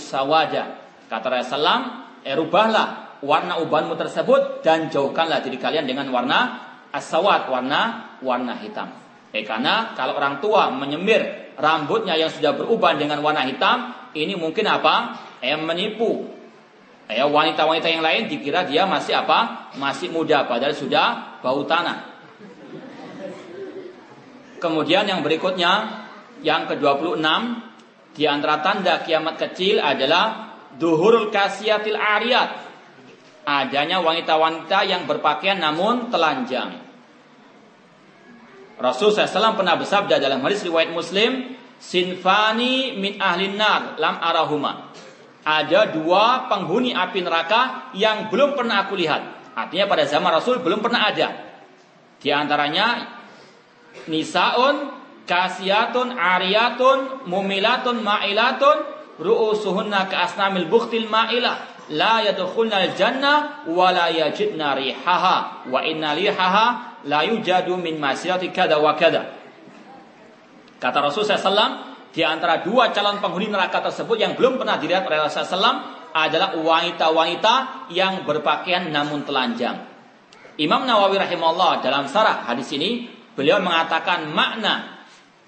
sawada." 0.00 0.80
Kata 1.10 1.26
Rasulullah, 1.28 2.08
eh, 2.24 2.32
rubahlah 2.32 3.18
warna 3.20 3.60
ubanmu 3.60 3.96
tersebut 4.00 4.64
dan 4.64 4.88
jauhkanlah 4.88 5.44
diri 5.44 5.60
kalian 5.60 5.84
dengan 5.84 6.08
warna 6.08 6.70
asawat, 6.92 7.52
warna 7.52 8.16
warna 8.24 8.56
hitam. 8.56 8.88
Eh, 9.30 9.46
karena 9.46 9.94
kalau 9.94 10.18
orang 10.18 10.42
tua 10.42 10.72
menyemir 10.74 11.54
rambutnya 11.60 12.16
yang 12.16 12.32
sudah 12.32 12.56
beruban 12.56 12.98
dengan 12.98 13.20
warna 13.22 13.46
hitam, 13.46 14.10
ini 14.16 14.34
mungkin 14.34 14.66
apa? 14.66 15.14
Eh, 15.38 15.54
menipu 15.54 16.26
eh, 17.06 17.22
wanita-wanita 17.22 17.86
yang 17.86 18.02
lain 18.02 18.26
dikira 18.26 18.66
dia 18.66 18.86
masih 18.86 19.14
apa? 19.18 19.70
Masih 19.78 20.10
muda 20.10 20.46
padahal 20.50 20.74
sudah 20.74 21.29
bau 21.40 21.64
tanah. 21.64 21.98
Kemudian 24.60 25.08
yang 25.08 25.24
berikutnya 25.24 26.04
yang 26.44 26.68
ke-26 26.68 27.24
di 28.12 28.24
antara 28.28 28.60
tanda 28.60 29.00
kiamat 29.00 29.40
kecil 29.40 29.80
adalah 29.80 30.56
duhurul 30.76 31.32
kasiatil 31.32 31.96
ariyat. 31.96 32.68
adanya 33.40 33.98
wanita-wanita 34.04 34.84
yang 34.86 35.08
berpakaian 35.08 35.58
namun 35.58 36.12
telanjang. 36.12 36.76
Rasul 38.78 39.10
SAW 39.10 39.58
pernah 39.58 39.74
bersabda 39.80 40.20
dalam 40.22 40.44
hadis 40.44 40.62
riwayat 40.62 40.92
Muslim, 40.92 41.56
Sinfani 41.80 43.00
min 43.00 43.16
ahlin 43.16 43.56
nar 43.56 43.96
lam 43.96 44.20
arahuma. 44.20 44.92
Ada 45.40 45.96
dua 45.96 46.52
penghuni 46.52 46.92
api 46.92 47.24
neraka 47.24 47.92
yang 47.96 48.28
belum 48.28 48.54
pernah 48.54 48.84
aku 48.84 48.92
lihat. 49.00 49.39
Artinya 49.56 49.86
pada 49.90 50.04
zaman 50.06 50.30
Rasul 50.30 50.62
belum 50.62 50.80
pernah 50.82 51.10
ada. 51.10 51.28
Di 52.20 52.30
antaranya 52.30 53.18
nisaun 54.06 54.92
kasiyatun 55.26 56.14
ariyatun 56.14 57.26
mumilatun 57.26 58.02
ma'ilatun 58.04 58.76
ru'usuhunna 59.18 60.10
ka 60.10 60.26
asnamil 60.28 60.68
bukhtil 60.68 61.06
ma'ilah 61.10 61.88
la 61.90 62.22
yadkhulna 62.22 62.86
al-jannah 62.86 63.66
wa 63.66 63.90
la 63.90 64.06
yajidna 64.10 64.78
rihaha 64.78 65.66
wa 65.66 65.80
inna 65.82 66.14
rihaha 66.14 66.66
la 67.06 67.26
yujadu 67.26 67.74
min 67.74 67.98
masirati 67.98 68.52
kada 68.54 68.78
wa 68.78 68.94
kada. 68.94 69.38
Kata 70.80 70.98
Rasul 71.04 71.28
SAW, 71.28 72.08
di 72.10 72.24
antara 72.24 72.64
dua 72.64 72.88
calon 72.90 73.20
penghuni 73.20 73.52
neraka 73.52 73.84
tersebut 73.84 74.16
yang 74.16 74.32
belum 74.32 74.56
pernah 74.56 74.80
dilihat 74.80 75.04
oleh 75.04 75.20
Rasul 75.20 75.44
SAW 75.44 75.99
adalah 76.12 76.56
wanita-wanita 76.56 77.86
yang 77.92 78.22
berpakaian 78.26 78.90
namun 78.90 79.22
telanjang. 79.26 79.86
Imam 80.60 80.84
Nawawi 80.84 81.16
rahimahullah 81.16 81.80
dalam 81.80 82.04
sarah 82.10 82.44
hadis 82.44 82.68
ini 82.76 83.08
beliau 83.32 83.62
mengatakan 83.64 84.28
makna 84.28 85.06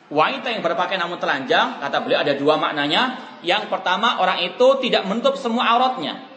wanita 0.08 0.52
yang 0.52 0.60
berpakaian 0.64 1.04
namun 1.04 1.20
telanjang 1.20 1.80
kata 1.80 2.00
beliau 2.04 2.20
ada 2.20 2.32
dua 2.36 2.56
maknanya. 2.60 3.36
Yang 3.42 3.68
pertama 3.68 4.22
orang 4.22 4.44
itu 4.46 4.66
tidak 4.84 5.04
menutup 5.08 5.34
semua 5.34 5.66
auratnya. 5.74 6.30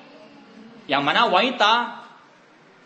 Yang 0.90 1.02
mana 1.06 1.30
wanita 1.30 1.74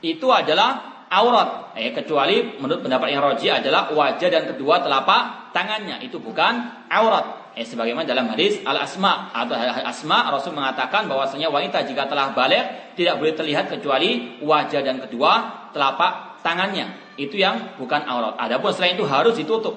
itu 0.03 0.27
adalah 0.31 1.03
aurat. 1.07 1.73
Eh, 1.79 1.95
kecuali 1.95 2.59
menurut 2.59 2.83
pendapat 2.83 3.07
yang 3.11 3.23
roji 3.23 3.47
adalah 3.47 3.91
wajah 3.91 4.29
dan 4.29 4.43
kedua 4.51 4.83
telapak 4.83 5.51
tangannya. 5.55 6.03
Itu 6.03 6.19
bukan 6.19 6.85
aurat. 6.91 7.38
Eh, 7.59 7.67
sebagaimana 7.67 8.07
dalam 8.07 8.31
hadis 8.31 8.63
al-asma 8.63 9.35
atau 9.35 9.51
asma 9.83 10.31
Rasul 10.31 10.55
mengatakan 10.55 11.11
bahwasanya 11.11 11.51
wanita 11.51 11.83
jika 11.83 12.07
telah 12.07 12.31
balik 12.31 12.95
tidak 12.95 13.19
boleh 13.19 13.35
terlihat 13.35 13.67
kecuali 13.67 14.39
wajah 14.39 14.79
dan 14.79 15.03
kedua 15.03 15.67
telapak 15.75 16.39
tangannya. 16.39 16.87
Itu 17.19 17.35
yang 17.35 17.75
bukan 17.75 18.07
aurat. 18.07 18.39
Adapun 18.39 18.71
selain 18.71 18.95
itu 18.95 19.03
harus 19.03 19.35
ditutup. 19.35 19.75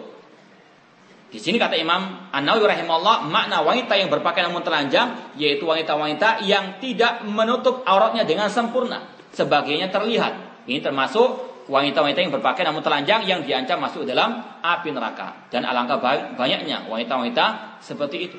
Di 1.34 1.42
sini 1.42 1.58
kata 1.58 1.74
Imam 1.74 2.30
An-Nawawi 2.30 2.70
rahimahullah 2.70 3.26
makna 3.26 3.66
wanita 3.66 3.98
yang 3.98 4.14
berpakaian 4.14 4.54
namun 4.54 4.62
telanjang 4.62 5.34
yaitu 5.34 5.66
wanita-wanita 5.66 6.46
yang 6.46 6.78
tidak 6.78 7.26
menutup 7.26 7.82
auratnya 7.82 8.22
dengan 8.22 8.46
sempurna. 8.46 9.10
Sebagainya 9.34 9.90
terlihat. 9.90 10.62
Ini 10.70 10.78
termasuk 10.78 11.51
wanita-wanita 11.72 12.20
yang 12.20 12.36
berpakaian 12.36 12.68
namun 12.68 12.84
telanjang 12.84 13.24
yang 13.24 13.40
diancam 13.40 13.80
masuk 13.80 14.04
dalam 14.04 14.44
api 14.60 14.92
neraka. 14.92 15.48
Dan 15.48 15.64
alangkah 15.64 15.96
banyaknya 16.36 16.84
wanita-wanita 16.84 17.80
seperti 17.80 18.28
itu. 18.28 18.36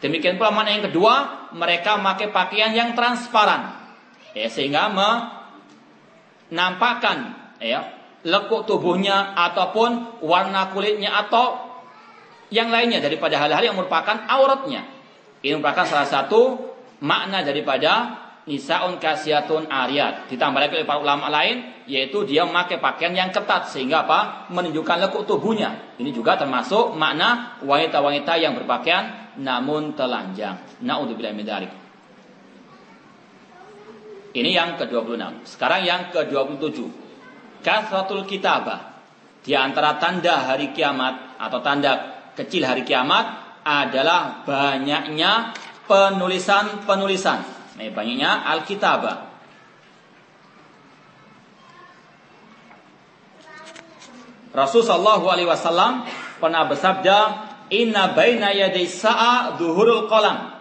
Demikian 0.00 0.40
pula 0.40 0.48
mana 0.48 0.72
yang 0.72 0.88
kedua, 0.88 1.48
mereka 1.52 2.00
memakai 2.00 2.32
pakaian 2.32 2.72
yang 2.72 2.96
transparan. 2.96 3.84
Ya, 4.32 4.48
sehingga 4.48 4.88
menampakkan 6.48 7.36
ya, 7.60 7.84
lekuk 8.24 8.64
tubuhnya 8.64 9.36
ataupun 9.36 10.24
warna 10.24 10.72
kulitnya 10.72 11.12
atau 11.12 11.60
yang 12.48 12.72
lainnya 12.72 13.04
daripada 13.04 13.36
hal-hal 13.36 13.60
yang 13.60 13.76
merupakan 13.76 14.24
auratnya. 14.24 14.88
Ini 15.44 15.60
merupakan 15.60 15.84
salah 15.84 16.08
satu 16.08 16.72
makna 17.04 17.44
daripada 17.44 18.23
nisaun 18.44 19.00
kasiatun 19.00 19.68
ariyat. 19.68 20.28
Ditambah 20.28 20.60
lagi 20.60 20.76
oleh 20.76 20.88
para 20.88 21.00
ulama 21.00 21.32
lain 21.32 21.84
yaitu 21.84 22.24
dia 22.24 22.48
memakai 22.48 22.80
pakaian 22.80 23.12
yang 23.12 23.28
ketat 23.28 23.68
sehingga 23.68 24.08
apa? 24.08 24.48
menunjukkan 24.52 25.08
lekuk 25.08 25.24
tubuhnya. 25.28 25.96
Ini 26.00 26.10
juga 26.12 26.36
termasuk 26.36 26.96
makna 26.96 27.60
wanita-wanita 27.64 28.32
yang 28.40 28.56
berpakaian 28.56 29.36
namun 29.40 29.96
telanjang. 29.96 30.60
Nauzubillah 30.84 31.32
min 31.32 31.44
dzalik. 31.44 31.72
Ini 34.34 34.50
yang 34.50 34.74
ke-26. 34.74 35.46
Sekarang 35.46 35.86
yang 35.86 36.10
ke-27. 36.10 36.78
Kasratul 37.62 38.26
kitabah. 38.26 38.98
Di 39.44 39.54
antara 39.54 40.00
tanda 40.00 40.48
hari 40.48 40.72
kiamat 40.74 41.38
atau 41.38 41.60
tanda 41.60 41.92
kecil 42.34 42.64
hari 42.64 42.82
kiamat 42.82 43.44
adalah 43.62 44.42
banyaknya 44.42 45.54
penulisan-penulisan 45.86 47.53
Nah, 47.74 47.90
banyaknya 47.90 48.30
Alkitabah. 48.54 49.34
Rasul 54.54 54.86
Shallallahu 54.86 55.26
Alaihi 55.26 55.50
Wasallam 55.50 56.06
pernah 56.38 56.62
bersabda, 56.70 57.18
Inna 57.74 58.14
baina 58.14 58.54
yaday 58.54 58.86
sa'a 58.86 59.58
duhurul 59.58 60.06
kolam. 60.06 60.54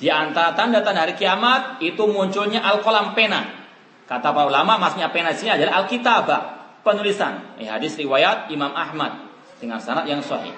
Di 0.00 0.08
antara 0.08 0.56
tanda-tanda 0.56 1.04
hari 1.04 1.14
kiamat 1.14 1.84
itu 1.84 2.08
munculnya 2.08 2.64
al-kolam 2.64 3.12
pena. 3.12 3.68
Kata 4.08 4.32
para 4.32 4.48
ulama, 4.48 4.80
maksudnya 4.80 5.12
pena 5.12 5.36
sini 5.36 5.52
adalah 5.52 5.84
Alkitabah, 5.84 6.40
penulisan. 6.80 7.60
Eh, 7.60 7.68
hadis 7.68 8.00
riwayat 8.00 8.48
Imam 8.48 8.72
Ahmad 8.72 9.28
dengan 9.60 9.76
sanad 9.76 10.08
yang 10.08 10.24
sahih. 10.24 10.56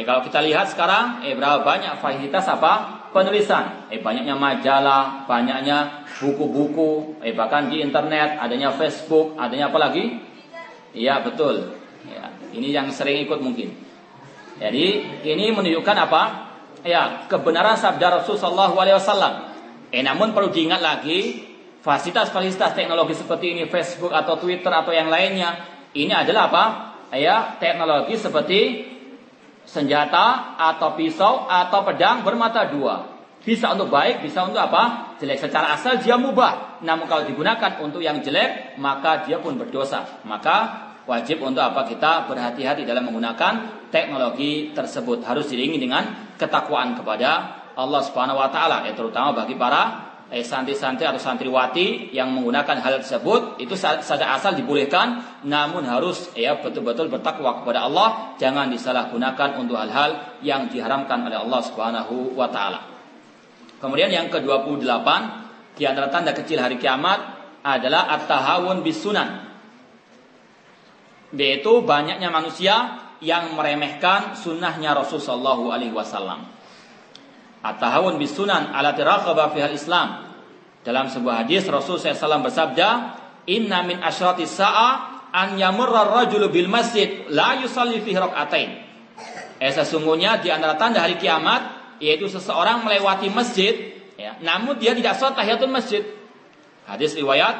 Eh, 0.00 0.04
kalau 0.08 0.24
kita 0.24 0.40
lihat 0.40 0.72
sekarang, 0.72 1.20
eh 1.20 1.36
berapa 1.36 1.60
banyak 1.60 2.00
fasilitas 2.00 2.48
apa 2.48 3.01
penulisan. 3.12 3.86
Eh 3.92 4.00
banyaknya 4.00 4.34
majalah, 4.34 5.28
banyaknya 5.28 6.08
buku-buku, 6.18 7.22
eh 7.22 7.36
bahkan 7.36 7.68
di 7.68 7.84
internet 7.84 8.40
adanya 8.40 8.72
Facebook, 8.74 9.36
adanya 9.36 9.68
apa 9.68 9.78
lagi? 9.78 10.18
Iya 10.92 11.20
betul. 11.22 11.78
Ya, 12.08 12.34
ini 12.52 12.74
yang 12.74 12.90
sering 12.90 13.22
ikut 13.24 13.38
mungkin. 13.38 13.72
Jadi 14.58 14.86
ini 15.24 15.44
menunjukkan 15.54 15.96
apa? 16.08 16.22
Ya 16.82 17.28
kebenaran 17.30 17.78
sabda 17.78 18.20
Rasulullah 18.20 18.72
SAW. 18.98 19.34
Eh 19.92 20.02
namun 20.02 20.34
perlu 20.34 20.50
diingat 20.50 20.82
lagi 20.82 21.52
fasilitas-fasilitas 21.82 22.74
teknologi 22.74 23.14
seperti 23.14 23.54
ini 23.54 23.62
Facebook 23.68 24.14
atau 24.14 24.38
Twitter 24.38 24.70
atau 24.70 24.90
yang 24.94 25.10
lainnya 25.10 25.62
ini 25.92 26.12
adalah 26.12 26.48
apa? 26.48 26.64
Ya 27.12 27.60
teknologi 27.60 28.16
seperti 28.16 28.60
senjata 29.72 30.60
atau 30.60 30.92
pisau 30.92 31.48
atau 31.48 31.80
pedang 31.80 32.20
bermata 32.20 32.68
dua. 32.68 33.08
Bisa 33.42 33.72
untuk 33.72 33.90
baik, 33.90 34.22
bisa 34.22 34.44
untuk 34.44 34.60
apa? 34.60 35.16
Jelek. 35.18 35.48
Secara 35.48 35.74
asal 35.74 35.98
dia 35.98 36.14
mubah. 36.14 36.84
Namun 36.84 37.10
kalau 37.10 37.26
digunakan 37.26 37.80
untuk 37.82 37.98
yang 38.04 38.22
jelek, 38.22 38.78
maka 38.78 39.26
dia 39.26 39.40
pun 39.42 39.58
berdosa. 39.58 40.22
Maka 40.28 40.56
wajib 41.10 41.42
untuk 41.42 41.64
apa? 41.64 41.88
Kita 41.88 42.30
berhati-hati 42.30 42.86
dalam 42.86 43.10
menggunakan 43.10 43.88
teknologi 43.90 44.70
tersebut. 44.70 45.26
Harus 45.26 45.50
diringi 45.50 45.80
dengan 45.80 46.36
ketakwaan 46.38 46.94
kepada 46.94 47.30
Allah 47.72 48.00
Subhanahu 48.04 48.38
wa 48.38 48.52
taala, 48.52 48.84
ya 48.84 48.92
terutama 48.92 49.32
bagi 49.32 49.56
para 49.56 50.11
eh, 50.32 50.40
santri-santri 50.40 51.04
atau 51.04 51.20
santriwati 51.20 52.10
yang 52.16 52.32
menggunakan 52.32 52.80
hal 52.80 53.04
tersebut 53.04 53.60
itu 53.60 53.76
saja 53.76 54.32
asal 54.32 54.56
dibolehkan 54.56 55.20
namun 55.44 55.84
harus 55.84 56.32
ya 56.32 56.56
betul-betul 56.56 57.12
bertakwa 57.12 57.60
kepada 57.60 57.84
Allah 57.84 58.32
jangan 58.40 58.72
disalahgunakan 58.72 59.60
untuk 59.60 59.76
hal-hal 59.76 60.40
yang 60.40 60.72
diharamkan 60.72 61.28
oleh 61.28 61.36
Allah 61.36 61.60
Subhanahu 61.60 62.32
wa 62.32 62.48
taala. 62.48 62.80
Kemudian 63.84 64.08
yang 64.08 64.32
ke-28 64.32 65.08
di 65.76 65.84
antara 65.84 66.08
tanda 66.08 66.32
kecil 66.32 66.62
hari 66.62 66.80
kiamat 66.80 67.18
adalah 67.66 68.08
at-tahawun 68.16 68.80
bisunan. 68.80 69.52
Yaitu 71.32 71.82
banyaknya 71.82 72.28
manusia 72.28 73.02
yang 73.22 73.56
meremehkan 73.56 74.36
sunnahnya 74.36 74.92
Rasulullah 74.92 75.34
Shallallahu 75.34 75.64
Alaihi 75.72 75.94
Wasallam. 75.94 76.61
At-tahawun 77.62 78.18
bisunan 78.18 78.74
ala 78.74 78.90
tiraqaba 78.92 79.54
fihal 79.54 79.74
Islam. 79.74 80.34
Dalam 80.82 81.06
sebuah 81.06 81.46
hadis 81.46 81.62
Rasul 81.70 82.02
SAW 82.02 82.42
bersabda, 82.42 82.88
Inna 83.46 83.86
min 83.86 84.02
asyrati 84.02 84.46
sa'a 84.46 84.90
an 85.30 85.54
yamurra 85.54 86.10
rajulu 86.10 86.50
bil 86.50 86.66
masjid 86.66 87.22
la 87.30 87.58
yusalli 87.62 88.02
fihi 88.02 88.18
rak'atain. 88.18 88.70
Eh 89.62 89.70
sesungguhnya 89.70 90.42
di 90.42 90.50
antara 90.50 90.74
tanda 90.74 90.98
hari 91.02 91.22
kiamat 91.22 91.94
yaitu 92.02 92.26
seseorang 92.26 92.82
melewati 92.82 93.30
masjid 93.30 93.94
ya, 94.18 94.34
namun 94.42 94.74
dia 94.82 94.90
tidak 94.90 95.14
sholat 95.18 95.38
tahiyatul 95.38 95.70
masjid. 95.70 96.02
Hadis 96.82 97.14
riwayat 97.14 97.54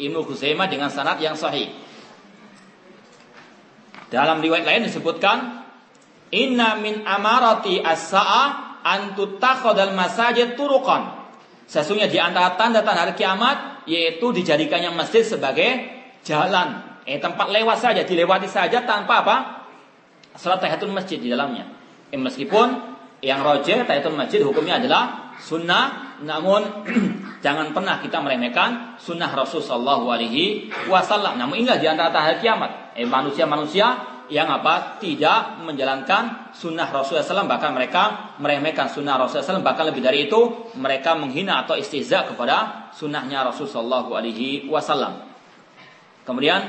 Ibnu 0.00 0.24
Khuzaimah 0.24 0.64
dengan 0.72 0.88
sanad 0.88 1.20
yang 1.20 1.36
sahih. 1.36 1.68
Dalam 4.08 4.40
riwayat 4.40 4.64
lain 4.64 4.88
disebutkan 4.88 5.64
Inna 6.32 6.80
min 6.80 7.04
amarati 7.04 7.84
as-sa'a 7.84 8.71
an 8.82 9.16
tutakhadal 9.16 9.94
masajid 9.96 10.54
turuqan. 10.58 11.24
Sesungguhnya 11.66 12.10
di 12.10 12.18
antara 12.20 12.58
tanda-tanda 12.58 13.08
hari 13.08 13.14
kiamat 13.16 13.86
yaitu 13.88 14.30
dijadikannya 14.30 14.92
masjid 14.92 15.24
sebagai 15.24 15.88
jalan, 16.22 17.00
eh 17.08 17.18
tempat 17.18 17.48
lewat 17.50 17.78
saja, 17.80 18.04
dilewati 18.04 18.46
saja 18.46 18.84
tanpa 18.86 19.24
apa? 19.24 19.36
Salat 20.36 20.60
tahiyatul 20.60 20.92
masjid 20.92 21.18
di 21.18 21.32
dalamnya. 21.32 21.66
Eh, 22.12 22.20
meskipun 22.20 22.92
yang 23.24 23.40
roje 23.40 23.82
tahiyatul 23.86 24.14
masjid 24.14 24.44
hukumnya 24.44 24.78
adalah 24.78 25.34
sunnah 25.40 26.18
namun 26.22 26.62
Jangan 27.42 27.74
pernah 27.74 27.98
kita 27.98 28.22
meremehkan 28.22 28.94
sunnah 29.02 29.26
Rasul 29.34 29.66
Shallallahu 29.66 30.06
Alaihi 30.14 30.70
Wasallam. 30.86 31.42
Namun 31.42 31.58
inilah 31.58 31.82
di 31.82 31.90
antara 31.90 32.14
tahap 32.14 32.38
kiamat. 32.38 32.94
Eh, 32.94 33.02
manusia-manusia 33.02 34.11
yang 34.30 34.46
apa 34.50 35.00
tidak 35.02 35.62
menjalankan 35.64 36.54
sunnah 36.54 36.90
Rasulullah 36.90 37.24
SAW 37.24 37.50
bahkan 37.50 37.74
mereka 37.74 38.34
meremehkan 38.38 38.92
sunnah 38.92 39.18
Rasulullah 39.18 39.58
SAW 39.58 39.66
bahkan 39.66 39.88
lebih 39.88 40.04
dari 40.04 40.30
itu 40.30 40.70
mereka 40.78 41.18
menghina 41.18 41.66
atau 41.66 41.74
istihza 41.74 42.28
kepada 42.28 42.90
sunnahnya 42.94 43.46
Rasulullah 43.46 44.06
SAW. 44.06 45.14
Kemudian 46.22 46.60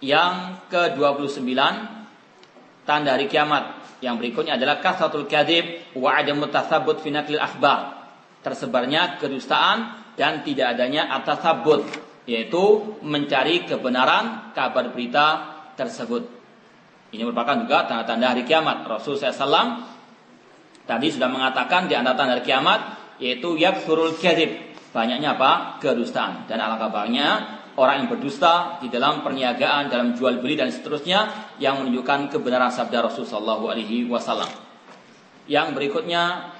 yang 0.00 0.64
ke-29 0.72 1.42
tanda 2.86 3.10
hari 3.12 3.26
kiamat 3.26 3.76
yang 3.98 4.16
berikutnya 4.16 4.54
adalah 4.54 4.78
kasatul 4.78 5.26
kadib 5.26 5.92
wa 5.98 6.14
adam 6.14 6.40
mutathabut 6.46 7.02
fi 7.02 7.10
akhbar. 7.36 7.98
Tersebarnya 8.38 9.18
kedustaan 9.18 9.98
dan 10.14 10.46
tidak 10.46 10.78
adanya 10.78 11.10
atasabut 11.18 11.82
yaitu 12.28 12.94
mencari 13.02 13.66
kebenaran 13.66 14.54
kabar 14.54 14.92
berita 14.94 15.26
tersebut. 15.74 16.37
Ini 17.08 17.22
merupakan 17.24 17.56
juga 17.64 17.88
tanda-tanda 17.88 18.36
hari 18.36 18.44
kiamat. 18.44 18.84
Rasul 18.84 19.16
SAW 19.16 19.80
tadi 20.84 21.08
sudah 21.08 21.28
mengatakan 21.32 21.88
di 21.88 21.96
antara 21.96 22.16
tanda 22.16 22.36
hari 22.36 22.44
kiamat 22.44 22.80
yaitu 23.16 23.56
yaksurul 23.56 24.16
kadhib. 24.20 24.76
Banyaknya 24.92 25.36
apa? 25.36 25.80
Kedustaan. 25.80 26.48
Dan 26.48 26.60
alangkah 26.60 26.92
banyaknya 26.92 27.60
orang 27.78 28.04
yang 28.04 28.08
berdusta 28.10 28.82
di 28.82 28.90
dalam 28.90 29.22
perniagaan, 29.22 29.88
dalam 29.88 30.12
jual 30.12 30.42
beli 30.42 30.58
dan 30.58 30.68
seterusnya 30.68 31.52
yang 31.62 31.80
menunjukkan 31.80 32.32
kebenaran 32.32 32.72
sabda 32.74 33.06
Rasul 33.06 33.24
sallallahu 33.24 33.70
alaihi 33.70 34.04
wasallam. 34.10 34.48
Yang 35.48 35.76
berikutnya 35.76 36.52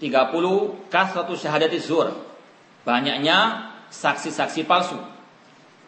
30 0.00 0.90
kasratu 0.92 1.32
syahadati 1.36 1.78
zur. 1.80 2.12
Banyaknya 2.84 3.68
saksi-saksi 3.92 4.64
palsu. 4.64 4.96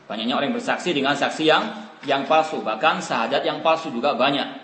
Banyaknya 0.06 0.36
orang 0.36 0.52
yang 0.52 0.56
bersaksi 0.60 0.92
dengan 0.92 1.16
saksi 1.16 1.44
yang 1.48 1.91
yang 2.08 2.26
palsu, 2.26 2.62
bahkan 2.62 2.98
syahadat 2.98 3.42
yang 3.46 3.62
palsu 3.62 3.90
juga 3.94 4.14
banyak. 4.18 4.62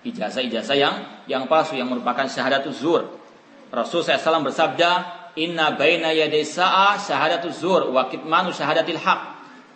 Ijazah-ijazah 0.00 0.76
yang 0.76 0.94
yang 1.28 1.44
palsu 1.44 1.76
yang 1.76 1.92
merupakan 1.92 2.24
syahadat 2.24 2.64
zur. 2.72 3.06
Rasul 3.70 4.02
SAW 4.02 4.42
bersabda, 4.42 4.90
"Inna 5.38 5.76
baina 5.76 6.10
yaday 6.10 6.42
sa'a 6.42 6.98
syahadatu 6.98 7.52
zur 7.52 7.92
wa 7.92 8.08
kitmanu 8.08 8.50
syahadatil 8.50 8.98
haq." 8.98 9.20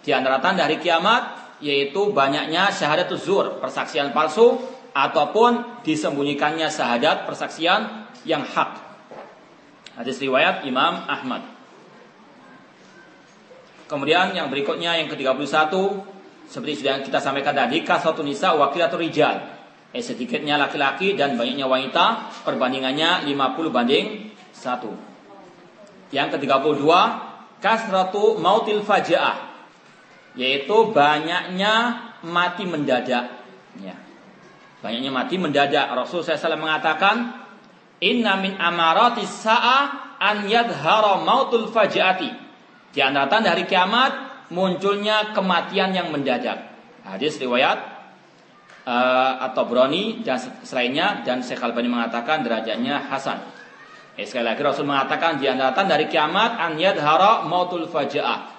Di 0.03 0.11
antara 0.11 0.41
tanda 0.43 0.67
hari 0.67 0.81
kiamat 0.81 1.45
yaitu 1.63 2.11
banyaknya 2.11 2.73
syahadat 2.75 3.09
zur, 3.21 3.63
persaksian 3.63 4.11
palsu 4.11 4.59
ataupun 4.95 5.83
disembunyikannya 5.87 6.69
syahadat 6.73 7.29
persaksian 7.29 8.09
yang 8.27 8.43
hak. 8.43 8.81
Hadis 9.95 10.19
riwayat 10.19 10.67
Imam 10.67 11.07
Ahmad. 11.07 11.47
Kemudian 13.87 14.33
yang 14.33 14.49
berikutnya 14.49 14.97
yang 14.97 15.13
ke-31 15.13 15.71
seperti 16.49 16.85
sudah 16.85 17.01
kita 17.01 17.19
sampaikan 17.19 17.57
tadi, 17.57 17.81
kasatu 17.83 18.21
nisa 18.21 18.53
atau 18.55 18.99
rijal. 19.01 19.55
Eh, 19.95 20.03
sedikitnya 20.03 20.59
laki-laki 20.59 21.15
dan 21.15 21.39
banyaknya 21.39 21.71
wanita, 21.71 22.05
perbandingannya 22.43 23.31
50 23.31 23.71
banding 23.71 24.35
1. 24.51 24.91
Yang 26.11 26.29
ke-32, 26.35 26.83
kasratu 27.63 28.39
mautil 28.43 28.83
faja'ah. 28.83 29.55
Yaitu 30.35 30.91
banyaknya 30.91 31.75
mati 32.27 32.67
mendadak. 32.67 33.39
Ya. 33.79 33.95
Banyaknya 34.83 35.15
mati 35.15 35.39
mendadak. 35.39 35.87
Rasul 35.95 36.27
SAW 36.27 36.59
mengatakan, 36.59 37.47
Inna 38.03 38.35
min 38.43 38.59
amaratis 38.59 39.31
sa'a 39.31 40.19
an 40.19 40.51
yadhara 40.51 41.23
mautul 41.23 41.71
faja'ati. 41.71 42.31
Di 42.91 43.01
antara 43.03 43.31
tanda 43.31 43.55
hari 43.55 43.67
kiamat, 43.67 44.24
munculnya 44.55 45.35
kematian 45.35 45.91
yang 45.91 46.15
mendadak. 46.15 46.71
Hadis 47.03 47.37
riwayat 47.43 47.77
uh, 48.87 49.43
atau 49.51 49.67
Broni 49.67 50.23
dan 50.23 50.39
selainnya 50.63 51.27
dan 51.27 51.43
Syekh 51.43 51.61
Albani 51.61 51.91
mengatakan 51.91 52.47
derajatnya 52.47 53.03
hasan. 53.11 53.43
Eh, 54.15 54.23
sekali 54.23 54.47
lagi 54.47 54.63
Rasul 54.63 54.87
mengatakan 54.87 55.43
di 55.43 55.51
antara 55.51 55.75
dari 55.75 56.07
kiamat 56.07 56.55
an 56.55 56.79
yadhara 56.79 57.43
mautul 57.51 57.91
fajaah 57.91 58.55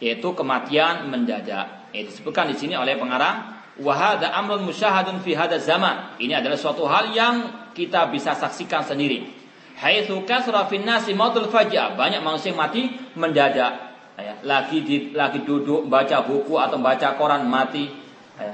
yaitu 0.00 0.32
kematian 0.32 1.12
mendadak. 1.12 1.92
Eh, 1.92 2.08
disebutkan 2.08 2.48
di 2.48 2.56
sini 2.56 2.72
oleh 2.72 2.96
pengarang 2.96 3.60
wahada 3.76 4.32
amrun 4.32 4.64
musyahadun 4.64 5.20
fi 5.20 5.36
hada 5.36 5.60
zaman. 5.60 6.16
Ini 6.16 6.40
adalah 6.40 6.56
suatu 6.56 6.88
hal 6.88 7.12
yang 7.12 7.34
kita 7.76 8.08
bisa 8.08 8.32
saksikan 8.32 8.88
sendiri. 8.88 9.36
Haitsu 9.76 10.24
kasra 10.24 10.64
fin 10.72 10.88
nasi 10.88 11.12
mautul 11.12 11.52
fajaah. 11.52 11.92
Banyak 11.92 12.24
manusia 12.24 12.56
yang 12.56 12.60
mati 12.64 12.88
mendadak 13.12 13.85
ya, 14.18 14.34
lagi 14.44 14.82
di, 14.82 14.96
lagi 15.12 15.44
duduk 15.44 15.88
baca 15.88 16.24
buku 16.24 16.56
atau 16.56 16.80
baca 16.80 17.16
koran 17.16 17.48
mati. 17.48 17.88
Ya. 18.36 18.52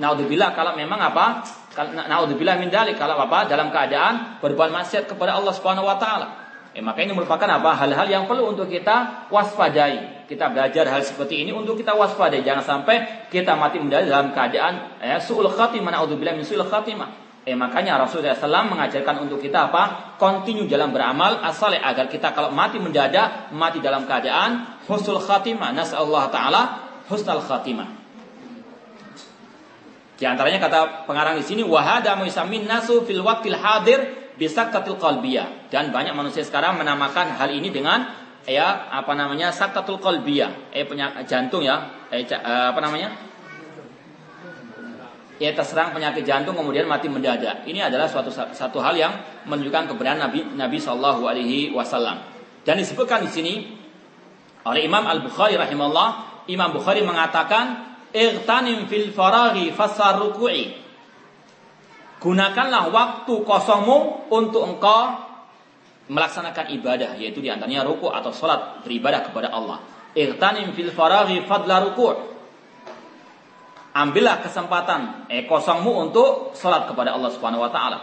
Naudzubillah 0.00 0.56
kalau 0.56 0.72
memang 0.76 0.96
apa? 0.96 1.44
Naudzubillah 2.08 2.56
min 2.56 2.72
dalik 2.72 2.96
kalau 2.96 3.20
apa 3.20 3.44
dalam 3.44 3.68
keadaan 3.68 4.40
berbuat 4.40 4.72
maksiat 4.72 5.04
kepada 5.08 5.36
Allah 5.36 5.52
Subhanahu 5.52 5.84
wa 5.84 6.00
taala. 6.00 6.40
Eh, 6.70 6.78
maka 6.78 7.02
ini 7.02 7.10
merupakan 7.10 7.44
apa? 7.50 7.74
Hal-hal 7.74 8.06
yang 8.06 8.24
perlu 8.30 8.54
untuk 8.54 8.70
kita 8.70 9.28
waspadai. 9.28 10.24
Kita 10.30 10.54
belajar 10.54 10.86
hal 10.86 11.02
seperti 11.02 11.42
ini 11.42 11.50
untuk 11.50 11.74
kita 11.74 11.98
waspadai. 11.98 12.46
Jangan 12.46 12.62
sampai 12.62 13.26
kita 13.26 13.58
mati 13.58 13.82
mendadak 13.82 14.06
dalam 14.06 14.30
keadaan 14.30 15.02
ya, 15.02 15.18
su'ul 15.18 15.50
khatimah. 15.50 15.90
Naudzubillah 15.90 16.38
min 16.38 16.46
su'ul 16.46 16.64
khatimah. 16.64 17.29
Eh 17.50 17.58
makanya 17.58 17.98
Rasulullah 17.98 18.38
SAW 18.38 18.70
mengajarkan 18.70 19.26
untuk 19.26 19.42
kita 19.42 19.74
apa? 19.74 20.14
Continue 20.22 20.70
dalam 20.70 20.94
beramal 20.94 21.42
asal 21.42 21.74
agar 21.74 22.06
kita 22.06 22.30
kalau 22.30 22.54
mati 22.54 22.78
mendadak 22.78 23.50
mati 23.50 23.82
dalam 23.82 24.06
keadaan 24.06 24.78
husnul 24.86 25.18
khatimah. 25.18 25.74
Allah 25.74 26.30
taala 26.30 26.62
husnul 27.10 27.42
khatimah. 27.42 27.90
Di 30.14 30.30
antaranya 30.30 30.62
kata 30.62 31.10
pengarang 31.10 31.42
di 31.42 31.42
sini 31.42 31.66
wahada 31.66 32.14
muisamin 32.14 32.70
nasu 32.70 33.02
fil 33.02 33.26
waktil 33.26 33.58
hadir 33.58 34.30
bisakatil 34.38 35.02
qalbiyah 35.02 35.66
dan 35.74 35.90
banyak 35.90 36.14
manusia 36.14 36.46
sekarang 36.46 36.78
menamakan 36.78 37.34
hal 37.34 37.50
ini 37.50 37.74
dengan 37.74 38.14
ya 38.46 38.94
apa 38.94 39.10
namanya 39.18 39.50
sakatul 39.50 39.98
qalbiyah 39.98 40.70
eh 40.70 40.86
penyakit 40.86 41.26
jantung 41.26 41.66
ya 41.66 42.06
eh, 42.14 42.24
apa 42.30 42.78
namanya 42.78 43.29
ya 45.40 45.56
terserang 45.56 45.96
penyakit 45.96 46.22
jantung 46.22 46.52
kemudian 46.52 46.84
mati 46.84 47.08
mendadak. 47.08 47.64
Ini 47.64 47.88
adalah 47.88 48.12
suatu 48.12 48.28
satu 48.30 48.78
hal 48.84 48.94
yang 48.94 49.12
menunjukkan 49.48 49.88
kebenaran 49.88 50.20
Nabi 50.20 50.44
Nabi 50.52 50.76
Shallallahu 50.76 51.24
Alaihi 51.24 51.72
Wasallam. 51.72 52.20
Dan 52.60 52.76
disebutkan 52.76 53.24
di 53.24 53.30
sini 53.32 53.54
oleh 54.68 54.84
Imam 54.84 55.08
Al 55.08 55.24
Bukhari 55.24 55.56
rahimahullah, 55.56 56.44
Imam 56.52 56.76
Bukhari 56.76 57.00
mengatakan, 57.00 57.96
"Irtanim 58.12 58.84
fil 58.84 59.16
faraghi 59.16 59.72
fasarruku'i." 59.72 60.76
Gunakanlah 62.20 62.92
waktu 62.92 63.32
kosongmu 63.40 64.28
untuk 64.28 64.60
engkau 64.68 65.24
melaksanakan 66.12 66.68
ibadah, 66.76 67.16
yaitu 67.16 67.40
di 67.40 67.48
antaranya 67.48 67.80
ruku 67.88 68.12
atau 68.12 68.28
sholat 68.28 68.84
beribadah 68.84 69.24
kepada 69.24 69.48
Allah. 69.48 69.80
Irtanim 70.12 70.76
fil 70.76 70.92
faraghi 70.92 71.48
fadla 71.48 71.80
ruku' 71.80 72.39
ambillah 73.94 74.42
kesempatan 74.44 75.26
eh 75.26 75.46
kosongmu 75.46 76.10
untuk 76.10 76.54
salat 76.54 76.86
kepada 76.86 77.14
Allah 77.14 77.30
Subhanahu 77.34 77.62
wa 77.66 77.70
taala. 77.72 77.98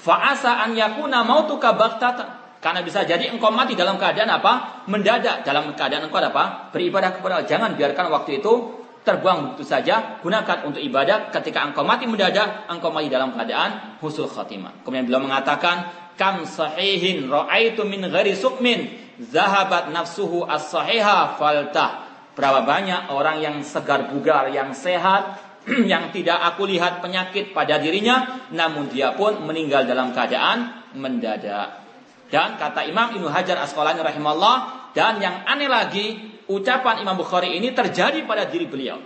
Fa'asa 0.00 0.64
an 0.64 0.72
yakuna 0.72 1.24
mautuka 1.24 1.76
baghtatan. 1.76 2.40
Karena 2.60 2.84
bisa 2.84 3.08
jadi 3.08 3.32
engkau 3.32 3.48
mati 3.48 3.72
dalam 3.72 3.96
keadaan 3.96 4.28
apa? 4.28 4.84
Mendadak 4.84 5.48
dalam 5.48 5.72
keadaan 5.72 6.08
engkau 6.08 6.20
apa? 6.20 6.68
Beribadah 6.72 7.16
kepada 7.16 7.40
Allah. 7.40 7.48
Jangan 7.48 7.72
biarkan 7.72 8.12
waktu 8.12 8.44
itu 8.44 8.80
terbuang 9.00 9.56
begitu 9.56 9.64
saja. 9.64 10.20
Gunakan 10.20 10.68
untuk 10.68 10.80
ibadah 10.80 11.32
ketika 11.32 11.64
engkau 11.64 11.84
mati 11.88 12.04
mendadak, 12.04 12.68
engkau 12.68 12.92
mati 12.92 13.08
dalam 13.08 13.32
keadaan 13.32 13.96
husul 14.04 14.28
khatimah. 14.28 14.84
Kemudian 14.84 15.08
beliau 15.08 15.24
mengatakan, 15.24 15.88
"Kam 16.20 16.44
sahihin 16.44 17.32
ra'aitu 17.32 17.88
min 17.88 18.04
ghairi 18.12 18.36
sukmin, 18.36 18.92
zahabat 19.20 19.88
nafsuhu 19.88 20.44
as-sahiha 20.44 21.40
faltah." 21.40 22.09
Berapa 22.34 22.62
banyak 22.62 23.10
orang 23.10 23.42
yang 23.42 23.56
segar 23.66 24.06
bugar, 24.08 24.48
yang 24.54 24.70
sehat, 24.70 25.50
yang 25.92 26.08
tidak 26.14 26.38
aku 26.54 26.64
lihat 26.64 27.02
penyakit 27.02 27.52
pada 27.52 27.76
dirinya, 27.76 28.46
namun 28.54 28.88
dia 28.88 29.12
pun 29.12 29.42
meninggal 29.44 29.84
dalam 29.84 30.14
keadaan 30.14 30.88
mendadak. 30.96 31.82
Dan 32.30 32.54
kata 32.56 32.86
Imam 32.86 33.18
Ibnu 33.18 33.26
Hajar 33.26 33.58
Asqalani 33.58 34.00
rahimahullah, 34.00 34.56
dan 34.94 35.18
yang 35.18 35.42
aneh 35.44 35.66
lagi, 35.66 36.38
ucapan 36.46 37.02
Imam 37.02 37.18
Bukhari 37.18 37.58
ini 37.58 37.74
terjadi 37.74 38.22
pada 38.26 38.46
diri 38.46 38.70
beliau. 38.70 38.98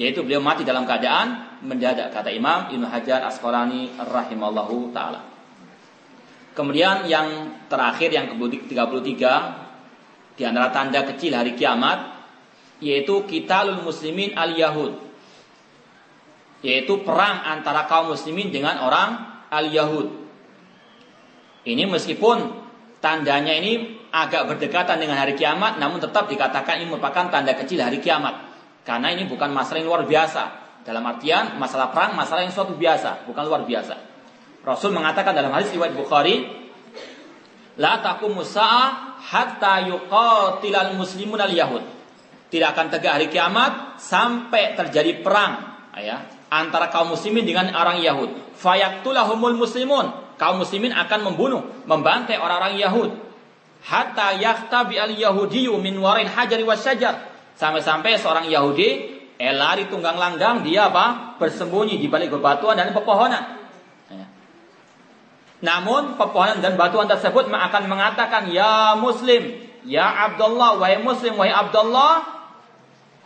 Yaitu 0.00 0.24
beliau 0.24 0.40
mati 0.40 0.64
dalam 0.64 0.88
keadaan 0.88 1.60
mendadak, 1.60 2.08
kata 2.08 2.32
Imam 2.32 2.72
Ibnu 2.72 2.88
Hajar 2.88 3.20
Asqalani 3.28 3.92
rahimallahu 4.00 4.96
taala. 4.96 5.28
Kemudian 6.56 7.06
yang 7.06 7.60
terakhir 7.70 8.10
yang 8.10 8.32
ke-33 8.34 9.22
di 10.34 10.42
antara 10.42 10.68
tanda 10.74 11.04
kecil 11.06 11.36
hari 11.36 11.54
kiamat 11.54 12.19
yaitu 12.80 13.24
kitalul 13.28 13.84
muslimin 13.84 14.36
al 14.36 14.56
yahud 14.56 14.96
yaitu 16.60 17.00
perang 17.04 17.44
antara 17.44 17.88
kaum 17.88 18.12
muslimin 18.12 18.52
dengan 18.52 18.80
orang 18.84 19.40
al 19.48 19.68
yahud 19.68 20.20
ini 21.64 21.84
meskipun 21.84 22.56
tandanya 23.04 23.52
ini 23.52 24.00
agak 24.10 24.48
berdekatan 24.48 24.96
dengan 24.96 25.20
hari 25.20 25.36
kiamat 25.36 25.76
namun 25.76 26.00
tetap 26.00 26.26
dikatakan 26.26 26.80
ini 26.80 26.88
merupakan 26.88 27.28
tanda 27.28 27.52
kecil 27.52 27.84
hari 27.84 28.00
kiamat. 28.00 28.48
Karena 28.82 29.12
ini 29.12 29.28
bukan 29.28 29.52
masalah 29.52 29.84
yang 29.84 29.92
luar 29.92 30.02
biasa. 30.08 30.42
Dalam 30.80 31.04
artian 31.04 31.60
masalah 31.60 31.92
perang 31.92 32.16
masalah 32.16 32.42
yang 32.42 32.54
suatu 32.54 32.72
biasa, 32.72 33.28
bukan 33.28 33.44
luar 33.44 33.68
biasa. 33.68 33.94
Rasul 34.64 34.96
mengatakan 34.96 35.36
dalam 35.36 35.52
hadis 35.52 35.68
riwayat 35.76 35.92
Bukhari, 35.92 36.48
"La 37.76 38.00
taqumu 38.00 38.40
sa'ah 38.40 39.20
hatta 39.20 39.84
yuqatilal 39.84 40.96
muslimun 40.96 41.36
al 41.36 41.52
yahud." 41.52 41.84
Tidak 42.50 42.68
akan 42.74 42.86
tegak 42.90 43.12
hari 43.14 43.26
kiamat 43.30 44.02
sampai 44.02 44.74
terjadi 44.74 45.22
perang, 45.22 45.86
ya, 45.94 46.26
antara 46.50 46.90
kaum 46.90 47.14
muslimin 47.14 47.46
dengan 47.46 47.70
orang 47.70 48.02
Yahud. 48.02 48.58
Fayaktulahumul 48.58 49.54
muslimun. 49.54 50.34
Kaum 50.34 50.58
muslimin 50.58 50.90
akan 50.90 51.30
membunuh, 51.30 51.62
membantai 51.86 52.42
orang-orang 52.42 52.74
Yahud. 52.80 53.10
Hatta 53.86 54.34
yaktabi 54.36 54.98
al 54.98 55.14
yahudiyu 55.14 55.78
min 55.78 55.96
warin 56.02 56.26
hajari 56.26 56.66
wasyajar. 56.66 57.30
Sampai-sampai 57.54 58.18
seorang 58.18 58.50
Yahudi 58.50 59.20
eh 59.40 59.56
lari 59.56 59.88
tunggang 59.88 60.20
langgang 60.20 60.60
dia 60.60 60.92
apa 60.92 61.40
bersembunyi 61.40 61.96
di 61.96 62.12
balik 62.12 62.28
bebatuan 62.36 62.76
dan 62.76 62.92
pepohonan 62.92 63.56
ya. 64.12 64.28
namun 65.64 66.20
pepohonan 66.20 66.60
dan 66.60 66.76
batuan 66.76 67.08
tersebut 67.08 67.48
akan 67.48 67.82
mengatakan 67.88 68.52
ya 68.52 68.92
muslim 69.00 69.64
ya 69.88 70.28
Abdullah 70.28 70.76
wahai 70.76 71.00
muslim 71.00 71.40
wahai 71.40 71.56
Abdullah 71.56 72.39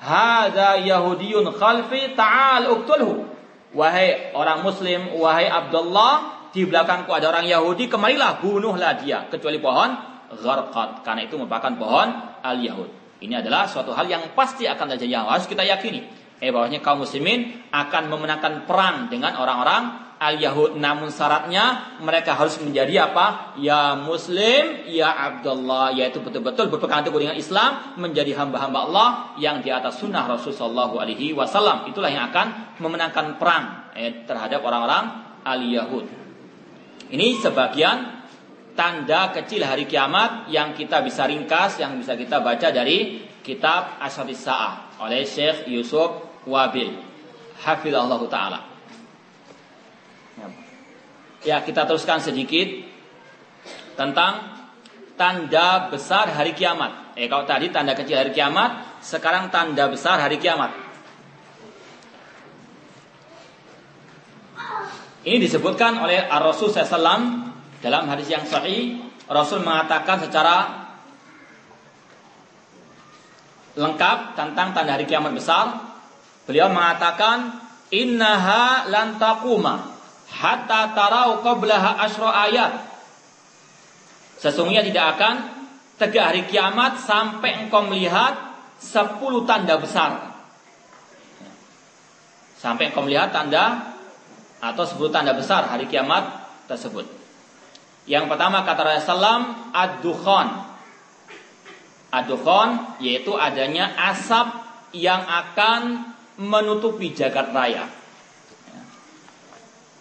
hadza 0.05 0.85
yahudiyun 0.85 1.49
khalfi 1.57 2.13
ta'al 2.13 2.69
uktulhu. 2.69 3.33
Wahai 3.75 4.31
orang 4.37 4.63
muslim 4.63 5.17
wahai 5.19 5.51
Abdullah 5.51 6.47
di 6.55 6.63
belakangku 6.63 7.11
ada 7.11 7.35
orang 7.35 7.51
Yahudi 7.51 7.91
kemarilah 7.91 8.39
bunuhlah 8.39 8.95
dia 9.03 9.27
kecuali 9.27 9.59
pohon 9.59 9.91
gharqat 10.31 11.03
karena 11.03 11.27
itu 11.27 11.35
merupakan 11.35 11.75
pohon 11.75 12.09
al-yahud. 12.47 13.19
Ini 13.19 13.43
adalah 13.43 13.67
suatu 13.67 13.91
hal 13.91 14.07
yang 14.07 14.31
pasti 14.39 14.71
akan 14.71 14.95
terjadi 14.95 15.27
harus 15.27 15.51
kita 15.51 15.67
yakini. 15.67 16.07
Eh 16.39 16.55
bahwasanya 16.55 16.79
kaum 16.85 17.03
muslimin 17.03 17.67
akan 17.75 18.07
memenangkan 18.07 18.69
perang 18.71 19.11
dengan 19.11 19.35
orang-orang 19.35 20.14
al-Yahud 20.25 20.81
namun 20.81 21.13
syaratnya 21.13 21.97
mereka 22.01 22.33
harus 22.33 22.57
menjadi 22.65 23.13
apa? 23.13 23.57
Ya 23.61 23.93
muslim, 23.93 24.89
ya 24.89 25.13
Abdullah 25.13 25.93
yaitu 25.93 26.25
betul-betul 26.25 26.73
berpegang 26.73 27.05
teguh 27.05 27.21
dengan 27.21 27.37
Islam 27.37 27.97
menjadi 28.01 28.33
hamba-hamba 28.41 28.79
Allah 28.89 29.09
yang 29.37 29.61
di 29.61 29.69
atas 29.69 30.01
sunnah 30.01 30.25
Rasulullah 30.25 30.89
alaihi 30.89 31.37
wasallam. 31.37 31.85
Itulah 31.93 32.09
yang 32.09 32.33
akan 32.33 32.81
memenangkan 32.81 33.37
perang 33.37 33.93
eh, 33.93 34.25
terhadap 34.25 34.65
orang-orang 34.65 35.05
al-Yahud. 35.45 36.07
Ini 37.13 37.37
sebagian 37.39 38.25
tanda 38.75 39.31
kecil 39.31 39.63
hari 39.63 39.85
kiamat 39.85 40.51
yang 40.51 40.75
kita 40.75 41.05
bisa 41.05 41.29
ringkas, 41.29 41.79
yang 41.79 42.01
bisa 42.01 42.19
kita 42.19 42.41
baca 42.41 42.73
dari 42.73 43.23
kitab 43.45 44.01
Asyadis 44.01 44.41
Sa'ah 44.41 44.99
oleh 45.05 45.23
Syekh 45.29 45.69
Yusuf 45.69 46.43
Wabil. 46.49 46.91
Hafizallah 47.61 48.21
Ta'ala. 48.27 48.74
Ya, 51.45 51.61
kita 51.61 51.85
teruskan 51.85 52.25
sedikit 52.25 52.65
tentang 54.01 54.49
tanda 55.13 55.93
besar 55.93 56.33
hari 56.33 56.57
kiamat. 56.57 57.13
Eh, 57.21 57.29
kalau 57.29 57.45
tadi 57.45 57.69
tanda 57.69 57.93
kecil 57.93 58.17
hari 58.17 58.33
kiamat, 58.33 59.05
sekarang 59.05 59.53
tanda 59.53 59.93
besar 59.93 60.25
hari 60.25 60.41
kiamat. 60.41 60.73
Ini 65.25 65.37
disebutkan 65.37 66.01
oleh 66.01 66.25
Ar-Rasul 66.25 66.73
SAW 66.73 67.53
dalam 67.81 68.05
hadis 68.09 68.29
yang 68.33 68.49
sahih, 68.49 69.05
Rasul 69.29 69.61
mengatakan 69.61 70.25
secara 70.25 70.89
lengkap 73.77 74.33
tentang 74.33 74.73
tanda 74.73 74.97
hari 74.97 75.05
kiamat 75.05 75.37
besar. 75.37 75.93
Beliau 76.49 76.73
mengatakan, 76.73 77.57
"Innaha 77.93 78.89
lan 78.89 79.21
taquma 79.21 79.94
hatta 80.29 80.93
tarau 80.97 81.45
qablaha 81.45 82.01
asyra 82.05 82.31
ayat." 82.49 82.73
Sesungguhnya 84.41 84.85
tidak 84.85 85.17
akan 85.17 85.35
tegak 85.97 86.25
hari 86.35 86.43
kiamat 86.51 87.01
sampai 87.01 87.65
engkau 87.65 87.87
melihat 87.87 88.35
10 88.83 89.49
tanda 89.49 89.79
besar. 89.79 90.37
Sampai 92.59 92.91
engkau 92.93 93.07
melihat 93.07 93.33
tanda 93.33 93.95
atau 94.61 94.85
10 94.85 95.09
tanda 95.09 95.33
besar 95.33 95.65
hari 95.69 95.89
kiamat 95.89 96.45
tersebut. 96.69 97.09
Yang 98.05 98.29
pertama 98.29 98.65
kata 98.69 98.83
Rasulullah 98.85 99.73
ad-dukhan. 99.73 100.49
Ad-dukhan 102.13 103.01
yaitu 103.01 103.33
adanya 103.33 103.97
asap 104.13 104.61
yang 104.93 105.25
akan 105.25 106.13
menutupi 106.37 107.17
jagat 107.17 107.51
raya. 107.51 107.89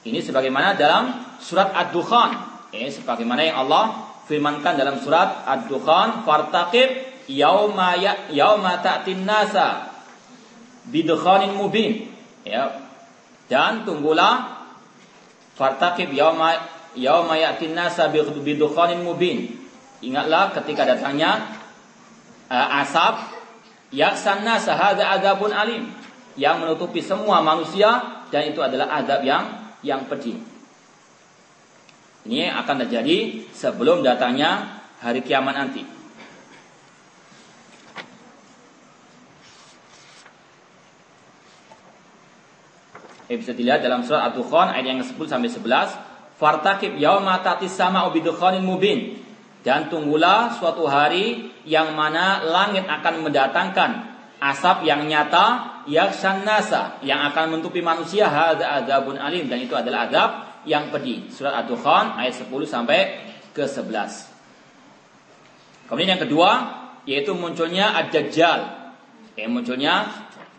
Ini 0.03 0.19
sebagaimana 0.19 0.75
dalam 0.75 1.37
surat 1.39 1.71
ad-dukhan. 1.71 2.51
Eh, 2.75 2.91
sebagaimana 2.91 3.39
yang 3.39 3.63
Allah 3.63 4.11
firmankan 4.27 4.75
dalam 4.75 4.99
surat 4.99 5.47
ad-dukhan, 5.47 6.27
"Fartaqib 6.27 7.23
yauma 7.31 7.95
ya, 7.95 8.27
yauma 8.27 8.83
ta'tin 8.83 9.23
nasa 9.23 9.95
bidukhanin 10.91 11.55
mubin." 11.55 12.11
Ya. 12.43 12.83
Dan 13.47 13.87
tunggulah 13.87 14.67
fartaqib 15.55 16.11
yauma 16.11 16.59
yauma 16.99 17.39
ya'tin 17.39 17.71
nasa 17.71 18.11
bidukhanin 18.11 18.99
mubin. 19.07 19.55
Ingatlah 20.03 20.51
ketika 20.51 20.83
datangnya 20.83 21.47
uh, 22.51 22.81
asap 22.83 23.23
nasa 24.43 24.75
hadza 24.75 25.05
adzabun 25.15 25.55
alim 25.55 25.87
yang 26.35 26.59
menutupi 26.59 26.99
semua 26.99 27.39
manusia 27.39 28.25
dan 28.33 28.49
itu 28.49 28.59
adalah 28.59 28.89
azab 28.99 29.21
yang 29.21 29.62
yang 29.83 30.07
pedih. 30.07 30.39
Ini 32.23 32.55
akan 32.55 32.87
terjadi 32.87 33.47
sebelum 33.51 33.99
datangnya 33.99 34.79
hari 35.03 35.19
kiamat 35.19 35.55
nanti. 35.59 35.83
Eh, 43.27 43.39
bisa 43.39 43.51
dilihat 43.51 43.83
dalam 43.83 44.07
surat 44.07 44.31
Ad-Dukhan 44.31 44.71
ayat 44.71 44.85
yang 44.87 44.99
ke-10 45.03 45.25
sampai 45.25 45.49
11 45.51 46.13
Fartakib 46.37 46.99
yauma 46.99 47.39
tatis 47.39 47.71
sama 47.73 48.05
mubin. 48.59 49.19
Dan 49.63 49.87
tunggulah 49.87 50.59
suatu 50.59 50.83
hari 50.91 51.55
yang 51.63 51.95
mana 51.95 52.43
langit 52.43 52.83
akan 52.83 53.23
mendatangkan 53.23 53.91
asap 54.43 54.83
yang 54.83 55.07
nyata 55.07 55.72
yaksan 55.87 56.45
nasa 56.47 56.97
yang 57.03 57.19
akan 57.31 57.51
menutupi 57.57 57.81
manusia 57.83 58.29
hadza 58.29 58.67
azabun 58.83 59.17
alim 59.19 59.49
dan 59.51 59.61
itu 59.63 59.75
adalah 59.75 60.07
azab 60.09 60.31
yang 60.63 60.91
pedih. 60.91 61.27
Surat 61.27 61.53
Ad-Dukhan 61.63 62.17
ayat 62.19 62.33
10 62.39 62.47
sampai 62.63 63.19
ke 63.51 63.67
11. 63.67 65.91
Kemudian 65.91 66.15
yang 66.15 66.23
kedua 66.23 66.51
yaitu 67.03 67.35
munculnya 67.35 67.91
Ad-Dajjal. 67.99 68.59
Eh 69.35 69.47
munculnya 69.51 70.07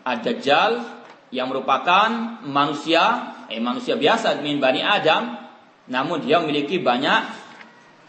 Ad-Dajjal 0.05 0.71
yang 1.33 1.49
merupakan 1.49 2.09
manusia 2.45 3.33
eh 3.49 3.61
manusia 3.61 3.97
biasa 3.97 4.41
min 4.45 4.61
Bani 4.61 4.85
Adam 4.85 5.45
namun 5.89 6.21
dia 6.21 6.37
memiliki 6.41 6.81
banyak 6.81 7.45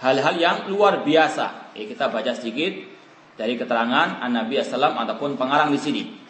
hal-hal 0.00 0.34
yang 0.36 0.56
luar 0.68 1.04
biasa. 1.04 1.72
Ya, 1.76 1.84
kita 1.88 2.08
baca 2.08 2.32
sedikit 2.36 2.72
dari 3.36 3.56
keterangan 3.56 4.20
An 4.20 4.32
Nabi 4.32 4.60
Assalam 4.60 4.96
ataupun 4.96 5.36
pengarang 5.36 5.72
di 5.72 5.80
sini. 5.80 6.25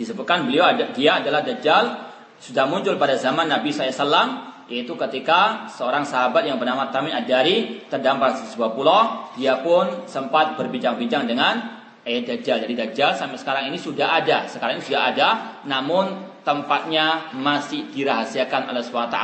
Disebutkan 0.00 0.48
beliau 0.48 0.64
ada, 0.64 0.88
dia 0.96 1.20
adalah 1.20 1.44
Dajjal 1.44 2.08
sudah 2.40 2.64
muncul 2.64 2.96
pada 2.96 3.20
zaman 3.20 3.52
Nabi 3.52 3.68
SAW 3.68 4.48
yaitu 4.72 4.96
ketika 4.96 5.68
seorang 5.68 6.08
sahabat 6.08 6.48
yang 6.48 6.56
bernama 6.56 6.88
Tamim 6.88 7.12
Ad-Dari 7.12 7.84
terdampar 7.90 8.38
di 8.38 8.48
sebuah 8.48 8.70
pulau, 8.72 9.28
dia 9.36 9.60
pun 9.60 10.08
sempat 10.08 10.56
berbincang-bincang 10.56 11.28
dengan 11.28 11.84
eh 12.00 12.24
Dajjal. 12.24 12.64
Jadi 12.64 12.74
Dajjal 12.78 13.12
sampai 13.18 13.36
sekarang 13.36 13.68
ini 13.68 13.76
sudah 13.76 14.08
ada, 14.08 14.48
sekarang 14.48 14.80
ini 14.80 14.84
sudah 14.88 15.02
ada, 15.12 15.28
namun 15.68 16.30
tempatnya 16.40 17.36
masih 17.36 17.92
dirahasiakan 17.92 18.72
oleh 18.72 18.80
SWT 18.80 19.18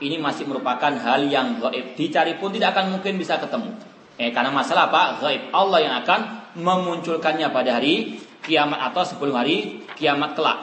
ini 0.00 0.16
masih 0.16 0.44
merupakan 0.48 0.90
hal 0.90 1.28
yang 1.28 1.60
gaib. 1.60 1.96
Dicari 1.96 2.36
pun 2.36 2.52
tidak 2.52 2.76
akan 2.76 2.96
mungkin 2.98 3.20
bisa 3.20 3.36
ketemu. 3.36 3.72
Eh, 4.20 4.32
karena 4.32 4.52
masalah 4.52 4.92
apa? 4.92 5.20
Gaib. 5.20 5.52
Allah 5.52 5.78
yang 5.80 5.94
akan 6.04 6.20
memunculkannya 6.60 7.48
pada 7.52 7.80
hari 7.80 8.20
kiamat 8.50 8.90
atau 8.90 9.06
sebelum 9.06 9.38
hari 9.38 9.86
kiamat 9.94 10.34
kelak. 10.34 10.58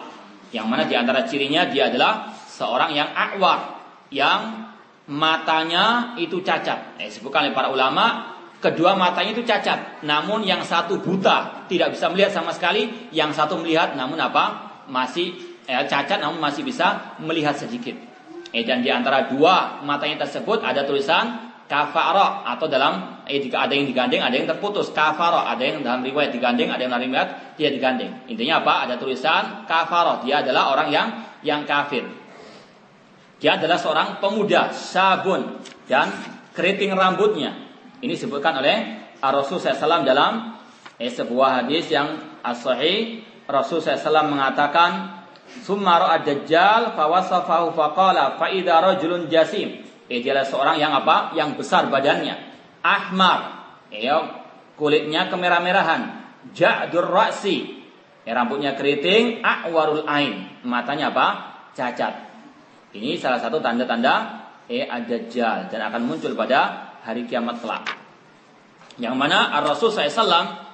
Yang 0.51 0.65
mana 0.67 0.83
di 0.83 0.95
antara 0.99 1.23
cirinya 1.23 1.71
dia 1.71 1.87
adalah 1.87 2.35
seorang 2.35 2.91
yang 2.91 3.07
akwar, 3.15 3.79
yang 4.11 4.67
matanya 5.07 6.15
itu 6.19 6.43
cacat. 6.43 6.99
Eh, 6.99 7.07
sebutkan 7.07 7.47
oleh 7.47 7.55
para 7.55 7.71
ulama, 7.71 8.35
kedua 8.59 8.99
matanya 8.99 9.31
itu 9.31 9.47
cacat. 9.47 10.03
Namun 10.03 10.43
yang 10.43 10.63
satu 10.67 10.99
buta, 10.99 11.67
tidak 11.71 11.95
bisa 11.95 12.11
melihat 12.11 12.35
sama 12.35 12.51
sekali. 12.51 13.11
Yang 13.15 13.39
satu 13.39 13.55
melihat, 13.59 13.95
namun 13.95 14.19
apa? 14.19 14.67
Masih 14.91 15.35
eh, 15.67 15.83
cacat, 15.87 16.19
namun 16.19 16.43
masih 16.43 16.67
bisa 16.67 17.15
melihat 17.23 17.55
sedikit. 17.55 17.95
Eh, 18.51 18.63
dan 18.63 18.83
di 18.83 18.91
antara 18.91 19.31
dua 19.31 19.83
matanya 19.83 20.27
tersebut 20.27 20.63
ada 20.63 20.87
tulisan 20.87 21.46
kafaro 21.67 22.47
atau 22.47 22.65
dalam 22.71 23.23
eh, 23.27 23.43
jika 23.43 23.67
ada 23.67 23.75
yang 23.75 23.85
digandeng 23.85 24.23
ada 24.23 24.33
yang 24.33 24.47
terputus. 24.47 24.89
Kafaro 24.95 25.43
ada 25.43 25.59
yang 25.59 25.83
dalam 25.83 26.01
riwayat 26.01 26.31
digandeng 26.31 26.71
ada 26.71 26.81
yang 26.81 26.91
dalam 26.95 27.11
riwayat 27.11 27.59
dia 27.59 27.69
digandeng. 27.69 28.25
Intinya 28.31 28.63
apa? 28.63 28.87
Ada 28.87 28.95
tulisan 28.95 29.67
kafaro 29.67 30.23
dia 30.23 30.41
adalah 30.41 30.73
orang 30.73 30.89
yang 30.89 31.07
yang 31.43 31.67
kafir. 31.67 32.07
Dia 33.37 33.59
adalah 33.59 33.77
seorang 33.77 34.17
pemuda 34.17 34.73
sabun 34.73 35.61
dan 35.85 36.09
keriting 36.55 36.95
rambutnya. 36.95 37.53
Ini 38.01 38.09
disebutkan 38.09 38.57
oleh 38.57 38.75
Rasul 39.21 39.61
SAW 39.61 40.07
dalam 40.07 40.57
eh, 40.97 41.11
sebuah 41.11 41.63
hadis 41.63 41.91
yang 41.93 42.39
as-sahih. 42.41 43.21
Rasul 43.47 43.79
SAW 43.79 44.27
mengatakan 44.27 45.17
Summa 45.47 45.95
ra'a 45.95 46.27
dajjal 46.27 46.91
fawasafahu 46.91 47.71
faqala 47.71 48.35
fa 48.35 48.51
idza 48.51 48.83
rajulun 48.83 49.31
jasim 49.31 49.86
Eh, 50.07 50.23
dia 50.23 50.31
adalah 50.31 50.47
seorang 50.47 50.77
yang 50.79 50.95
apa? 50.95 51.35
Yang 51.35 51.59
besar 51.63 51.91
badannya. 51.91 52.35
Ahmar. 52.79 53.39
Ya, 53.91 54.43
kulitnya 54.79 55.27
kemerah-merahan. 55.27 56.01
Ja'dur 56.55 57.11
ra'si. 57.11 57.83
Ya, 58.23 58.35
rambutnya 58.35 58.75
keriting. 58.75 59.43
A'warul 59.43 60.07
ain. 60.07 60.63
Matanya 60.63 61.11
apa? 61.11 61.27
Cacat. 61.75 62.27
Ini 62.95 63.19
salah 63.19 63.43
satu 63.43 63.59
tanda-tanda 63.59 64.47
eh 64.67 64.83
ad-dajjal 64.83 65.71
dan 65.71 65.79
akan 65.91 66.01
muncul 66.07 66.35
pada 66.35 66.91
hari 67.03 67.23
kiamat 67.23 67.59
kelak. 67.63 67.87
Yang 68.99 69.15
mana 69.15 69.55
Ar-Rasul 69.59 69.93
SAW 69.93 70.67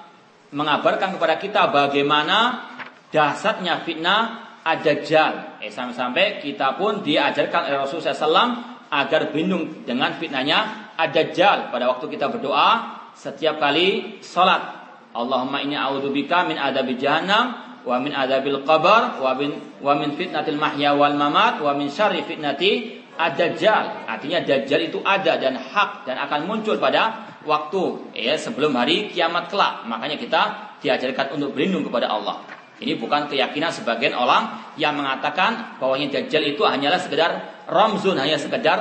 mengabarkan 0.54 1.14
kepada 1.18 1.38
kita 1.38 1.70
bagaimana 1.70 2.70
dahsyatnya 3.10 3.82
fitnah 3.86 4.20
ad-dajjal. 4.64 5.62
Eh 5.62 5.70
sampai-sampai 5.70 6.42
kita 6.42 6.74
pun 6.74 7.04
diajarkan 7.04 7.70
oleh 7.70 7.78
Rasul 7.84 8.00
SAW 8.02 8.73
agar 8.94 9.34
berlindung 9.34 9.82
dengan 9.82 10.14
fitnahnya 10.14 10.90
ad-dajjal 10.94 11.74
pada 11.74 11.90
waktu 11.90 12.06
kita 12.14 12.30
berdoa 12.30 13.02
setiap 13.18 13.58
kali 13.58 14.18
salat. 14.22 14.86
Allahumma 15.14 15.62
inni 15.62 15.74
a'udzubika 15.74 16.46
min 16.46 16.58
adabi 16.58 16.98
jahannam 16.98 17.78
wa 17.82 17.96
min 17.98 18.14
adabil 18.14 18.62
qabr 18.66 19.18
wa 19.18 19.30
min 19.34 19.50
wa 19.78 19.94
min 19.98 20.14
fitnatil 20.14 20.58
mahya 20.58 20.94
wal 20.94 21.14
mamat 21.14 21.62
wa 21.62 21.74
min 21.74 21.90
syarri 21.90 22.22
fitnati 22.22 23.02
ad-dajjal. 23.14 24.06
Artinya 24.10 24.42
dajjal 24.42 24.90
itu 24.90 24.98
ada 25.02 25.38
dan 25.38 25.58
hak 25.58 26.06
dan 26.06 26.18
akan 26.18 26.46
muncul 26.46 26.78
pada 26.78 27.34
waktu 27.46 28.14
ya 28.14 28.34
sebelum 28.34 28.74
hari 28.74 29.10
kiamat 29.10 29.50
kelak. 29.50 29.86
Makanya 29.86 30.18
kita 30.18 30.42
diajarkan 30.82 31.38
untuk 31.38 31.54
berlindung 31.54 31.86
kepada 31.86 32.10
Allah. 32.10 32.42
Ini 32.84 33.00
bukan 33.00 33.32
keyakinan 33.32 33.72
sebagian 33.72 34.12
orang 34.12 34.76
yang 34.76 34.92
mengatakan 34.94 35.80
bahwanya 35.80 36.20
dajjal 36.20 36.44
itu 36.44 36.60
hanyalah 36.60 37.00
sekedar 37.00 37.64
ramzun 37.64 38.20
hanya 38.20 38.36
sekedar 38.36 38.78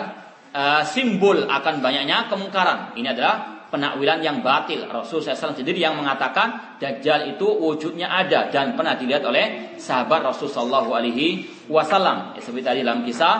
uh, 0.51 0.83
simbol 0.83 1.47
akan 1.47 1.79
banyaknya 1.79 2.27
kemungkaran. 2.27 2.91
Ini 2.99 3.15
adalah 3.15 3.65
penakwilan 3.73 4.21
yang 4.21 4.45
batil. 4.45 4.85
Rasul 4.85 5.23
SAW 5.25 5.57
sendiri 5.57 5.81
yang 5.81 5.97
mengatakan 5.97 6.77
Dajjal 6.77 7.33
itu 7.33 7.47
wujudnya 7.47 8.11
ada 8.11 8.51
dan 8.51 8.77
pernah 8.77 8.93
dilihat 8.93 9.23
oleh 9.25 9.73
sahabat 9.79 10.21
Rasul 10.21 10.51
Shallallahu 10.51 10.93
Alaihi 10.93 11.47
Wasallam. 11.71 12.37
Ya, 12.37 12.41
seperti 12.43 12.63
tadi 12.67 12.79
dalam 12.85 13.01
kisah 13.01 13.35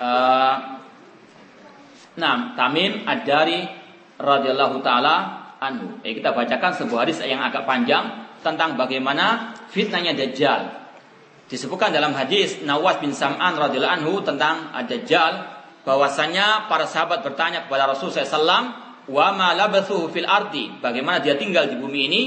uh, 0.00 0.56
Nah, 2.16 2.56
Tamim 2.56 3.04
Ad-Dari 3.04 3.68
radhiyallahu 4.16 4.80
taala 4.80 5.14
anhu. 5.60 6.00
Eh, 6.00 6.16
kita 6.16 6.32
bacakan 6.32 6.72
sebuah 6.72 7.04
hadis 7.04 7.20
yang 7.20 7.44
agak 7.44 7.68
panjang 7.68 8.25
tentang 8.46 8.78
bagaimana 8.78 9.58
fitnahnya 9.74 10.14
Dajjal. 10.14 10.86
Disebutkan 11.50 11.90
dalam 11.90 12.14
hadis 12.14 12.62
Nawas 12.62 13.02
bin 13.02 13.10
Sam'an 13.10 13.58
radhiyallahu 13.58 13.96
anhu 14.02 14.12
tentang 14.22 14.70
Ad-Dajjal 14.70 15.58
bahwasanya 15.86 16.70
para 16.70 16.86
sahabat 16.86 17.22
bertanya 17.22 17.66
kepada 17.66 17.90
Rasulullah 17.90 18.26
SAW, 18.26 18.62
"Wa 19.10 19.34
ma 19.34 19.54
fil 20.10 20.26
ardi?" 20.26 20.74
Bagaimana 20.82 21.22
dia 21.22 21.38
tinggal 21.38 21.70
di 21.70 21.78
bumi 21.78 22.00
ini? 22.10 22.20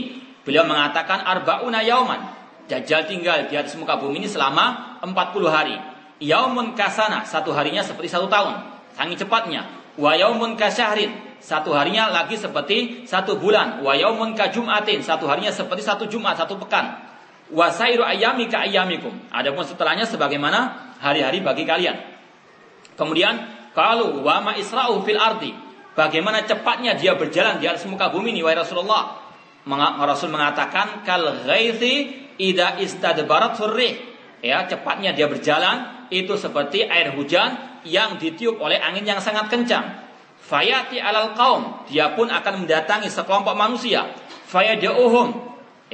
Beliau 0.44 0.64
mengatakan 0.64 1.24
arbauna 1.24 1.84
yauman. 1.84 2.36
Dajjal 2.72 3.12
tinggal 3.12 3.52
di 3.52 3.60
atas 3.60 3.76
muka 3.76 4.00
bumi 4.00 4.24
ini 4.24 4.28
selama 4.32 5.00
40 5.04 5.52
hari. 5.52 5.76
Yaumun 6.24 6.76
kasana, 6.76 7.28
satu 7.28 7.52
harinya 7.52 7.84
seperti 7.84 8.12
satu 8.12 8.32
tahun. 8.32 8.56
Sangat 8.96 9.20
cepatnya. 9.20 9.68
Wa 10.00 10.16
yaumun 10.16 10.56
kasyahrin, 10.56 11.29
satu 11.40 11.72
harinya 11.74 12.12
lagi 12.12 12.36
seperti 12.36 13.08
satu 13.08 13.40
bulan. 13.40 13.82
Wa 13.82 13.96
yaumun 13.96 14.36
kajum'atin, 14.36 15.04
satu 15.04 15.26
harinya 15.26 15.52
seperti 15.52 15.84
satu 15.84 16.06
Jumat, 16.06 16.40
satu 16.40 16.60
pekan 16.60 17.10
wasairu 17.50 18.06
ayami 18.06 18.46
ka 18.48 18.66
ayamikum. 18.66 19.14
Adapun 19.34 19.66
setelahnya 19.66 20.06
sebagaimana 20.06 20.94
hari-hari 21.02 21.42
bagi 21.42 21.66
kalian. 21.66 21.98
Kemudian 22.94 23.70
kalau 23.74 24.22
wama 24.22 24.56
isra'u 24.58 25.02
fil 25.04 25.20
ardi. 25.20 25.52
Bagaimana 25.98 26.48
cepatnya 26.48 26.96
dia 26.96 27.18
berjalan 27.20 27.60
di 27.60 27.68
atas 27.68 27.84
muka 27.84 28.08
bumi 28.08 28.32
ini 28.32 28.40
wahai 28.40 28.56
Rasulullah. 28.56 29.20
Rasul 30.08 30.32
mengatakan 30.32 31.04
kal 31.04 31.44
ghaithi 31.44 32.24
ida 32.40 32.80
istadbarat 32.80 33.60
surrih. 33.60 34.08
Ya, 34.40 34.64
cepatnya 34.64 35.12
dia 35.12 35.28
berjalan 35.28 36.08
itu 36.08 36.40
seperti 36.40 36.88
air 36.88 37.12
hujan 37.12 37.84
yang 37.84 38.16
ditiup 38.16 38.64
oleh 38.64 38.80
angin 38.80 39.04
yang 39.04 39.20
sangat 39.20 39.52
kencang. 39.52 40.09
Fayati 40.50 40.98
alal 40.98 41.38
kaum, 41.38 41.86
dia 41.86 42.18
pun 42.18 42.26
akan 42.26 42.66
mendatangi 42.66 43.06
sekelompok 43.14 43.54
manusia. 43.54 44.10
Fayada'uhum, 44.50 45.28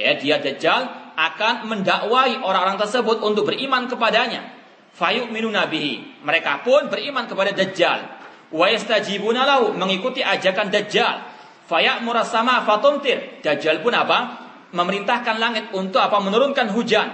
ya 0.00 0.16
dia 0.16 0.40
dajjal 0.40 1.12
akan 1.12 1.68
mendakwai 1.68 2.40
orang-orang 2.40 2.80
tersebut 2.80 3.20
untuk 3.20 3.52
beriman 3.52 3.84
kepadanya. 3.84 4.56
Fayuk 4.96 5.28
minu 5.28 5.52
nabihi. 5.52 6.24
Mereka 6.24 6.64
pun 6.64 6.88
beriman 6.88 7.28
kepada 7.28 7.52
Dajjal. 7.52 8.00
Wa 8.48 8.72
yastajibuna 8.72 9.44
lahu. 9.44 9.76
Mengikuti 9.76 10.24
ajakan 10.24 10.72
Dajjal. 10.72 11.20
Fayak 11.68 12.00
murasama 12.00 12.64
fatuntir. 12.64 13.44
Dajjal 13.44 13.84
pun 13.84 13.92
apa? 13.92 14.48
Memerintahkan 14.72 15.36
langit 15.36 15.68
untuk 15.76 16.00
apa? 16.00 16.16
Menurunkan 16.16 16.72
hujan. 16.72 17.12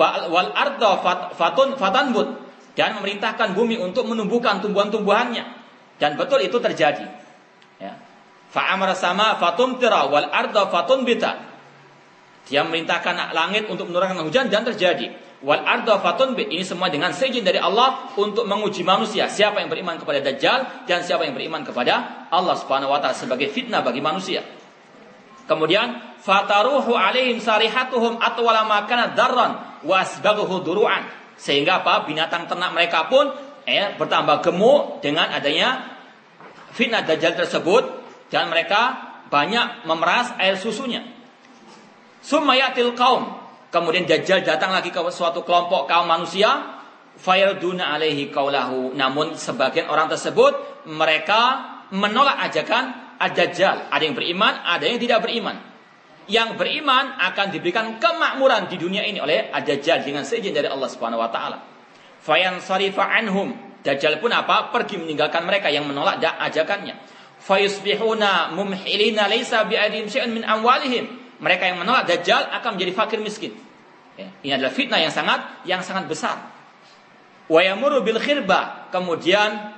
Wal 0.00 0.48
arda 0.56 0.90
fatun 1.36 1.76
fatanbut. 1.76 2.28
Dan 2.72 2.96
memerintahkan 2.96 3.52
bumi 3.52 3.76
untuk 3.76 4.08
menumbuhkan 4.08 4.64
tumbuhan-tumbuhannya. 4.64 5.59
Dan 6.00 6.16
betul 6.16 6.40
itu 6.40 6.56
terjadi. 6.56 7.04
Ya. 7.76 8.00
Fa'amara 8.48 8.96
sama 8.96 9.36
fatumtira 9.36 10.08
wal 10.08 10.32
arda 10.32 10.72
fatunbita. 10.72 11.52
Dia 12.48 12.64
memerintahkan 12.64 13.36
langit 13.36 13.68
untuk 13.68 13.92
menurunkan 13.92 14.24
hujan 14.24 14.48
dan 14.48 14.64
terjadi. 14.64 15.12
Wal 15.44 15.60
arda 15.60 16.00
fatun 16.00 16.36
ini 16.36 16.64
semua 16.64 16.88
dengan 16.88 17.12
seizin 17.12 17.44
dari 17.44 17.60
Allah 17.60 18.16
untuk 18.16 18.48
menguji 18.48 18.80
manusia. 18.80 19.28
Siapa 19.28 19.60
yang 19.60 19.68
beriman 19.68 20.00
kepada 20.00 20.24
Dajjal 20.24 20.88
dan 20.88 21.04
siapa 21.04 21.28
yang 21.28 21.36
beriman 21.36 21.62
kepada 21.62 22.28
Allah 22.32 22.56
Subhanahu 22.56 22.92
wa 22.92 22.98
taala 23.00 23.16
sebagai 23.16 23.52
fitnah 23.52 23.84
bagi 23.84 24.00
manusia. 24.00 24.40
Kemudian 25.48 26.16
fataruhu 26.20 26.92
alaihim 26.92 27.40
sarihatuhum 27.40 28.20
atwala 28.20 28.68
makana 28.68 29.12
darran 29.12 29.80
wasbaghu 29.84 30.64
duru'an. 30.64 31.08
Sehingga 31.40 31.80
apa? 31.80 32.04
Binatang 32.04 32.44
ternak 32.44 32.76
mereka 32.76 33.08
pun 33.08 33.32
eh, 33.66 33.96
bertambah 33.96 34.44
gemuk 34.44 35.02
dengan 35.04 35.32
adanya 35.32 35.98
fitnah 36.74 37.02
Dajjal 37.02 37.34
tersebut 37.34 37.82
dan 38.30 38.48
mereka 38.48 39.10
banyak 39.30 39.86
memeras 39.86 40.34
air 40.38 40.58
susunya. 40.58 41.02
Sumayatil 42.20 42.94
kaum. 42.94 43.38
Kemudian 43.70 44.04
Dajjal 44.04 44.42
datang 44.42 44.74
lagi 44.74 44.90
ke 44.90 44.98
suatu 45.10 45.46
kelompok 45.46 45.86
kaum 45.86 46.10
manusia. 46.10 46.78
Fayarduna 47.20 47.94
alaihi 47.94 48.32
kaulahu. 48.32 48.96
Namun 48.96 49.36
sebagian 49.36 49.92
orang 49.92 50.08
tersebut 50.08 50.84
mereka 50.88 51.68
menolak 51.92 52.38
ajakan 52.50 53.16
Ad-Dajjal. 53.20 53.92
Ada 53.92 54.02
yang 54.02 54.16
beriman, 54.16 54.52
ada 54.64 54.84
yang 54.88 54.96
tidak 54.96 55.20
beriman. 55.28 55.60
Yang 56.30 56.56
beriman 56.56 57.20
akan 57.20 57.46
diberikan 57.52 58.00
kemakmuran 58.00 58.70
di 58.70 58.80
dunia 58.80 59.04
ini 59.04 59.20
oleh 59.20 59.52
Ad-Dajjal 59.52 60.06
dengan 60.06 60.24
seizin 60.24 60.56
dari 60.56 60.70
Allah 60.70 60.88
Subhanahu 60.88 61.20
wa 61.20 61.28
taala. 61.28 61.58
Fayan 62.20 62.60
sarifa 62.60 63.04
anhum. 63.04 63.56
Dajjal 63.80 64.20
pun 64.20 64.28
apa? 64.32 64.68
Pergi 64.68 65.00
meninggalkan 65.00 65.44
mereka 65.48 65.72
yang 65.72 65.88
menolak 65.88 66.20
ajakannya. 66.20 67.00
Fayusbihuna 67.40 68.52
mumhilina 68.52 69.24
laisa 69.24 69.64
bi'adim 69.64 70.04
syai'un 70.12 70.28
min 70.28 70.44
amwalihim 70.44 71.20
mereka 71.40 71.64
yang 71.66 71.80
menolak 71.80 72.04
Dajjal 72.04 72.52
akan 72.60 72.76
menjadi 72.76 72.92
fakir 72.92 73.18
miskin. 73.24 73.56
Ya, 74.20 74.28
ini 74.44 74.52
adalah 74.52 74.72
fitnah 74.76 75.00
yang 75.00 75.10
sangat 75.10 75.64
yang 75.64 75.80
sangat 75.80 76.04
besar. 76.04 76.36
Wa 77.48 77.60
yamuru 77.64 78.04
bil 78.04 78.20
khirba. 78.20 78.92
Kemudian 78.92 79.72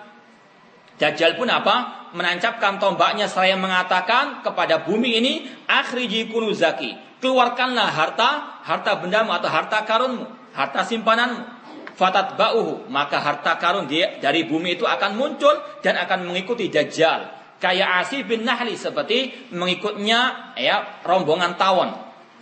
Dajjal 0.98 1.39
pun 1.39 1.47
apa? 1.48 2.10
Menancapkan 2.12 2.77
tombaknya 2.77 3.31
seraya 3.31 3.56
mengatakan 3.56 4.44
kepada 4.44 4.85
bumi 4.85 5.16
ini, 5.23 5.32
akhriji 5.64 6.28
kunuzaki. 6.28 6.98
Keluarkanlah 7.23 7.89
harta, 7.89 8.60
harta 8.66 8.98
bendamu 8.98 9.32
atau 9.32 9.48
harta 9.48 9.86
karunmu, 9.86 10.27
harta 10.52 10.82
simpananmu. 10.85 11.62
Fatat 11.93 12.40
ba'uhu, 12.40 12.89
maka 12.89 13.20
harta 13.20 13.60
karun 13.60 13.85
dia 13.85 14.16
dari 14.16 14.48
bumi 14.48 14.81
itu 14.81 14.89
akan 14.89 15.12
muncul 15.16 15.52
dan 15.85 16.01
akan 16.01 16.24
mengikuti 16.24 16.73
Dajjal 16.73 17.43
kayak 17.62 18.02
Asif 18.02 18.27
bin 18.27 18.43
Nahli 18.43 18.74
seperti 18.74 19.51
mengikutnya 19.55 20.51
ya 20.59 21.06
rombongan 21.06 21.55
tawon. 21.55 21.94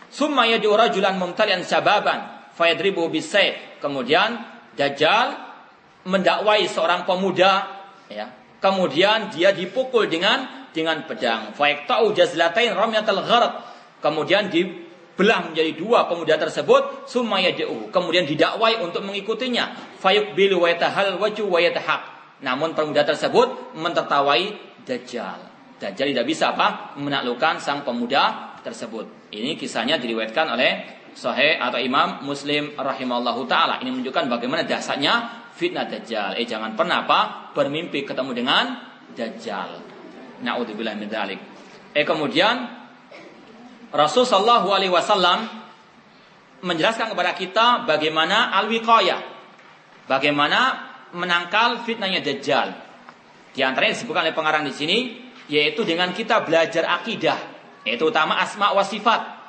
Summa 0.09 0.48
yad'u 0.48 0.72
rajulan 0.72 1.20
mumtalian 1.20 1.60
sababan 1.60 2.48
fayadribu 2.56 3.12
bisayf. 3.12 3.85
Kemudian 3.85 4.40
Dajjal 4.72 5.36
mendakwai 6.09 6.64
seorang 6.64 7.05
pemuda 7.05 7.68
ya 8.09 8.32
kemudian 8.64 9.28
dia 9.28 9.52
dipukul 9.52 10.09
dengan 10.09 10.68
dengan 10.72 11.05
pedang. 11.05 11.52
Faiqta'u 11.52 12.16
jazlatain 12.16 12.72
ramyatal 12.72 13.20
gharq. 13.20 13.52
Kemudian 14.01 14.48
dibelah 15.21 15.53
menjadi 15.53 15.77
dua 15.77 16.09
pemuda 16.09 16.41
tersebut 16.41 17.05
sumaya 17.05 17.53
kemudian 17.93 18.25
didakwai 18.25 18.81
untuk 18.81 19.05
mengikutinya. 19.05 19.93
Fayuqbilu 20.01 20.57
wa 20.57 20.73
yatahal 20.73 21.21
waju 21.21 21.45
wa 21.45 21.61
yatahaq. 21.61 22.03
Namun 22.41 22.73
pemuda 22.73 23.05
tersebut 23.05 23.77
mentertawai 23.77 24.49
dajjal. 24.89 25.45
Dajjal 25.77 26.17
tidak 26.17 26.25
bisa 26.25 26.57
apa? 26.57 26.97
Menaklukkan 26.97 27.61
sang 27.61 27.85
pemuda 27.85 28.57
tersebut. 28.65 29.29
Ini 29.29 29.61
kisahnya 29.61 30.01
diriwayatkan 30.01 30.57
oleh 30.57 30.73
Sahih 31.13 31.61
atau 31.61 31.77
Imam 31.77 32.25
Muslim 32.25 32.73
rahimallahu 32.81 33.45
taala. 33.45 33.77
Ini 33.85 33.93
menunjukkan 33.93 34.25
bagaimana 34.25 34.65
dasarnya 34.65 35.45
fitnah 35.53 35.85
dajjal. 35.85 36.41
Eh 36.41 36.49
jangan 36.49 36.73
pernah 36.73 37.05
apa? 37.05 37.53
Bermimpi 37.53 38.09
ketemu 38.09 38.33
dengan 38.33 38.65
dajjal. 39.13 39.85
Naudzubillah 40.41 40.97
min 40.97 41.13
dzalik 41.13 41.51
eh 41.91 42.07
kemudian 42.07 42.80
Rasul 43.91 44.23
Shallallahu 44.23 44.71
Alaihi 44.71 44.93
Wasallam 44.95 45.51
menjelaskan 46.62 47.11
kepada 47.11 47.35
kita 47.35 47.89
bagaimana 47.89 48.55
al-wiqayah, 48.62 49.21
bagaimana 50.07 50.91
menangkal 51.11 51.83
fitnahnya 51.83 52.23
Dajjal. 52.23 52.71
Di 53.51 53.67
antaranya 53.67 53.99
disebutkan 53.99 54.31
oleh 54.31 54.37
pengarang 54.37 54.62
di 54.62 54.71
sini, 54.71 54.99
yaitu 55.51 55.83
dengan 55.83 56.15
kita 56.15 56.47
belajar 56.47 56.87
akidah, 56.87 57.39
yaitu 57.83 58.07
utama 58.07 58.39
asma 58.39 58.71
wa 58.71 58.87
sifat. 58.87 59.43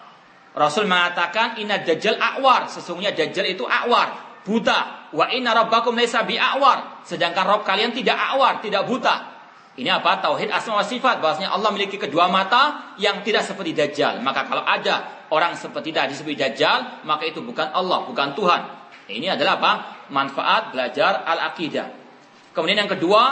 Rasul 0.58 0.90
mengatakan 0.90 1.62
inna 1.62 1.80
Dajjal 1.86 2.18
akwar, 2.18 2.66
sesungguhnya 2.66 3.14
Dajjal 3.14 3.46
itu 3.46 3.64
akwar, 3.64 4.42
buta. 4.42 5.12
Wa 5.14 5.30
inna 5.30 5.54
rabbakum 5.54 5.94
laisa 5.94 6.26
bi 6.26 6.42
akwar, 6.42 7.06
sedangkan 7.06 7.46
Rob 7.46 7.62
kalian 7.62 7.94
tidak 7.94 8.18
akwar, 8.18 8.58
tidak 8.64 8.90
buta. 8.90 9.31
Ini 9.72 9.88
apa? 9.88 10.20
Tauhid 10.20 10.52
asma 10.52 10.84
wa 10.84 10.86
sifat. 10.86 11.24
Bahwasanya 11.24 11.56
Allah 11.56 11.72
memiliki 11.72 11.96
kedua 11.96 12.28
mata 12.28 12.96
yang 13.00 13.24
tidak 13.24 13.48
seperti 13.48 13.72
Dajjal. 13.72 14.20
Maka 14.20 14.44
kalau 14.44 14.68
ada 14.68 15.28
orang 15.32 15.56
seperti 15.56 15.96
tadi 15.96 16.12
seperti 16.12 16.36
Dajjal, 16.44 17.08
maka 17.08 17.24
itu 17.24 17.40
bukan 17.40 17.72
Allah, 17.72 18.04
bukan 18.04 18.36
Tuhan. 18.36 18.62
Ini 19.08 19.40
adalah 19.40 19.60
apa? 19.60 19.72
Manfaat 20.12 20.76
belajar 20.76 21.24
al-aqidah. 21.24 21.88
Kemudian 22.52 22.84
yang 22.84 22.92
kedua, 22.92 23.24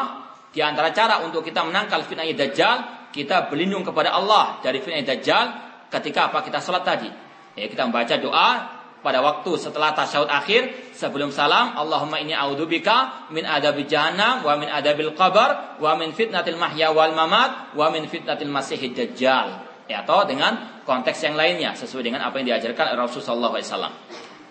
di 0.55 0.63
antara 0.63 0.95
cara 0.95 1.19
untuk 1.27 1.43
kita 1.43 1.59
menangkal 1.67 2.07
fitnah 2.07 2.23
Dajjal, 2.23 3.11
kita 3.11 3.51
berlindung 3.51 3.83
kepada 3.83 4.15
Allah 4.15 4.63
dari 4.63 4.79
fitnah 4.79 5.03
Dajjal 5.03 5.45
ketika 5.91 6.31
apa? 6.31 6.39
Kita 6.39 6.63
sholat 6.63 6.87
tadi. 6.87 7.11
Ya, 7.59 7.67
kita 7.67 7.83
membaca 7.83 8.15
doa 8.15 8.78
pada 8.99 9.23
waktu 9.23 9.55
setelah 9.55 9.95
tasyahud 9.95 10.27
akhir 10.27 10.91
sebelum 10.91 11.31
salam 11.31 11.71
Allahumma 11.79 12.19
inni 12.19 12.35
a'udzubika 12.35 13.31
min 13.31 13.47
adabi 13.47 13.87
jahannam 13.87 14.43
wa 14.43 14.53
min 14.59 14.67
adabil 14.67 15.15
qabr 15.15 15.79
wa 15.79 15.91
min 15.95 16.11
fitnatil 16.11 16.59
mahya 16.59 16.91
wal 16.91 17.15
mamat 17.15 17.71
wa 17.79 17.87
min 17.87 18.11
fitnatil 18.11 18.51
masihid 18.51 18.91
dajjal 18.91 19.63
ya 19.87 20.03
atau 20.03 20.27
dengan 20.27 20.83
konteks 20.83 21.17
yang 21.25 21.39
lainnya 21.39 21.73
sesuai 21.73 22.03
dengan 22.03 22.27
apa 22.27 22.37
yang 22.43 22.55
diajarkan 22.55 22.93
Rasulullah 22.99 23.55
SAW. 23.55 23.93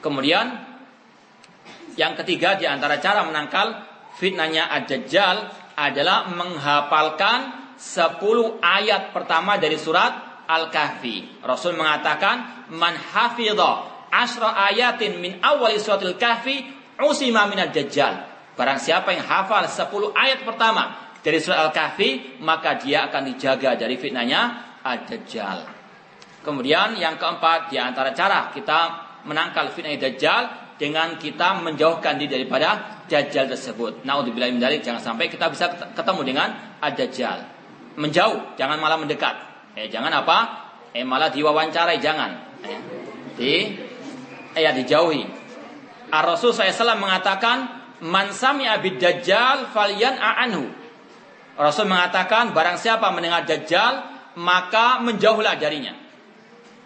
Kemudian 0.01 0.47
yang 1.99 2.15
ketiga 2.15 2.55
di 2.57 2.65
antara 2.65 3.03
cara 3.03 3.27
menangkal 3.27 3.85
fitnahnya 4.17 4.71
ad-dajjal 4.71 5.37
adalah 5.79 6.31
menghafalkan 6.31 7.39
10 7.79 8.19
ayat 8.59 9.15
pertama 9.15 9.59
dari 9.59 9.79
surat 9.79 10.43
Al-Kahfi. 10.49 11.45
Rasul 11.47 11.79
mengatakan 11.79 12.67
man 12.75 12.95
hafidha 12.99 13.98
asra 14.11 14.55
ayatin 14.73 15.21
min 15.21 15.41
awal 15.41 15.73
suratul 15.79 16.17
kahfi 16.17 16.65
usima 17.01 17.47
minad 17.47 17.71
dajjal. 17.71 18.29
Barang 18.59 18.83
siapa 18.83 19.15
yang 19.15 19.23
hafal 19.23 19.71
10 19.71 20.19
ayat 20.19 20.43
pertama 20.43 21.15
dari 21.23 21.39
surat 21.39 21.71
Al-Kahfi, 21.71 22.43
maka 22.43 22.75
dia 22.75 23.07
akan 23.07 23.23
dijaga 23.31 23.79
dari 23.79 23.95
fitnahnya 23.95 24.75
Ad-Dajjal. 24.83 25.59
Kemudian 26.43 26.99
yang 26.99 27.19
keempat 27.19 27.71
di 27.71 27.79
antara 27.79 28.11
cara 28.15 28.51
kita 28.51 28.79
menangkal 29.27 29.71
fitnah 29.71 29.95
Dajjal 29.95 30.75
dengan 30.75 31.19
kita 31.19 31.59
menjauhkan 31.63 32.19
diri 32.19 32.43
daripada 32.43 33.03
Dajjal 33.07 33.47
tersebut. 33.51 34.03
Naudzubillah 34.03 34.51
min 34.51 34.63
jangan 34.63 35.03
sampai 35.03 35.31
kita 35.31 35.51
bisa 35.55 35.95
ketemu 35.95 36.21
dengan 36.27 36.49
Ad-Dajjal. 36.83 37.39
Menjauh, 37.99 38.59
jangan 38.59 38.79
malah 38.79 38.99
mendekat. 38.99 39.35
Eh 39.79 39.91
jangan 39.91 40.11
apa? 40.11 40.39
Eh 40.95 41.07
malah 41.07 41.31
diwawancarai, 41.31 41.99
jangan. 42.03 42.31
Eh, 42.63 42.79
di 43.39 43.55
ya 44.59 44.75
dijauhi. 44.75 45.25
Ar-Rasul 46.09 46.53
SAW 46.53 46.99
mengatakan, 46.99 47.79
Man 47.99 48.31
sami'a 48.31 48.79
bid-dajjal 48.79 49.75
falyan 49.75 50.15
anhu. 50.19 50.71
Rasul 51.59 51.91
mengatakan, 51.91 52.55
barang 52.55 52.79
siapa 52.79 53.11
mendengar 53.11 53.43
dajjal, 53.43 54.07
maka 54.39 55.03
menjauhlah 55.03 55.59
darinya. 55.59 55.99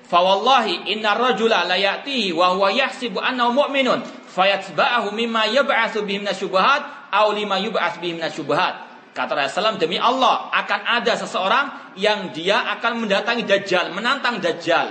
Fawallahi 0.09 0.93
inna 0.93 1.13
rajula 1.17 1.69
la 1.69 1.77
ya'tihi 1.77 2.33
wa 2.33 2.57
huwa 2.57 2.73
yahsibu 2.73 3.21
annahu 3.21 3.65
mu'minun 3.65 4.01
fayatba'ahu 4.33 5.13
mimma 5.13 5.49
yab'atsu 5.53 6.05
bihi 6.05 6.21
minasyubuhat 6.25 7.13
aw 7.13 7.33
lima 7.33 7.61
yub'ats 7.61 8.01
bihi 8.01 8.17
minasyubuhat. 8.21 8.93
Kata 9.13 9.37
Rasulullah 9.37 9.77
demi 9.77 10.01
Allah 10.01 10.49
akan 10.53 10.81
ada 10.89 11.13
seseorang 11.21 11.97
yang 12.01 12.33
dia 12.33 12.65
akan 12.77 13.05
mendatangi 13.05 13.45
Dajjal, 13.45 13.93
menantang 13.93 14.41
Dajjal. 14.41 14.89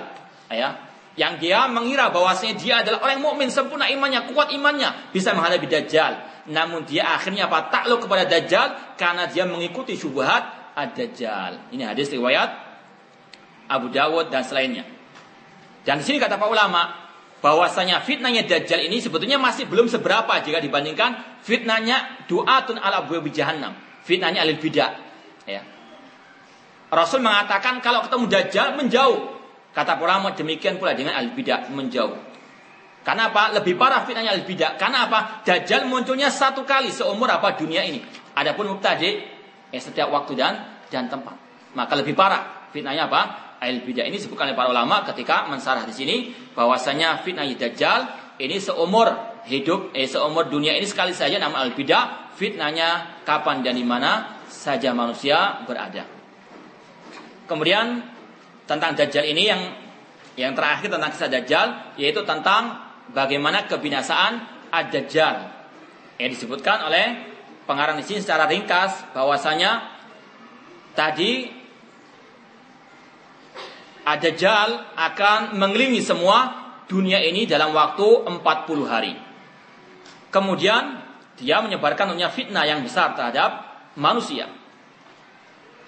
Ya, 0.54 0.78
yang 1.20 1.36
dia 1.44 1.68
mengira 1.68 2.08
bahwasanya 2.08 2.56
dia 2.56 2.76
adalah 2.80 3.04
orang 3.04 3.20
mukmin 3.20 3.52
sempurna 3.52 3.92
imannya, 3.92 4.32
kuat 4.32 4.56
imannya, 4.56 5.12
bisa 5.12 5.36
menghadapi 5.36 5.68
Dajjal. 5.68 6.46
Namun 6.48 6.88
dia 6.88 7.12
akhirnya 7.12 7.52
apa? 7.52 7.68
Takluk 7.68 8.08
kepada 8.08 8.24
Dajjal 8.24 8.96
karena 8.96 9.28
dia 9.28 9.44
mengikuti 9.44 10.00
syubhat 10.00 10.72
ad-Dajjal. 10.72 11.76
Ini 11.76 11.84
hadis 11.84 12.08
riwayat 12.16 12.50
Abu 13.68 13.92
Dawud 13.92 14.32
dan 14.32 14.48
selainnya. 14.48 14.88
Dan 15.84 16.00
di 16.00 16.04
sini 16.08 16.22
kata 16.22 16.40
Pak 16.40 16.48
ulama 16.48 16.96
bahwasanya 17.44 18.00
fitnahnya 18.06 18.48
Dajjal 18.48 18.88
ini 18.88 19.04
sebetulnya 19.04 19.36
masih 19.36 19.68
belum 19.68 19.92
seberapa 19.92 20.32
jika 20.40 20.64
dibandingkan 20.64 21.44
fitnahnya 21.44 22.24
du'atun 22.32 22.80
ala 22.80 23.04
abu 23.04 23.20
jahannam. 23.28 23.76
Fitnahnya 24.08 24.48
alil 24.48 24.62
bidah. 24.62 24.96
Ya. 25.44 25.66
Rasul 26.88 27.20
mengatakan 27.20 27.84
kalau 27.84 28.06
ketemu 28.08 28.26
Dajjal 28.32 28.68
menjauh. 28.80 29.41
Kata 29.72 29.96
ulama 30.04 30.36
demikian 30.36 30.76
pula 30.76 30.92
dengan 30.92 31.16
al-bidah 31.16 31.72
menjauh. 31.72 32.32
Karena 33.02 33.34
apa? 33.34 33.56
Lebih 33.58 33.80
parah 33.80 34.06
fitnahnya 34.06 34.36
al-bidah. 34.36 34.78
Karena 34.78 35.10
apa? 35.10 35.42
Dajjal 35.42 35.90
munculnya 35.90 36.30
satu 36.30 36.68
kali 36.68 36.94
seumur 36.94 37.32
apa 37.32 37.56
dunia 37.58 37.82
ini. 37.82 38.04
Adapun 38.38 38.78
mubtadi 38.78 39.10
eh, 39.72 39.82
setiap 39.82 40.12
waktu 40.12 40.38
dan 40.38 40.54
dan 40.92 41.08
tempat. 41.08 41.34
Maka 41.74 41.94
lebih 41.98 42.14
parah 42.14 42.70
fitnahnya 42.70 43.08
apa? 43.08 43.56
Al-bidah 43.62 44.06
ini 44.10 44.18
disebutkan 44.18 44.52
oleh 44.52 44.58
para 44.58 44.70
ulama 44.74 45.06
ketika 45.06 45.46
mensarah 45.46 45.86
di 45.86 45.94
sini 45.94 46.34
bahwasanya 46.58 47.22
fitnah 47.22 47.46
Dajjal 47.46 48.00
ini 48.42 48.58
seumur 48.58 49.08
hidup 49.46 49.94
eh 49.94 50.10
seumur 50.10 50.50
dunia 50.50 50.74
ini 50.74 50.86
sekali 50.90 51.14
saja 51.14 51.38
nama 51.38 51.62
al-bidah 51.62 52.34
fitnahnya 52.38 53.22
kapan 53.22 53.62
dan 53.62 53.78
di 53.78 53.86
mana 53.86 54.42
saja 54.50 54.94
manusia 54.98 55.62
berada. 55.66 56.06
Kemudian 57.46 58.02
tentang 58.72 58.96
Dajjal 58.96 59.28
ini 59.28 59.44
yang 59.52 59.62
yang 60.40 60.56
terakhir 60.56 60.88
tentang 60.88 61.12
kisah 61.12 61.28
Dajjal 61.28 61.68
yaitu 62.00 62.24
tentang 62.24 62.80
bagaimana 63.12 63.68
kebinasaan 63.68 64.40
Ad-Dajjal. 64.72 65.36
Yang 66.16 66.40
disebutkan 66.40 66.88
oleh 66.88 67.06
pengarang 67.68 68.00
di 68.00 68.08
sini 68.08 68.24
secara 68.24 68.48
ringkas 68.48 69.12
bahwasanya 69.12 69.92
tadi 70.96 71.52
Ad-Dajjal 74.08 74.96
akan 74.96 75.60
mengelilingi 75.60 76.00
semua 76.00 76.58
dunia 76.88 77.20
ini 77.20 77.44
dalam 77.44 77.76
waktu 77.76 78.26
40 78.28 78.42
hari. 78.88 79.14
Kemudian 80.32 81.04
dia 81.36 81.60
menyebarkan 81.60 82.16
fitnah 82.32 82.64
yang 82.64 82.82
besar 82.82 83.14
terhadap 83.20 83.68
manusia. 84.00 84.48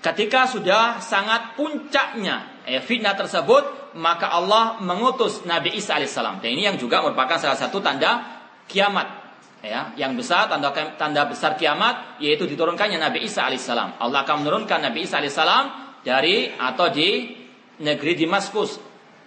Ketika 0.04 0.52
sudah 0.52 1.00
sangat 1.00 1.56
puncaknya 1.56 2.53
eh, 2.66 2.82
fitnah 2.84 3.16
tersebut, 3.16 3.96
maka 4.00 4.32
Allah 4.32 4.80
mengutus 4.82 5.44
Nabi 5.46 5.76
Isa 5.78 6.00
alaihissalam. 6.00 6.40
Dan 6.40 6.50
ini 6.56 6.68
yang 6.68 6.78
juga 6.80 7.04
merupakan 7.04 7.38
salah 7.38 7.60
satu 7.60 7.84
tanda 7.84 8.42
kiamat. 8.68 9.24
Ya, 9.64 9.96
yang 9.96 10.20
besar 10.20 10.52
tanda 10.52 10.76
tanda 11.00 11.24
besar 11.24 11.56
kiamat 11.56 12.20
yaitu 12.20 12.44
diturunkannya 12.44 13.00
Nabi 13.00 13.24
Isa 13.24 13.48
alaihissalam. 13.48 13.96
Allah 14.00 14.28
akan 14.28 14.44
menurunkan 14.44 14.84
Nabi 14.84 15.08
Isa 15.08 15.24
alaihissalam 15.24 15.64
dari 16.04 16.52
atau 16.52 16.92
di 16.92 17.32
negeri 17.80 18.20
Damaskus. 18.20 18.76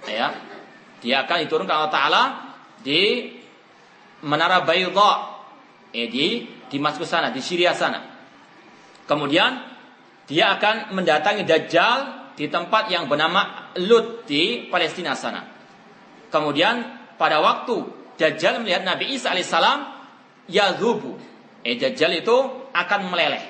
Ya, 0.04 0.36
dia 1.00 1.24
akan 1.24 1.36
diturunkan 1.48 1.72
Allah 1.72 1.92
Taala 1.92 2.22
di 2.84 3.32
Menara 4.28 4.60
Bayda, 4.60 5.12
eh, 5.92 6.08
di 6.08 6.44
Damaskus 6.68 7.08
sana, 7.08 7.32
di 7.32 7.40
Syria 7.40 7.72
sana. 7.72 8.04
Kemudian 9.08 9.56
dia 10.26 10.58
akan 10.58 10.92
mendatangi 10.92 11.46
Dajjal 11.46 12.25
di 12.36 12.46
tempat 12.52 12.92
yang 12.92 13.08
bernama 13.08 13.72
Lut 13.80 14.28
di 14.28 14.68
Palestina 14.68 15.16
sana. 15.16 15.42
Kemudian 16.28 16.84
pada 17.16 17.40
waktu 17.40 17.96
Dajjal 18.16 18.64
melihat 18.64 18.84
Nabi 18.84 19.12
Isa 19.12 19.32
alaihissalam, 19.32 19.78
Yazubu. 20.48 21.16
Eh 21.64 21.76
Dajjal 21.76 22.20
itu 22.20 22.36
akan 22.72 23.00
meleleh. 23.12 23.44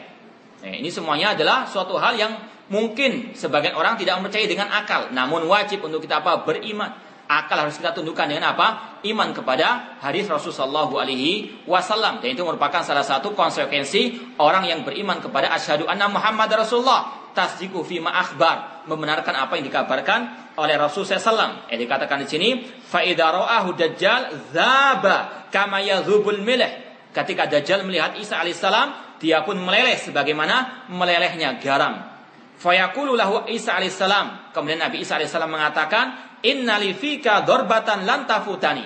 Nah, 0.63 0.75
ini 0.75 0.91
semuanya 0.91 1.39
adalah 1.39 1.67
suatu 1.71 1.95
hal 1.99 2.19
yang 2.19 2.33
mungkin 2.67 3.39
sebagian 3.39 3.79
orang 3.79 3.95
tidak 3.95 4.19
percaya 4.27 4.47
dengan 4.51 4.67
akal, 4.75 5.15
namun 5.15 5.47
wajib 5.47 5.87
untuk 5.87 6.03
kita 6.03 6.19
apa? 6.19 6.43
Beriman. 6.43 7.06
Akal 7.27 7.67
harus 7.67 7.83
kita 7.83 7.91
tundukkan 7.91 8.31
dengan 8.31 8.55
apa? 8.55 8.99
Iman 9.03 9.35
kepada 9.35 9.99
hadis 9.99 10.31
Rasulullah 10.31 10.87
Alaihi 10.87 11.67
Wasallam. 11.67 12.23
Dan 12.23 12.39
itu 12.39 12.47
merupakan 12.47 12.87
salah 12.87 13.03
satu 13.03 13.35
konsekuensi 13.35 14.35
orang 14.39 14.71
yang 14.71 14.87
beriman 14.87 15.19
kepada 15.19 15.51
asyhadu 15.51 15.91
anna 15.91 16.07
Muhammad 16.07 16.47
Rasulullah. 16.55 17.31
Tasdiku 17.35 17.83
fima 17.83 18.15
akhbar. 18.15 18.87
Membenarkan 18.87 19.35
apa 19.35 19.59
yang 19.59 19.67
dikabarkan 19.67 20.55
oleh 20.55 20.79
Rasul 20.79 21.03
SAW. 21.03 21.67
Yang 21.67 21.81
dikatakan 21.83 22.23
di 22.23 22.27
sini, 22.31 22.49
faida 22.63 23.35
ro'ahu 23.35 23.75
dajjal 23.75 24.55
zaba 24.55 25.51
kama 25.51 25.83
yadhubul 25.83 26.41
milih. 26.41 26.87
Ketika 27.17 27.49
Dajjal 27.49 27.81
melihat 27.89 28.13
Isa 28.21 28.37
alaihissalam, 28.37 29.17
dia 29.17 29.41
pun 29.41 29.57
meleleh 29.57 29.97
sebagaimana 29.97 30.85
melelehnya 30.93 31.57
garam. 31.57 31.97
Fayaqulu 32.61 33.17
lahu 33.17 33.49
Isa 33.49 33.73
alaihissalam. 33.77 34.53
Kemudian 34.53 34.85
Nabi 34.85 35.01
Isa 35.01 35.17
alaihissalam 35.17 35.49
mengatakan, 35.49 36.26
Innali 36.45 36.93
fika 36.93 37.41
dorbatan 37.47 38.05
lantafutani. 38.05 38.85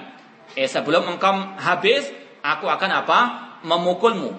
Eh 0.54 0.70
sebelum 0.70 1.06
engkau 1.10 1.58
habis, 1.58 2.06
aku 2.42 2.66
akan 2.70 2.90
apa? 2.90 3.18
Memukulmu. 3.66 4.30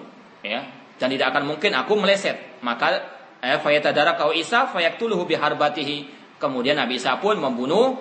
Ya. 0.44 0.64
Dan 0.96 1.12
tidak 1.12 1.36
akan 1.36 1.56
mungkin 1.56 1.76
aku 1.76 1.92
meleset. 1.98 2.62
Maka 2.64 3.02
eh, 3.42 3.58
fayatadara 3.60 4.16
kau 4.16 4.32
Isa 4.32 4.70
fayaktuluhu 4.70 5.28
biharbatihi. 5.28 6.22
Kemudian 6.40 6.78
Nabi 6.78 6.98
Isa 6.98 7.22
pun 7.22 7.38
membunuh 7.38 7.94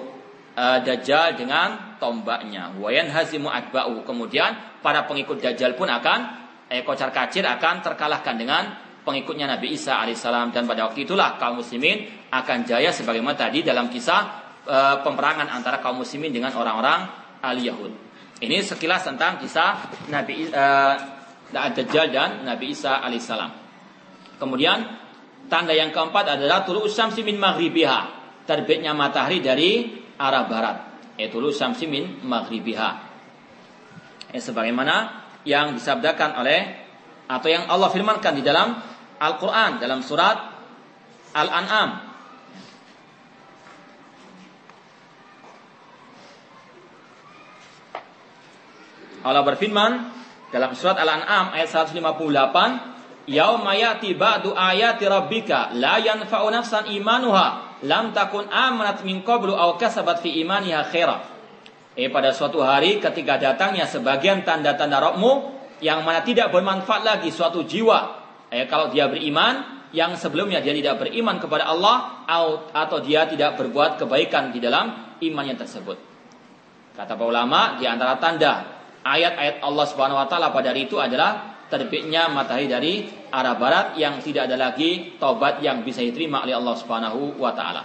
uh, 0.58 0.80
Dajjal 0.82 1.38
dengan 1.38 1.98
tombaknya. 2.02 2.74
Wayan 2.82 3.14
hazimu 3.14 3.54
adba'u. 3.54 4.02
Kemudian 4.02 4.82
para 4.82 5.06
pengikut 5.06 5.38
Dajjal 5.38 5.78
pun 5.78 5.86
akan 5.86 6.20
eh, 6.72 6.82
kocar 6.82 7.14
kacir 7.14 7.46
akan 7.46 7.86
terkalahkan 7.86 8.34
dengan 8.40 8.64
pengikutnya 9.04 9.46
Nabi 9.46 9.76
Isa 9.76 10.00
alaihissalam 10.02 10.56
dan 10.56 10.64
pada 10.66 10.88
waktu 10.88 11.04
itulah 11.04 11.36
kaum 11.36 11.60
muslimin 11.60 12.08
akan 12.32 12.64
jaya 12.64 12.94
sebagaimana 12.94 13.36
tadi 13.36 13.66
dalam 13.66 13.92
kisah 13.92 14.41
e, 14.66 14.78
peperangan 15.02 15.48
antara 15.50 15.82
kaum 15.82 16.02
muslimin 16.02 16.32
dengan 16.34 16.54
orang-orang 16.54 17.10
al-Yahud. 17.42 17.92
Ini 18.42 18.58
sekilas 18.66 19.06
tentang 19.06 19.38
kisah 19.38 19.78
Nabi 20.10 20.50
e, 20.50 20.66
Dajjal 21.52 22.08
dan 22.10 22.48
Nabi 22.48 22.72
Isa 22.72 23.04
alaihissalam. 23.04 23.52
Kemudian 24.40 24.80
tanda 25.52 25.76
yang 25.76 25.94
keempat 25.94 26.40
adalah 26.40 26.64
tulu 26.64 26.88
syamsi 26.88 27.22
min 27.22 27.38
maghribiha, 27.38 28.00
terbitnya 28.48 28.96
matahari 28.96 29.44
dari 29.44 30.02
arah 30.18 30.48
barat. 30.48 30.78
Yaitu 31.20 31.38
tulu 31.38 31.52
syamsi 31.54 31.86
min 31.86 32.24
maghribiha. 32.26 32.90
Eh, 34.32 34.40
sebagaimana 34.40 35.28
yang 35.44 35.76
disabdakan 35.76 36.40
oleh 36.40 36.60
atau 37.28 37.48
yang 37.52 37.68
Allah 37.68 37.92
firmankan 37.92 38.34
di 38.36 38.44
dalam 38.44 38.80
Al-Qur'an 39.22 39.78
dalam 39.78 40.02
surat 40.02 40.40
Al-An'am 41.36 42.11
Allah 49.22 49.46
berfirman 49.46 49.92
dalam 50.52 50.74
surat 50.76 50.98
Al-An'am 50.98 51.54
ayat 51.56 51.70
158, 51.70 53.30
"Yauma 53.30 53.78
ya'ti 53.78 54.18
ba'du 54.18 54.52
ayati 54.52 55.06
rabbika 55.08 55.72
la 55.78 56.02
yanfa'u 56.02 56.50
nafsan 56.52 56.90
imanuha 56.92 57.80
lam 57.86 58.12
takun 58.12 58.50
amanat 58.50 59.06
min 59.08 59.22
qablu 59.22 59.54
aw 59.54 59.78
kasabat 59.78 60.20
fi 60.20 60.42
imaniha 60.42 60.82
khaira." 60.90 61.18
Eh 61.96 62.08
pada 62.08 62.32
suatu 62.32 62.64
hari 62.64 63.04
ketika 63.04 63.36
datangnya 63.36 63.84
sebagian 63.84 64.48
tanda-tanda 64.48 65.00
rohmu 65.00 65.60
yang 65.84 66.02
mana 66.08 66.24
tidak 66.24 66.50
bermanfaat 66.52 67.04
lagi 67.04 67.30
suatu 67.34 67.68
jiwa 67.68 68.22
eh 68.48 68.64
kalau 68.70 68.88
dia 68.94 69.12
beriman 69.12 69.84
yang 69.92 70.16
sebelumnya 70.16 70.64
dia 70.64 70.72
tidak 70.72 71.04
beriman 71.04 71.36
kepada 71.36 71.68
Allah 71.68 72.24
atau 72.72 73.04
dia 73.04 73.28
tidak 73.28 73.60
berbuat 73.60 74.00
kebaikan 74.00 74.56
di 74.56 74.64
dalam 74.64 75.16
imannya 75.20 75.60
tersebut. 75.60 75.98
Kata 76.96 77.16
para 77.16 77.28
ulama 77.28 77.76
di 77.76 77.88
antara 77.88 78.16
tanda 78.20 78.81
ayat-ayat 79.04 79.66
Allah 79.66 79.86
Subhanahu 79.90 80.20
wa 80.22 80.28
taala 80.30 80.54
pada 80.54 80.74
hari 80.74 80.86
itu 80.86 80.98
adalah 81.02 81.62
terbitnya 81.72 82.28
matahari 82.28 82.68
dari 82.68 83.08
arah 83.32 83.56
barat 83.56 83.96
yang 83.96 84.20
tidak 84.20 84.52
ada 84.52 84.60
lagi 84.60 85.16
taubat 85.16 85.64
yang 85.64 85.82
bisa 85.88 86.04
diterima 86.04 86.44
oleh 86.44 86.54
Allah 86.54 86.76
Subhanahu 86.76 87.40
wa 87.40 87.56
taala. 87.56 87.84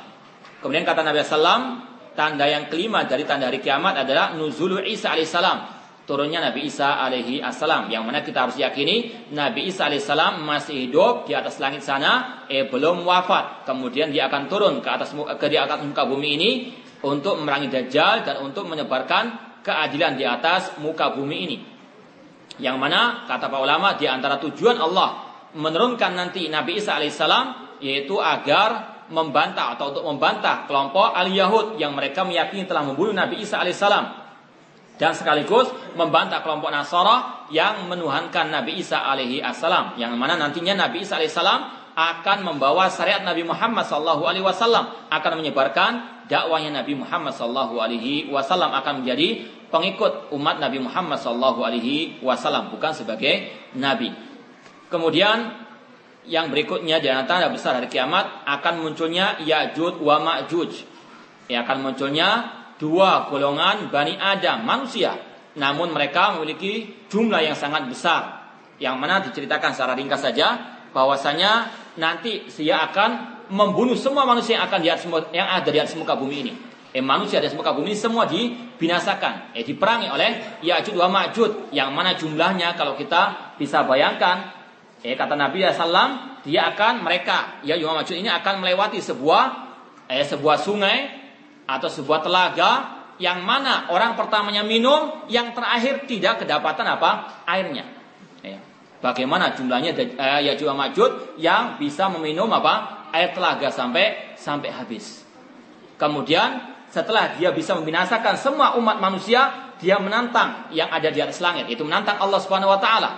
Kemudian 0.58 0.82
kata 0.82 1.06
Nabi 1.06 1.22
sallam, 1.22 1.86
tanda 2.18 2.50
yang 2.50 2.66
kelima 2.66 3.06
dari 3.06 3.22
tanda 3.22 3.46
hari 3.46 3.62
kiamat 3.62 4.02
adalah 4.02 4.34
nuzulu 4.34 4.82
Isa 4.82 5.14
alaihissalam. 5.14 5.78
Turunnya 6.06 6.38
Nabi 6.38 6.70
Isa 6.70 7.02
alaihi 7.02 7.42
assalam 7.42 7.90
yang 7.90 8.06
mana 8.06 8.22
kita 8.22 8.46
harus 8.46 8.54
yakini 8.54 9.26
Nabi 9.34 9.66
Isa 9.66 9.90
alaihissalam 9.90 10.38
masih 10.46 10.86
hidup 10.86 11.26
di 11.26 11.34
atas 11.34 11.58
langit 11.58 11.82
sana 11.82 12.46
eh 12.46 12.66
belum 12.66 13.02
wafat. 13.02 13.66
Kemudian 13.66 14.14
dia 14.14 14.30
akan 14.30 14.46
turun 14.46 14.74
ke 14.82 14.86
atas 14.86 15.10
ke 15.14 15.46
di 15.50 15.58
atas 15.58 15.82
muka 15.82 16.06
bumi 16.06 16.28
ini 16.38 16.50
untuk 17.02 17.38
memerangi 17.42 17.70
Dajjal 17.70 18.22
dan 18.22 18.38
untuk 18.42 18.70
menyebarkan 18.70 19.45
keadilan 19.66 20.14
di 20.14 20.22
atas 20.22 20.78
muka 20.78 21.10
bumi 21.10 21.36
ini. 21.42 21.58
Yang 22.62 22.76
mana 22.78 23.26
kata 23.26 23.50
para 23.50 23.58
ulama 23.58 23.98
di 23.98 24.06
antara 24.06 24.38
tujuan 24.38 24.78
Allah 24.78 25.26
menurunkan 25.58 26.14
nanti 26.14 26.46
Nabi 26.46 26.78
Isa 26.78 26.94
alaihissalam 26.94 27.78
yaitu 27.82 28.22
agar 28.22 29.02
membantah 29.10 29.74
atau 29.74 29.90
untuk 29.90 30.06
membantah 30.06 30.64
kelompok 30.70 31.12
al-Yahud 31.14 31.76
yang 31.82 31.92
mereka 31.98 32.22
meyakini 32.22 32.64
telah 32.64 32.86
membunuh 32.86 33.12
Nabi 33.12 33.42
Isa 33.42 33.58
alaihissalam 33.58 34.26
dan 34.96 35.12
sekaligus 35.12 35.68
membantah 35.92 36.40
kelompok 36.40 36.72
Nasara 36.72 37.46
yang 37.52 37.84
menuhankan 37.86 38.48
Nabi 38.48 38.80
Isa 38.80 39.04
alaihi 39.04 39.44
assalam 39.44 39.94
yang 40.00 40.16
mana 40.16 40.40
nantinya 40.40 40.88
Nabi 40.88 41.04
Isa 41.04 41.20
alaihi 41.20 41.32
salam 41.32 41.68
akan 41.96 42.44
membawa 42.44 42.92
syariat 42.92 43.24
Nabi 43.24 43.40
Muhammad 43.40 43.88
sallallahu 43.88 44.28
alaihi 44.28 44.44
wasallam 44.44 44.92
akan 45.08 45.32
menyebarkan 45.40 45.92
dakwahnya 46.28 46.84
Nabi 46.84 46.92
Muhammad 46.92 47.32
sallallahu 47.32 47.80
alaihi 47.80 48.28
wasallam 48.28 48.68
akan 48.76 49.00
menjadi 49.00 49.48
pengikut 49.72 50.28
umat 50.36 50.60
Nabi 50.60 50.84
Muhammad 50.84 51.16
sallallahu 51.16 51.64
alaihi 51.64 52.20
wasallam 52.20 52.68
bukan 52.68 52.92
sebagai 52.92 53.48
nabi. 53.80 54.12
Kemudian 54.92 55.56
yang 56.28 56.52
berikutnya 56.52 57.00
di 57.00 57.08
antara 57.08 57.48
besar 57.48 57.80
hari 57.80 57.88
kiamat 57.88 58.44
akan 58.44 58.84
munculnya 58.84 59.40
Ya'juj 59.40 59.96
wa 60.04 60.20
Ma'juj. 60.20 60.84
Ya 61.48 61.64
akan 61.64 61.80
munculnya 61.80 62.28
dua 62.76 63.32
golongan 63.32 63.88
Bani 63.88 64.20
Adam 64.20 64.68
manusia 64.68 65.16
namun 65.56 65.96
mereka 65.96 66.36
memiliki 66.36 66.92
jumlah 67.08 67.40
yang 67.40 67.56
sangat 67.56 67.88
besar 67.88 68.52
yang 68.76 69.00
mana 69.00 69.24
diceritakan 69.24 69.72
secara 69.72 69.96
ringkas 69.96 70.20
saja 70.20 70.76
bahwasanya 70.92 71.72
nanti 71.96 72.48
dia 72.48 72.86
akan 72.88 73.10
membunuh 73.50 73.94
semua 73.94 74.26
manusia 74.26 74.58
yang 74.58 74.66
akan 74.66 74.80
di 74.82 74.88
atas, 74.90 75.06
yang 75.30 75.48
ada 75.48 75.68
di 75.68 75.78
atas 75.78 75.94
muka 75.94 76.18
bumi 76.18 76.36
ini. 76.42 76.52
Eh, 76.96 77.04
manusia 77.04 77.44
dan 77.44 77.52
muka 77.52 77.76
bumi 77.76 77.92
semua 77.92 78.24
dibinasakan, 78.24 79.52
eh 79.52 79.60
diperangi 79.60 80.08
oleh 80.08 80.60
Ya'juj 80.64 80.96
wa 80.96 81.12
Ma'juj. 81.12 81.68
Yang 81.76 81.90
mana 81.92 82.16
jumlahnya 82.16 82.72
kalau 82.72 82.96
kita 82.96 83.52
bisa 83.60 83.84
bayangkan 83.84 84.56
eh 85.04 85.12
kata 85.12 85.36
Nabi 85.36 85.60
SAW 85.60 86.40
dia 86.40 86.72
akan 86.72 87.04
mereka 87.04 87.60
Ya'juj 87.68 87.84
wa 87.84 88.00
Ma'juj 88.00 88.16
ini 88.16 88.32
akan 88.32 88.64
melewati 88.64 89.04
sebuah 89.04 89.44
eh 90.08 90.24
sebuah 90.24 90.56
sungai 90.56 90.98
atau 91.68 91.90
sebuah 91.90 92.24
telaga 92.24 92.70
yang 93.16 93.44
mana 93.44 93.88
orang 93.88 94.12
pertamanya 94.12 94.60
minum, 94.60 95.24
yang 95.32 95.56
terakhir 95.56 96.04
tidak 96.04 96.44
kedapatan 96.44 96.84
apa? 96.84 97.44
Airnya. 97.48 97.95
Bagaimana 98.96 99.52
jumlahnya 99.52 99.92
eh, 99.92 100.40
Ya'juj 100.48 100.66
wa 100.72 100.86
Ma'juj 100.86 101.36
yang 101.36 101.76
bisa 101.76 102.08
meminum 102.08 102.48
apa 102.48 103.08
air 103.12 103.36
telaga 103.36 103.68
sampai 103.68 104.36
sampai 104.36 104.72
habis. 104.72 105.24
Kemudian 106.00 106.76
setelah 106.88 107.36
dia 107.36 107.52
bisa 107.52 107.76
membinasakan 107.76 108.40
semua 108.40 108.76
umat 108.80 108.96
manusia, 108.96 109.72
dia 109.76 110.00
menantang 110.00 110.72
yang 110.72 110.88
ada 110.88 111.12
di 111.12 111.20
atas 111.20 111.44
langit, 111.44 111.68
itu 111.68 111.84
menantang 111.84 112.16
Allah 112.16 112.40
Subhanahu 112.40 112.72
wa 112.72 112.80
taala. 112.80 113.10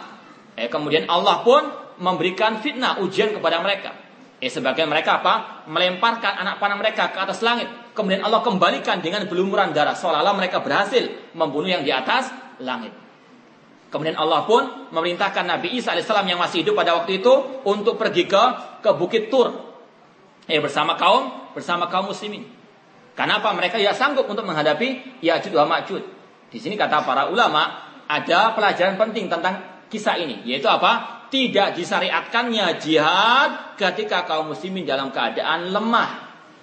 Eh, 0.59 0.67
kemudian 0.67 1.07
Allah 1.07 1.47
pun 1.47 1.63
memberikan 2.03 2.59
fitnah 2.59 2.99
ujian 2.99 3.39
kepada 3.39 3.63
mereka. 3.63 3.95
Eh, 4.39 4.51
sebagian 4.51 4.87
mereka 4.87 5.23
apa? 5.23 5.67
Melemparkan 5.71 6.43
anak 6.43 6.63
panah 6.63 6.79
mereka 6.79 7.11
ke 7.11 7.19
atas 7.19 7.43
langit. 7.43 7.67
Kemudian 7.95 8.23
Allah 8.23 8.43
kembalikan 8.43 9.03
dengan 9.03 9.27
belumuran 9.27 9.75
darah 9.75 9.95
seolah-olah 9.95 10.35
mereka 10.35 10.63
berhasil 10.63 11.35
membunuh 11.35 11.71
yang 11.71 11.83
di 11.83 11.91
atas 11.91 12.31
langit. 12.63 13.08
Kemudian 13.89 14.21
Allah 14.21 14.45
pun 14.45 14.93
memerintahkan 14.93 15.49
Nabi 15.49 15.81
Isa 15.81 15.97
alaihissalam 15.97 16.29
yang 16.29 16.37
masih 16.37 16.61
hidup 16.61 16.77
pada 16.77 16.93
waktu 16.93 17.25
itu 17.25 17.33
untuk 17.65 17.97
pergi 17.97 18.29
ke 18.29 18.43
ke 18.85 18.91
Bukit 18.93 19.33
Tur. 19.33 19.49
Eh 20.45 20.61
bersama 20.61 20.97
kaum 21.01 21.53
bersama 21.57 21.89
kaum 21.89 22.13
muslimin. 22.13 22.45
Kenapa 23.17 23.51
mereka 23.57 23.81
ya 23.81 23.97
sanggup 23.97 24.31
untuk 24.31 24.47
menghadapi 24.47 25.19
Ya'juj 25.25 25.51
wa 25.57 25.67
Ma'juj? 25.67 26.05
Di 26.49 26.59
sini 26.63 26.79
kata 26.79 27.03
para 27.03 27.27
ulama 27.29 27.89
ada 28.09 28.55
pelajaran 28.55 28.95
penting 28.95 29.29
tentang 29.29 29.85
kisah 29.91 30.17
ini, 30.17 30.47
yaitu 30.49 30.71
apa? 30.71 31.27
Tidak 31.29 31.77
disyariatkannya 31.77 32.81
jihad 32.81 33.77
ketika 33.77 34.25
kaum 34.25 34.57
muslimin 34.57 34.89
dalam 34.89 35.13
keadaan 35.13 35.69
lemah. 35.75 36.09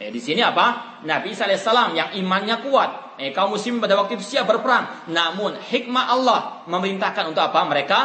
Eh, 0.02 0.10
di 0.10 0.18
sini 0.18 0.42
apa? 0.42 0.98
Nabi 1.06 1.38
Isa 1.38 1.46
alaihissalam 1.46 1.94
yang 1.94 2.10
imannya 2.18 2.66
kuat. 2.66 3.05
Eh, 3.16 3.32
kaum 3.32 3.56
muslimin 3.56 3.80
pada 3.80 3.96
waktu 3.96 4.20
itu 4.20 4.36
siap 4.36 4.44
berperang. 4.48 5.08
Namun 5.08 5.56
hikmah 5.56 6.12
Allah 6.12 6.40
memerintahkan 6.68 7.32
untuk 7.32 7.48
apa? 7.48 7.64
Mereka 7.64 8.00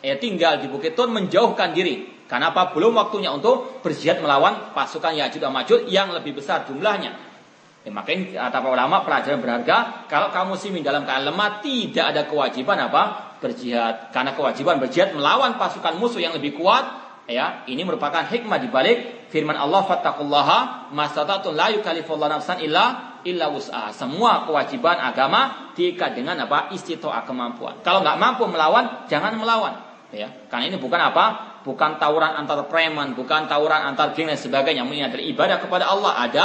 eh, 0.00 0.16
tinggal 0.16 0.56
di 0.60 0.72
Bukit 0.72 0.96
Tur 0.96 1.12
menjauhkan 1.12 1.76
diri 1.76 2.24
Karena 2.24 2.48
apa? 2.48 2.72
Belum 2.72 2.96
waktunya 2.96 3.28
untuk 3.28 3.84
berjihad 3.84 4.24
melawan 4.24 4.72
pasukan 4.72 5.12
Ya'juj 5.12 5.44
dan 5.44 5.52
Ma'juj 5.52 5.84
yang 5.92 6.08
lebih 6.08 6.40
besar 6.40 6.64
jumlahnya. 6.64 7.12
Ya, 7.84 7.92
makanya 7.92 8.48
kata 8.48 8.64
para 8.64 8.72
ulama 8.72 9.04
pelajaran 9.04 9.44
berharga 9.44 10.08
kalau 10.08 10.32
kamu 10.32 10.56
muslimin 10.56 10.80
dalam 10.80 11.04
keadaan 11.04 11.28
lemah 11.28 11.60
tidak 11.60 12.16
ada 12.16 12.24
kewajiban 12.24 12.80
apa 12.80 13.36
berjihad 13.44 14.08
karena 14.08 14.32
kewajiban 14.32 14.80
berjihad 14.80 15.12
melawan 15.12 15.60
pasukan 15.60 16.00
musuh 16.00 16.16
yang 16.16 16.32
lebih 16.32 16.56
kuat 16.56 16.80
ya 17.28 17.60
ini 17.68 17.84
merupakan 17.84 18.24
hikmah 18.24 18.56
di 18.56 18.72
balik 18.72 19.28
firman 19.28 19.60
Allah 19.60 19.84
fattaqullaha 19.84 20.88
mastata'tum 20.96 21.52
la 21.52 21.76
yukallifullahu 21.76 22.40
nafsan 22.40 22.64
illa 22.64 23.13
illa 23.24 23.50
wus'aha 23.50 23.90
semua 23.90 24.44
kewajiban 24.44 25.00
agama 25.00 25.72
diikat 25.74 26.16
dengan 26.16 26.38
apa? 26.44 26.70
Istitoah 26.72 27.24
kemampuan. 27.24 27.80
Kalau 27.80 28.04
nggak 28.04 28.16
mampu 28.20 28.44
melawan 28.48 29.08
jangan 29.10 29.36
melawan. 29.36 29.74
Ya 30.14 30.30
karena 30.48 30.70
ini 30.70 30.78
bukan 30.78 31.00
apa? 31.00 31.56
Bukan 31.64 31.96
tawuran 31.96 32.36
antar 32.36 32.68
preman 32.68 33.16
bukan 33.16 33.48
tawuran 33.48 33.82
antar 33.82 34.12
geng 34.14 34.30
dan 34.30 34.38
sebagainya. 34.38 34.84
Ini 34.86 35.10
adalah 35.10 35.24
ibadah 35.24 35.56
kepada 35.58 35.84
Allah 35.90 36.12
ada 36.20 36.44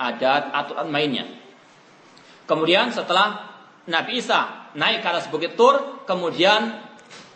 ada 0.00 0.30
aturan 0.56 0.88
mainnya. 0.88 1.28
Kemudian 2.48 2.90
setelah 2.90 3.50
Nabi 3.86 4.22
Isa 4.22 4.72
naik 4.74 5.02
ke 5.02 5.08
atas 5.10 5.26
bukit 5.28 5.58
Tur, 5.58 6.02
kemudian 6.06 6.89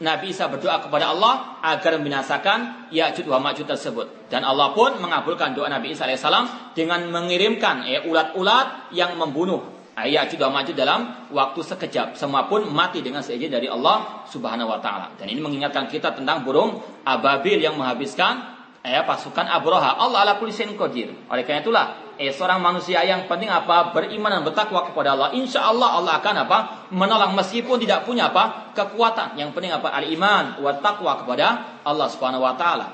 Nabi 0.05 0.37
Isa 0.37 0.53
berdoa 0.53 0.85
kepada 0.85 1.17
Allah 1.17 1.59
agar 1.65 1.97
membinasakan 1.97 2.93
Ya'juj 2.93 3.25
wa 3.25 3.41
Ma'juj 3.41 3.65
tersebut. 3.65 4.29
Dan 4.29 4.45
Allah 4.45 4.77
pun 4.77 5.01
mengabulkan 5.01 5.57
doa 5.57 5.73
Nabi 5.73 5.97
Isa 5.97 6.05
alaihissalam 6.05 6.77
dengan 6.77 7.09
mengirimkan 7.09 7.89
ya, 7.89 8.05
ulat-ulat 8.05 8.93
yang 8.93 9.17
membunuh 9.17 9.65
Ya'juj 9.97 10.37
wa 10.45 10.61
Ma'juj 10.61 10.77
dalam 10.77 11.33
waktu 11.33 11.61
sekejap. 11.65 12.21
Semua 12.21 12.45
pun 12.45 12.69
mati 12.69 13.01
dengan 13.01 13.25
seizin 13.25 13.49
dari 13.49 13.65
Allah 13.71 14.29
Subhanahu 14.29 14.69
wa 14.69 14.79
taala. 14.85 15.17
Dan 15.17 15.33
ini 15.33 15.41
mengingatkan 15.41 15.89
kita 15.89 16.13
tentang 16.13 16.45
burung 16.45 16.85
ababil 17.09 17.65
yang 17.65 17.81
menghabiskan 17.81 18.55
ya, 18.85 19.09
pasukan 19.09 19.49
Abroha. 19.49 19.97
Allah 19.97 20.29
ala 20.29 20.33
kulli 20.37 20.53
qadir. 20.53 21.17
Oleh 21.33 21.49
karena 21.49 21.65
itulah 21.65 21.87
eh 22.19 22.31
seorang 22.31 22.63
manusia 22.63 23.03
yang 23.03 23.27
penting 23.27 23.51
apa? 23.51 23.91
Beriman 23.91 24.31
dan 24.31 24.43
bertakwa 24.43 24.87
kepada 24.87 25.15
Allah. 25.19 25.35
Insya 25.35 25.67
Allah 25.67 25.99
Allah 25.99 26.19
akan 26.23 26.35
apa? 26.47 26.59
Menolong. 26.95 27.35
Meskipun 27.35 27.81
tidak 27.83 28.07
punya 28.07 28.31
apa? 28.31 28.75
Kekuatan. 28.75 29.39
Yang 29.39 29.55
penting 29.55 29.73
apa? 29.75 29.91
Al 29.91 30.07
iman 30.09 30.59
wa 30.63 30.73
takwa 30.79 31.23
kepada 31.23 31.81
Allah 31.83 32.07
subhanahu 32.11 32.43
wa 32.43 32.55
taala. 32.55 32.87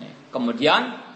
Eh, 0.00 0.30
kemudian 0.32 1.08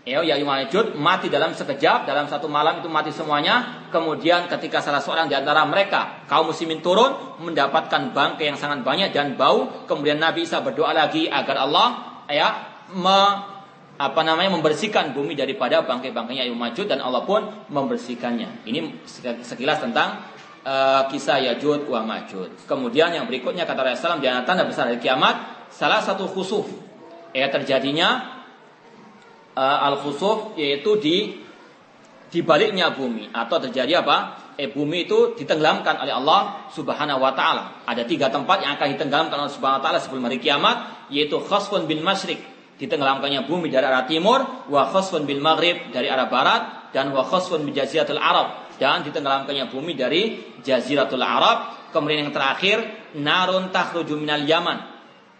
Ya, 0.00 0.24
ya 0.24 0.40
Yumajud 0.40 0.96
mati 0.96 1.28
dalam 1.28 1.52
sekejap, 1.52 2.08
dalam 2.08 2.24
satu 2.24 2.48
malam 2.48 2.80
itu 2.80 2.88
mati 2.88 3.12
semuanya. 3.12 3.84
Kemudian 3.92 4.48
ketika 4.48 4.80
salah 4.80 5.04
seorang 5.04 5.28
di 5.28 5.36
antara 5.36 5.60
mereka, 5.68 6.24
kaum 6.24 6.48
muslimin 6.48 6.80
turun, 6.80 7.36
mendapatkan 7.36 8.08
bangkai 8.16 8.48
yang 8.48 8.56
sangat 8.56 8.80
banyak 8.80 9.12
dan 9.12 9.36
bau. 9.36 9.84
Kemudian 9.84 10.16
Nabi 10.16 10.48
Isa 10.48 10.64
berdoa 10.64 10.96
lagi 10.96 11.28
agar 11.28 11.68
Allah 11.68 11.88
ya 12.32 12.48
me, 12.96 13.20
apa 14.00 14.24
namanya 14.24 14.56
membersihkan 14.56 15.12
bumi 15.12 15.36
daripada 15.36 15.84
bangkai-bangkainya 15.84 16.48
Ya'juj 16.48 16.56
Ma'juj 16.56 16.86
dan 16.88 17.04
Allah 17.04 17.20
pun 17.28 17.44
membersihkannya. 17.68 18.64
Ini 18.64 19.04
sekilas 19.44 19.84
tentang 19.84 20.24
uh, 20.64 21.04
kisah 21.12 21.36
Ya'juj 21.52 21.84
wa 21.84 22.00
Ma'juj. 22.08 22.64
Kemudian 22.64 23.12
yang 23.12 23.28
berikutnya 23.28 23.68
kata 23.68 23.84
Rasulullah 23.84 24.16
di 24.16 24.28
tanda 24.48 24.64
besar 24.64 24.88
dari 24.88 25.04
kiamat 25.04 25.68
salah 25.68 26.00
satu 26.00 26.24
khusuf 26.32 26.64
ya 27.36 27.52
terjadinya 27.52 28.40
uh, 29.52 29.78
al 29.84 30.00
khusuf 30.00 30.56
yaitu 30.56 30.96
di 30.96 31.16
di 32.32 32.40
baliknya 32.40 32.96
bumi 32.96 33.28
atau 33.36 33.60
terjadi 33.60 34.00
apa? 34.00 34.48
Eh 34.56 34.72
bumi 34.72 35.04
itu 35.04 35.36
ditenggelamkan 35.36 36.00
oleh 36.00 36.16
Allah 36.16 36.72
Subhanahu 36.72 37.20
wa 37.20 37.36
taala. 37.36 37.84
Ada 37.84 38.08
tiga 38.08 38.32
tempat 38.32 38.64
yang 38.64 38.80
akan 38.80 38.96
ditenggelamkan 38.96 39.36
oleh 39.36 39.44
Allah 39.44 39.56
Subhanahu 39.60 39.80
wa 39.80 39.84
taala 39.84 40.00
sebelum 40.00 40.24
hari 40.24 40.40
kiamat 40.40 41.10
yaitu 41.12 41.36
khasfun 41.36 41.84
bin 41.84 42.00
masyrik 42.00 42.49
ditenggelamkannya 42.80 43.44
bumi 43.44 43.68
dari 43.68 43.84
arah 43.84 44.08
timur, 44.08 44.64
wa 44.72 44.88
khasfun 44.88 45.28
bil 45.28 45.44
maghrib 45.44 45.92
dari 45.92 46.08
arah 46.08 46.32
barat, 46.32 46.62
dan 46.96 47.12
wa 47.12 47.20
khasfun 47.22 47.62
bi 47.68 47.76
jaziratul 47.76 48.18
Arab 48.18 48.72
dan 48.80 49.04
ditenggelamkannya 49.04 49.68
bumi 49.68 49.92
dari 49.92 50.56
jaziratul 50.64 51.20
Arab. 51.20 51.92
Kemudian 51.92 52.26
yang 52.26 52.32
terakhir, 52.32 52.78
narun 53.20 53.68
takhruju 53.68 54.16
minal 54.16 54.42
Yaman. 54.42 54.78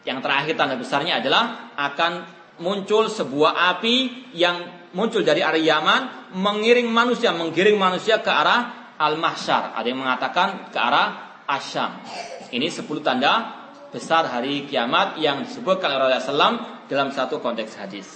Yang 0.05 0.19
terakhir 0.21 0.55
tanda 0.61 0.77
besarnya 0.77 1.25
adalah 1.25 1.73
akan 1.77 2.13
muncul 2.61 3.09
sebuah 3.09 3.73
api 3.77 4.29
yang 4.37 4.89
muncul 4.93 5.25
dari 5.25 5.41
arah 5.41 5.61
Yaman 5.61 6.35
mengiring 6.37 6.89
manusia, 6.93 7.33
menggiring 7.33 7.81
manusia 7.81 8.21
ke 8.21 8.29
arah 8.29 8.93
Al-Mahsyar. 9.01 9.73
Ada 9.81 9.87
yang 9.89 10.01
mengatakan 10.05 10.69
ke 10.69 10.79
arah 10.79 11.09
Asyam. 11.49 12.05
Ini 12.51 12.69
10 12.69 12.87
tanda 13.01 13.60
besar 13.91 14.27
hari 14.31 14.71
kiamat 14.71 15.19
yang 15.19 15.43
disebutkan 15.43 15.91
oleh 15.99 16.17
Rasulullah 16.17 16.83
dalam 16.87 17.11
satu 17.11 17.43
konteks 17.43 17.75
hadis. 17.79 18.09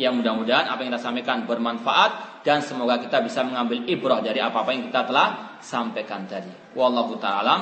Yang 0.00 0.22
mudah-mudahan 0.24 0.72
apa 0.72 0.80
yang 0.82 0.94
kita 0.94 1.02
sampaikan 1.04 1.44
bermanfaat 1.44 2.42
dan 2.46 2.64
semoga 2.64 3.02
kita 3.02 3.20
bisa 3.20 3.44
mengambil 3.44 3.84
ibrah 3.84 4.24
dari 4.24 4.40
apa-apa 4.40 4.70
yang 4.72 4.88
kita 4.88 5.04
telah 5.04 5.58
sampaikan 5.60 6.24
tadi. 6.24 6.50
Wallahu 6.72 7.18
taala 7.20 7.54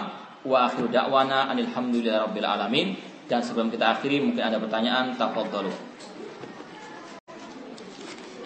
wa 0.47 0.68
akhiru 0.68 0.93
da'wana 0.93 1.51
alhamdulillahirabbil 1.51 2.47
alamin 2.47 2.94
dan 3.26 3.43
sebelum 3.43 3.72
kita 3.72 3.98
akhiri 3.98 4.22
mungkin 4.22 4.47
ada 4.47 4.62
pertanyaan 4.62 5.18
tafadhalu. 5.18 5.72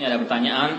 Ini 0.00 0.08
ada 0.08 0.16
pertanyaan, 0.16 0.70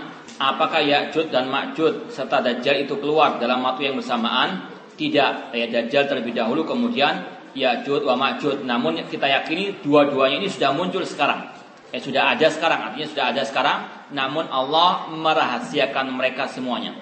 apakah 0.42 0.82
Ya'jud 0.82 1.30
dan 1.30 1.46
Ma'jud 1.46 2.10
serta 2.10 2.42
Dajjal 2.42 2.82
itu 2.82 2.98
keluar 2.98 3.38
dalam 3.38 3.62
waktu 3.62 3.86
yang 3.86 4.02
bersamaan? 4.02 4.66
Tidak, 4.98 5.54
ya 5.54 5.66
Dajjal 5.70 6.10
terlebih 6.10 6.34
dahulu 6.34 6.66
kemudian 6.66 7.41
Ya'jud 7.52 8.04
wa 8.04 8.16
Ma'jud. 8.16 8.64
Namun 8.64 9.00
kita 9.08 9.28
yakini 9.28 9.80
dua-duanya 9.84 10.40
ini 10.40 10.48
sudah 10.48 10.72
muncul 10.72 11.04
sekarang. 11.04 11.48
Ya 11.92 12.00
sudah 12.00 12.22
ada 12.32 12.48
sekarang, 12.48 12.80
artinya 12.88 13.08
sudah 13.08 13.24
ada 13.36 13.42
sekarang. 13.44 13.78
Namun 14.16 14.48
Allah 14.48 15.12
merahasiakan 15.12 16.08
mereka 16.16 16.48
semuanya. 16.48 16.96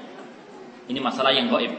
Ini 0.91 0.99
masalah 0.99 1.31
yang 1.31 1.47
goib. 1.47 1.71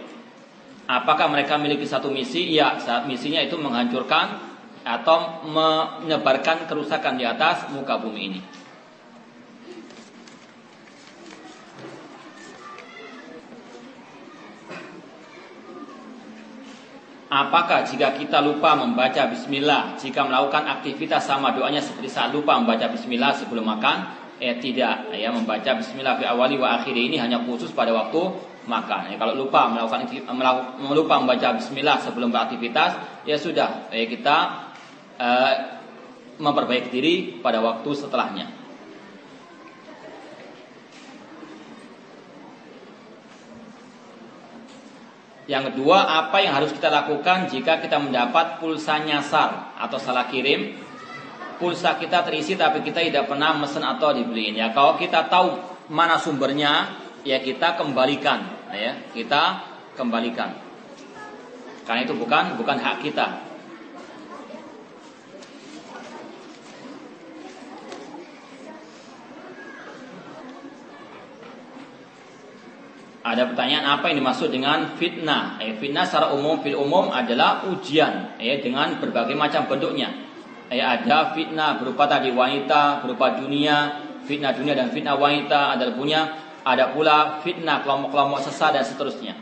Apakah 0.87 1.27
mereka 1.27 1.59
memiliki 1.59 1.83
satu 1.83 2.07
misi? 2.07 2.51
Ya, 2.55 2.79
saat 2.79 3.07
misinya 3.07 3.43
itu 3.43 3.59
menghancurkan 3.59 4.39
atau 4.81 5.43
menyebarkan 5.45 6.65
kerusakan 6.65 7.19
di 7.19 7.27
atas 7.27 7.67
muka 7.75 7.99
bumi 7.99 8.21
ini. 8.31 8.39
Apakah 17.31 17.87
jika 17.87 18.11
kita 18.19 18.43
lupa 18.43 18.75
membaca 18.75 19.31
bismillah 19.31 19.95
Jika 19.95 20.27
melakukan 20.27 20.67
aktivitas 20.67 21.23
sama 21.23 21.55
doanya 21.55 21.79
seperti 21.79 22.11
saat 22.11 22.35
lupa 22.35 22.59
membaca 22.59 22.91
bismillah 22.91 23.31
sebelum 23.39 23.63
makan? 23.71 24.19
Eh 24.43 24.59
tidak. 24.59 25.15
Ya 25.15 25.31
Membaca 25.31 25.79
bismillah 25.79 26.19
fi 26.19 26.27
awali 26.27 26.59
wa 26.59 26.75
akhiri 26.75 27.07
ini 27.07 27.15
hanya 27.15 27.39
khusus 27.47 27.71
pada 27.71 27.95
waktu 27.95 28.19
makan. 28.67 29.13
Ya, 29.13 29.15
Kalau 29.15 29.39
lupa 29.39 29.71
melakukan 29.71 30.11
lupa 30.91 31.23
membaca 31.23 31.55
bismillah 31.55 32.03
sebelum 32.03 32.35
beraktivitas 32.35 33.23
Ya 33.23 33.39
sudah. 33.39 33.87
Ya, 33.95 34.03
kita 34.11 34.37
eh, 35.15 35.55
memperbaiki 36.35 36.89
diri 36.91 37.15
pada 37.39 37.63
waktu 37.63 37.95
setelahnya 37.95 38.60
Yang 45.51 45.75
kedua, 45.75 46.07
apa 46.07 46.39
yang 46.39 46.55
harus 46.55 46.71
kita 46.71 46.87
lakukan 46.87 47.51
jika 47.51 47.83
kita 47.83 47.99
mendapat 47.99 48.63
pulsa 48.63 49.03
nyasar 49.03 49.75
atau 49.75 49.99
salah 49.99 50.31
kirim? 50.31 50.79
Pulsa 51.59 51.99
kita 51.99 52.23
terisi 52.23 52.55
tapi 52.55 52.79
kita 52.79 53.03
tidak 53.03 53.27
pernah 53.27 53.59
mesen 53.59 53.83
atau 53.83 54.15
dibeliin. 54.15 54.55
Ya, 54.55 54.71
kalau 54.71 54.95
kita 54.95 55.27
tahu 55.27 55.59
mana 55.91 56.15
sumbernya, 56.15 56.95
ya 57.27 57.43
kita 57.43 57.75
kembalikan, 57.75 58.47
ya 58.71 58.95
kita 59.11 59.59
kembalikan. 59.99 60.55
Karena 61.83 62.07
itu 62.07 62.15
bukan 62.15 62.55
bukan 62.55 62.77
hak 62.79 63.03
kita. 63.03 63.50
Ada 73.21 73.53
pertanyaan 73.53 73.85
apa 73.85 74.09
yang 74.09 74.25
dimaksud 74.25 74.49
dengan 74.49 74.97
fitnah? 74.97 75.61
Eh, 75.61 75.77
fitnah 75.77 76.09
secara 76.09 76.33
umum 76.33 76.57
fil 76.65 76.73
umum 76.73 77.13
adalah 77.13 77.69
ujian 77.69 78.33
eh, 78.41 78.57
dengan 78.65 78.97
berbagai 78.97 79.37
macam 79.37 79.69
bentuknya. 79.69 80.09
Eh, 80.73 80.81
ada 80.81 81.29
fitnah 81.37 81.77
berupa 81.77 82.09
tadi 82.09 82.33
wanita, 82.33 83.05
berupa 83.05 83.37
dunia, 83.37 84.01
fitnah 84.25 84.57
dunia 84.57 84.73
dan 84.73 84.89
fitnah 84.89 85.21
wanita 85.21 85.77
adalah 85.77 85.93
punya. 85.93 86.21
Ada 86.61 86.93
pula 86.93 87.41
fitnah 87.45 87.85
kelompok-kelompok 87.85 88.41
sesat 88.41 88.73
dan 88.73 88.85
seterusnya. 88.85 89.33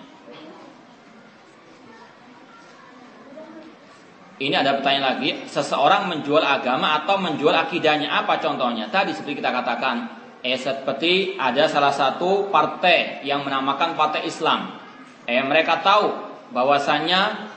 Ini 4.39 4.55
ada 4.55 4.79
pertanyaan 4.79 5.19
lagi, 5.19 5.43
seseorang 5.51 6.07
menjual 6.07 6.39
agama 6.39 7.03
atau 7.03 7.19
menjual 7.19 7.51
akidahnya 7.51 8.07
apa 8.07 8.39
contohnya? 8.39 8.87
Tadi 8.87 9.11
seperti 9.11 9.43
kita 9.43 9.51
katakan, 9.51 10.18
seperti 10.39 11.35
ada 11.35 11.67
salah 11.67 11.91
satu 11.91 12.47
partai 12.47 13.25
yang 13.27 13.43
menamakan 13.43 13.99
Partai 13.99 14.23
Islam. 14.23 14.79
Eh 15.27 15.43
mereka 15.43 15.83
tahu 15.83 16.15
bahwasanya 16.55 17.51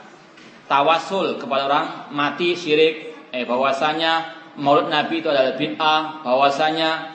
tawasul 0.67 1.39
kepada 1.39 1.65
orang 1.67 1.85
mati 2.11 2.59
syirik, 2.59 3.15
eh 3.31 3.47
bahwasanya 3.47 4.43
Maulid 4.53 4.91
Nabi 4.93 5.23
itu 5.23 5.27
adalah 5.33 5.57
bid'ah, 5.57 6.21
bahwasanya 6.21 7.13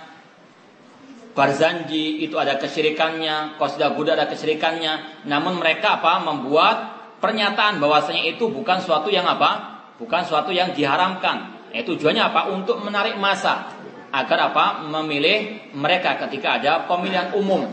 Barzanji 1.38 2.26
itu 2.26 2.34
ada 2.34 2.58
kesyirikannya, 2.58 3.62
Qasida 3.62 3.94
Buddha 3.94 4.18
ada 4.18 4.26
kesyirikannya. 4.26 5.22
Namun 5.30 5.62
mereka 5.62 6.02
apa? 6.02 6.18
Membuat 6.26 6.76
pernyataan 7.22 7.78
bahwasanya 7.78 8.26
itu 8.26 8.50
bukan 8.50 8.82
suatu 8.82 9.06
yang 9.06 9.22
apa? 9.22 9.78
Bukan 10.02 10.26
suatu 10.26 10.50
yang 10.50 10.74
diharamkan. 10.74 11.70
Eh, 11.70 11.86
tujuannya 11.86 12.26
apa? 12.26 12.50
Untuk 12.50 12.82
menarik 12.82 13.14
masa 13.22 13.70
agar 14.12 14.52
apa? 14.52 14.64
Memilih 14.88 15.72
mereka 15.76 16.16
ketika 16.26 16.60
ada 16.60 16.84
pemilihan 16.88 17.34
umum. 17.36 17.64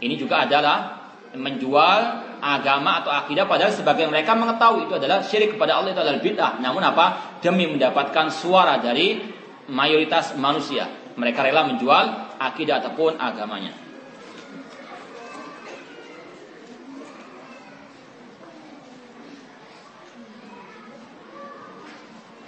Ini 0.00 0.14
juga 0.16 0.48
adalah 0.48 1.00
menjual 1.36 1.98
agama 2.40 3.04
atau 3.04 3.12
akidah 3.12 3.44
padahal 3.44 3.70
sebagian 3.70 4.08
mereka 4.10 4.32
mengetahui 4.34 4.88
itu 4.88 4.96
adalah 4.96 5.20
syirik 5.22 5.54
kepada 5.54 5.78
Allah 5.78 5.92
itu 5.92 6.00
adalah 6.00 6.20
bid'ah. 6.22 6.52
Namun 6.58 6.82
apa? 6.82 7.06
Demi 7.44 7.68
mendapatkan 7.68 8.32
suara 8.32 8.80
dari 8.80 9.20
mayoritas 9.70 10.34
manusia. 10.40 10.88
Mereka 11.14 11.44
rela 11.44 11.68
menjual 11.68 12.38
akidah 12.40 12.80
ataupun 12.80 13.20
agamanya. 13.20 13.89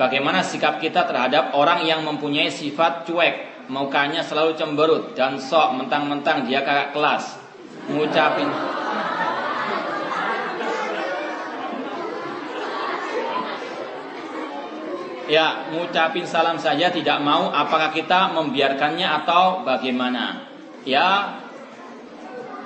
Bagaimana 0.00 0.40
sikap 0.40 0.80
kita 0.80 1.04
terhadap 1.04 1.52
orang 1.52 1.84
yang 1.84 2.00
mempunyai 2.00 2.48
sifat 2.48 3.04
cuek, 3.04 3.68
mukanya 3.68 4.24
selalu 4.24 4.56
cemberut 4.56 5.12
dan 5.12 5.36
sok 5.36 5.76
mentang-mentang 5.76 6.48
dia 6.48 6.64
kakak 6.64 6.96
kelas, 6.96 7.36
ngucapin. 7.92 8.48
Ya, 15.28 15.68
ngucapin 15.72 16.28
salam 16.28 16.56
saja 16.60 16.92
tidak 16.92 17.20
mau. 17.24 17.48
Apakah 17.52 17.92
kita 17.92 18.32
membiarkannya 18.36 19.06
atau 19.22 19.64
bagaimana? 19.64 20.44
Ya, 20.84 21.40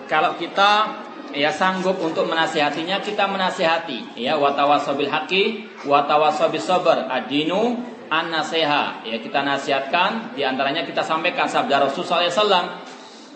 kalau 0.06 0.38
kita 0.38 1.05
ya 1.34 1.50
sanggup 1.50 1.98
untuk 1.98 2.28
menasihatinya 2.28 3.02
kita 3.02 3.26
menasihati 3.26 4.18
ya 4.18 4.38
watawasobil 4.38 5.10
haki 5.10 5.66
watawasobil 5.88 6.62
sober 6.62 7.06
adinu 7.08 7.80
an 8.12 8.30
naseha 8.30 9.02
ya 9.02 9.16
kita 9.18 9.42
nasihatkan 9.42 10.36
di 10.38 10.46
antaranya 10.46 10.86
kita 10.86 11.02
sampaikan 11.02 11.50
sabda 11.50 11.90
Rasulullah 11.90 12.30
SAW 12.30 12.66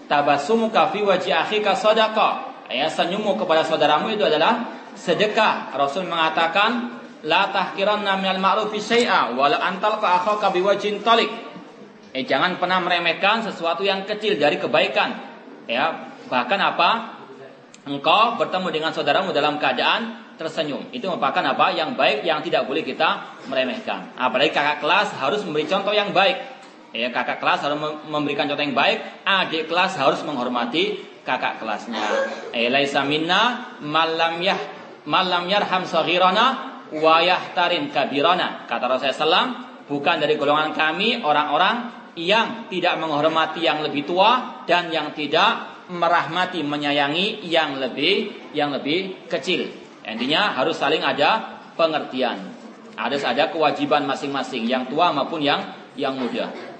tabasumu 0.07 0.71
kafi 0.71 1.03
wajih 1.03 1.35
akhika 1.35 1.75
sodako 1.75 2.51
ya 2.71 2.87
senyummu 2.87 3.35
kepada 3.35 3.67
saudaramu 3.67 4.15
itu 4.15 4.23
adalah 4.23 4.87
sedekah 4.95 5.75
Rasul 5.75 6.07
mengatakan 6.07 7.01
La 7.21 7.53
tahkiranna 7.53 8.17
minal 8.17 8.41
ma'rufi 8.41 8.81
syai'a 8.81 9.37
wala 9.37 9.61
antal 9.61 10.01
ka 10.01 10.25
akhaka 10.25 10.49
biwajhin 10.57 11.05
talik. 11.05 11.29
Eh 12.17 12.25
jangan 12.25 12.57
pernah 12.57 12.81
meremehkan 12.81 13.45
sesuatu 13.45 13.85
yang 13.85 14.09
kecil 14.09 14.41
dari 14.41 14.57
kebaikan. 14.57 15.29
Ya, 15.69 16.17
bahkan 16.33 16.57
apa? 16.59 17.20
Engkau 17.89 18.36
bertemu 18.36 18.69
dengan 18.69 18.90
saudaramu 18.93 19.32
dalam 19.32 19.57
keadaan 19.57 20.35
tersenyum. 20.36 20.93
Itu 20.93 21.09
merupakan 21.09 21.40
apa? 21.57 21.73
Yang 21.73 21.97
baik 21.97 22.19
yang 22.28 22.44
tidak 22.44 22.69
boleh 22.69 22.85
kita 22.85 23.40
meremehkan. 23.48 24.12
Apalagi 24.20 24.52
kakak 24.52 24.85
kelas 24.85 25.16
harus 25.16 25.40
memberi 25.48 25.65
contoh 25.65 25.93
yang 25.97 26.12
baik. 26.12 26.61
Ya, 26.90 27.09
kakak 27.09 27.39
kelas 27.39 27.65
harus 27.65 27.78
memberikan 28.11 28.51
contoh 28.51 28.66
yang 28.66 28.74
baik, 28.74 28.98
adik 29.23 29.70
kelas 29.70 29.94
harus 29.94 30.20
menghormati 30.27 30.98
kakak 31.23 31.62
kelasnya. 31.62 32.02
Eh 32.51 32.66
laisa 32.66 33.07
minna 33.07 33.77
malam 33.78 34.43
yah 34.43 34.59
malam 35.07 35.47
yarham 35.47 35.86
saghirana 35.86 36.82
wayah 36.90 37.55
tarin 37.55 37.94
kabirona. 37.94 38.66
Kata 38.66 38.90
Rasulullah 38.90 39.15
SAW, 39.15 39.48
bukan 39.86 40.16
dari 40.19 40.35
golongan 40.35 40.74
kami 40.74 41.23
orang-orang 41.23 42.01
yang 42.19 42.66
tidak 42.66 42.98
menghormati 42.98 43.62
yang 43.62 43.86
lebih 43.86 44.02
tua 44.02 44.62
dan 44.66 44.90
yang 44.90 45.15
tidak 45.15 45.70
merahmati 45.91 46.62
menyayangi 46.62 47.43
yang 47.43 47.83
lebih 47.83 48.31
yang 48.55 48.71
lebih 48.71 49.27
kecil. 49.27 49.67
Intinya 50.07 50.55
harus 50.55 50.79
saling 50.79 51.03
ada 51.03 51.61
pengertian. 51.75 52.55
Harus 52.95 53.27
ada 53.27 53.51
kewajiban 53.51 54.07
masing-masing 54.07 54.71
yang 54.71 54.87
tua 54.87 55.11
maupun 55.11 55.43
yang 55.43 55.61
yang 55.99 56.15
muda. 56.15 56.71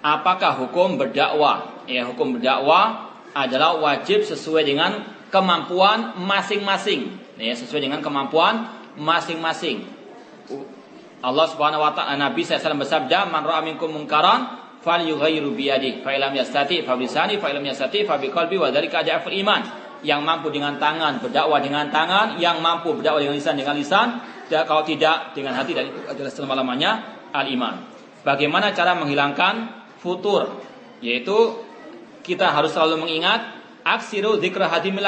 apakah 0.00 0.56
hukum 0.56 0.96
berdakwah? 0.96 1.84
Ya, 1.86 2.08
hukum 2.08 2.36
berdakwah 2.36 3.09
adalah 3.34 3.78
wajib 3.78 4.26
sesuai 4.26 4.66
dengan 4.66 5.04
kemampuan 5.30 6.18
masing-masing. 6.18 7.14
Ya, 7.40 7.56
sesuai 7.56 7.80
dengan 7.88 8.04
kemampuan 8.04 8.68
masing-masing. 8.98 9.86
Allah 11.20 11.46
Subhanahu 11.52 11.84
wa 11.84 11.92
taala 11.92 12.16
Nabi 12.16 12.44
SAW 12.44 12.80
bersabda, 12.80 13.28
"Man 13.28 13.44
ra'a 13.44 13.60
minkum 13.64 13.92
munkaran 13.92 14.60
falyughayyiru 14.80 15.52
bi 15.52 15.68
yadihi, 15.68 16.00
fa 16.00 16.16
illam 16.16 16.32
yastati 16.32 16.84
fa 16.84 16.96
lisani, 16.96 17.36
fa 17.36 17.52
illam 17.52 17.64
yastati 17.64 18.08
fa 18.08 18.16
biqalbi 18.16 18.56
wa 18.56 18.68
dzalika 18.72 19.04
iman." 19.04 19.62
Yang 20.00 20.20
mampu 20.24 20.48
dengan 20.48 20.80
tangan 20.80 21.20
berdakwah 21.20 21.60
dengan 21.60 21.92
tangan, 21.92 22.40
yang 22.40 22.64
mampu 22.64 22.96
berdakwah 22.96 23.20
dengan 23.20 23.36
lisan 23.36 23.60
dengan 23.60 23.76
lisan, 23.76 24.16
dan 24.48 24.64
kalau 24.64 24.80
tidak 24.80 25.36
dengan 25.36 25.52
hati 25.52 25.76
dan 25.76 25.92
itu 25.92 26.00
adalah 26.08 26.32
selama-lamanya 26.32 26.90
al-iman. 27.36 27.84
Bagaimana 28.24 28.72
cara 28.72 28.96
menghilangkan 28.96 29.54
futur 30.00 30.60
yaitu 31.04 31.36
kita 32.20 32.52
harus 32.52 32.72
selalu 32.72 33.06
mengingat 33.06 33.40
aksiru 33.84 34.36
zikra 34.38 34.68
hadimil 34.68 35.06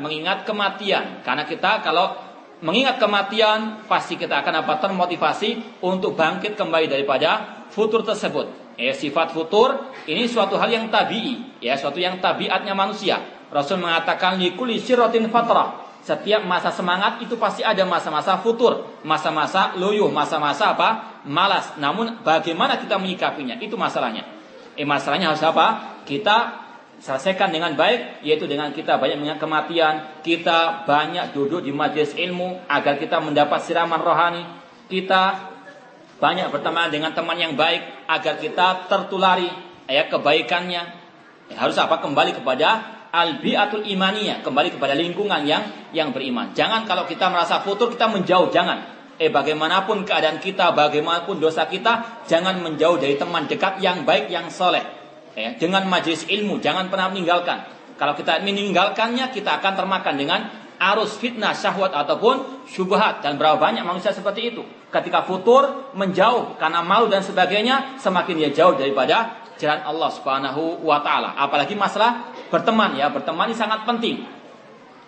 mengingat 0.00 0.48
kematian 0.48 1.20
karena 1.20 1.44
kita 1.44 1.84
kalau 1.84 2.16
mengingat 2.64 2.96
kematian 2.96 3.84
pasti 3.84 4.16
kita 4.16 4.40
akan 4.40 4.64
apa 4.64 4.80
termotivasi 4.80 5.80
untuk 5.84 6.16
bangkit 6.16 6.56
kembali 6.56 6.88
daripada 6.88 7.64
futur 7.68 8.00
tersebut 8.00 8.76
ya 8.80 8.96
sifat 8.96 9.36
futur 9.36 9.92
ini 10.08 10.24
suatu 10.24 10.56
hal 10.56 10.72
yang 10.72 10.86
tabii 10.88 11.60
ya 11.60 11.76
suatu 11.76 12.00
yang 12.00 12.18
tabiatnya 12.18 12.72
manusia 12.72 13.20
Rasul 13.52 13.78
mengatakan 13.78 14.40
likuli 14.40 14.80
syiratin 14.80 15.28
fatrah 15.28 15.84
setiap 16.04 16.44
masa 16.44 16.68
semangat 16.68 17.16
itu 17.24 17.40
pasti 17.40 17.64
ada 17.64 17.80
masa-masa 17.88 18.36
futur, 18.44 19.00
masa-masa 19.08 19.72
loyo, 19.80 20.12
masa-masa 20.12 20.76
apa? 20.76 21.16
malas. 21.24 21.72
Namun 21.80 22.20
bagaimana 22.20 22.76
kita 22.76 23.00
menyikapinya 23.00 23.56
itu 23.56 23.72
masalahnya. 23.72 24.28
Eh 24.76 24.84
masalahnya 24.84 25.32
harus 25.32 25.40
apa? 25.40 25.93
Kita 26.04 26.64
selesaikan 27.04 27.50
dengan 27.50 27.74
baik 27.74 28.24
yaitu 28.24 28.48
dengan 28.48 28.70
kita 28.70 28.96
banyak 28.96 29.18
mengingat 29.18 29.40
kematian, 29.42 29.94
kita 30.24 30.88
banyak 30.88 31.36
duduk 31.36 31.64
di 31.64 31.72
majelis 31.74 32.14
ilmu 32.14 32.64
agar 32.70 32.96
kita 32.96 33.20
mendapat 33.20 33.60
siraman 33.60 34.00
rohani, 34.00 34.44
kita 34.88 35.52
banyak 36.22 36.48
berteman 36.48 36.88
dengan 36.88 37.12
teman 37.12 37.36
yang 37.36 37.58
baik 37.58 38.08
agar 38.08 38.38
kita 38.38 38.86
tertulari 38.86 39.50
ya 39.90 40.06
kebaikannya. 40.08 40.82
Ya, 41.52 41.56
harus 41.60 41.76
apa? 41.76 42.00
Kembali 42.00 42.32
kepada 42.32 42.94
albiatul 43.12 43.84
imaniyah, 43.84 44.40
kembali 44.40 44.78
kepada 44.78 44.96
lingkungan 44.96 45.44
yang 45.44 45.92
yang 45.92 46.14
beriman. 46.14 46.56
Jangan 46.56 46.88
kalau 46.88 47.04
kita 47.04 47.28
merasa 47.28 47.60
futur 47.60 47.92
kita 47.92 48.08
menjauh, 48.08 48.48
jangan. 48.48 48.94
Eh 49.14 49.30
bagaimanapun 49.30 50.02
keadaan 50.02 50.42
kita, 50.42 50.74
bagaimanapun 50.74 51.38
dosa 51.38 51.70
kita, 51.70 52.24
jangan 52.26 52.58
menjauh 52.58 52.98
dari 52.98 53.14
teman 53.14 53.46
dekat 53.46 53.78
yang 53.78 54.02
baik, 54.02 54.26
yang 54.26 54.50
soleh. 54.50 54.82
Eh, 55.34 55.58
dengan 55.58 55.82
majelis 55.90 56.26
ilmu, 56.30 56.62
jangan 56.62 56.86
pernah 56.86 57.10
meninggalkan. 57.10 57.66
Kalau 57.98 58.14
kita 58.14 58.42
meninggalkannya, 58.42 59.34
kita 59.34 59.58
akan 59.58 59.72
termakan 59.74 60.14
dengan 60.14 60.40
arus 60.78 61.18
fitnah, 61.18 61.54
syahwat 61.54 61.94
ataupun 61.94 62.66
syubhat 62.66 63.22
dan 63.22 63.38
berapa 63.38 63.58
banyak 63.58 63.86
manusia 63.86 64.10
seperti 64.10 64.54
itu. 64.54 64.62
Ketika 64.90 65.22
futur 65.26 65.90
menjauh 65.94 66.58
karena 66.58 66.82
malu 66.82 67.06
dan 67.06 67.22
sebagainya, 67.22 67.98
semakin 67.98 68.34
dia 68.34 68.50
jauh 68.50 68.74
daripada 68.74 69.42
jalan 69.58 69.80
Allah 69.86 70.10
Subhanahu 70.10 70.82
wa 70.82 70.98
taala. 71.02 71.38
Apalagi 71.38 71.78
masalah 71.78 72.34
berteman 72.50 72.98
ya, 72.98 73.10
berteman 73.10 73.50
ini 73.50 73.56
sangat 73.58 73.86
penting. 73.86 74.26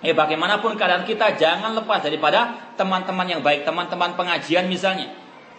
Eh 0.04 0.14
bagaimanapun 0.14 0.78
keadaan 0.78 1.02
kita 1.02 1.34
jangan 1.34 1.74
lepas 1.74 2.04
daripada 2.04 2.70
teman-teman 2.78 3.26
yang 3.26 3.42
baik, 3.42 3.66
teman-teman 3.66 4.14
pengajian 4.14 4.70
misalnya. 4.70 5.10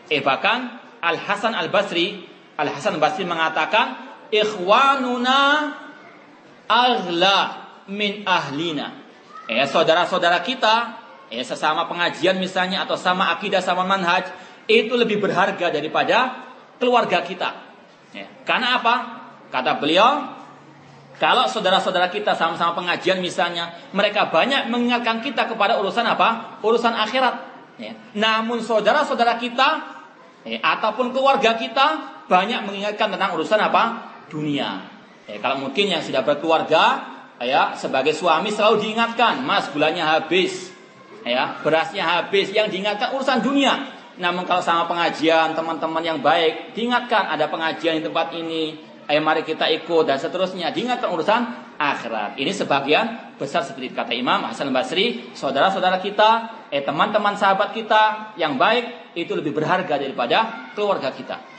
Eh 0.07 0.23
bahkan 0.23 0.79
Al 1.03 1.19
Hasan 1.19 1.51
Al 1.51 1.67
Basri, 1.67 2.23
Al 2.55 2.71
Hasan 2.71 2.95
Basri 3.01 3.27
mengatakan, 3.27 4.06
ikhwanuna 4.31 5.39
aghla 6.67 7.39
min 7.87 8.27
ahlina. 8.27 8.91
Eh 9.47 9.63
saudara-saudara 9.63 10.43
kita, 10.43 10.75
eh 11.31 11.43
sesama 11.43 11.87
pengajian 11.87 12.35
misalnya 12.35 12.83
atau 12.83 12.99
sama 12.99 13.31
akidah 13.31 13.63
sama 13.63 13.87
manhaj 13.87 14.27
itu 14.67 14.91
lebih 14.91 15.23
berharga 15.23 15.71
daripada 15.71 16.47
keluarga 16.75 17.23
kita. 17.23 17.49
Ya. 18.11 18.27
Karena 18.43 18.83
apa? 18.83 18.95
Kata 19.47 19.79
beliau, 19.79 20.35
kalau 21.17 21.47
saudara-saudara 21.47 22.11
kita 22.11 22.35
sama-sama 22.35 22.75
pengajian 22.75 23.23
misalnya, 23.23 23.71
mereka 23.95 24.27
banyak 24.27 24.67
mengingatkan 24.67 25.23
kita 25.23 25.47
kepada 25.47 25.79
urusan 25.79 26.03
apa? 26.03 26.59
Urusan 26.59 26.91
akhirat. 26.93 27.35
Ya. 27.79 27.95
Namun 28.11 28.59
saudara-saudara 28.59 29.39
kita 29.39 29.67
ya, 30.43 30.59
ataupun 30.59 31.15
keluarga 31.15 31.55
kita 31.55 32.19
banyak 32.27 32.67
mengingatkan 32.67 33.07
tentang 33.15 33.39
urusan 33.39 33.59
apa? 33.63 33.83
Dunia. 34.27 34.83
Ya, 35.27 35.37
kalau 35.43 35.67
mungkin 35.67 35.91
yang 35.91 35.99
sudah 35.99 36.23
berkeluarga, 36.23 37.03
ya 37.43 37.75
sebagai 37.75 38.15
suami 38.15 38.51
selalu 38.51 38.87
diingatkan, 38.87 39.43
Mas 39.43 39.67
gulanya 39.71 40.15
habis, 40.15 40.71
ya 41.27 41.59
berasnya 41.63 42.03
habis, 42.03 42.51
yang 42.55 42.71
diingatkan 42.71 43.11
urusan 43.15 43.43
dunia. 43.43 43.91
Namun 44.17 44.49
kalau 44.49 44.63
sama 44.63 44.89
pengajian 44.89 45.53
teman-teman 45.53 46.01
yang 46.01 46.19
baik, 46.23 46.73
diingatkan 46.73 47.27
ada 47.27 47.51
pengajian 47.51 47.99
di 47.99 48.03
tempat 48.03 48.33
ini, 48.33 48.79
ayo 49.05 49.19
mari 49.21 49.45
kita 49.45 49.69
ikut 49.69 50.03
dan 50.07 50.17
seterusnya. 50.17 50.73
Diingatkan 50.73 51.11
urusan 51.11 51.41
akhirat. 51.77 52.39
Ini 52.41 52.51
sebagian 52.55 53.37
besar 53.37 53.61
seperti 53.61 53.93
kata 53.93 54.17
Imam 54.17 54.47
Hasan 54.49 54.73
Basri, 54.73 55.29
saudara-saudara 55.37 56.01
kita, 56.01 56.29
eh 56.73 56.81
teman-teman 56.81 57.37
sahabat 57.37 57.75
kita 57.75 58.33
yang 58.41 58.57
baik 58.57 59.13
itu 59.13 59.37
lebih 59.37 59.53
berharga 59.53 60.01
daripada 60.01 60.71
keluarga 60.73 61.13
kita. 61.13 61.56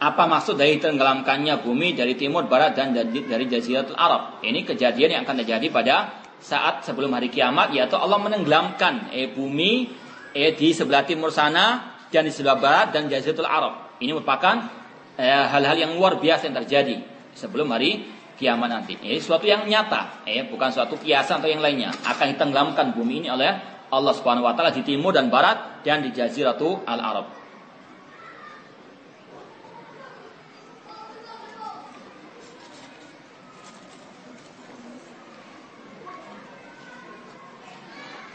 Apa 0.00 0.24
maksud 0.24 0.56
dari 0.56 0.80
tenggelamkannya 0.80 1.60
bumi 1.60 1.92
dari 1.92 2.16
timur, 2.16 2.48
barat, 2.48 2.72
dan 2.72 2.96
dari 2.96 3.44
Jaziratul 3.44 4.00
Arab? 4.00 4.40
Ini 4.40 4.64
kejadian 4.64 5.12
yang 5.12 5.22
akan 5.28 5.44
terjadi 5.44 5.68
pada 5.68 6.24
saat 6.40 6.88
sebelum 6.88 7.12
hari 7.12 7.28
kiamat, 7.28 7.76
yaitu 7.76 8.00
Allah 8.00 8.16
menenggelamkan 8.16 9.12
eh, 9.12 9.28
bumi 9.28 9.92
eh, 10.32 10.56
di 10.56 10.72
sebelah 10.72 11.04
timur 11.04 11.28
sana 11.28 12.00
dan 12.08 12.24
di 12.24 12.32
sebelah 12.32 12.56
barat 12.56 12.96
dan 12.96 13.12
Jaziratul 13.12 13.44
Arab. 13.44 14.00
Ini 14.00 14.16
merupakan 14.16 14.72
eh, 15.20 15.44
hal-hal 15.52 15.76
eh, 15.76 15.84
yang 15.84 15.92
luar 15.92 16.16
biasa 16.16 16.48
yang 16.48 16.56
terjadi 16.64 16.96
sebelum 17.36 17.68
hari 17.68 18.08
kiamat 18.40 18.72
nanti. 18.72 18.96
Ini 18.96 19.20
sesuatu 19.20 19.44
yang 19.44 19.68
nyata, 19.68 20.24
eh, 20.24 20.48
bukan 20.48 20.72
suatu 20.72 20.96
kiasan 20.96 21.44
atau 21.44 21.52
yang 21.52 21.60
lainnya. 21.60 21.92
Akan 22.08 22.32
ditenggelamkan 22.32 22.96
bumi 22.96 23.20
ini 23.20 23.28
oleh 23.28 23.52
Allah 23.92 24.16
Subhanahu 24.16 24.48
Wa 24.48 24.56
Taala 24.56 24.72
di 24.72 24.80
timur 24.80 25.12
dan 25.12 25.28
barat 25.28 25.84
dan 25.84 26.00
di 26.00 26.08
Jaziratul 26.08 26.88
Al 26.88 27.04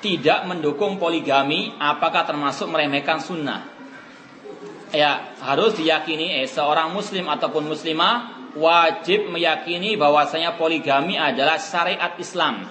tidak 0.05 0.45
mendukung 0.45 1.01
poligami 1.01 1.73
apakah 1.81 2.29
termasuk 2.29 2.69
meremehkan 2.69 3.17
sunnah? 3.17 3.65
Ya, 4.93 5.33
harus 5.41 5.73
diyakini 5.73 6.45
eh, 6.45 6.45
seorang 6.45 6.93
muslim 6.93 7.25
ataupun 7.25 7.65
muslimah 7.65 8.13
wajib 8.53 9.33
meyakini 9.33 9.97
bahwasanya 9.97 10.61
poligami 10.61 11.17
adalah 11.17 11.57
syariat 11.57 12.13
Islam. 12.21 12.69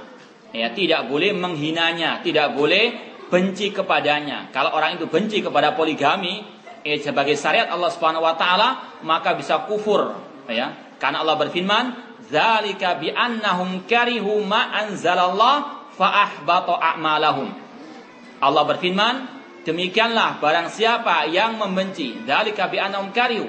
Ya, 0.55 0.71
tidak 0.71 1.11
boleh 1.11 1.35
menghinanya, 1.35 2.23
tidak 2.23 2.55
boleh 2.55 3.19
benci 3.27 3.75
kepadanya. 3.75 4.55
Kalau 4.55 4.71
orang 4.71 4.95
itu 4.95 5.11
benci 5.11 5.43
kepada 5.43 5.75
poligami 5.75 6.47
eh, 6.87 7.03
sebagai 7.03 7.35
syariat 7.35 7.67
Allah 7.67 7.91
Subhanahu 7.91 8.23
wa 8.23 8.39
taala, 8.39 9.03
maka 9.03 9.35
bisa 9.35 9.67
kufur, 9.67 10.15
ya. 10.47 10.95
Karena 11.03 11.27
Allah 11.27 11.35
berfirman, 11.35 11.85
"Dzalika 12.31 12.95
bi 13.03 13.11
annahum 13.11 13.83
karihu 13.91 14.39
ma 14.47 14.71
anzalallah 14.71 15.84
fa'ahbata 15.95 16.79
a'malahum. 16.79 17.49
Allah 18.43 18.63
berfirman, 18.67 19.15
demikianlah 19.65 20.43
barang 20.43 20.69
siapa 20.69 21.31
yang 21.31 21.57
membenci 21.57 22.27
dzalika 22.27 22.69
bi 22.69 22.77
annahum 22.83 23.15
karihu. 23.15 23.49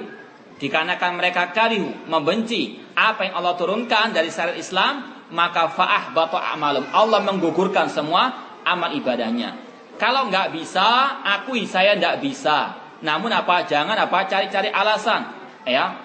Dikarenakan 0.56 1.20
mereka 1.20 1.52
karihu 1.52 2.08
membenci 2.08 2.80
apa 2.96 3.28
yang 3.28 3.44
Allah 3.44 3.54
turunkan 3.60 4.16
dari 4.16 4.32
syariat 4.32 4.56
Islam 4.56 4.94
maka 5.36 5.68
fa'ahbata 5.68 6.38
a'malum 6.38 6.88
Allah 6.94 7.20
menggugurkan 7.26 7.92
semua 7.92 8.56
amal 8.64 8.94
ibadahnya. 8.94 9.58
Kalau 9.96 10.28
nggak 10.28 10.52
bisa 10.52 11.20
akui 11.24 11.64
saya 11.68 11.96
nggak 11.96 12.24
bisa. 12.24 12.72
Namun 13.04 13.32
apa 13.32 13.68
jangan 13.68 13.96
apa 13.96 14.24
cari-cari 14.28 14.72
alasan. 14.72 15.28
Ya 15.68 15.98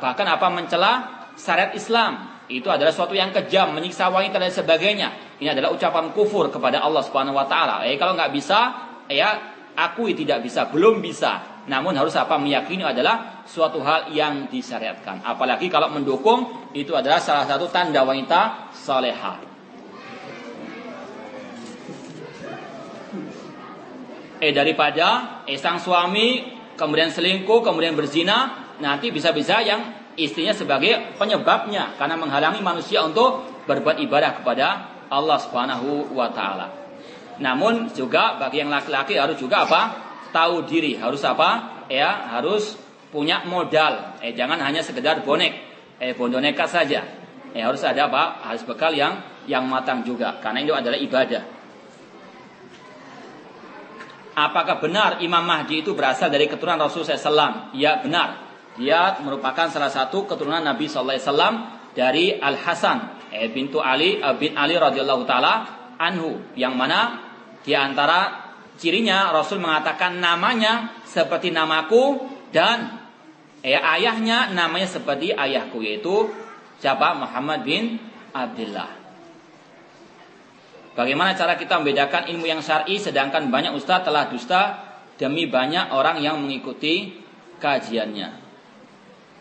bahkan 0.00 0.24
apa 0.24 0.46
mencela 0.48 0.92
syariat 1.36 1.76
Islam 1.76 2.29
itu 2.50 2.66
adalah 2.66 2.90
suatu 2.90 3.14
yang 3.14 3.30
kejam, 3.30 3.70
menyiksa 3.70 4.10
wanita 4.10 4.42
dan 4.42 4.50
sebagainya. 4.50 5.38
Ini 5.38 5.54
adalah 5.54 5.70
ucapan 5.70 6.10
kufur 6.10 6.50
kepada 6.50 6.82
Allah 6.82 7.00
Subhanahu 7.06 7.38
wa 7.38 7.46
taala. 7.46 7.86
Eh 7.86 7.94
kalau 7.94 8.18
nggak 8.18 8.34
bisa, 8.34 8.58
ya 9.06 9.54
akui 9.78 10.18
tidak 10.18 10.42
bisa, 10.42 10.66
belum 10.66 10.98
bisa. 10.98 11.62
Namun 11.70 11.94
harus 11.94 12.16
apa 12.18 12.34
meyakini 12.34 12.82
adalah 12.82 13.46
suatu 13.46 13.78
hal 13.86 14.10
yang 14.10 14.50
disyariatkan. 14.50 15.22
Apalagi 15.22 15.70
kalau 15.70 15.86
mendukung 15.94 16.70
itu 16.74 16.90
adalah 16.98 17.22
salah 17.22 17.46
satu 17.46 17.70
tanda 17.70 18.02
wanita 18.02 18.74
salehah. 18.74 19.38
Eh 24.40 24.56
daripada 24.56 25.42
eh, 25.44 25.60
sang 25.60 25.78
suami 25.78 26.58
kemudian 26.80 27.12
selingkuh, 27.12 27.60
kemudian 27.60 27.92
berzina, 27.92 28.72
nanti 28.80 29.12
bisa-bisa 29.12 29.60
yang 29.60 29.99
istrinya 30.20 30.52
sebagai 30.52 31.16
penyebabnya 31.16 31.96
karena 31.96 32.16
menghalangi 32.20 32.60
manusia 32.60 33.00
untuk 33.04 33.44
berbuat 33.64 33.98
ibadah 34.02 34.40
kepada 34.40 34.66
Allah 35.10 35.38
Subhanahu 35.40 36.14
wa 36.14 36.28
taala. 36.30 36.70
Namun 37.40 37.88
juga 37.96 38.36
bagi 38.36 38.60
yang 38.60 38.68
laki-laki 38.68 39.16
harus 39.16 39.40
juga 39.40 39.64
apa? 39.64 39.80
Tahu 40.30 40.68
diri, 40.68 40.94
harus 41.00 41.24
apa? 41.24 41.82
Ya, 41.90 42.30
harus 42.36 42.78
punya 43.10 43.42
modal. 43.48 44.20
Eh 44.22 44.36
jangan 44.36 44.60
hanya 44.62 44.84
sekedar 44.84 45.26
bonek, 45.26 45.52
eh 45.98 46.14
boneka 46.14 46.68
saja. 46.70 47.02
Eh 47.50 47.62
harus 47.64 47.82
ada 47.82 48.06
apa? 48.06 48.44
Harus 48.46 48.62
bekal 48.62 48.94
yang 48.94 49.18
yang 49.48 49.66
matang 49.66 50.06
juga 50.06 50.38
karena 50.38 50.62
itu 50.62 50.70
adalah 50.76 51.00
ibadah. 51.00 51.42
Apakah 54.30 54.78
benar 54.78 55.18
Imam 55.20 55.42
Mahdi 55.42 55.82
itu 55.82 55.92
berasal 55.92 56.30
dari 56.30 56.46
keturunan 56.46 56.86
Rasulullah 56.86 57.18
SAW? 57.18 57.74
Ya 57.74 57.98
benar. 57.98 58.49
Dia 58.78 59.18
merupakan 59.22 59.66
salah 59.66 59.90
satu 59.90 60.30
keturunan 60.30 60.62
Nabi 60.62 60.86
Sallallahu 60.86 61.16
Alaihi 61.18 61.26
Wasallam 61.26 61.54
dari 61.90 62.24
Al 62.38 62.56
Hasan 62.58 62.98
eh, 63.34 63.50
bintu 63.50 63.82
Ali 63.82 64.22
eh, 64.22 64.36
bin 64.38 64.54
Ali 64.54 64.78
radhiyallahu 64.78 65.26
taala 65.26 65.54
anhu 65.98 66.54
yang 66.54 66.78
mana 66.78 67.18
di 67.60 67.74
antara 67.74 68.50
cirinya 68.78 69.34
Rasul 69.34 69.60
mengatakan 69.60 70.22
namanya 70.22 71.02
seperti 71.02 71.50
namaku 71.50 72.22
dan 72.54 73.00
eh, 73.60 73.76
ayahnya 73.76 74.54
namanya 74.54 74.86
seperti 74.86 75.34
ayahku 75.34 75.82
yaitu 75.82 76.30
siapa 76.78 77.18
Muhammad 77.18 77.66
bin 77.66 77.98
Abdullah. 78.32 79.00
Bagaimana 80.90 81.38
cara 81.38 81.54
kita 81.54 81.78
membedakan 81.78 82.26
ilmu 82.34 82.50
yang 82.50 82.60
syar'i 82.60 82.98
sedangkan 82.98 83.46
banyak 83.48 83.72
ustaz 83.78 84.02
telah 84.02 84.26
dusta 84.26 84.90
demi 85.16 85.46
banyak 85.46 85.94
orang 85.94 86.18
yang 86.18 86.40
mengikuti 86.42 87.14
kajiannya. 87.62 88.49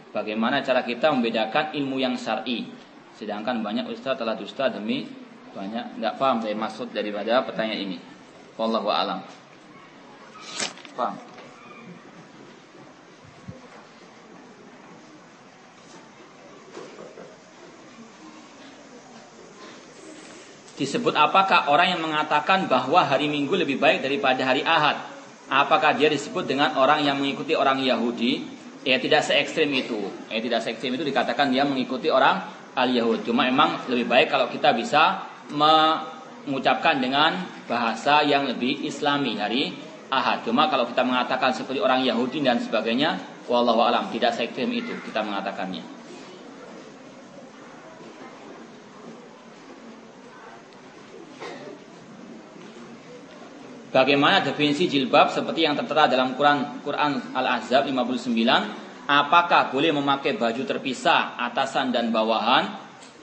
Bagaimana 0.10 0.65
cara 0.65 0.81
kita 0.81 1.14
membedakan 1.14 1.77
ilmu 1.77 2.02
yang 2.02 2.18
syar'i? 2.18 2.65
Sedangkan 3.14 3.61
banyak 3.61 3.86
ustaz 3.94 4.18
telah 4.18 4.34
dusta 4.34 4.72
demi 4.73 5.06
banyak 5.49 5.98
nggak 5.98 6.14
paham 6.22 6.41
saya 6.45 6.53
maksud 6.53 6.94
daripada 6.94 7.41
pertanyaan 7.41 7.81
ini. 7.90 7.98
Wallahu 8.57 8.90
alam. 8.90 9.26
Paham? 10.94 11.15
Disebut 20.80 21.11
apakah 21.11 21.68
orang 21.68 21.91
yang 21.91 22.02
mengatakan 22.02 22.72
bahwa 22.72 23.03
hari 23.03 23.27
Minggu 23.27 23.52
lebih 23.52 23.84
baik 23.84 23.99
daripada 23.99 24.48
hari 24.48 24.64
Ahad? 24.64 24.95
Apakah 25.52 25.91
dia 25.91 26.07
disebut 26.07 26.48
dengan 26.48 26.72
orang 26.80 27.03
yang 27.03 27.19
mengikuti 27.19 27.52
orang 27.52 27.84
Yahudi 27.84 28.59
ya 28.90 28.98
tidak 28.98 29.22
se 29.22 29.38
ekstrim 29.38 29.70
itu. 29.70 30.10
Ya 30.34 30.41
tidak 30.41 30.66
se 30.66 30.74
ekstrim 30.74 30.98
itu 30.98 31.06
dikatakan 31.06 31.53
dia 31.53 31.61
mengikuti 31.61 32.10
orang 32.10 32.41
al-Yahud. 32.74 33.22
Cuma 33.22 33.45
memang 33.45 33.86
lebih 33.86 34.10
baik 34.10 34.34
kalau 34.34 34.49
kita 34.49 34.74
bisa 34.74 35.30
mengucapkan 35.53 36.98
dengan 36.98 37.45
bahasa 37.70 38.26
yang 38.26 38.49
lebih 38.49 38.82
islami 38.90 39.38
hari 39.38 39.64
Ahad. 40.10 40.41
Cuma 40.41 40.66
kalau 40.74 40.90
kita 40.90 41.06
mengatakan 41.06 41.53
seperti 41.53 41.78
orang 41.78 42.02
Yahudi 42.02 42.41
dan 42.41 42.57
sebagainya, 42.57 43.45
wallahu 43.45 43.86
alam 43.86 44.10
tidak 44.10 44.34
se 44.34 44.49
ekstrim 44.49 44.74
itu 44.74 44.98
kita 45.06 45.22
mengatakannya. 45.22 45.98
Bagaimana 53.90 54.45
definisi 54.45 54.86
jilbab 54.86 55.34
seperti 55.34 55.66
yang 55.66 55.74
tertera 55.74 56.06
dalam 56.06 56.38
Quran 56.38 56.86
Quran 56.86 57.34
Al-Ahzab 57.34 57.90
59? 57.90 59.10
Apakah 59.10 59.74
boleh 59.74 59.90
memakai 59.90 60.38
baju 60.38 60.61
terpisah 60.61 61.34
atasan 61.41 61.90
dan 61.90 62.14
bawahan 62.14 62.70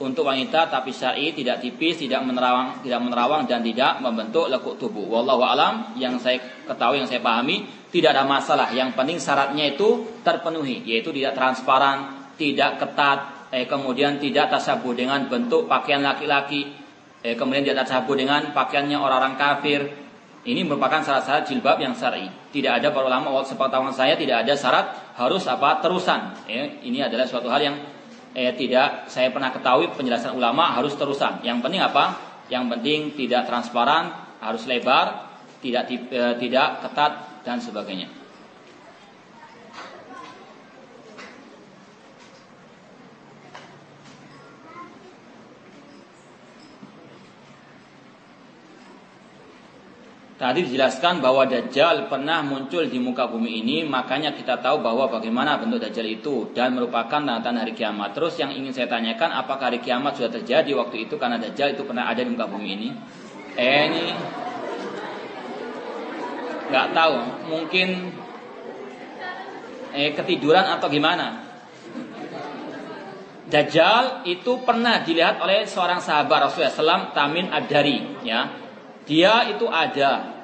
untuk 0.03 0.27
wanita 0.27 0.67
tapi 0.67 0.91
syar'i 0.91 1.31
tidak 1.31 1.63
tipis, 1.63 2.03
tidak 2.03 2.19
menerawang, 2.27 2.83
tidak 2.83 2.99
menerawang 2.99 3.47
dan 3.47 3.63
tidak 3.63 4.03
membentuk 4.03 4.51
lekuk 4.51 4.75
tubuh. 4.75 5.07
Wallahu 5.07 5.47
alam 5.47 5.95
yang 5.95 6.19
saya 6.19 6.43
ketahui 6.67 6.99
yang 6.99 7.07
saya 7.07 7.23
pahami 7.23 7.63
tidak 7.87 8.11
ada 8.11 8.27
masalah. 8.27 8.67
Yang 8.75 8.99
penting 8.99 9.17
syaratnya 9.23 9.71
itu 9.71 10.19
terpenuhi 10.27 10.83
yaitu 10.83 11.15
tidak 11.15 11.39
transparan, 11.39 12.27
tidak 12.35 12.83
ketat, 12.83 13.19
eh, 13.55 13.63
kemudian 13.63 14.19
tidak 14.19 14.51
tasabuh 14.51 14.91
dengan 14.91 15.31
bentuk 15.31 15.71
pakaian 15.71 16.03
laki-laki 16.03 16.87
eh, 17.25 17.35
kemudian 17.35 17.65
dia 17.65 17.75
tercampur 17.75 18.15
dengan 18.15 18.53
pakaiannya 18.53 18.97
orang-orang 18.97 19.35
kafir. 19.35 19.81
Ini 20.47 20.63
merupakan 20.63 21.03
syarat-syarat 21.03 21.43
jilbab 21.43 21.75
yang 21.75 21.91
syar'i. 21.91 22.31
Tidak 22.55 22.79
ada 22.79 22.95
para 22.95 23.03
ulama 23.03 23.35
sepengetahuan 23.43 23.91
saya 23.91 24.15
tidak 24.15 24.47
ada 24.47 24.55
syarat 24.55 24.85
harus 25.19 25.43
apa 25.43 25.83
terusan. 25.83 26.47
Eh, 26.47 26.79
ini 26.87 27.03
adalah 27.03 27.27
suatu 27.27 27.51
hal 27.51 27.59
yang 27.59 27.75
eh, 28.31 28.55
tidak 28.55 29.11
saya 29.11 29.27
pernah 29.35 29.51
ketahui 29.51 29.91
penjelasan 29.91 30.31
ulama 30.31 30.71
harus 30.71 30.95
terusan. 30.95 31.43
Yang 31.43 31.67
penting 31.67 31.83
apa? 31.83 32.15
Yang 32.47 32.63
penting 32.71 32.99
tidak 33.19 33.43
transparan, 33.43 34.07
harus 34.39 34.63
lebar, 34.71 35.27
tidak 35.59 35.91
eh, 35.91 36.39
tidak 36.39 36.79
ketat 36.79 37.43
dan 37.43 37.59
sebagainya. 37.59 38.07
Tadi 50.37 50.69
dijelaskan 50.69 51.17
bahwa 51.17 51.49
Dajjal 51.49 52.13
pernah 52.13 52.45
muncul 52.45 52.85
di 52.85 53.01
muka 53.01 53.25
bumi 53.25 53.57
ini, 53.57 53.81
makanya 53.81 54.37
kita 54.37 54.61
tahu 54.61 54.85
bahwa 54.85 55.09
bagaimana 55.09 55.57
bentuk 55.57 55.81
Dajjal 55.81 56.05
itu 56.05 56.53
dan 56.53 56.77
merupakan 56.77 57.09
tanda-tanda 57.09 57.65
hari 57.65 57.73
kiamat. 57.73 58.13
Terus 58.13 58.37
yang 58.37 58.53
ingin 58.53 58.69
saya 58.69 58.85
tanyakan, 58.85 59.33
apakah 59.33 59.73
hari 59.73 59.81
kiamat 59.81 60.13
sudah 60.13 60.29
terjadi 60.29 60.77
waktu 60.77 61.09
itu 61.09 61.17
karena 61.17 61.41
Dajjal 61.41 61.73
itu 61.73 61.81
pernah 61.89 62.05
ada 62.05 62.21
di 62.21 62.29
muka 62.29 62.45
bumi 62.45 62.69
ini? 62.69 62.89
Eh 63.57 63.81
ini 63.89 64.05
nggak 66.69 66.87
tahu, 66.93 67.15
mungkin 67.49 68.13
eh 69.97 70.13
ketiduran 70.13 70.69
atau 70.69 70.85
gimana? 70.85 71.49
Dajjal 73.49 74.21
itu 74.29 74.61
pernah 74.61 75.01
dilihat 75.01 75.41
oleh 75.41 75.65
seorang 75.65 75.97
sahabat 75.97 76.45
Rasulullah 76.45 76.77
SAW, 76.77 77.17
Tamin 77.17 77.49
Ad-Dari, 77.49 78.21
ya 78.21 78.66
dia 79.07 79.47
itu 79.49 79.65
ada 79.71 80.35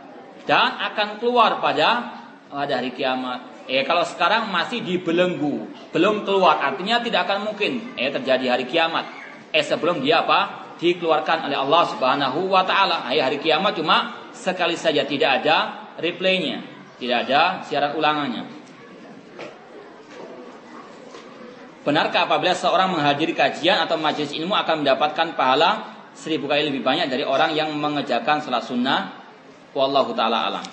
dan 0.47 0.79
akan 0.79 1.19
keluar 1.19 1.59
pada 1.59 2.19
pada 2.47 2.73
hari 2.79 2.95
kiamat. 2.95 3.67
Eh 3.67 3.83
kalau 3.83 4.03
sekarang 4.03 4.51
masih 4.51 4.83
dibelenggu, 4.83 5.67
belum 5.91 6.27
keluar, 6.27 6.59
artinya 6.59 6.99
tidak 6.99 7.27
akan 7.27 7.51
mungkin 7.51 7.95
eh 7.99 8.11
terjadi 8.11 8.55
hari 8.55 8.65
kiamat. 8.67 9.03
Eh 9.51 9.63
sebelum 9.63 9.99
dia 9.99 10.23
apa? 10.23 10.63
dikeluarkan 10.83 11.47
oleh 11.47 11.55
Allah 11.55 11.83
Subhanahu 11.95 12.51
wa 12.51 12.67
taala. 12.67 13.07
Eh, 13.07 13.23
hari 13.23 13.39
kiamat 13.39 13.79
cuma 13.79 14.27
sekali 14.35 14.75
saja 14.75 15.07
tidak 15.07 15.43
ada 15.43 15.57
replaynya, 15.95 16.59
tidak 16.99 17.29
ada 17.29 17.63
siaran 17.63 17.95
ulangannya. 17.95 18.43
Benarkah 21.83 22.27
apabila 22.27 22.55
seorang 22.55 22.95
menghadiri 22.95 23.35
kajian 23.35 23.83
atau 23.83 23.99
majelis 23.99 24.31
ilmu 24.31 24.55
akan 24.55 24.83
mendapatkan 24.83 25.35
pahala 25.35 25.71
seribu 26.13 26.45
kali 26.47 26.69
lebih 26.69 26.85
banyak 26.85 27.09
dari 27.09 27.25
orang 27.25 27.53
yang 27.57 27.73
mengerjakan 27.77 28.39
salat 28.39 28.63
sunnah. 28.63 29.21
Wallahu 29.73 30.13
taala 30.13 30.47
alam. 30.49 30.65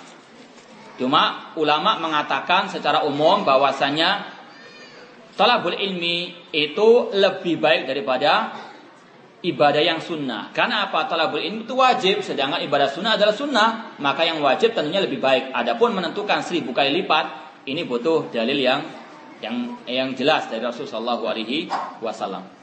Cuma 1.01 1.57
ulama 1.57 1.97
mengatakan 1.97 2.69
secara 2.69 3.09
umum 3.09 3.41
bahwasanya 3.43 4.29
talabul 5.33 5.73
ilmi 5.73 6.37
itu 6.53 7.09
lebih 7.17 7.57
baik 7.57 7.89
daripada 7.89 8.53
ibadah 9.41 9.81
yang 9.81 10.05
sunnah. 10.05 10.53
Karena 10.53 10.93
apa? 10.93 11.09
Talabul 11.09 11.41
ilmi 11.41 11.65
itu 11.65 11.73
wajib, 11.73 12.21
sedangkan 12.21 12.61
ibadah 12.61 12.93
sunnah 12.93 13.17
adalah 13.17 13.33
sunnah. 13.33 13.97
Maka 13.97 14.29
yang 14.29 14.45
wajib 14.45 14.77
tentunya 14.77 15.01
lebih 15.01 15.17
baik. 15.17 15.57
Adapun 15.57 15.97
menentukan 15.97 16.45
seribu 16.45 16.77
kali 16.77 16.93
lipat, 17.01 17.57
ini 17.65 17.89
butuh 17.89 18.29
dalil 18.29 18.61
yang 18.61 18.85
yang 19.41 19.81
yang 19.89 20.13
jelas 20.13 20.53
dari 20.53 20.61
Rasulullah 20.61 21.17
SAW. 21.17 22.60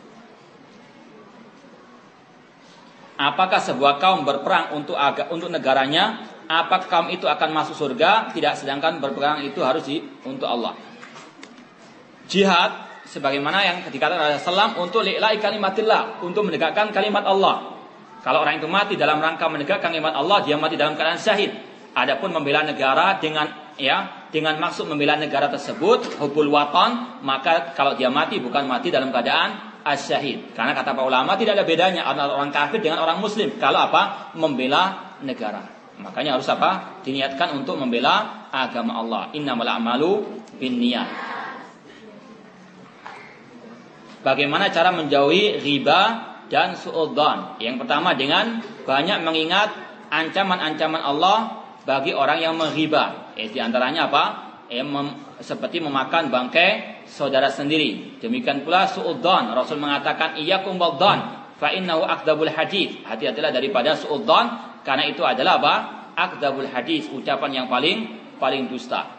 Apakah 3.17 3.57
sebuah 3.57 3.97
kaum 3.97 4.21
berperang 4.29 4.77
untuk 4.77 4.93
aga, 4.93 5.25
untuk 5.33 5.49
negaranya? 5.49 6.21
Apakah 6.45 6.85
kaum 6.85 7.07
itu 7.09 7.25
akan 7.25 7.49
masuk 7.49 7.73
surga? 7.73 8.29
Tidak, 8.29 8.53
sedangkan 8.53 9.01
berperang 9.01 9.41
itu 9.41 9.57
harus 9.65 9.83
di, 9.89 9.99
untuk 10.23 10.45
Allah. 10.45 10.77
Jihad 12.29 13.03
sebagaimana 13.09 13.65
yang 13.65 13.77
ketika 13.89 14.13
Rasulullah 14.13 14.77
untuk 14.77 15.01
li'la'i 15.01 15.41
kalimatillah, 15.41 16.21
untuk 16.21 16.45
menegakkan 16.45 16.93
kalimat 16.93 17.25
Allah. 17.25 17.73
Kalau 18.21 18.45
orang 18.45 18.61
itu 18.61 18.69
mati 18.69 18.93
dalam 18.93 19.17
rangka 19.17 19.49
menegakkan 19.49 19.89
kalimat 19.89 20.13
Allah, 20.13 20.45
dia 20.45 20.53
mati 20.55 20.77
dalam 20.77 20.93
keadaan 20.93 21.17
syahid. 21.17 21.51
Adapun 21.97 22.29
membela 22.29 22.61
negara 22.61 23.17
dengan 23.17 23.73
ya 23.81 24.29
dengan 24.29 24.57
maksud 24.61 24.85
membela 24.89 25.15
negara 25.17 25.47
tersebut 25.49 26.21
hubul 26.21 26.49
waton 26.49 27.21
maka 27.25 27.73
kalau 27.77 27.93
dia 27.93 28.09
mati 28.09 28.41
bukan 28.41 28.65
mati 28.65 28.89
dalam 28.89 29.13
keadaan 29.13 29.66
asyahid. 29.93 30.51
Karena 30.51 30.75
kata 30.75 30.91
para 30.91 31.07
ulama 31.07 31.39
tidak 31.39 31.59
ada 31.59 31.65
bedanya 31.67 32.03
antara 32.03 32.35
orang 32.35 32.51
kafir 32.51 32.83
dengan 32.83 33.03
orang 33.03 33.23
muslim. 33.23 33.55
Kalau 33.61 33.79
apa? 33.87 34.33
Membela 34.35 35.15
negara. 35.23 35.63
Makanya 35.97 36.37
harus 36.37 36.45
apa? 36.51 37.01
Diniatkan 37.01 37.57
untuk 37.57 37.79
membela 37.79 38.47
agama 38.53 39.01
Allah. 39.01 39.33
Innamal 39.33 39.67
a'malu 39.67 40.43
bin 40.61 40.77
niat. 40.77 41.09
Bagaimana 44.21 44.69
cara 44.73 44.91
menjauhi 44.91 45.61
riba 45.61 45.99
dan 46.51 46.75
suudzon? 46.75 47.61
Yang 47.63 47.85
pertama 47.85 48.11
dengan 48.13 48.59
banyak 48.83 49.23
mengingat 49.23 49.69
ancaman-ancaman 50.11 51.01
Allah 51.01 51.63
bagi 51.87 52.11
orang 52.11 52.43
yang 52.43 52.53
mengriba. 52.59 53.33
Eh, 53.39 53.47
di 53.47 53.59
antaranya 53.63 54.11
apa? 54.11 54.23
Eh, 54.67 54.83
mem, 54.83 55.15
seperti 55.39 55.79
memakan 55.79 56.27
bangkai 56.27 56.96
saudara 57.07 57.47
sendiri. 57.49 58.19
Demikian 58.19 58.61
pula 58.67 58.85
suudzon. 58.85 59.55
Rasul 59.55 59.79
mengatakan 59.79 60.37
iyyakum 60.37 60.75
wadzan 60.75 61.49
fa 61.57 61.71
innahu 61.73 62.03
akdabul 62.03 62.51
hadis. 62.51 62.99
Hati-hatilah 63.07 63.49
daripada 63.55 63.95
suudzon 63.95 64.45
karena 64.83 65.07
itu 65.07 65.23
adalah 65.23 65.57
apa? 65.57 65.75
Akdabul 66.17 66.69
hadis, 66.69 67.07
ucapan 67.09 67.63
yang 67.63 67.67
paling 67.71 68.19
paling 68.37 68.69
dusta. 68.69 69.17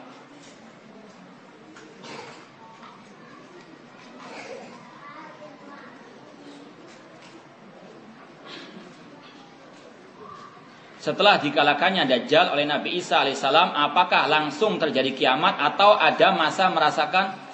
Setelah 10.99 11.41
dikalakannya 11.41 12.05
Dajjal 12.05 12.53
oleh 12.53 12.69
Nabi 12.69 13.01
Isa 13.01 13.25
alaihissalam, 13.25 13.73
apakah 13.73 14.29
langsung 14.29 14.77
terjadi 14.77 15.15
kiamat 15.15 15.57
atau 15.57 15.97
ada 15.97 16.37
masa 16.37 16.69
merasakan 16.69 17.48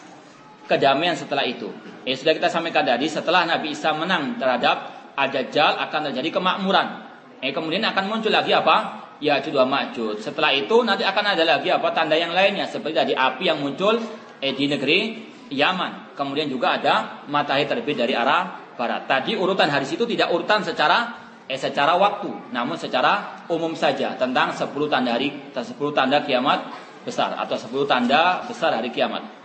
kedamaian 0.68 1.17
setelah 1.17 1.44
itu. 1.44 1.68
Eh 2.05 2.17
sudah 2.17 2.36
kita 2.36 2.49
sampaikan 2.52 2.84
tadi 2.84 3.09
setelah 3.09 3.49
Nabi 3.49 3.73
Isa 3.73 3.93
menang 3.97 4.36
terhadap 4.36 4.76
Ad-Dajjal 5.15 5.78
akan 5.89 6.01
terjadi 6.10 6.41
kemakmuran. 6.41 6.86
Eh 7.41 7.52
kemudian 7.52 7.84
akan 7.84 8.05
muncul 8.10 8.33
lagi 8.33 8.52
apa? 8.52 9.07
Ya 9.23 9.39
dua 9.41 9.65
Ma'jud. 9.65 10.18
Setelah 10.18 10.51
itu 10.52 10.83
nanti 10.83 11.07
akan 11.07 11.39
ada 11.39 11.44
lagi 11.47 11.70
apa 11.70 11.94
tanda 11.94 12.18
yang 12.18 12.34
lainnya 12.34 12.67
seperti 12.67 12.97
tadi 12.99 13.12
api 13.15 13.47
yang 13.47 13.62
muncul 13.62 13.97
eh, 14.43 14.52
di 14.52 14.67
negeri 14.67 15.31
Yaman. 15.55 16.17
Kemudian 16.18 16.51
juga 16.51 16.81
ada 16.81 17.25
matahari 17.31 17.68
terbit 17.68 17.94
dari 18.01 18.17
arah 18.17 18.75
barat. 18.75 19.07
Tadi 19.07 19.39
urutan 19.39 19.70
hari 19.70 19.86
itu 19.86 20.02
tidak 20.05 20.34
urutan 20.34 20.67
secara 20.67 21.25
eh 21.44 21.60
secara 21.60 21.94
waktu, 22.01 22.52
namun 22.57 22.81
secara 22.81 23.44
umum 23.52 23.76
saja 23.76 24.17
tentang 24.17 24.57
10 24.57 24.73
tanda 24.89 25.12
hari 25.12 25.52
10 25.52 25.76
tanda 25.93 26.25
kiamat 26.25 26.73
besar 27.05 27.36
atau 27.36 27.55
10 27.55 27.84
tanda 27.84 28.43
besar 28.49 28.73
hari 28.73 28.89
kiamat. 28.89 29.43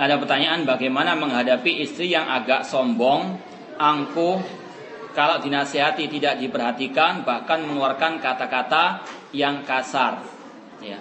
Ada 0.00 0.16
pertanyaan 0.16 0.64
bagaimana 0.64 1.12
menghadapi 1.12 1.84
istri 1.84 2.08
yang 2.08 2.24
agak 2.24 2.64
sombong, 2.64 3.36
angkuh, 3.76 4.40
kalau 5.12 5.36
dinasihati 5.44 6.08
tidak 6.08 6.40
diperhatikan, 6.40 7.20
bahkan 7.20 7.60
mengeluarkan 7.68 8.16
kata-kata 8.16 9.04
yang 9.36 9.60
kasar. 9.68 10.24
Ya. 10.80 10.96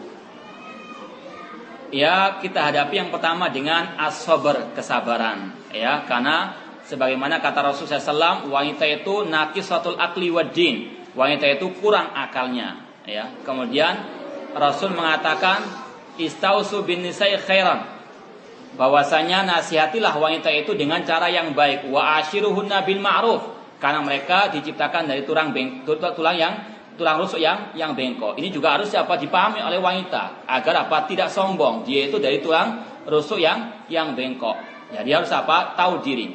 ya, 1.96 2.44
kita 2.44 2.60
hadapi 2.60 3.00
yang 3.00 3.08
pertama 3.08 3.48
dengan 3.48 3.96
asober 3.96 4.76
kesabaran. 4.76 5.56
Ya, 5.72 6.04
karena 6.04 6.60
sebagaimana 6.84 7.40
kata 7.40 7.72
Rasulullah 7.72 8.04
SAW, 8.04 8.52
wanita 8.52 8.84
itu 8.84 9.24
nakisatul 9.24 9.96
akli 9.96 10.28
wadin. 10.28 11.08
Wanita 11.16 11.48
itu 11.48 11.72
kurang 11.80 12.12
akalnya. 12.12 12.84
Ya, 13.08 13.32
kemudian 13.48 13.96
Rasul 14.52 14.92
mengatakan, 14.92 15.64
istausu 16.20 16.84
bin 16.84 17.00
nisai 17.00 17.40
khairan 17.40 17.99
bahwasanya 18.78 19.48
nasihatilah 19.48 20.14
wanita 20.18 20.52
itu 20.54 20.78
dengan 20.78 21.02
cara 21.02 21.32
yang 21.32 21.56
baik 21.58 21.90
wa 21.90 22.22
ashiruhunna 22.22 22.86
bil 22.86 23.02
ma'ruf 23.02 23.42
karena 23.80 24.04
mereka 24.04 24.52
diciptakan 24.52 25.08
dari 25.08 25.24
tulang 25.24 25.56
beng, 25.56 25.88
tulang 25.88 26.36
yang 26.36 26.54
tulang 27.00 27.16
rusuk 27.16 27.40
yang 27.40 27.72
yang 27.80 27.96
bengkok. 27.96 28.36
Ini 28.36 28.52
juga 28.52 28.76
harus 28.76 28.92
apa 28.92 29.16
dipahami 29.16 29.64
oleh 29.64 29.80
wanita 29.80 30.44
agar 30.44 30.86
apa 30.86 31.08
tidak 31.08 31.32
sombong. 31.32 31.88
Dia 31.88 32.12
itu 32.12 32.20
dari 32.20 32.44
tulang 32.44 32.84
rusuk 33.08 33.40
yang 33.40 33.88
yang 33.88 34.12
bengkok. 34.20 34.60
Jadi 34.92 35.10
harus 35.16 35.32
apa? 35.32 35.80
Tahu 35.80 36.04
diri. 36.04 36.28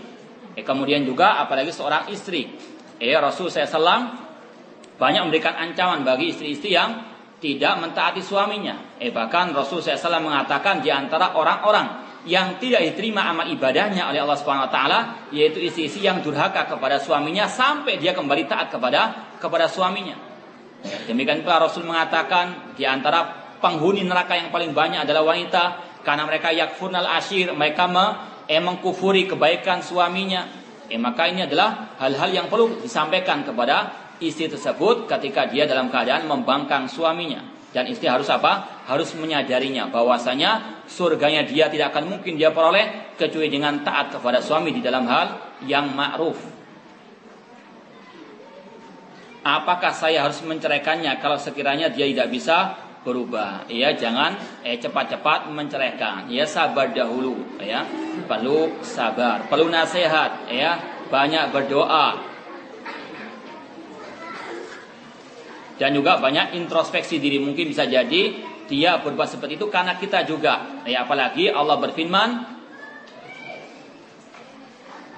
Eh, 0.56 0.64
kemudian 0.64 1.04
juga 1.04 1.36
apalagi 1.44 1.68
seorang 1.68 2.08
istri. 2.08 2.48
Eh 2.96 3.12
Rasul 3.12 3.52
SAW 3.52 4.24
banyak 4.96 5.20
memberikan 5.28 5.52
ancaman 5.58 6.06
bagi 6.06 6.32
istri-istri 6.32 6.72
yang 6.72 7.12
tidak 7.42 7.76
mentaati 7.82 8.24
suaminya. 8.24 8.96
Eh 8.96 9.12
bahkan 9.12 9.52
Rasul 9.52 9.84
SAW 9.84 10.24
mengatakan 10.24 10.80
di 10.80 10.88
antara 10.88 11.36
orang-orang 11.36 12.03
yang 12.24 12.56
tidak 12.56 12.80
diterima 12.92 13.28
amal 13.28 13.44
ibadahnya 13.44 14.08
oleh 14.08 14.24
Allah 14.24 14.38
Subhanahu 14.40 14.66
wa 14.68 14.72
taala 14.72 14.98
yaitu 15.28 15.60
istri-istri 15.60 16.08
yang 16.08 16.24
durhaka 16.24 16.64
kepada 16.64 16.96
suaminya 16.96 17.44
sampai 17.44 18.00
dia 18.00 18.16
kembali 18.16 18.48
taat 18.48 18.72
kepada 18.72 19.34
kepada 19.36 19.68
suaminya. 19.68 20.16
Demikian 21.08 21.44
pula 21.44 21.64
Rasul 21.64 21.84
mengatakan 21.88 22.76
di 22.76 22.84
antara 22.84 23.24
penghuni 23.60 24.04
neraka 24.04 24.36
yang 24.36 24.52
paling 24.52 24.76
banyak 24.76 25.04
adalah 25.08 25.24
wanita 25.24 25.64
karena 26.04 26.28
mereka 26.28 26.52
yakfurnal 26.52 27.08
ashir, 27.08 27.48
mereka 27.56 27.88
me, 27.88 28.04
eh, 28.44 28.60
mengkufuri 28.60 29.24
kebaikan 29.24 29.80
suaminya. 29.80 30.44
Eh 30.92 31.00
maka 31.00 31.32
ini 31.32 31.48
adalah 31.48 31.96
hal-hal 31.96 32.28
yang 32.28 32.46
perlu 32.52 32.84
disampaikan 32.84 33.40
kepada 33.40 34.04
istri 34.20 34.52
tersebut 34.52 35.08
ketika 35.08 35.48
dia 35.48 35.64
dalam 35.64 35.88
keadaan 35.88 36.28
membangkang 36.28 36.84
suaminya. 36.88 37.53
Dan 37.74 37.90
istri 37.90 38.06
harus 38.06 38.30
apa? 38.30 38.86
Harus 38.86 39.18
menyadarinya 39.18 39.90
bahwasanya 39.90 40.86
surganya 40.86 41.42
dia 41.42 41.66
tidak 41.66 41.90
akan 41.90 42.06
mungkin 42.06 42.38
dia 42.38 42.54
peroleh 42.54 43.10
kecuali 43.18 43.50
dengan 43.50 43.82
taat 43.82 44.14
kepada 44.14 44.38
suami 44.38 44.70
di 44.70 44.78
dalam 44.78 45.02
hal 45.10 45.58
yang 45.66 45.90
ma'ruf. 45.90 46.38
Apakah 49.44 49.92
saya 49.92 50.22
harus 50.22 50.40
menceraikannya 50.46 51.18
kalau 51.18 51.36
sekiranya 51.36 51.90
dia 51.90 52.06
tidak 52.06 52.30
bisa 52.30 52.78
berubah? 53.02 53.68
Ya, 53.68 53.92
jangan 53.92 54.38
eh 54.64 54.78
cepat-cepat 54.80 55.52
menceraikan. 55.52 56.30
Ya, 56.32 56.48
sabar 56.48 56.94
dahulu, 56.94 57.58
ya. 57.60 57.84
Perlu 58.24 58.80
sabar, 58.80 59.44
perlu 59.50 59.68
nasihat, 59.68 60.48
ya. 60.48 60.78
Banyak 61.12 61.52
berdoa, 61.52 62.33
dan 65.78 65.90
juga 65.94 66.22
banyak 66.22 66.54
introspeksi 66.54 67.18
diri. 67.18 67.42
Mungkin 67.42 67.70
bisa 67.70 67.86
jadi 67.86 68.22
dia 68.64 68.98
berbuat 69.02 69.28
seperti 69.28 69.58
itu 69.58 69.66
karena 69.68 69.98
kita 69.98 70.24
juga. 70.24 70.84
Ya 70.86 71.04
apalagi 71.04 71.50
Allah 71.50 71.76
berfirman 71.78 72.28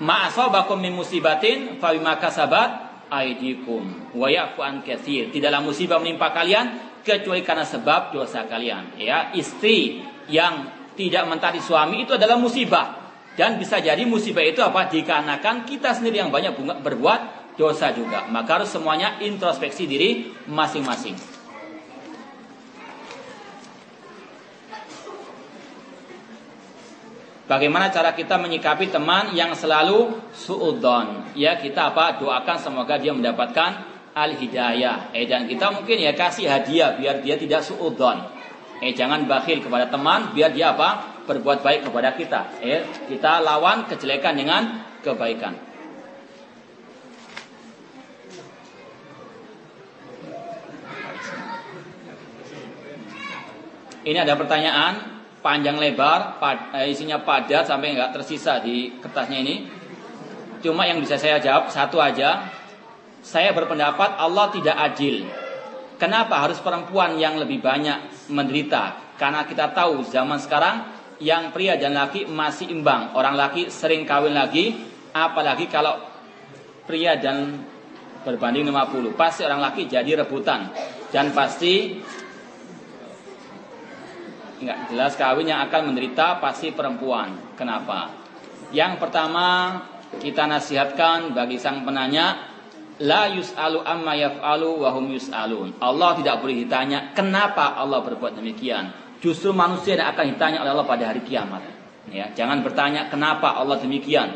ma'asabakum 0.00 0.76
min 0.76 0.92
musibatin 0.92 1.80
fa 1.80 1.92
bima 1.92 2.20
kasabat 2.20 2.84
aidikum 3.08 4.12
wa 4.18 4.26
ya'fu 4.26 4.60
an 4.60 4.82
tidaklah 4.82 5.62
musibah 5.62 6.02
menimpa 6.02 6.34
kalian 6.34 6.98
kecuali 7.06 7.46
karena 7.46 7.62
sebab 7.62 8.10
dosa 8.10 8.44
kalian. 8.50 8.98
Ya 8.98 9.30
istri 9.36 10.02
yang 10.26 10.74
tidak 10.98 11.28
mentaati 11.30 11.62
suami 11.62 12.02
itu 12.02 12.16
adalah 12.16 12.40
musibah. 12.40 13.06
Dan 13.36 13.60
bisa 13.60 13.76
jadi 13.84 14.00
musibah 14.08 14.40
itu 14.40 14.64
apa? 14.64 14.88
Dikarenakan 14.88 15.68
kita 15.68 15.92
sendiri 15.92 16.24
yang 16.24 16.32
banyak 16.32 16.56
berbuat 16.56 17.45
dosa 17.56 17.90
juga. 17.90 18.28
Maka 18.28 18.62
harus 18.62 18.70
semuanya 18.70 19.16
introspeksi 19.18 19.88
diri 19.88 20.30
masing-masing. 20.46 21.16
Bagaimana 27.46 27.94
cara 27.94 28.10
kita 28.10 28.42
menyikapi 28.42 28.90
teman 28.90 29.30
yang 29.30 29.54
selalu 29.54 30.18
suudon? 30.34 31.30
Ya 31.38 31.54
kita 31.54 31.94
apa? 31.94 32.18
Doakan 32.18 32.58
semoga 32.58 32.98
dia 32.98 33.14
mendapatkan 33.14 33.86
al 34.18 34.34
hidayah. 34.34 35.14
Eh 35.14 35.30
dan 35.30 35.46
kita 35.46 35.70
mungkin 35.70 36.02
ya 36.02 36.10
kasih 36.18 36.50
hadiah 36.50 36.98
biar 36.98 37.22
dia 37.22 37.38
tidak 37.38 37.62
suudon. 37.62 38.18
Eh 38.82 38.90
jangan 38.98 39.30
bakhil 39.30 39.62
kepada 39.62 39.86
teman 39.86 40.34
biar 40.34 40.50
dia 40.50 40.74
apa? 40.74 41.22
Berbuat 41.22 41.62
baik 41.62 41.86
kepada 41.86 42.18
kita. 42.18 42.58
Eh 42.58 42.82
kita 43.06 43.38
lawan 43.38 43.86
kejelekan 43.86 44.34
dengan 44.34 44.62
kebaikan. 45.06 45.65
Ini 54.06 54.22
ada 54.22 54.38
pertanyaan 54.38 55.18
panjang 55.42 55.82
lebar, 55.82 56.38
pad, 56.38 56.70
eh, 56.78 56.94
isinya 56.94 57.18
padat 57.26 57.66
sampai 57.66 57.98
nggak 57.98 58.14
tersisa 58.14 58.62
di 58.62 58.94
kertasnya 59.02 59.42
ini. 59.42 59.66
Cuma 60.62 60.86
yang 60.86 61.02
bisa 61.02 61.18
saya 61.18 61.42
jawab 61.42 61.74
satu 61.74 61.98
aja. 61.98 62.46
Saya 63.26 63.50
berpendapat 63.50 64.14
Allah 64.14 64.46
tidak 64.54 64.78
adil. 64.78 65.26
Kenapa 65.98 66.38
harus 66.38 66.62
perempuan 66.62 67.18
yang 67.18 67.34
lebih 67.34 67.58
banyak 67.58 68.30
menderita? 68.30 69.14
Karena 69.18 69.42
kita 69.42 69.74
tahu 69.74 70.06
zaman 70.06 70.38
sekarang 70.38 70.86
yang 71.18 71.50
pria 71.50 71.74
dan 71.74 71.98
laki 71.98 72.30
masih 72.30 72.70
imbang. 72.70 73.10
Orang 73.18 73.34
laki 73.34 73.74
sering 73.74 74.06
kawin 74.06 74.38
lagi, 74.38 74.70
apalagi 75.10 75.66
kalau 75.66 75.98
pria 76.86 77.18
dan 77.18 77.58
berbanding 78.22 78.70
50. 78.70 79.18
Pasti 79.18 79.42
orang 79.42 79.58
laki 79.58 79.90
jadi 79.90 80.22
rebutan. 80.22 80.70
Dan 81.10 81.34
pasti 81.34 81.98
Enggak 84.56 84.88
jelas 84.88 85.12
kawin 85.20 85.52
yang 85.52 85.60
akan 85.68 85.92
menderita 85.92 86.40
pasti 86.40 86.72
perempuan. 86.72 87.56
Kenapa? 87.60 88.08
Yang 88.72 88.98
pertama 88.98 89.78
kita 90.16 90.48
nasihatkan 90.48 91.36
bagi 91.36 91.60
sang 91.60 91.84
penanya 91.84 92.56
la 93.04 93.28
yus'alu 93.28 93.84
amma 93.84 94.16
yaf'alu 94.16 94.80
wa 94.80 94.90
hum 94.96 95.12
yus'alun. 95.12 95.76
Allah 95.76 96.16
tidak 96.16 96.40
boleh 96.40 96.64
ditanya 96.64 97.12
kenapa 97.12 97.76
Allah 97.76 98.00
berbuat 98.00 98.40
demikian. 98.40 98.92
Justru 99.20 99.52
manusia 99.52 99.96
yang 99.96 100.12
akan 100.12 100.24
ditanya 100.36 100.64
oleh 100.64 100.72
Allah 100.72 100.88
pada 100.88 101.04
hari 101.08 101.20
kiamat. 101.24 101.60
Ya, 102.08 102.30
jangan 102.32 102.62
bertanya 102.62 103.12
kenapa 103.12 103.58
Allah 103.58 103.76
demikian. 103.76 104.32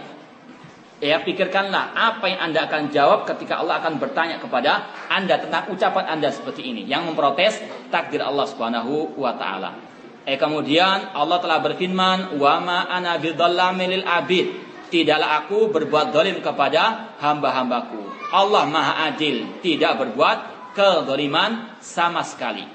Ya, 1.01 1.17
pikirkanlah 1.25 1.97
apa 1.97 2.29
yang 2.29 2.53
Anda 2.53 2.69
akan 2.69 2.93
jawab 2.93 3.25
ketika 3.25 3.57
Allah 3.57 3.81
akan 3.81 3.97
bertanya 3.97 4.37
kepada 4.37 4.85
Anda 5.09 5.41
tentang 5.41 5.73
ucapan 5.73 6.13
Anda 6.13 6.29
seperti 6.29 6.61
ini 6.61 6.85
yang 6.85 7.09
memprotes 7.09 7.57
takdir 7.89 8.21
Allah 8.21 8.45
Subhanahu 8.45 9.17
wa 9.17 9.33
taala. 9.33 9.90
Eh 10.29 10.37
kemudian 10.37 11.17
Allah 11.17 11.41
telah 11.41 11.59
berfirman, 11.65 12.37
"Wa 12.37 12.61
ma 12.61 12.89
ana 12.89 13.17
abid." 13.17 14.47
Tidaklah 14.91 15.47
aku 15.47 15.71
berbuat 15.71 16.11
zalim 16.11 16.43
kepada 16.43 17.15
hamba-hambaku. 17.23 18.11
Allah 18.35 18.67
Maha 18.67 19.07
Adil, 19.11 19.63
tidak 19.63 20.03
berbuat 20.03 20.39
kezaliman 20.75 21.79
sama 21.79 22.27
sekali. 22.27 22.67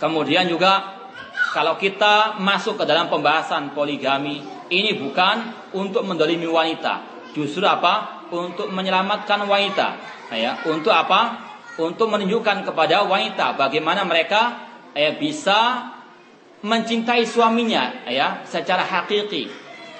Kemudian 0.00 0.48
juga 0.48 0.96
kalau 1.52 1.76
kita 1.76 2.40
masuk 2.40 2.80
ke 2.80 2.84
dalam 2.88 3.12
pembahasan 3.12 3.76
poligami, 3.76 4.40
ini 4.72 4.96
bukan 4.96 5.68
untuk 5.76 6.08
mendolimi 6.08 6.48
wanita. 6.48 7.04
Justru 7.36 7.62
apa? 7.68 8.24
Untuk 8.32 8.72
menyelamatkan 8.72 9.44
wanita. 9.44 9.88
Ya, 10.32 10.56
untuk 10.66 10.90
apa? 10.90 11.52
Untuk 11.76 12.10
menunjukkan 12.10 12.64
kepada 12.64 13.04
wanita 13.04 13.60
bagaimana 13.60 14.08
mereka 14.08 14.72
ya, 14.96 15.14
bisa 15.14 15.93
mencintai 16.64 17.28
suaminya 17.28 18.08
ya 18.08 18.40
secara 18.48 18.80
hakiki. 18.80 19.52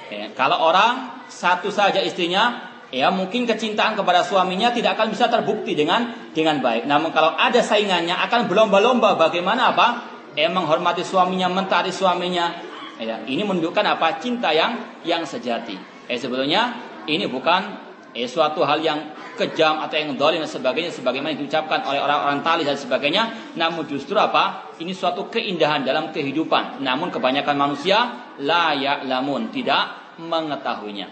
Ya, 0.09 0.33
kalau 0.33 0.65
orang 0.65 1.25
satu 1.29 1.69
saja 1.69 2.01
istrinya 2.01 2.73
ya 2.89 3.13
mungkin 3.13 3.45
kecintaan 3.45 3.93
kepada 4.01 4.25
suaminya 4.25 4.73
tidak 4.73 4.97
akan 4.97 5.13
bisa 5.13 5.29
terbukti 5.29 5.77
dengan 5.77 6.33
dengan 6.33 6.65
baik. 6.65 6.89
Namun 6.89 7.13
kalau 7.13 7.37
ada 7.37 7.61
saingannya 7.61 8.17
akan 8.17 8.49
berlomba-lomba 8.49 9.21
bagaimana 9.21 9.77
apa? 9.77 9.89
Ya, 10.35 10.51
menghormati 10.51 11.07
suaminya, 11.07 11.47
mentaati 11.53 11.95
suaminya. 11.95 12.51
Ya, 12.99 13.23
ini 13.29 13.45
menunjukkan 13.45 13.85
apa? 13.85 14.19
Cinta 14.19 14.51
yang 14.51 15.05
yang 15.05 15.23
sejati. 15.29 15.77
Eh 16.09 16.17
sebetulnya 16.17 16.75
ini 17.05 17.29
bukan 17.29 17.84
eh, 18.15 18.31
suatu 18.31 18.63
hal 18.63 18.81
yang 18.81 19.13
kejam 19.35 19.83
atau 19.83 19.99
yang 19.99 20.15
dolim 20.15 20.41
dan 20.41 20.51
sebagainya 20.51 20.95
sebagaimana 20.95 21.35
diucapkan 21.35 21.83
oleh 21.85 21.99
orang-orang 21.99 22.41
tali 22.47 22.63
dan 22.63 22.79
sebagainya. 22.79 23.53
Namun 23.59 23.91
justru 23.91 24.15
apa? 24.15 24.75
Ini 24.79 24.95
suatu 24.95 25.27
keindahan 25.29 25.83
dalam 25.83 26.15
kehidupan. 26.15 26.81
Namun 26.81 27.11
kebanyakan 27.11 27.57
manusia 27.59 28.31
layak 28.39 29.05
lamun 29.11 29.51
tidak 29.51 30.17
mengetahuinya. 30.23 31.11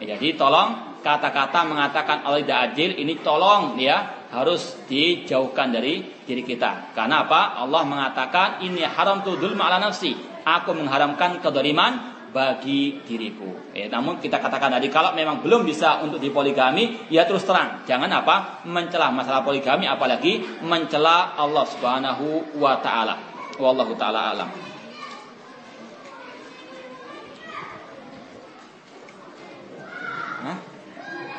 Ya, 0.00 0.16
jadi 0.16 0.34
tolong 0.34 1.00
kata-kata 1.04 1.64
mengatakan 1.68 2.24
Allah 2.24 2.40
tidak 2.40 2.60
adil 2.72 2.90
ini 2.96 3.20
tolong 3.20 3.76
ya 3.76 4.26
harus 4.30 4.80
dijauhkan 4.86 5.74
dari 5.74 6.06
diri 6.24 6.42
kita. 6.46 6.94
Karena 6.94 7.26
apa? 7.26 7.58
Allah 7.58 7.82
mengatakan 7.82 8.62
ini 8.62 8.82
haram 8.86 9.22
tudul 9.26 9.58
ma'ala 9.58 9.82
nafsi. 9.82 10.14
Aku 10.40 10.72
mengharamkan 10.72 11.42
kedoliman 11.44 12.09
bagi 12.30 13.02
diriku. 13.02 13.74
Eh, 13.74 13.90
namun 13.90 14.22
kita 14.22 14.38
katakan 14.38 14.70
tadi 14.78 14.86
kalau 14.86 15.14
memang 15.14 15.42
belum 15.42 15.66
bisa 15.66 16.02
untuk 16.02 16.22
dipoligami, 16.22 17.10
ya 17.10 17.26
terus 17.26 17.42
terang, 17.42 17.82
jangan 17.84 18.10
apa 18.10 18.64
mencela 18.66 19.10
masalah 19.10 19.42
poligami, 19.42 19.90
apalagi 19.90 20.62
mencela 20.62 21.34
Allah 21.34 21.64
Subhanahu 21.66 22.56
wa 22.58 22.78
taala. 22.78 23.14
Wallahu 23.58 23.92
taala 23.98 24.34
alam. 24.34 24.50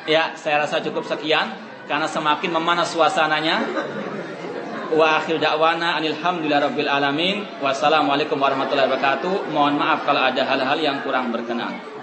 Ya, 0.10 0.34
saya 0.34 0.66
rasa 0.66 0.82
cukup 0.82 1.06
sekian. 1.06 1.70
karena 1.90 2.08
semakin 2.08 2.56
memanas 2.56 2.96
suasananya. 2.96 3.68
Wa 4.92 5.24
akhir 5.24 5.40
da'wana 5.40 6.04
alhamdulillahirabbil 6.04 6.92
alamin. 6.92 7.48
Wassalamualaikum 7.64 8.36
warahmatullahi 8.36 8.92
wabarakatuh. 8.92 9.56
Mohon 9.56 9.80
maaf 9.80 10.04
kalau 10.04 10.20
ada 10.20 10.44
hal-hal 10.44 10.80
yang 10.84 11.00
kurang 11.00 11.32
berkenan. 11.32 11.92